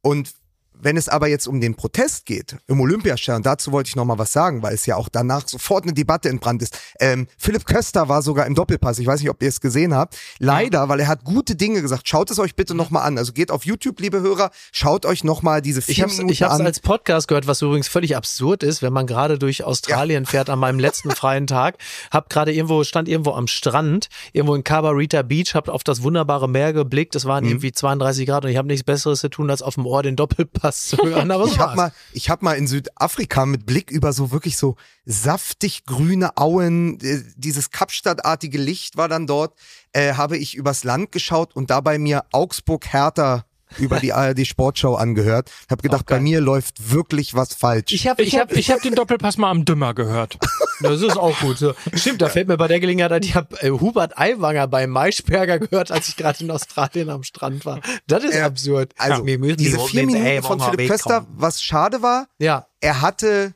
Und 0.02 0.34
wenn 0.82 0.98
es 0.98 1.10
aber 1.10 1.28
jetzt 1.28 1.48
um 1.48 1.60
den 1.62 1.76
Protest 1.76 2.26
geht, 2.26 2.58
im 2.68 2.80
Olympiastadion, 2.82 3.44
dazu 3.44 3.72
wollte 3.72 3.90
ich 3.90 3.96
nochmal 3.96 4.18
was 4.18 4.32
sagen, 4.32 4.64
weil 4.64 4.74
es 4.74 4.86
ja 4.86 4.96
auch 4.96 5.10
danach 5.10 5.48
sofort 5.48 5.84
eine 5.84 5.94
Debatte 5.94 6.30
entbrannt 6.30 6.62
ist. 6.62 6.78
Ähm, 7.00 7.28
Philipp 7.38 7.66
Köster 7.66 8.08
war 8.10 8.22
sogar 8.22 8.46
im 8.46 8.56
Doppelpass, 8.56 9.00
ich 9.00 9.08
weiß 9.08 9.20
nicht, 9.22 9.30
ob 9.30 9.42
ihr 9.44 9.50
es 9.50 9.62
gesehen 9.62 9.94
habt. 9.94 10.18
Leider, 10.40 10.90
weil 10.90 11.00
er 11.02 11.08
hat 11.08 11.24
gute 11.24 11.56
Dinge 11.56 11.82
gesagt. 11.82 12.08
Schaut 12.08 12.32
es 12.32 12.40
euch 12.40 12.56
bitte 12.56 12.76
nochmal 12.76 13.04
an. 13.04 13.18
Also 13.18 13.34
geht 13.34 13.52
auf 13.52 13.66
YouTube, 13.66 14.00
liebe 14.00 14.22
Hörer, 14.22 14.52
schaut 14.72 15.06
euch 15.06 15.24
nochmal 15.24 15.62
diese 15.62 15.82
vier 15.82 15.92
Ich 15.94 16.02
habe 16.02 16.12
Minuten 16.12 16.30
ich 16.32 16.44
hab's 16.44 16.60
an. 16.60 16.66
als 16.66 16.80
Podcast 16.80 17.28
gehört, 17.28 17.48
was 17.48 17.62
übrigens 17.62 17.88
völlig 17.88 18.16
absurd 18.16 18.64
ist, 18.64 18.82
wenn 18.82 18.94
man 18.94 19.06
gerade 19.08 19.38
durch 19.38 19.64
Australien 19.64 20.26
fährt 20.26 20.50
an 20.50 20.60
meinem 20.60 20.80
letzten 20.80 21.12
freien 21.12 21.48
Tag. 21.48 21.78
Hab 22.12 22.30
gerade 22.30 22.54
irgendwo 22.54 22.84
stand 22.84 23.08
irgendwo 23.10 23.32
am 23.34 23.48
Strand, 23.48 24.10
irgendwo 24.34 24.56
in 24.56 24.64
Cabarita 24.64 25.22
Beach, 25.24 25.56
hab 25.56 25.68
auf 25.70 25.84
das 25.84 26.04
wunderbare 26.04 26.48
Meer 26.48 26.74
geblickt. 26.74 27.16
Es 27.16 27.26
Mhm. 27.26 27.30
waren 27.30 27.46
irgendwie 27.46 27.72
32 27.72 28.26
Grad 28.28 28.46
und 28.46 28.52
ich 28.52 28.58
habe 28.58 28.68
nichts 28.68 28.84
Besseres 28.84 29.20
zu 29.20 29.30
tun, 29.30 29.50
als 29.50 29.62
auf 29.62 29.76
dem 29.76 29.86
Ohr 29.86 30.04
den 30.04 30.16
Doppelpass 30.16 30.69
zu 30.72 30.98
hören. 30.98 31.32
Aber 31.32 31.46
Ich 31.46 31.60
habe 31.60 31.76
mal, 31.76 31.92
ich 32.14 32.30
hab 32.30 32.42
mal 32.42 32.54
in 32.54 32.68
Südafrika 32.68 33.46
mit 33.46 33.66
Blick 33.66 33.92
über 33.92 34.14
so 34.14 34.32
wirklich 34.32 34.58
so 34.58 34.76
saftig 35.06 35.86
grüne 35.86 36.38
Auen, 36.38 37.00
äh, 37.02 37.24
dieses 37.36 37.72
Kapstadtartige 37.72 38.58
Licht 38.58 38.98
war 38.98 39.08
dann 39.08 39.28
dort, 39.28 39.58
äh, 39.94 40.14
habe 40.14 40.38
ich 40.38 40.56
übers 40.56 40.84
Land 40.84 41.12
geschaut 41.12 41.56
und 41.56 41.70
dabei 41.70 41.98
mir 41.98 42.26
Augsburg 42.32 42.86
Hertha 42.94 43.46
über 43.78 44.00
die 44.00 44.14
ARD 44.14 44.46
Sportschau 44.48 44.96
angehört. 44.96 45.52
Hab 45.70 45.82
gedacht, 45.82 46.06
bei 46.08 46.20
mir 46.20 46.42
läuft 46.42 46.92
wirklich 46.92 47.36
was 47.36 47.54
falsch. 47.54 47.92
ich 47.92 48.08
habe 48.08 48.24
Ich 48.24 48.38
habe 48.40 48.54
ich 48.56 48.72
hab 48.72 48.82
den 48.82 48.96
Doppelpass 48.96 49.38
mal 49.38 49.50
am 49.52 49.66
Dümmer 49.66 49.94
gehört. 49.94 50.38
Das 50.82 51.02
ist 51.02 51.18
auch 51.18 51.38
gut. 51.42 51.58
So. 51.58 51.74
Stimmt, 51.94 52.22
da 52.22 52.30
fällt 52.30 52.48
mir 52.48 52.56
bei 52.56 52.70
der 52.70 52.80
Gelegenheit 52.80 53.12
ein, 53.12 53.22
ich 53.22 53.36
habe 53.36 53.54
äh, 53.62 53.70
Hubert 53.70 54.18
Aiwanger 54.18 54.66
bei 54.70 54.88
Maischberger 54.88 55.60
gehört, 55.60 55.92
als 55.92 56.08
ich 56.08 56.16
gerade 56.16 56.42
in 56.42 56.50
Australien 56.52 57.10
am 57.10 57.24
Strand 57.24 57.66
war. 57.66 57.82
Das 58.08 58.24
ist 58.24 58.36
Äh, 58.36 58.44
absurd. 58.44 58.94
also, 58.98 59.26
Wir 59.26 59.40
müssen 59.40 59.58
diese 59.58 59.76
die 59.78 59.84
vier 59.84 60.06
Minuten 60.06 60.42
von 60.42 60.62
Philipp 60.62 60.90
Köster, 60.90 61.28
was 61.36 61.62
schade 61.62 62.02
war, 62.02 62.28
Ja, 62.38 62.66
er 62.80 63.02
hatte, 63.02 63.54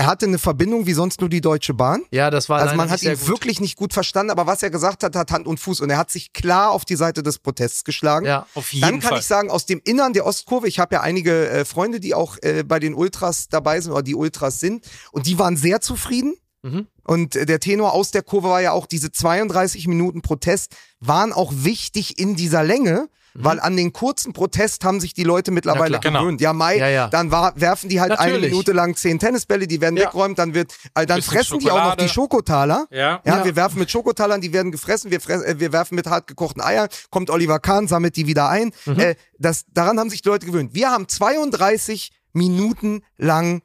er 0.00 0.06
hatte 0.06 0.24
eine 0.24 0.38
Verbindung 0.38 0.86
wie 0.86 0.94
sonst 0.94 1.20
nur 1.20 1.28
die 1.28 1.42
Deutsche 1.42 1.74
Bahn. 1.74 2.02
ja, 2.10 2.30
das 2.30 2.48
war 2.48 2.58
Also 2.60 2.74
man 2.74 2.88
hat 2.88 3.02
ihn 3.02 3.12
gut. 3.18 3.28
wirklich 3.28 3.60
nicht 3.60 3.76
gut 3.76 3.92
verstanden, 3.92 4.30
aber 4.30 4.46
was 4.46 4.62
er 4.62 4.70
gesagt 4.70 5.02
hat, 5.04 5.14
hat 5.14 5.30
Hand 5.30 5.46
und 5.46 5.60
Fuß 5.60 5.82
und 5.82 5.90
er 5.90 5.98
hat 5.98 6.10
sich 6.10 6.32
klar 6.32 6.70
auf 6.70 6.86
die 6.86 6.96
Seite 6.96 7.22
des 7.22 7.38
Protests 7.38 7.84
geschlagen. 7.84 8.24
Ja, 8.24 8.46
Auf 8.54 8.72
jeden 8.72 8.80
Dann 8.80 9.00
kann 9.00 9.10
Fall. 9.10 9.18
ich 9.18 9.26
sagen, 9.26 9.50
aus 9.50 9.66
dem 9.66 9.82
Innern 9.84 10.14
der 10.14 10.24
Ostkurve, 10.24 10.68
ich 10.68 10.78
habe 10.78 10.94
ja 10.94 11.02
einige 11.02 11.50
äh, 11.50 11.64
Freunde, 11.66 12.00
die 12.00 12.14
auch 12.14 12.38
äh, 12.40 12.64
bei 12.66 12.78
den 12.78 12.94
Ultras 12.94 13.48
dabei 13.48 13.78
sind 13.78 13.92
oder 13.92 14.02
die 14.02 14.14
Ultras 14.14 14.58
sind 14.58 14.86
und 15.12 15.26
die 15.26 15.38
waren 15.38 15.58
sehr 15.58 15.82
zufrieden. 15.82 16.34
Mhm. 16.62 16.86
Und 17.04 17.36
äh, 17.36 17.44
der 17.44 17.60
Tenor 17.60 17.92
aus 17.92 18.10
der 18.10 18.22
Kurve 18.22 18.48
war 18.48 18.62
ja 18.62 18.72
auch, 18.72 18.86
diese 18.86 19.12
32 19.12 19.86
Minuten 19.86 20.22
Protest 20.22 20.74
waren 21.00 21.34
auch 21.34 21.52
wichtig 21.54 22.18
in 22.18 22.36
dieser 22.36 22.62
Länge, 22.64 23.08
weil 23.34 23.60
an 23.60 23.76
den 23.76 23.92
kurzen 23.92 24.32
Protest 24.32 24.84
haben 24.84 25.00
sich 25.00 25.14
die 25.14 25.24
Leute 25.24 25.50
mittlerweile 25.50 25.96
Mhm. 25.98 26.00
klar. 26.00 26.22
gewöhnt. 26.22 26.40
Ja, 26.40 26.52
Mai, 26.52 26.76
Ja, 26.78 26.88
ja. 26.88 27.08
dann 27.08 27.30
war, 27.30 27.52
werfen 27.60 27.88
die 27.88 28.00
halt 28.00 28.12
eine 28.12 28.32
Natürlich. 28.32 28.50
Minute 28.50 28.72
lang 28.72 28.96
zehn 28.96 29.18
Tennisbälle, 29.18 29.66
die 29.66 29.80
werden 29.80 29.96
Ja. 29.96 30.06
weggeräumt, 30.06 30.38
dann 30.38 30.54
wird, 30.54 30.74
äh, 30.94 31.06
dann 31.06 31.22
fressen 31.22 31.58
die 31.58 31.70
auch 31.70 31.76
noch 31.76 31.82
Schokolade. 31.82 32.02
die 32.04 32.08
Schokotaler. 32.08 32.86
Ja. 32.90 33.20
Ja, 33.24 33.44
wir 33.44 33.56
werfen 33.56 33.78
mit 33.78 33.90
Schokotalern, 33.90 34.40
die 34.40 34.52
werden 34.52 34.72
gefressen, 34.72 35.10
wir, 35.10 35.20
fress, 35.20 35.42
äh, 35.42 35.58
wir 35.58 35.72
werfen 35.72 35.94
mit 35.94 36.06
hart 36.06 36.26
gekochten 36.26 36.62
Eiern, 36.62 36.88
kommt 37.10 37.30
Oliver 37.30 37.58
Kahn, 37.60 37.88
sammelt 37.88 38.16
die 38.16 38.26
wieder 38.26 38.48
ein. 38.48 38.72
Mhm. 38.86 38.98
Äh, 38.98 39.14
das, 39.38 39.64
daran 39.72 39.98
haben 39.98 40.10
sich 40.10 40.22
die 40.22 40.28
Leute 40.28 40.46
gewöhnt. 40.46 40.74
Wir 40.74 40.90
haben 40.90 41.08
32 41.08 42.10
Minuten 42.32 43.02
lang 43.16 43.62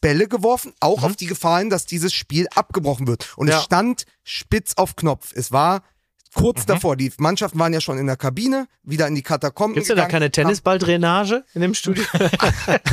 Bälle 0.00 0.28
geworfen, 0.28 0.72
auch 0.80 1.02
auf 1.02 1.14
die 1.16 1.26
Gefahr 1.26 1.58
hin, 1.58 1.68
dass 1.68 1.84
dieses 1.84 2.14
Spiel 2.14 2.46
abgebrochen 2.54 3.06
wird. 3.06 3.34
Und 3.36 3.48
Mhm. 3.48 3.52
Es 3.52 3.62
stand 3.64 4.04
spitz 4.24 4.72
auf 4.76 4.96
Knopf. 4.96 5.32
Es 5.34 5.52
war 5.52 5.82
Mhm. 6.34 6.40
kurz 6.40 6.66
davor. 6.66 6.96
Die 6.96 7.12
Mannschaften 7.18 7.58
waren 7.58 7.72
ja 7.72 7.80
schon 7.80 7.98
in 7.98 8.06
der 8.06 8.16
Kabine, 8.16 8.66
wieder 8.82 9.06
in 9.08 9.14
die 9.14 9.22
Katakomben. 9.22 9.74
Gibt's 9.74 9.88
denn 9.88 9.96
da 9.96 10.06
keine 10.06 10.30
Tennisballdrainage 10.30 11.44
in 11.54 11.60
dem 11.62 11.74
Studio? 11.74 12.04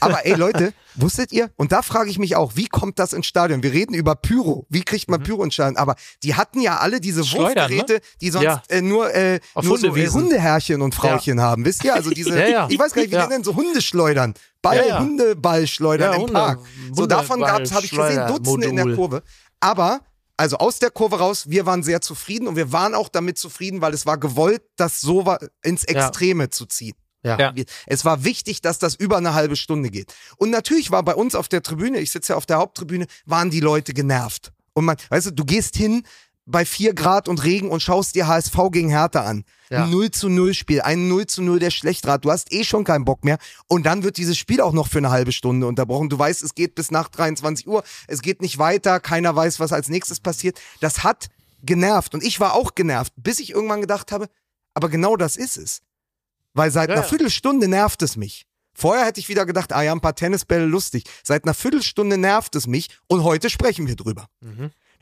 Aber 0.00 0.24
ey 0.26 0.34
Leute, 0.34 0.72
wusstet 0.94 1.32
ihr? 1.32 1.50
Und 1.56 1.72
da 1.72 1.82
frage 1.82 2.10
ich 2.10 2.18
mich 2.18 2.36
auch, 2.36 2.52
wie 2.56 2.66
kommt 2.66 2.98
das 2.98 3.12
ins 3.12 3.26
Stadion? 3.26 3.62
Wir 3.62 3.72
reden 3.72 3.94
über 3.94 4.14
Pyro. 4.14 4.66
Wie 4.68 4.82
kriegt 4.82 5.08
Mhm. 5.08 5.12
man 5.12 5.22
Pyro 5.22 5.44
ins 5.44 5.54
Stadion? 5.54 5.76
Aber 5.76 5.96
die 6.22 6.34
hatten 6.34 6.60
ja 6.60 6.78
alle 6.78 7.00
diese 7.00 7.24
Schleudern, 7.24 7.70
Wurfgeräte, 7.70 8.00
die 8.20 8.30
sonst 8.30 8.44
Ja. 8.44 8.62
äh, 8.68 8.80
nur, 8.80 9.14
äh, 9.14 9.40
Auf 9.54 9.64
nur 9.64 9.78
so 9.78 9.94
äh. 9.94 10.08
Hundeherrchen 10.08 10.82
und 10.82 10.94
Frauchen 10.94 11.40
haben. 11.40 11.64
Wisst 11.64 11.84
ihr? 11.84 11.94
Also 11.94 12.10
diese, 12.10 12.38
Ja, 12.38 12.46
ja. 12.48 12.66
ich 12.70 12.78
weiß 12.78 12.92
gar 12.94 13.02
nicht, 13.02 13.10
wie 13.12 13.16
Ja. 13.16 13.24
die 13.24 13.30
nennen, 13.32 13.44
so 13.44 13.54
Hundeschleudern. 13.54 14.34
Ball, 14.62 14.76
Ja, 14.76 14.86
ja. 14.86 14.98
Hundeballschleudern 15.00 16.10
Ja, 16.10 16.14
im 16.16 16.20
Hunde- 16.22 16.32
Park. 16.32 16.60
So 16.92 17.06
davon 17.06 17.40
gab 17.40 17.60
es, 17.62 17.72
habe 17.72 17.84
ich 17.84 17.90
gesehen, 17.90 18.26
Dutzende 18.28 18.68
in 18.68 18.76
der. 18.76 18.94
Kurve. 18.94 19.22
Aber 19.60 20.00
also 20.36 20.58
aus 20.58 20.78
der 20.78 20.90
Kurve 20.90 21.18
raus, 21.18 21.48
wir 21.48 21.66
waren 21.66 21.82
sehr 21.82 22.00
zufrieden 22.00 22.48
und 22.48 22.56
wir 22.56 22.72
waren 22.72 22.94
auch 22.94 23.08
damit 23.08 23.38
zufrieden, 23.38 23.80
weil 23.80 23.94
es 23.94 24.06
war 24.06 24.18
gewollt, 24.18 24.62
das 24.76 25.00
so 25.00 25.36
ins 25.62 25.84
Extreme 25.84 26.50
zu 26.50 26.66
ziehen. 26.66 26.94
Ja. 27.24 27.38
Ja. 27.38 27.54
Es 27.86 28.04
war 28.04 28.24
wichtig, 28.24 28.62
dass 28.62 28.78
das 28.78 28.94
über 28.94 29.16
eine 29.16 29.34
halbe 29.34 29.56
Stunde 29.56 29.90
geht. 29.90 30.12
Und 30.38 30.50
natürlich 30.50 30.90
war 30.90 31.04
bei 31.04 31.14
uns 31.14 31.34
auf 31.34 31.48
der 31.48 31.62
Tribüne, 31.62 32.00
ich 32.00 32.10
sitze 32.10 32.32
ja 32.32 32.36
auf 32.36 32.46
der 32.46 32.58
Haupttribüne, 32.58 33.06
waren 33.26 33.50
die 33.50 33.60
Leute 33.60 33.94
genervt. 33.94 34.52
Und 34.74 34.86
man, 34.86 34.96
weißt 35.10 35.26
du, 35.26 35.30
du 35.32 35.44
gehst 35.44 35.76
hin 35.76 36.02
bei 36.44 36.64
4 36.64 36.94
Grad 36.94 37.28
und 37.28 37.44
Regen 37.44 37.70
und 37.70 37.80
schaust 37.80 38.16
dir 38.16 38.26
HSV 38.26 38.56
gegen 38.72 38.88
Hertha 38.88 39.22
an. 39.22 39.44
Ja. 39.72 39.84
Ein 39.84 39.90
0 39.90 40.10
zu 40.10 40.28
0 40.28 40.52
Spiel, 40.54 40.82
ein 40.82 41.08
0 41.08 41.26
zu 41.26 41.42
0 41.42 41.58
der 41.58 41.70
Schlechtrat. 41.70 42.24
Du 42.24 42.30
hast 42.30 42.52
eh 42.52 42.62
schon 42.62 42.84
keinen 42.84 43.04
Bock 43.04 43.24
mehr. 43.24 43.38
Und 43.68 43.86
dann 43.86 44.02
wird 44.02 44.18
dieses 44.18 44.36
Spiel 44.36 44.60
auch 44.60 44.72
noch 44.72 44.86
für 44.88 44.98
eine 44.98 45.10
halbe 45.10 45.32
Stunde 45.32 45.66
unterbrochen. 45.66 46.08
Du 46.10 46.18
weißt, 46.18 46.42
es 46.42 46.54
geht 46.54 46.74
bis 46.74 46.90
nach 46.90 47.08
23 47.08 47.66
Uhr. 47.66 47.82
Es 48.06 48.20
geht 48.20 48.42
nicht 48.42 48.58
weiter. 48.58 49.00
Keiner 49.00 49.34
weiß, 49.34 49.60
was 49.60 49.72
als 49.72 49.88
nächstes 49.88 50.20
passiert. 50.20 50.60
Das 50.80 51.02
hat 51.04 51.28
genervt. 51.62 52.14
Und 52.14 52.22
ich 52.22 52.38
war 52.38 52.54
auch 52.54 52.74
genervt, 52.74 53.12
bis 53.16 53.40
ich 53.40 53.50
irgendwann 53.50 53.80
gedacht 53.80 54.12
habe, 54.12 54.28
aber 54.74 54.88
genau 54.88 55.16
das 55.16 55.36
ist 55.36 55.56
es. 55.56 55.80
Weil 56.54 56.70
seit 56.70 56.90
Ja, 56.90 56.96
einer. 56.96 57.04
Viertelstunde 57.04 57.66
nervt 57.68 58.02
es 58.02 58.16
mich. 58.16 58.46
Vorher 58.74 59.04
hätte 59.06 59.20
ich 59.20 59.28
wieder 59.28 59.46
gedacht, 59.46 59.72
ah 59.72 59.82
ja, 59.82 59.92
ein 59.92 60.00
paar 60.00 60.14
Tennisbälle 60.14 60.64
lustig. 60.66 61.04
Seit 61.22 61.44
einer 61.44 61.54
Viertelstunde 61.54 62.16
nervt 62.18 62.56
es 62.56 62.66
mich 62.66 62.88
und 63.06 63.22
heute 63.22 63.50
sprechen 63.50 63.86
wir 63.86 63.96
drüber. 63.96 64.28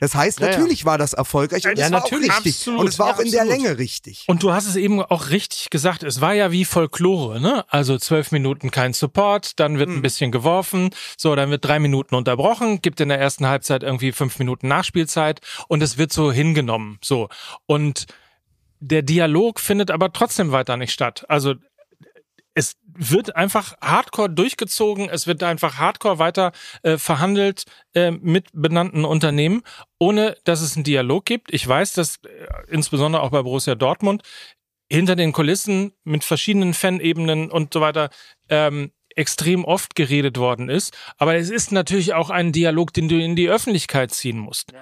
Das 0.01 0.15
heißt, 0.15 0.39
Ja, 0.39 0.47
ja. 0.47 0.57
natürlich 0.57 0.83
war 0.83 0.97
das 0.97 1.13
erfolgreich 1.13 1.65
und 1.67 1.77
Ja, 1.77 1.85
es 1.85 1.91
war 1.93 1.99
natürlich. 2.01 2.29
auch 2.31 2.37
richtig. 2.37 2.55
Absolut. 2.57 2.79
Und 2.81 2.87
es 2.89 2.99
war 2.99 3.07
Ja, 3.07 3.13
auch 3.13 3.19
in 3.19 3.31
der. 3.31 3.45
Länge 3.45 3.77
richtig. 3.77 4.25
Und 4.27 4.43
du 4.43 4.51
hast 4.51 4.67
es 4.67 4.75
eben 4.75 4.99
auch 5.01 5.29
richtig 5.29 5.69
gesagt, 5.69 6.03
es 6.03 6.19
war 6.21 6.33
ja 6.33 6.51
wie 6.51 6.65
Folklore, 6.65 7.39
ne? 7.39 7.63
Also 7.69 7.97
zwölf 7.97 8.31
Minuten 8.31 8.71
kein 8.71 8.93
Support, 8.93 9.59
dann 9.59 9.77
wird 9.77 9.89
ein 9.89 10.01
bisschen 10.01 10.31
geworfen, 10.31 10.89
so, 11.17 11.35
dann 11.35 11.49
wird 11.51 11.63
drei 11.63 11.79
Minuten 11.79 12.15
unterbrochen, 12.15 12.81
gibt 12.81 12.99
in 12.99 13.09
der 13.09 13.19
ersten 13.19 13.45
Halbzeit 13.47 13.83
irgendwie 13.83 14.11
fünf 14.11 14.39
Minuten 14.39 14.67
Nachspielzeit 14.67 15.39
und 15.67 15.83
es 15.83 15.97
wird 15.97 16.11
so 16.11 16.31
hingenommen, 16.31 16.97
so. 17.03 17.29
Und 17.67 18.07
der 18.79 19.03
Dialog 19.03 19.59
findet 19.59 19.91
aber 19.91 20.11
trotzdem 20.11 20.51
weiter 20.51 20.75
nicht 20.77 20.91
statt. 20.91 21.23
Also 21.27 21.53
es 22.53 22.75
wird 22.85 23.35
einfach 23.35 23.75
hardcore 23.81 24.29
durchgezogen, 24.29 25.09
es 25.09 25.27
wird 25.27 25.43
einfach 25.43 25.77
hardcore 25.77 26.19
weiter 26.19 26.51
äh, 26.83 26.97
verhandelt 26.97 27.63
äh, 27.93 28.11
mit 28.11 28.49
benannten 28.53 29.05
Unternehmen, 29.05 29.63
ohne 29.99 30.37
dass 30.43 30.61
es 30.61 30.75
einen 30.75 30.83
Dialog 30.83 31.25
gibt. 31.25 31.53
Ich 31.53 31.67
weiß, 31.67 31.93
dass 31.93 32.17
äh, 32.17 32.29
insbesondere 32.67 33.21
auch 33.21 33.31
bei 33.31 33.41
Borussia 33.41 33.75
Dortmund 33.75 34.23
hinter 34.91 35.15
den 35.15 35.31
Kulissen 35.31 35.93
mit 36.03 36.23
verschiedenen 36.23 36.73
Fanebenen 36.73 37.49
und 37.49 37.73
so 37.73 37.79
weiter 37.79 38.09
ähm, 38.49 38.91
extrem 39.15 39.63
oft 39.63 39.95
geredet 39.95 40.37
worden 40.37 40.69
ist. 40.69 40.93
Aber 41.17 41.35
es 41.35 41.49
ist 41.49 41.71
natürlich 41.71 42.13
auch 42.13 42.29
ein 42.29 42.51
Dialog, 42.51 42.93
den 42.93 43.07
du 43.07 43.17
in 43.17 43.35
die 43.35 43.49
Öffentlichkeit 43.49 44.11
ziehen 44.11 44.37
musst. 44.37 44.73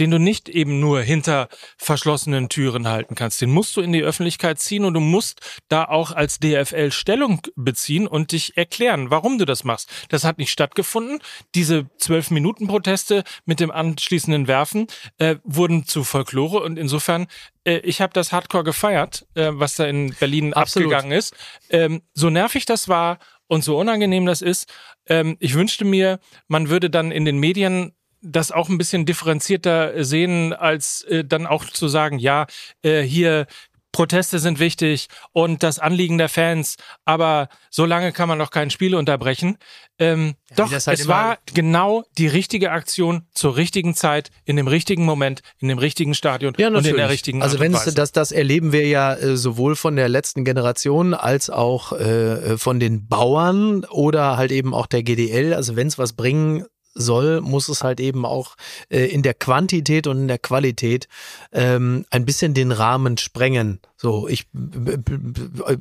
Den 0.00 0.10
du 0.10 0.18
nicht 0.18 0.48
eben 0.48 0.80
nur 0.80 1.02
hinter 1.02 1.48
verschlossenen 1.78 2.48
Türen 2.48 2.88
halten 2.88 3.14
kannst. 3.14 3.40
Den 3.40 3.50
musst 3.50 3.76
du 3.76 3.80
in 3.80 3.92
die 3.92 4.02
Öffentlichkeit 4.02 4.58
ziehen 4.58 4.84
und 4.84 4.94
du 4.94 5.00
musst 5.00 5.40
da 5.68 5.84
auch 5.84 6.12
als 6.12 6.38
DFL 6.38 6.90
Stellung 6.90 7.40
beziehen 7.56 8.06
und 8.06 8.32
dich 8.32 8.56
erklären, 8.56 9.10
warum 9.10 9.38
du 9.38 9.44
das 9.44 9.64
machst. 9.64 9.90
Das 10.08 10.24
hat 10.24 10.38
nicht 10.38 10.50
stattgefunden. 10.50 11.20
Diese 11.54 11.86
zwölf 11.98 12.30
Minuten 12.30 12.66
Proteste 12.66 13.24
mit 13.44 13.60
dem 13.60 13.70
anschließenden 13.70 14.48
Werfen 14.48 14.86
äh, 15.18 15.36
wurden 15.44 15.86
zu 15.86 16.04
Folklore 16.04 16.60
und 16.60 16.78
insofern 16.78 17.26
äh, 17.64 17.78
ich 17.78 18.00
habe 18.00 18.12
das 18.12 18.32
Hardcore 18.32 18.64
gefeiert, 18.64 19.26
äh, 19.34 19.50
was 19.52 19.76
da 19.76 19.86
in 19.86 20.14
Berlin 20.18 20.52
Absolut. 20.54 20.92
abgegangen 20.92 21.16
ist. 21.16 21.34
Ähm, 21.70 22.02
so 22.12 22.30
nervig 22.30 22.66
das 22.66 22.88
war 22.88 23.18
und 23.46 23.64
so 23.64 23.78
unangenehm 23.78 24.26
das 24.26 24.42
ist, 24.42 24.72
ähm, 25.06 25.36
ich 25.40 25.54
wünschte 25.54 25.84
mir, 25.84 26.20
man 26.48 26.68
würde 26.68 26.90
dann 26.90 27.10
in 27.10 27.24
den 27.24 27.38
Medien 27.38 27.94
das 28.24 28.50
auch 28.50 28.68
ein 28.68 28.78
bisschen 28.78 29.06
differenzierter 29.06 30.04
sehen, 30.04 30.52
als 30.52 31.02
äh, 31.02 31.24
dann 31.24 31.46
auch 31.46 31.64
zu 31.64 31.88
sagen, 31.88 32.18
ja, 32.18 32.46
äh, 32.82 33.02
hier 33.02 33.46
Proteste 33.94 34.40
sind 34.40 34.58
wichtig 34.58 35.06
und 35.32 35.62
das 35.62 35.78
Anliegen 35.78 36.18
der 36.18 36.28
Fans, 36.28 36.74
aber 37.04 37.48
so 37.70 37.86
lange 37.86 38.10
kann 38.10 38.28
man 38.28 38.40
doch 38.40 38.50
kein 38.50 38.70
Spiel 38.70 38.96
unterbrechen. 38.96 39.56
Ähm, 40.00 40.34
doch, 40.56 40.68
das 40.68 40.88
halt 40.88 40.98
es 40.98 41.06
war 41.06 41.38
genau 41.54 42.02
die 42.18 42.26
richtige 42.26 42.72
Aktion 42.72 43.22
zur 43.32 43.56
richtigen 43.56 43.94
Zeit, 43.94 44.32
in 44.44 44.56
dem 44.56 44.66
richtigen 44.66 45.04
Moment, 45.04 45.42
in 45.60 45.68
dem 45.68 45.78
richtigen 45.78 46.14
Stadion 46.14 46.54
Ja, 46.58 46.68
und 46.68 46.84
in 46.84 46.96
der 46.96 47.08
richtigen 47.08 47.40
also 47.40 47.60
wenn 47.60 47.72
es 47.72 47.84
das, 47.94 48.10
das 48.10 48.32
erleben 48.32 48.72
wir 48.72 48.84
ja 48.88 49.14
äh, 49.14 49.36
sowohl 49.36 49.76
von 49.76 49.94
der 49.94 50.08
letzten 50.08 50.44
Generation 50.44 51.14
als 51.14 51.48
auch 51.48 51.92
äh, 51.92 52.58
von 52.58 52.80
den 52.80 53.06
Bauern 53.06 53.84
oder 53.84 54.36
halt 54.36 54.50
eben 54.50 54.74
auch 54.74 54.88
der 54.88 55.04
GDL. 55.04 55.54
Also 55.54 55.76
wenn 55.76 55.86
es 55.86 55.98
was 55.98 56.14
bringen 56.14 56.64
soll, 56.94 57.40
muss 57.40 57.68
es 57.68 57.82
halt 57.82 58.00
eben 58.00 58.24
auch 58.24 58.56
äh, 58.88 59.06
in 59.06 59.22
der 59.22 59.34
Quantität 59.34 60.06
und 60.06 60.18
in 60.18 60.28
der 60.28 60.38
Qualität 60.38 61.08
ähm, 61.52 62.06
ein 62.10 62.24
bisschen 62.24 62.54
den 62.54 62.72
Rahmen 62.72 63.18
sprengen. 63.18 63.80
So, 64.04 64.28
ich, 64.28 64.46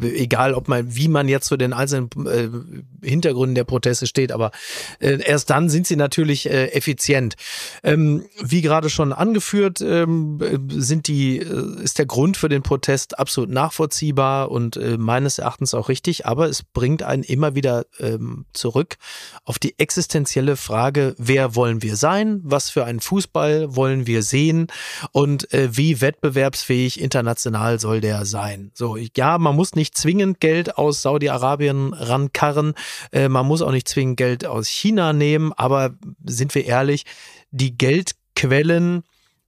egal 0.02 0.54
ob 0.54 0.70
man, 0.70 0.96
wie 0.96 1.10
man 1.10 1.28
jetzt 1.28 1.46
zu 1.46 1.58
den 1.58 1.74
einzelnen 1.74 2.10
äh, 2.26 3.06
Hintergründen 3.06 3.54
der 3.54 3.66
Proteste 3.66 4.08
steht, 4.08 4.32
aber 4.32 4.52
äh, 5.00 5.20
erst 5.22 5.50
dann 5.50 5.70
sind 5.70 5.86
sie 5.88 5.98
natürlich 5.98 6.50
äh, 6.50 6.68
effizient. 6.68 7.36
Ähm, 7.84 8.24
wie 8.42 8.62
gerade 8.62 8.90
schon 8.90 9.12
angeführt, 9.12 9.82
ähm, 9.82 10.40
äh, 10.42 10.58
sind 10.70 11.10
die, 11.10 11.40
äh, 11.40 11.84
ist 11.84 12.00
der 12.00 12.06
Grund 12.06 12.38
für 12.38 12.48
den 12.48 12.64
Protest 12.64 13.20
absolut 13.20 13.50
nachvollziehbar 13.50 14.52
und 14.52 14.78
äh, 14.78 14.98
meines 14.98 15.38
Erachtens 15.38 15.74
auch 15.74 15.90
richtig, 15.90 16.26
aber 16.26 16.48
es 16.48 16.64
bringt 16.64 17.04
einen 17.04 17.24
immer 17.24 17.56
wieder 17.56 17.88
ähm, 18.00 18.46
zurück 18.54 18.96
auf 19.44 19.60
die 19.60 19.78
existenzielle 19.80 20.56
Frage, 20.56 21.14
wer 21.18 21.56
wollen 21.56 21.82
wir 21.82 21.98
sein, 21.98 22.40
was 22.46 22.70
für 22.70 22.86
einen 22.86 23.02
Fußball 23.02 23.76
wollen 23.76 24.08
wir 24.08 24.24
sehen 24.24 24.68
und 25.12 25.54
äh, 25.54 25.76
wie 25.76 26.00
wettbewerbsfähig 26.00 27.02
international 27.02 27.82
soll 27.82 28.00
der 28.00 28.13
sein. 28.26 28.72
So, 28.74 28.98
ja, 29.16 29.38
man 29.38 29.56
muss 29.56 29.76
nicht 29.76 29.98
zwingend 29.98 30.40
Geld 30.40 30.78
aus 30.78 31.02
Saudi-Arabien 31.02 31.94
rankarren, 31.94 32.74
äh, 33.12 33.30
man 33.30 33.46
muss 33.46 33.62
auch 33.62 33.72
nicht 33.72 33.88
zwingend 33.88 34.18
Geld 34.18 34.46
aus 34.46 34.68
China 34.68 35.14
nehmen, 35.14 35.54
aber 35.54 35.96
sind 36.26 36.56
wir 36.56 36.66
ehrlich, 36.66 37.06
die 37.52 37.78
Geldquellen 37.78 39.04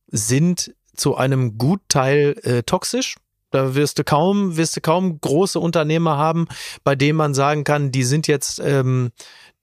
sind 0.08 0.74
zu 0.96 1.16
einem 1.16 1.58
Gutteil 1.58 2.36
äh, 2.44 2.64
toxisch. 2.64 3.16
Da 3.52 3.76
wirst 3.76 4.00
du 4.00 4.04
kaum, 4.04 4.58
wirst 4.58 4.76
du 4.76 4.82
kaum 4.82 5.20
große 5.22 5.60
Unternehmer 5.60 6.18
haben, 6.18 6.48
bei 6.84 6.96
denen 6.96 7.18
man 7.18 7.34
sagen 7.34 7.64
kann, 7.64 7.92
die 7.92 8.04
sind 8.04 8.28
jetzt, 8.28 8.60
ähm, 8.60 9.12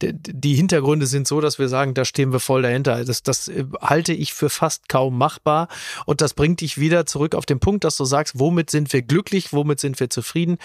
die 0.02 0.54
Hintergründe 0.54 1.06
sind 1.06 1.28
so, 1.28 1.40
dass 1.40 1.58
wir 1.58 1.68
sagen, 1.68 1.94
da 1.94 2.04
stehen 2.04 2.32
wir 2.32 2.40
voll 2.40 2.62
dahinter. 2.62 3.04
Das, 3.04 3.22
das 3.22 3.48
äh, 3.48 3.64
halte 3.80 4.12
ich 4.12 4.32
für 4.32 4.50
fast 4.50 4.88
kaum 4.88 5.16
machbar. 5.16 5.68
Und 6.06 6.20
das 6.20 6.34
bringt 6.34 6.60
dich 6.60 6.78
wieder 6.78 7.06
zurück 7.06 7.34
auf 7.34 7.46
den 7.46 7.60
Punkt, 7.60 7.84
dass 7.84 7.96
du 7.96 8.04
sagst, 8.04 8.38
womit 8.38 8.70
sind 8.70 8.92
wir 8.92 9.02
glücklich, 9.02 9.52
womit 9.52 9.80
sind 9.80 10.00
wir 10.00 10.10
zufrieden. 10.10 10.58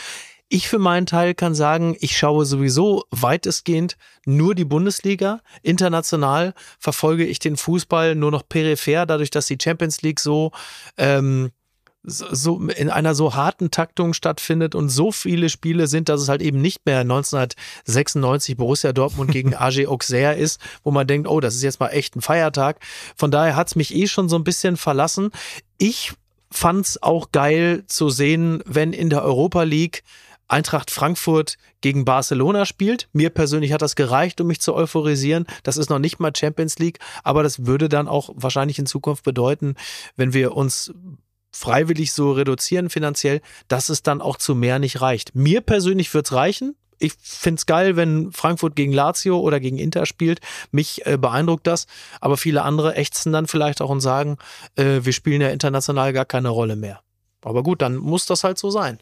Ich 0.50 0.70
für 0.70 0.80
meinen 0.80 1.06
Teil 1.06 1.34
kann 1.34 1.54
sagen, 1.56 1.98
ich 2.00 2.18
schaue 2.18 2.46
sowieso 2.46 3.04
weitestgehend 3.12 3.98
nur 4.26 4.56
die 4.56 4.64
Bundesliga. 4.64 5.42
International 5.62 6.54
verfolge 6.80 7.26
ich 7.26 7.40
den 7.40 7.58
Fußball 7.58 8.16
nur 8.16 8.32
noch 8.32 8.48
peripher, 8.48 9.06
dadurch, 9.06 9.30
dass 9.30 9.48
die 9.48 9.58
Champions 9.62 10.02
League 10.04 10.22
so 10.22 10.52
ähm, 10.98 11.52
so 12.08 12.62
in 12.70 12.90
einer 12.90 13.14
so 13.14 13.36
harten 13.36 13.70
Taktung 13.70 14.14
stattfindet 14.14 14.76
und 14.76 14.88
so 14.88 15.12
viele 15.12 15.50
Spiele 15.50 15.88
sind, 15.88 16.08
dass 16.08 16.22
es 16.22 16.30
halt 16.30 16.42
eben 16.42 16.62
nicht 16.62 16.86
mehr 16.86 17.02
1996 17.02 18.56
Borussia 18.56 18.94
Dortmund 18.94 19.32
gegen 19.32 19.54
AG 19.56 19.86
Auxerre 19.88 20.36
ist, 20.36 20.62
wo 20.84 20.92
man 20.92 21.06
denkt, 21.06 21.28
oh, 21.28 21.42
das 21.42 21.56
ist 21.56 21.64
jetzt 21.64 21.82
mal 21.82 21.90
echt 21.90 22.16
ein 22.16 22.22
Feiertag. 22.22 22.80
Von 23.18 23.30
daher 23.30 23.58
hat's 23.58 23.76
mich 23.76 23.94
eh 23.94 24.08
schon 24.08 24.30
so 24.30 24.38
ein 24.38 24.46
bisschen 24.46 24.78
verlassen. 24.78 25.32
Ich 25.78 26.14
fand's 26.50 27.04
auch 27.04 27.32
geil 27.34 27.84
zu 27.88 28.10
sehen, 28.10 28.64
wenn 28.66 28.94
in 28.94 29.10
der 29.10 29.24
Europa 29.24 29.64
League 29.64 30.04
Eintracht 30.50 30.92
Frankfurt 30.92 31.58
gegen 31.82 32.06
Barcelona 32.06 32.66
spielt. 32.66 33.10
Mir 33.12 33.32
persönlich 33.32 33.74
hat 33.74 33.82
das 33.82 33.98
gereicht, 33.98 34.40
um 34.40 34.48
mich 34.48 34.62
zu 34.62 34.74
euphorisieren. 34.74 35.46
Das 35.64 35.76
ist 35.76 35.90
noch 35.90 36.00
nicht 36.00 36.22
mal 36.22 36.32
Champions 36.34 36.80
League, 36.80 37.00
aber 37.26 37.44
das 37.44 37.66
würde 37.66 37.90
dann 37.90 38.08
auch 38.08 38.30
wahrscheinlich 38.34 38.80
in 38.80 38.86
Zukunft 38.86 39.26
bedeuten, 39.26 39.76
wenn 40.16 40.32
wir 40.32 40.56
uns 40.56 40.94
freiwillig 41.52 42.14
so 42.14 42.32
reduzieren 42.32 42.90
finanziell, 42.90 43.42
dass 43.68 43.90
es 43.90 44.04
dann 44.04 44.22
auch 44.22 44.38
zu 44.38 44.56
mehr 44.56 44.80
nicht 44.80 45.02
reicht. 45.02 45.36
Mir 45.36 45.62
persönlich 45.62 46.14
wird's 46.14 46.34
reichen. 46.34 46.76
Ich 47.00 47.14
find's 47.22 47.68
geil, 47.68 47.96
wenn 47.96 48.32
Frankfurt 48.32 48.76
gegen 48.76 48.92
Lazio 48.92 49.40
oder 49.40 49.60
gegen 49.60 49.78
Inter 49.78 50.06
spielt. 50.06 50.40
Mich 50.72 51.06
äh, 51.06 51.18
beeindruckt 51.18 51.68
das. 51.68 51.86
Aber 52.22 52.38
viele 52.38 52.64
andere 52.64 52.96
ächzen 52.96 53.32
dann 53.32 53.48
vielleicht 53.48 53.82
auch 53.82 53.90
und 53.90 54.02
sagen, 54.02 54.38
äh, 54.76 55.02
wir 55.04 55.14
spielen 55.14 55.42
ja 55.42 55.50
international 55.50 56.14
gar 56.14 56.26
keine 56.26 56.50
Rolle 56.50 56.76
mehr. 56.76 57.02
Aber 57.44 57.64
gut, 57.64 57.82
dann 57.82 57.98
muss 57.98 58.26
das 58.26 58.44
halt 58.44 58.58
so 58.58 58.72
sein. 58.72 59.00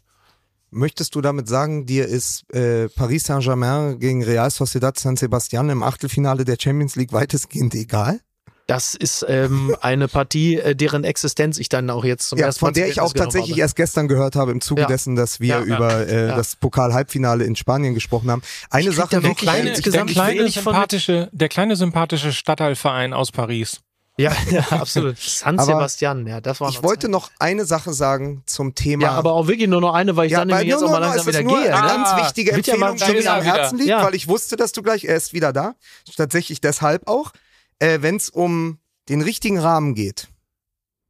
Möchtest 0.71 1.15
du 1.15 1.21
damit 1.21 1.47
sagen, 1.47 1.85
dir 1.85 2.05
ist 2.05 2.51
äh, 2.53 2.89
Paris 2.89 3.23
Saint-Germain 3.23 3.97
gegen 3.99 4.23
Real 4.23 4.49
Sociedad 4.49 4.99
San 4.99 5.15
Sebastian 5.15 5.69
im 5.69 5.83
Achtelfinale 5.83 6.43
der 6.43 6.57
Champions 6.59 6.97
League 6.97 7.13
weitestgehend 7.13 7.73
egal? 7.75 8.19
Das 8.67 8.95
ist 8.95 9.23
ähm, 9.29 9.75
eine 9.81 10.07
Partie, 10.07 10.55
äh, 10.57 10.75
deren 10.75 11.03
Existenz 11.03 11.59
ich 11.59 11.69
dann 11.69 11.89
auch 11.89 12.03
jetzt 12.03 12.29
zum 12.29 12.39
Ja, 12.39 12.45
ersten 12.47 12.59
von 12.61 12.67
Mal 12.69 12.73
zur 12.73 12.81
der 12.83 12.91
ich 12.91 12.99
auch 12.99 13.13
tatsächlich 13.13 13.51
habe. 13.51 13.61
erst 13.61 13.75
gestern 13.75 14.07
gehört 14.07 14.35
habe 14.35 14.51
im 14.51 14.61
Zuge 14.61 14.81
Ja. 14.81 14.87
dessen, 14.87 15.15
dass 15.15 15.39
wir 15.39 15.47
Ja, 15.49 15.59
ja, 15.59 15.75
über 15.75 16.07
äh, 16.07 16.27
ja. 16.29 16.35
das 16.35 16.55
Pokal-Halbfinale 16.55 17.43
in 17.43 17.55
Spanien 17.55 17.93
gesprochen 17.93 18.31
haben. 18.31 18.41
Eine 18.71 18.87
krieg 18.87 18.95
Sache 18.95 19.21
noch, 19.21 19.35
kleine, 19.37 19.71
ich 19.73 19.81
denke, 19.81 20.13
kleine 20.13 20.39
wenig 20.39 20.55
von- 20.55 20.73
sympathische, 20.73 21.29
der 21.31 21.49
kleine 21.49 21.75
sympathische 21.75 22.33
Stadtteilverein 22.33 23.13
aus 23.13 23.31
Paris. 23.31 23.81
Ja, 24.17 24.31
ja, 24.49 24.61
absolut. 24.69 25.17
San 25.19 25.59
Sebastian, 25.59 26.25
ja, 26.25 26.39
das 26.39 26.61
war 26.61 26.69
ich 26.69 26.81
wollte 26.81 27.01
Zeit. 27.07 27.11
noch 27.11 27.29
eine 27.37 27.65
Sache 27.65 27.91
sagen 27.93 28.43
zum 28.45 28.73
Thema. 28.73 29.03
Ja, 29.03 29.11
aber 29.11 29.33
auch 29.33 29.47
wirklich 29.47 29.67
nur 29.67 29.81
noch 29.81 29.93
eine, 29.93 30.15
weil 30.15 30.27
ich 30.27 30.31
dann 30.31 30.49
weil 30.49 30.59
nämlich 30.63 30.69
jetzt 30.73 30.83
auch 30.83 30.89
mal 30.89 30.99
langsam 30.99 31.27
wieder 31.27 31.43
nur 31.43 31.61
gehe. 31.61 31.75
eine 31.75 31.81
Ne? 31.85 31.93
ganz 32.05 32.23
wichtige 32.23 32.51
ja 32.51 32.57
Empfehlung, 32.57 32.95
die 32.95 33.13
mir 33.23 33.31
am. 33.33 33.41
Herzen 33.43 33.77
liegt, 33.77 33.89
Ja. 33.89 34.03
weil 34.05 34.15
ich 34.15 34.29
wusste, 34.29 34.55
dass 34.55 34.71
du 34.71 34.81
gleich, 34.81 35.03
er 35.03 35.17
ist 35.17 35.33
wieder 35.33 35.51
da. 35.51 35.75
Tatsächlich 36.15 36.61
deshalb 36.61 37.07
auch, 37.09 37.31
äh, 37.79 38.01
wenn 38.01 38.15
es 38.15 38.29
um 38.29 38.79
den 39.09 39.21
richtigen 39.21 39.59
Rahmen 39.59 39.95
geht, 39.95 40.29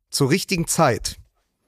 zur 0.09 0.29
richtigen 0.29 0.67
Zeit 0.67 1.17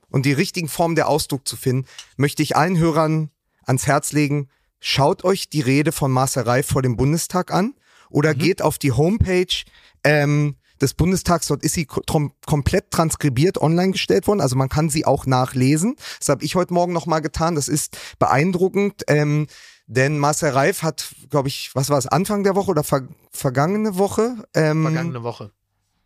und 0.10 0.26
die 0.26 0.34
richtigen 0.34 0.68
Formen 0.70 0.96
der 0.96 1.08
Ausdruck 1.10 1.48
zu 1.48 1.56
finden, 1.58 1.86
möchte 2.16 2.44
ich 2.44 2.56
allen 2.56 2.78
Hörern 2.78 3.30
ans 3.66 3.88
Herz 3.88 4.14
legen, 4.14 4.50
schaut 4.80 5.24
euch 5.24 5.50
die 5.50 5.62
Rede 5.62 5.92
von 5.92 6.12
Marcel 6.12 6.44
Reif 6.44 6.68
vor 6.68 6.82
dem 6.82 6.96
Bundestag 6.96 7.52
an 7.52 7.74
oder 8.10 8.34
Mhm. 8.34 8.40
geht 8.40 8.62
auf 8.62 8.78
die 8.78 8.92
Homepage 8.92 9.64
ähm, 10.04 10.56
des 10.80 10.94
Bundestags, 10.94 11.48
dort 11.48 11.64
ist 11.64 11.74
sie 11.74 11.86
komplett 11.86 12.92
transkribiert 12.92 13.60
online 13.60 13.94
gestellt 13.94 14.28
worden, 14.28 14.42
also 14.42 14.56
man 14.56 14.70
kann 14.70 14.90
sie 14.90 15.06
auch 15.06 15.26
nachlesen. 15.26 15.96
Das 16.20 16.30
habe 16.30 16.46
ich 16.46 16.56
heute 16.56 16.74
Morgen 16.74 16.94
nochmal 16.94 17.22
getan, 17.22 17.56
das 17.56 17.68
ist 17.68 17.98
beeindruckend, 18.20 19.04
ähm, 19.08 19.48
denn 19.88 20.20
Marcel 20.20 20.52
Reif 20.52 20.84
hat, 20.84 21.14
glaube 21.30 21.48
ich, 21.48 21.72
was 21.74 21.90
war 21.90 21.98
es, 21.98 22.08
Anfang 22.08 22.44
der 22.44 22.56
Woche 22.56 22.72
oder 22.72 22.84
ver 22.84 23.08
vergangene 23.32 23.98
Woche? 23.98 24.36
Ähm, 24.54 24.84
Vergangene 24.84 25.24
Woche. 25.24 25.52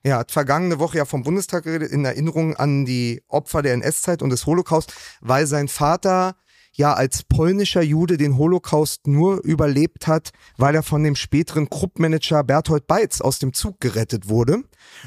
ja, 0.04 0.20
hat 0.20 0.32
vergangene 0.32 0.80
Woche 0.80 0.98
ja 1.00 1.06
vom 1.06 1.24
Bundestag 1.24 1.64
geredet, 1.64 1.92
in 1.92 2.06
Erinnerung 2.06 2.56
an 2.56 2.86
die 2.86 3.24
Opfer 3.28 3.62
der 3.62 3.74
NS-Zeit 3.74 4.22
und 4.22 4.30
des 4.30 4.46
Holocaust, 4.46 4.94
weil 5.22 5.48
sein 5.48 5.68
Vater 5.68 6.36
ja 6.74 6.94
als 6.94 7.24
polnischer 7.24 7.82
Jude 7.82 8.16
den 8.18 8.38
Holocaust 8.38 9.06
nur 9.08 9.44
überlebt 9.44 10.08
hat, 10.08 10.30
weil 10.58 10.74
er 10.74 10.84
von 10.84 11.04
dem 11.04 11.16
späteren 11.16 11.70
Krupp-Manager 11.70 12.44
Berthold 12.46 12.88
Beitz 12.88 13.20
aus 13.20 13.40
dem 13.40 13.52
Zug 13.54 13.80
gerettet 13.82 14.30
wurde. 14.30 14.64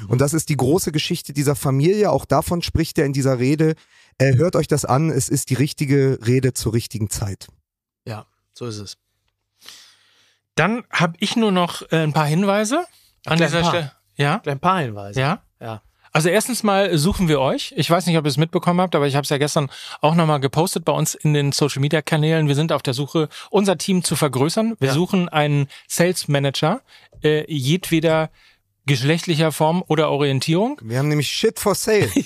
Und 0.07 0.21
das 0.21 0.33
ist 0.33 0.49
die 0.49 0.57
große 0.57 0.91
Geschichte 0.91 1.33
dieser 1.33 1.55
Familie. 1.55 2.11
Auch 2.11 2.25
davon 2.25 2.61
spricht 2.61 2.99
er 2.99 3.05
in 3.05 3.13
dieser 3.13 3.39
Rede. 3.39 3.73
Äh, 4.19 4.35
hört 4.35 4.55
euch 4.55 4.67
das 4.67 4.85
an. 4.85 5.09
Es 5.09 5.27
ist 5.27 5.49
die 5.49 5.55
richtige 5.55 6.19
Rede 6.25 6.53
zur 6.53 6.73
richtigen 6.73 7.09
Zeit. 7.09 7.47
So 8.57 8.65
ist 8.65 8.79
es. 8.79 8.97
Dann 10.55 10.83
habe 10.89 11.13
ich 11.19 11.35
nur 11.35 11.51
noch 11.51 11.81
äh, 11.91 11.97
ein 11.97 12.13
paar 12.13 12.25
Hinweise 12.27 12.85
an 13.25 13.37
Gleich 13.37 13.49
dieser 13.49 13.57
ein 13.57 13.63
paar. 13.63 13.71
Stelle. 13.71 13.91
Ja? 14.15 14.41
Ein 14.45 14.59
paar 14.59 14.79
Hinweise. 14.79 15.19
Ja? 15.19 15.41
Ja. 15.59 15.81
Also 16.13 16.29
erstens 16.29 16.63
mal 16.63 16.97
suchen 16.97 17.27
wir 17.27 17.41
euch. 17.41 17.73
Ich 17.75 17.89
weiß 17.89 18.05
nicht, 18.05 18.17
ob 18.17 18.23
ihr 18.23 18.29
es 18.29 18.37
mitbekommen 18.37 18.79
habt, 18.79 18.95
aber 18.95 19.05
ich 19.05 19.15
habe 19.15 19.23
es 19.23 19.29
ja 19.29 19.37
gestern 19.37 19.69
auch 19.99 20.15
nochmal 20.15 20.39
gepostet 20.39 20.85
bei 20.85 20.93
uns 20.93 21.13
in 21.13 21.33
den 21.33 21.51
Social 21.51 21.81
Media 21.81 22.01
Kanälen. 22.01 22.47
Wir 22.47 22.55
sind 22.55 22.71
auf 22.71 22.81
der 22.81 22.93
Suche, 22.93 23.27
unser 23.49 23.77
Team 23.77 24.01
zu 24.01 24.15
vergrößern. 24.15 24.77
Wir 24.79 24.87
Ja. 24.89 24.93
suchen 24.93 25.27
einen 25.27 25.67
Sales 25.89 26.29
Manager 26.29 26.79
äh, 27.21 27.43
jedweder 27.53 28.29
geschlechtlicher 28.85 29.51
Form 29.51 29.83
oder 29.87 30.09
Orientierung. 30.11 30.79
Wir 30.83 30.99
haben 30.99 31.07
nämlich 31.07 31.27
Shit 31.29 31.59
for 31.59 31.75
Sale. 31.75 32.09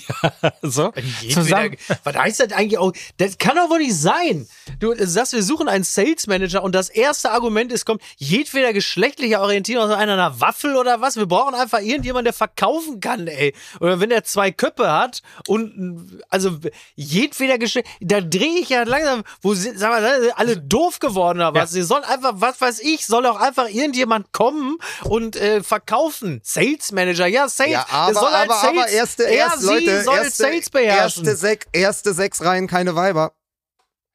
So, 0.62 0.92
Jedweder, 1.22 1.42
zusammen. 1.42 1.76
was 2.04 2.14
heißt 2.14 2.40
das 2.40 2.52
eigentlich 2.52 2.78
auch? 2.78 2.92
Das 3.16 3.38
kann 3.38 3.56
doch 3.56 3.70
wohl 3.70 3.78
nicht 3.78 3.94
sein. 3.96 4.46
Du 4.78 4.94
sagst, 4.98 5.32
wir 5.32 5.42
suchen 5.42 5.68
einen 5.68 5.84
Sales 5.84 6.26
Manager 6.26 6.62
und 6.62 6.74
das 6.74 6.88
erste 6.88 7.30
Argument 7.30 7.72
ist, 7.72 7.84
kommt 7.84 8.02
jedweder 8.16 8.72
geschlechtliche 8.72 9.40
Orientierung 9.40 9.86
aus 9.86 9.96
einer, 9.96 10.12
einer 10.12 10.40
Waffel 10.40 10.76
oder 10.76 11.00
was? 11.00 11.16
Wir 11.16 11.26
brauchen 11.26 11.54
einfach 11.54 11.80
irgendjemanden, 11.80 12.24
der 12.24 12.32
verkaufen 12.32 13.00
kann, 13.00 13.26
ey. 13.26 13.54
Oder 13.80 14.00
wenn 14.00 14.10
er 14.10 14.24
zwei 14.24 14.50
Köpfe 14.50 14.90
hat 14.90 15.22
und 15.46 16.20
also 16.28 16.58
jedweder 16.94 17.58
Geschlecht, 17.58 17.88
da 18.00 18.20
drehe 18.20 18.58
ich 18.60 18.68
ja 18.68 18.82
langsam, 18.82 19.22
wo 19.40 19.54
sind, 19.54 19.78
sag 19.78 19.90
mal, 19.90 20.20
sind 20.20 20.38
alle 20.38 20.56
doof 20.58 20.98
geworden 20.98 21.38
oder 21.38 21.54
was? 21.54 21.70
Sie 21.70 21.82
sollen 21.82 22.04
einfach, 22.04 22.34
was 22.36 22.60
weiß 22.60 22.80
ich, 22.80 23.06
soll 23.06 23.26
auch 23.26 23.40
einfach 23.40 23.68
irgendjemand 23.68 24.32
kommen 24.32 24.76
und 25.04 25.36
äh, 25.36 25.62
verkaufen. 25.62 26.40
Sales 26.52 26.90
Manager, 26.92 27.26
ja, 27.26 27.48
Sales. 27.48 27.72
Ja, 27.72 27.84
Der 27.84 27.92
aber, 27.94 28.14
soll 28.14 28.34
aber, 28.34 28.54
Sales, 28.54 28.78
aber 28.78 28.88
erste, 28.88 29.22
er, 29.24 29.30
erst, 29.30 29.60
sie 29.60 29.66
Leute, 29.66 30.02
soll 30.02 30.16
erste, 30.18 30.42
Sales 30.42 30.70
beherrschen. 30.70 31.24
erste, 31.24 31.36
sech, 31.36 31.58
erste 31.72 32.12
sechs 32.14 32.44
Reihen, 32.44 32.66
keine 32.66 32.94
Weiber. 32.96 33.32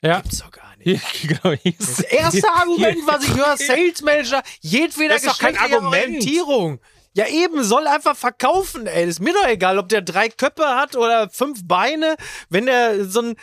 Ja. 0.01 0.19
Gibt's 0.19 0.39
doch 0.39 0.51
gar 0.51 0.75
nicht. 0.77 1.01
Genau, 1.27 1.55
Das 1.79 1.99
erste 2.01 2.47
Argument, 2.49 2.99
was 3.07 3.23
ich 3.23 3.33
höre, 3.35 3.57
Sales 3.57 4.01
Manager, 4.01 4.43
jedweder 4.59 5.19
geschlechtliche. 5.19 5.81
Orientierung. 5.81 6.79
Ja, 7.13 7.27
eben, 7.27 7.63
soll 7.63 7.87
einfach 7.87 8.15
verkaufen, 8.17 8.85
ey. 8.87 9.07
ist 9.07 9.21
mir 9.21 9.33
doch 9.33 9.47
egal, 9.47 9.79
ob 9.79 9.87
der 9.87 10.01
drei 10.01 10.27
Köpfe 10.27 10.67
hat 10.67 10.97
oder 10.97 11.29
fünf 11.29 11.65
Beine, 11.65 12.17
wenn 12.49 12.65
der 12.65 13.05
so 13.05 13.21
ein. 13.21 13.35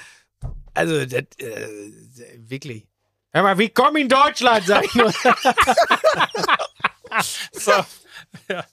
Also, 0.75 1.07
das, 1.07 1.23
äh, 1.39 1.69
wirklich. 2.37 2.87
Hör 3.33 3.43
mal, 3.43 3.57
willkommen 3.57 3.97
in 3.97 4.09
Deutschland, 4.11 4.67
sag 4.67 4.85
ich 4.85 4.95
nur. 4.95 5.13
So. 7.53 7.73
Ja. 8.49 8.65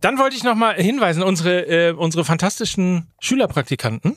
Dann 0.00 0.18
wollte 0.18 0.36
ich 0.36 0.44
noch 0.44 0.54
mal 0.54 0.74
hinweisen, 0.74 1.22
unsere, 1.22 1.66
äh, 1.66 1.92
unsere 1.92 2.24
fantastischen 2.24 3.08
Schülerpraktikanten, 3.20 4.16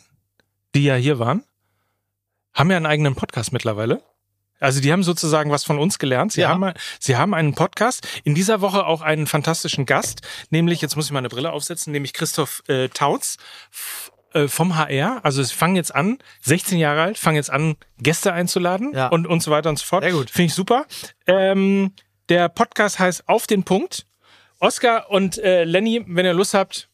die 0.75 0.83
ja 0.83 0.95
hier 0.95 1.19
waren, 1.19 1.43
haben 2.53 2.69
ja 2.71 2.77
einen 2.77 2.85
eigenen 2.85 3.15
Podcast 3.15 3.51
mittlerweile. 3.53 4.01
Also 4.59 4.79
die 4.79 4.93
haben 4.93 5.03
sozusagen 5.03 5.51
was 5.51 5.65
von 5.65 5.77
uns 5.77 5.99
gelernt. 5.99 6.31
Sie, 6.31 6.41
Ja. 6.41 6.49
haben, 6.49 6.73
sie 6.99 7.17
haben 7.17 7.33
einen 7.33 7.53
Podcast. 7.53 8.07
In 8.23 8.33
dieser 8.33 8.61
Woche 8.61 8.85
auch 8.85 9.01
einen 9.01 9.27
fantastischen 9.27 9.85
Gast, 9.85 10.21
nämlich, 10.51 10.79
jetzt 10.81 10.95
muss 10.95 11.05
ich 11.07 11.11
meine 11.11 11.27
Brille 11.29 11.51
aufsetzen, 11.51 11.91
nämlich 11.91 12.13
Christoph 12.13 12.63
äh, 12.67 12.87
Tautz 12.87 13.37
äh, 14.33 14.47
vom 14.47 14.77
HR. 14.77 15.19
Also 15.25 15.43
sie 15.43 15.53
fangen 15.53 15.75
jetzt 15.75 15.93
an, 15.93 16.17
16 16.43 16.77
Jahre 16.77 17.01
alt, 17.01 17.17
fangen 17.17 17.35
jetzt 17.35 17.49
an, 17.49 17.75
Gäste 17.99 18.31
einzuladen 18.31 18.93
Ja. 18.93 19.07
und, 19.07 19.27
und 19.27 19.43
so 19.43 19.51
weiter 19.51 19.69
und 19.69 19.79
so 19.79 19.85
fort. 19.85 20.03
Sehr 20.03 20.13
gut. 20.13 20.29
Finde 20.29 20.45
ich 20.47 20.53
super. 20.53 20.85
Ähm, 21.27 21.91
der 22.29 22.47
Podcast 22.47 22.99
heißt 22.99 23.27
Auf 23.27 23.47
den 23.47 23.63
Punkt. 23.63 24.05
Oscar 24.63 25.09
und 25.09 25.37
äh, 25.39 25.65
Lenny, 25.65 26.03
wenn 26.07 26.25
ihr 26.25 26.33
Lust 26.33 26.53
habt, 26.53 26.87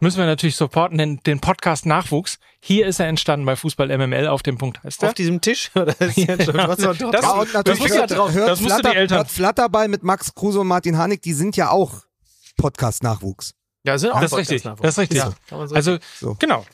müssen 0.00 0.18
wir 0.18 0.26
natürlich 0.26 0.56
supporten, 0.56 0.98
den, 0.98 1.20
den 1.24 1.40
Podcast 1.40 1.86
Nachwuchs. 1.86 2.38
Hier 2.60 2.86
ist 2.86 3.00
er 3.00 3.06
entstanden 3.06 3.46
bei 3.46 3.56
Fußball 3.56 3.88
MML 3.96 4.26
auf 4.28 4.42
dem 4.42 4.58
Punkt 4.58 4.82
heißt 4.84 5.02
er. 5.02 5.08
Auf 5.08 5.14
diesem 5.14 5.40
Tisch? 5.40 5.70
Oder 5.74 5.98
ist 6.00 6.16
jetzt 6.18 6.44
schon 6.44 6.54
drauf? 6.54 6.76
Das- 6.76 7.22
Ja, 7.22 7.30
und 7.32 7.54
natürlich 7.54 7.84
ja 7.84 7.94
hört, 7.94 8.10
drauf- 8.10 8.32
hört, 8.34 8.48
das 8.50 8.60
musst 8.60 8.72
du 8.74 8.76
die 8.76 8.82
Flatter, 8.82 8.98
Eltern- 8.98 9.16
hört 9.18 9.30
Flatterball 9.30 9.88
mit 9.88 10.02
Max 10.02 10.34
Kruse 10.34 10.60
und 10.60 10.66
Martin 10.66 10.98
Hanig, 10.98 11.22
die 11.22 11.32
sind 11.32 11.56
ja 11.56 11.70
auch 11.70 12.02
Podcast-Nachwuchs. 12.58 13.54
Ja, 13.84 13.98
sind 13.98 14.10
auch 14.12 14.20
Das 14.20 14.30
ist 14.32 14.38
richtig. 14.38 14.62
Das 14.62 14.78
ist 14.80 14.98
richtig. 14.98 15.18
Ja, 15.18 15.32
so 15.50 15.74
Also, 15.74 15.98
So. 16.20 16.36
genau. 16.38 16.64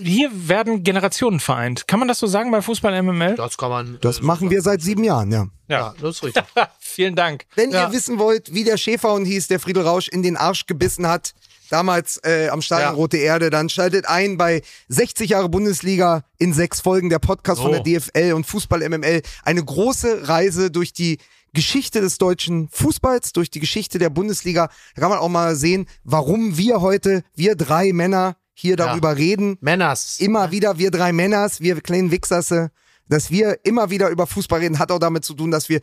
Hier 0.00 0.30
werden 0.32 0.82
Generationen 0.82 1.40
vereint. 1.40 1.88
Kann 1.88 1.98
man 1.98 2.08
das 2.08 2.18
so 2.18 2.26
sagen 2.26 2.50
bei 2.50 2.60
Fußball 2.60 3.02
MML? 3.02 3.34
Das 3.36 3.56
kann 3.56 3.70
man. 3.70 3.98
Das 4.02 4.18
äh, 4.20 4.22
machen 4.22 4.50
wir 4.50 4.60
seit 4.62 4.82
sieben 4.82 5.04
Jahren, 5.04 5.32
ja. 5.32 5.46
Ja, 5.68 5.94
das 6.00 6.16
ist 6.16 6.24
richtig. 6.24 6.44
Vielen 6.80 7.14
Dank. 7.16 7.46
Wenn 7.54 7.70
Ja. 7.70 7.86
ihr 7.86 7.92
wissen 7.92 8.18
wollt, 8.18 8.52
wie 8.52 8.64
der 8.64 8.76
Schäferhund 8.76 9.26
hieß, 9.26 9.48
der 9.48 9.58
Friedel 9.60 9.84
Rausch 9.84 10.08
in 10.08 10.22
den 10.22 10.36
Arsch 10.36 10.66
gebissen 10.66 11.06
hat, 11.06 11.32
damals 11.70 12.18
äh, 12.24 12.48
am 12.50 12.60
Stadion 12.60 12.90
Ja. 12.90 12.94
Rote 12.94 13.16
Erde, 13.16 13.48
dann 13.48 13.70
schaltet 13.70 14.06
ein 14.06 14.36
bei 14.36 14.60
60 14.88 15.30
Jahre 15.30 15.48
Bundesliga 15.48 16.24
in 16.38 16.52
sechs 16.52 16.80
Folgen 16.82 17.08
der 17.08 17.20
Podcast 17.20 17.62
von 17.62 17.70
Oh. 17.74 17.82
der 17.82 18.00
DFL 18.00 18.34
und 18.34 18.44
Fußball 18.44 18.86
MML. 18.86 19.22
Eine 19.44 19.64
große 19.64 20.28
Reise 20.28 20.70
durch 20.70 20.92
die 20.92 21.16
Geschichte 21.54 22.00
des 22.00 22.18
deutschen 22.18 22.68
Fußballs, 22.68 23.32
durch 23.32 23.50
die 23.50 23.60
Geschichte 23.60 23.98
der 23.98 24.10
Bundesliga. 24.10 24.70
Da 24.94 25.00
kann 25.00 25.10
man 25.10 25.18
auch 25.18 25.28
mal 25.28 25.54
sehen, 25.56 25.86
warum 26.04 26.56
wir 26.56 26.80
heute, 26.80 27.22
wir 27.34 27.56
drei 27.56 27.92
Männer, 27.92 28.36
hier 28.54 28.76
darüber 28.76 29.16
reden. 29.16 29.56
Männers. 29.60 30.20
Immer 30.20 30.50
wieder, 30.50 30.78
wir 30.78 30.90
drei 30.90 31.12
Männers, 31.12 31.60
wir 31.60 31.80
kleinen 31.80 32.10
Wichserse, 32.10 32.70
dass 33.08 33.30
wir 33.30 33.64
immer 33.64 33.90
wieder 33.90 34.08
über 34.10 34.26
Fußball 34.26 34.60
reden, 34.60 34.78
hat 34.78 34.90
auch 34.90 34.98
damit 34.98 35.24
zu 35.24 35.34
tun, 35.34 35.50
dass 35.50 35.68
wir 35.68 35.80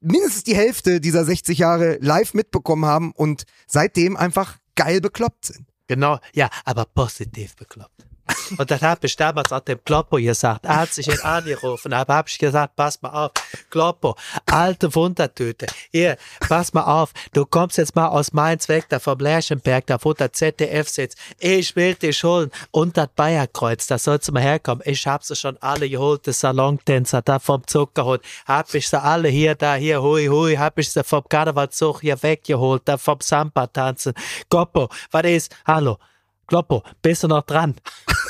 mindestens 0.00 0.44
die 0.44 0.56
Hälfte 0.56 1.00
dieser 1.00 1.24
60 1.24 1.58
Jahre 1.58 1.98
live 2.00 2.34
mitbekommen 2.34 2.84
haben 2.84 3.12
und 3.12 3.44
seitdem 3.66 4.16
einfach 4.16 4.58
geil 4.74 5.00
bekloppt 5.00 5.46
sind. 5.46 5.66
Genau, 5.86 6.18
ja, 6.32 6.48
aber 6.64 6.86
positiv 6.86 7.56
bekloppt. 7.56 7.93
Und 8.58 8.70
dann 8.70 8.80
habe 8.80 9.06
ich 9.06 9.16
damals 9.16 9.52
an 9.52 9.62
dem 9.66 9.82
Kloppo 9.84 10.16
gesagt, 10.16 10.66
hat 10.66 10.92
sich 10.92 11.08
ihn 11.08 11.20
angerufen, 11.20 11.92
aber 11.92 12.14
habe 12.14 12.28
ich 12.28 12.38
gesagt, 12.38 12.76
pass 12.76 13.00
mal 13.02 13.10
auf, 13.10 13.32
Kloppo, 13.70 14.16
alte 14.46 14.94
Wundertüte, 14.94 15.66
hier, 15.90 16.16
pass 16.40 16.72
mal 16.72 16.84
auf, 16.84 17.12
du 17.32 17.44
kommst 17.44 17.78
jetzt 17.78 17.94
mal 17.94 18.08
aus 18.08 18.32
Mainz 18.32 18.68
weg, 18.68 18.86
da 18.88 18.98
vom 18.98 19.18
Lerchenberg, 19.18 19.86
da 19.86 19.98
wo 20.00 20.12
der 20.12 20.32
ZDF 20.32 20.88
sitzt, 20.88 21.18
ich 21.38 21.74
will 21.76 21.94
dich 21.94 22.22
holen. 22.24 22.50
Und 22.70 22.96
das 22.96 23.08
Bayerkreuz, 23.14 23.86
da 23.86 23.98
sollst 23.98 24.28
du 24.28 24.32
mal 24.32 24.42
herkommen, 24.42 24.82
ich 24.86 25.06
hab 25.06 25.22
sie 25.24 25.36
schon 25.36 25.56
alle 25.58 25.88
geholt, 25.88 26.26
die 26.26 26.32
Salontänzer 26.32 27.22
da 27.22 27.38
vom 27.38 27.66
Zug 27.66 27.94
geholt, 27.94 28.22
hab 28.46 28.72
ich 28.74 28.88
sie 28.88 29.00
alle 29.00 29.28
hier, 29.28 29.54
da, 29.54 29.74
hier, 29.74 30.02
hui, 30.02 30.26
hui, 30.26 30.56
hab 30.56 30.78
ich 30.78 30.90
sie 30.90 31.04
vom 31.04 31.24
Karnevalzug 31.28 32.00
hier 32.00 32.22
weggeholt, 32.22 32.82
da 32.86 32.96
vom 32.96 33.20
Samba 33.20 33.66
tanzen, 33.66 34.14
Kloppo, 34.48 34.88
was 35.10 35.24
ist, 35.24 35.56
hallo, 35.66 35.98
Kloppo, 36.46 36.82
bist 37.02 37.22
du 37.22 37.28
noch 37.28 37.42
dran? 37.42 37.74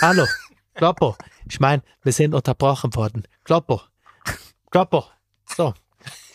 Hallo, 0.01 0.27
Kloppo. 0.74 1.16
Ich 1.49 1.61
meine, 1.61 1.82
wir 2.03 2.12
sind 2.12 2.35
unterbrochen 2.35 2.95
worden. 2.95 3.27
Kloppo. 3.45 3.82
Kloppo. 4.70 5.05
So. 5.57 5.74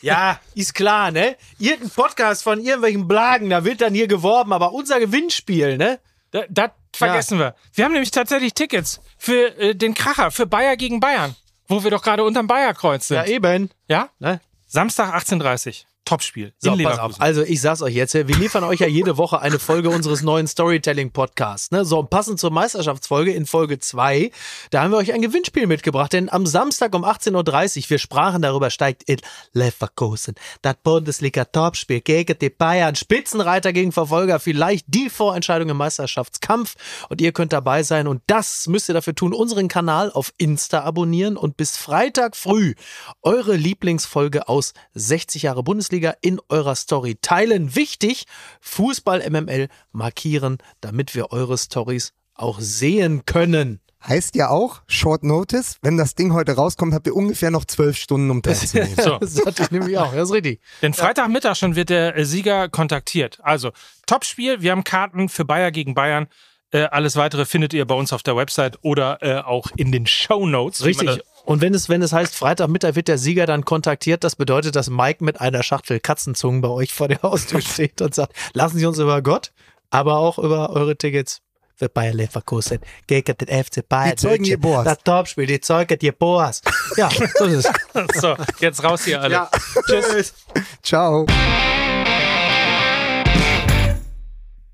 Ja, 0.02 0.40
ist 0.56 0.74
klar, 0.74 1.12
ne? 1.12 1.36
Irgendein 1.58 1.90
Podcast 1.90 2.44
von 2.44 2.60
irgendwelchen 2.60 3.08
Blagen, 3.08 3.50
da 3.50 3.66
wird 3.66 3.82
dann 3.82 3.94
hier 3.94 4.08
geworben, 4.08 4.54
aber 4.54 4.74
unser 4.74 5.00
Gewinnspiel, 5.00 5.78
ne? 5.78 6.00
Da, 6.32 6.44
das 6.50 6.72
vergessen 6.94 7.40
wir. 7.40 7.56
Wir 7.74 7.86
haben 7.86 7.92
nämlich 7.92 8.12
tatsächlich 8.12 8.54
Tickets 8.54 9.02
für 9.18 9.58
äh, 9.58 9.76
den 9.76 9.94
Kracher, 9.94 10.32
für 10.32 10.46
Bayer 10.46 10.78
gegen 10.78 11.00
Bayern, 11.00 11.36
wo 11.68 11.84
wir 11.84 11.92
doch 11.92 12.04
gerade 12.04 12.24
unterm 12.24 12.48
Bayerkreuz 12.48 13.08
sind. 13.08 13.18
Ja, 13.18 13.26
eben. 13.26 13.72
Ja? 13.88 14.10
Ne? 14.20 14.40
Samstag 14.68 15.14
18.30 15.16 15.86
Topspiel. 16.10 16.54
So, 16.58 16.74
in 16.74 16.84
pass 16.84 16.98
auf. 16.98 17.22
Also 17.22 17.44
ich 17.44 17.62
sag's 17.62 17.84
euch 17.84 17.94
jetzt, 17.94 18.16
wir 18.16 18.24
liefern 18.24 18.64
euch 18.64 18.80
ja 18.80 18.88
jede 18.88 19.18
Woche 19.18 19.42
eine 19.42 19.60
Folge 19.60 19.92
unseres 19.92 20.24
neuen 20.24 20.48
Storytelling-Podcasts. 20.48 21.70
Ne? 21.70 21.86
So, 21.86 22.00
und 22.00 22.10
passend 22.10 22.40
zur 22.40 22.50
Meisterschaftsfolge 22.50 23.32
in 23.32 23.46
Folge 23.46 23.78
2, 23.78 24.32
da 24.72 24.82
haben 24.82 24.90
wir 24.92 24.98
euch 24.98 25.14
ein 25.14 25.22
Gewinnspiel 25.22 25.68
mitgebracht. 25.68 26.14
Denn 26.14 26.28
am 26.30 26.48
Samstag 26.48 26.96
um 26.96 27.06
18.30 27.06 27.84
Uhr, 27.84 27.90
wir 27.92 28.00
sprachen 28.00 28.42
darüber, 28.42 28.72
steigt 28.72 29.04
in 29.04 29.20
Leverkusen 29.54 30.34
das 30.64 30.78
Bundesliga-Topspiel 30.82 32.02
gegen 32.02 32.40
die 32.40 32.50
Bayern. 32.50 32.96
Spitzenreiter 32.96 33.72
gegen 33.72 33.92
Verfolger, 33.92 34.40
vielleicht 34.40 34.86
die 34.88 35.12
Vorentscheidung 35.12 35.70
im 35.70 35.78
Meisterschaftskampf. 35.78 36.76
Und 37.10 37.22
ihr 37.22 37.34
könnt 37.34 37.54
dabei 37.54 37.84
sein. 37.84 38.08
Und 38.08 38.24
das 38.26 38.66
müsst 38.66 38.90
ihr 38.90 38.94
dafür 38.94 39.14
tun, 39.14 39.32
unseren 39.32 39.68
Kanal 39.68 40.12
auf 40.12 40.34
Insta 40.38 40.82
abonnieren 40.82 41.38
und 41.38 41.56
bis 41.56 41.78
Freitag 41.78 42.36
früh 42.36 42.74
eure 43.22 43.56
Lieblingsfolge 43.56 44.48
aus 44.48 44.74
60 44.96 45.44
Jahre 45.44 45.62
Bundesliga 45.62 45.99
in 46.22 46.40
eurer 46.50 46.76
Story 46.76 47.18
teilen. 47.22 47.76
Wichtig, 47.76 48.26
Fußball 48.62 49.30
MML 49.30 49.68
markieren, 49.92 50.58
damit 50.82 51.16
wir 51.16 51.32
eure 51.32 51.58
Stories 51.58 52.14
auch 52.34 52.60
sehen 52.60 53.26
können. 53.26 53.80
Heißt 54.02 54.36
ja 54.36 54.50
auch, 54.50 54.82
Short 54.88 55.24
Notice, 55.24 55.78
wenn 55.82 55.98
das 55.98 56.16
Ding 56.16 56.34
heute 56.34 56.54
rauskommt, 56.54 56.94
habt 56.94 57.06
ihr 57.08 57.16
ungefähr 57.16 57.52
noch 57.52 57.66
zwölf 57.66 57.98
Stunden, 57.98 58.32
um 58.32 58.42
teilzunehmen. 58.42 58.96
So. 59.04 59.18
Das 59.18 59.46
hatte 59.46 59.64
ich 59.64 59.72
nämlich 59.72 59.98
auch, 59.98 60.14
das 60.14 60.30
ist 60.30 60.36
richtig. 60.36 60.62
Denn 60.82 60.94
Freitagmittag 60.94 61.56
schon 61.56 61.76
wird 61.76 61.90
der 61.90 62.16
äh, 62.16 62.24
Sieger 62.24 62.70
kontaktiert. 62.70 63.40
Also, 63.44 63.72
Topspiel, 64.06 64.62
wir 64.62 64.72
haben 64.72 64.86
Karten 64.86 65.28
für 65.28 65.44
Bayer 65.44 65.72
gegen 65.72 65.96
Bayern. 65.96 66.28
Äh, 66.72 66.84
alles 66.84 67.18
weitere 67.18 67.46
findet 67.46 67.74
ihr 67.74 67.86
bei 67.86 67.96
uns 67.96 68.14
auf 68.14 68.24
der 68.24 68.38
Website 68.38 68.78
oder 68.84 69.18
äh, 69.22 69.42
auch 69.42 69.68
in 69.76 69.92
den 69.92 70.06
Show 70.06 70.46
Notes. 70.46 70.86
Richtig. 70.86 71.20
Und 71.50 71.62
wenn 71.62 71.74
es, 71.74 71.90
wenn 71.90 72.04
es 72.04 72.14
heißt, 72.14 72.36
Freitagmittag 72.36 72.94
wird 72.94 73.08
der 73.08 73.18
Sieger 73.18 73.48
dann 73.48 73.66
kontaktiert, 73.66 74.24
das 74.24 74.36
bedeutet, 74.36 74.76
dass 74.76 74.92
Mike 74.92 75.24
mit 75.24 75.42
einer 75.42 75.64
Schachtel 75.64 76.00
Katzenzungen 76.00 76.62
bei 76.62 76.68
euch 76.68 76.94
vor 76.94 77.08
der 77.08 77.24
Haustür 77.24 77.60
steht 77.62 78.04
und 78.04 78.14
sagt, 78.14 78.34
lassen 78.54 78.78
Sie 78.78 78.86
uns 78.86 79.00
über 79.00 79.24
Gott, 79.24 79.52
aber 79.90 80.18
auch 80.18 80.38
über 80.38 80.70
eure 80.70 80.96
Tickets 80.96 81.42
für 81.76 81.90
Bayer 81.90 82.14
Leverkusen 82.14 82.78
gegen 83.08 83.36
den 83.36 83.64
FC 83.64 83.82
Bayern. 83.90 84.12
Die 84.12 84.16
Zeugen 84.18 84.44
München. 84.44 84.62
Jeboas. 84.62 84.86
Das 84.86 85.00
Topspiel, 85.00 85.48
die 85.48 85.60
Zeugen 85.60 85.98
Jeboas. 86.00 86.62
Ja, 86.98 87.10
so 87.10 87.46
ist 87.46 87.66
es. 87.66 87.72
So, 88.22 88.36
jetzt 88.60 88.84
raus 88.84 89.06
hier 89.06 89.20
alle. 89.20 89.34
Ja. 89.34 89.50
Tschüss. 89.88 90.36
Ciao. 90.84 91.26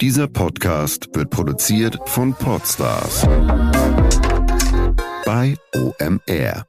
Dieser 0.01 0.27
Podcast 0.27 1.07
wird 1.13 1.29
produziert 1.29 1.97
von 2.05 2.33
Podstars 2.33 3.25
bei 5.35 5.57
OMR. 5.75 6.65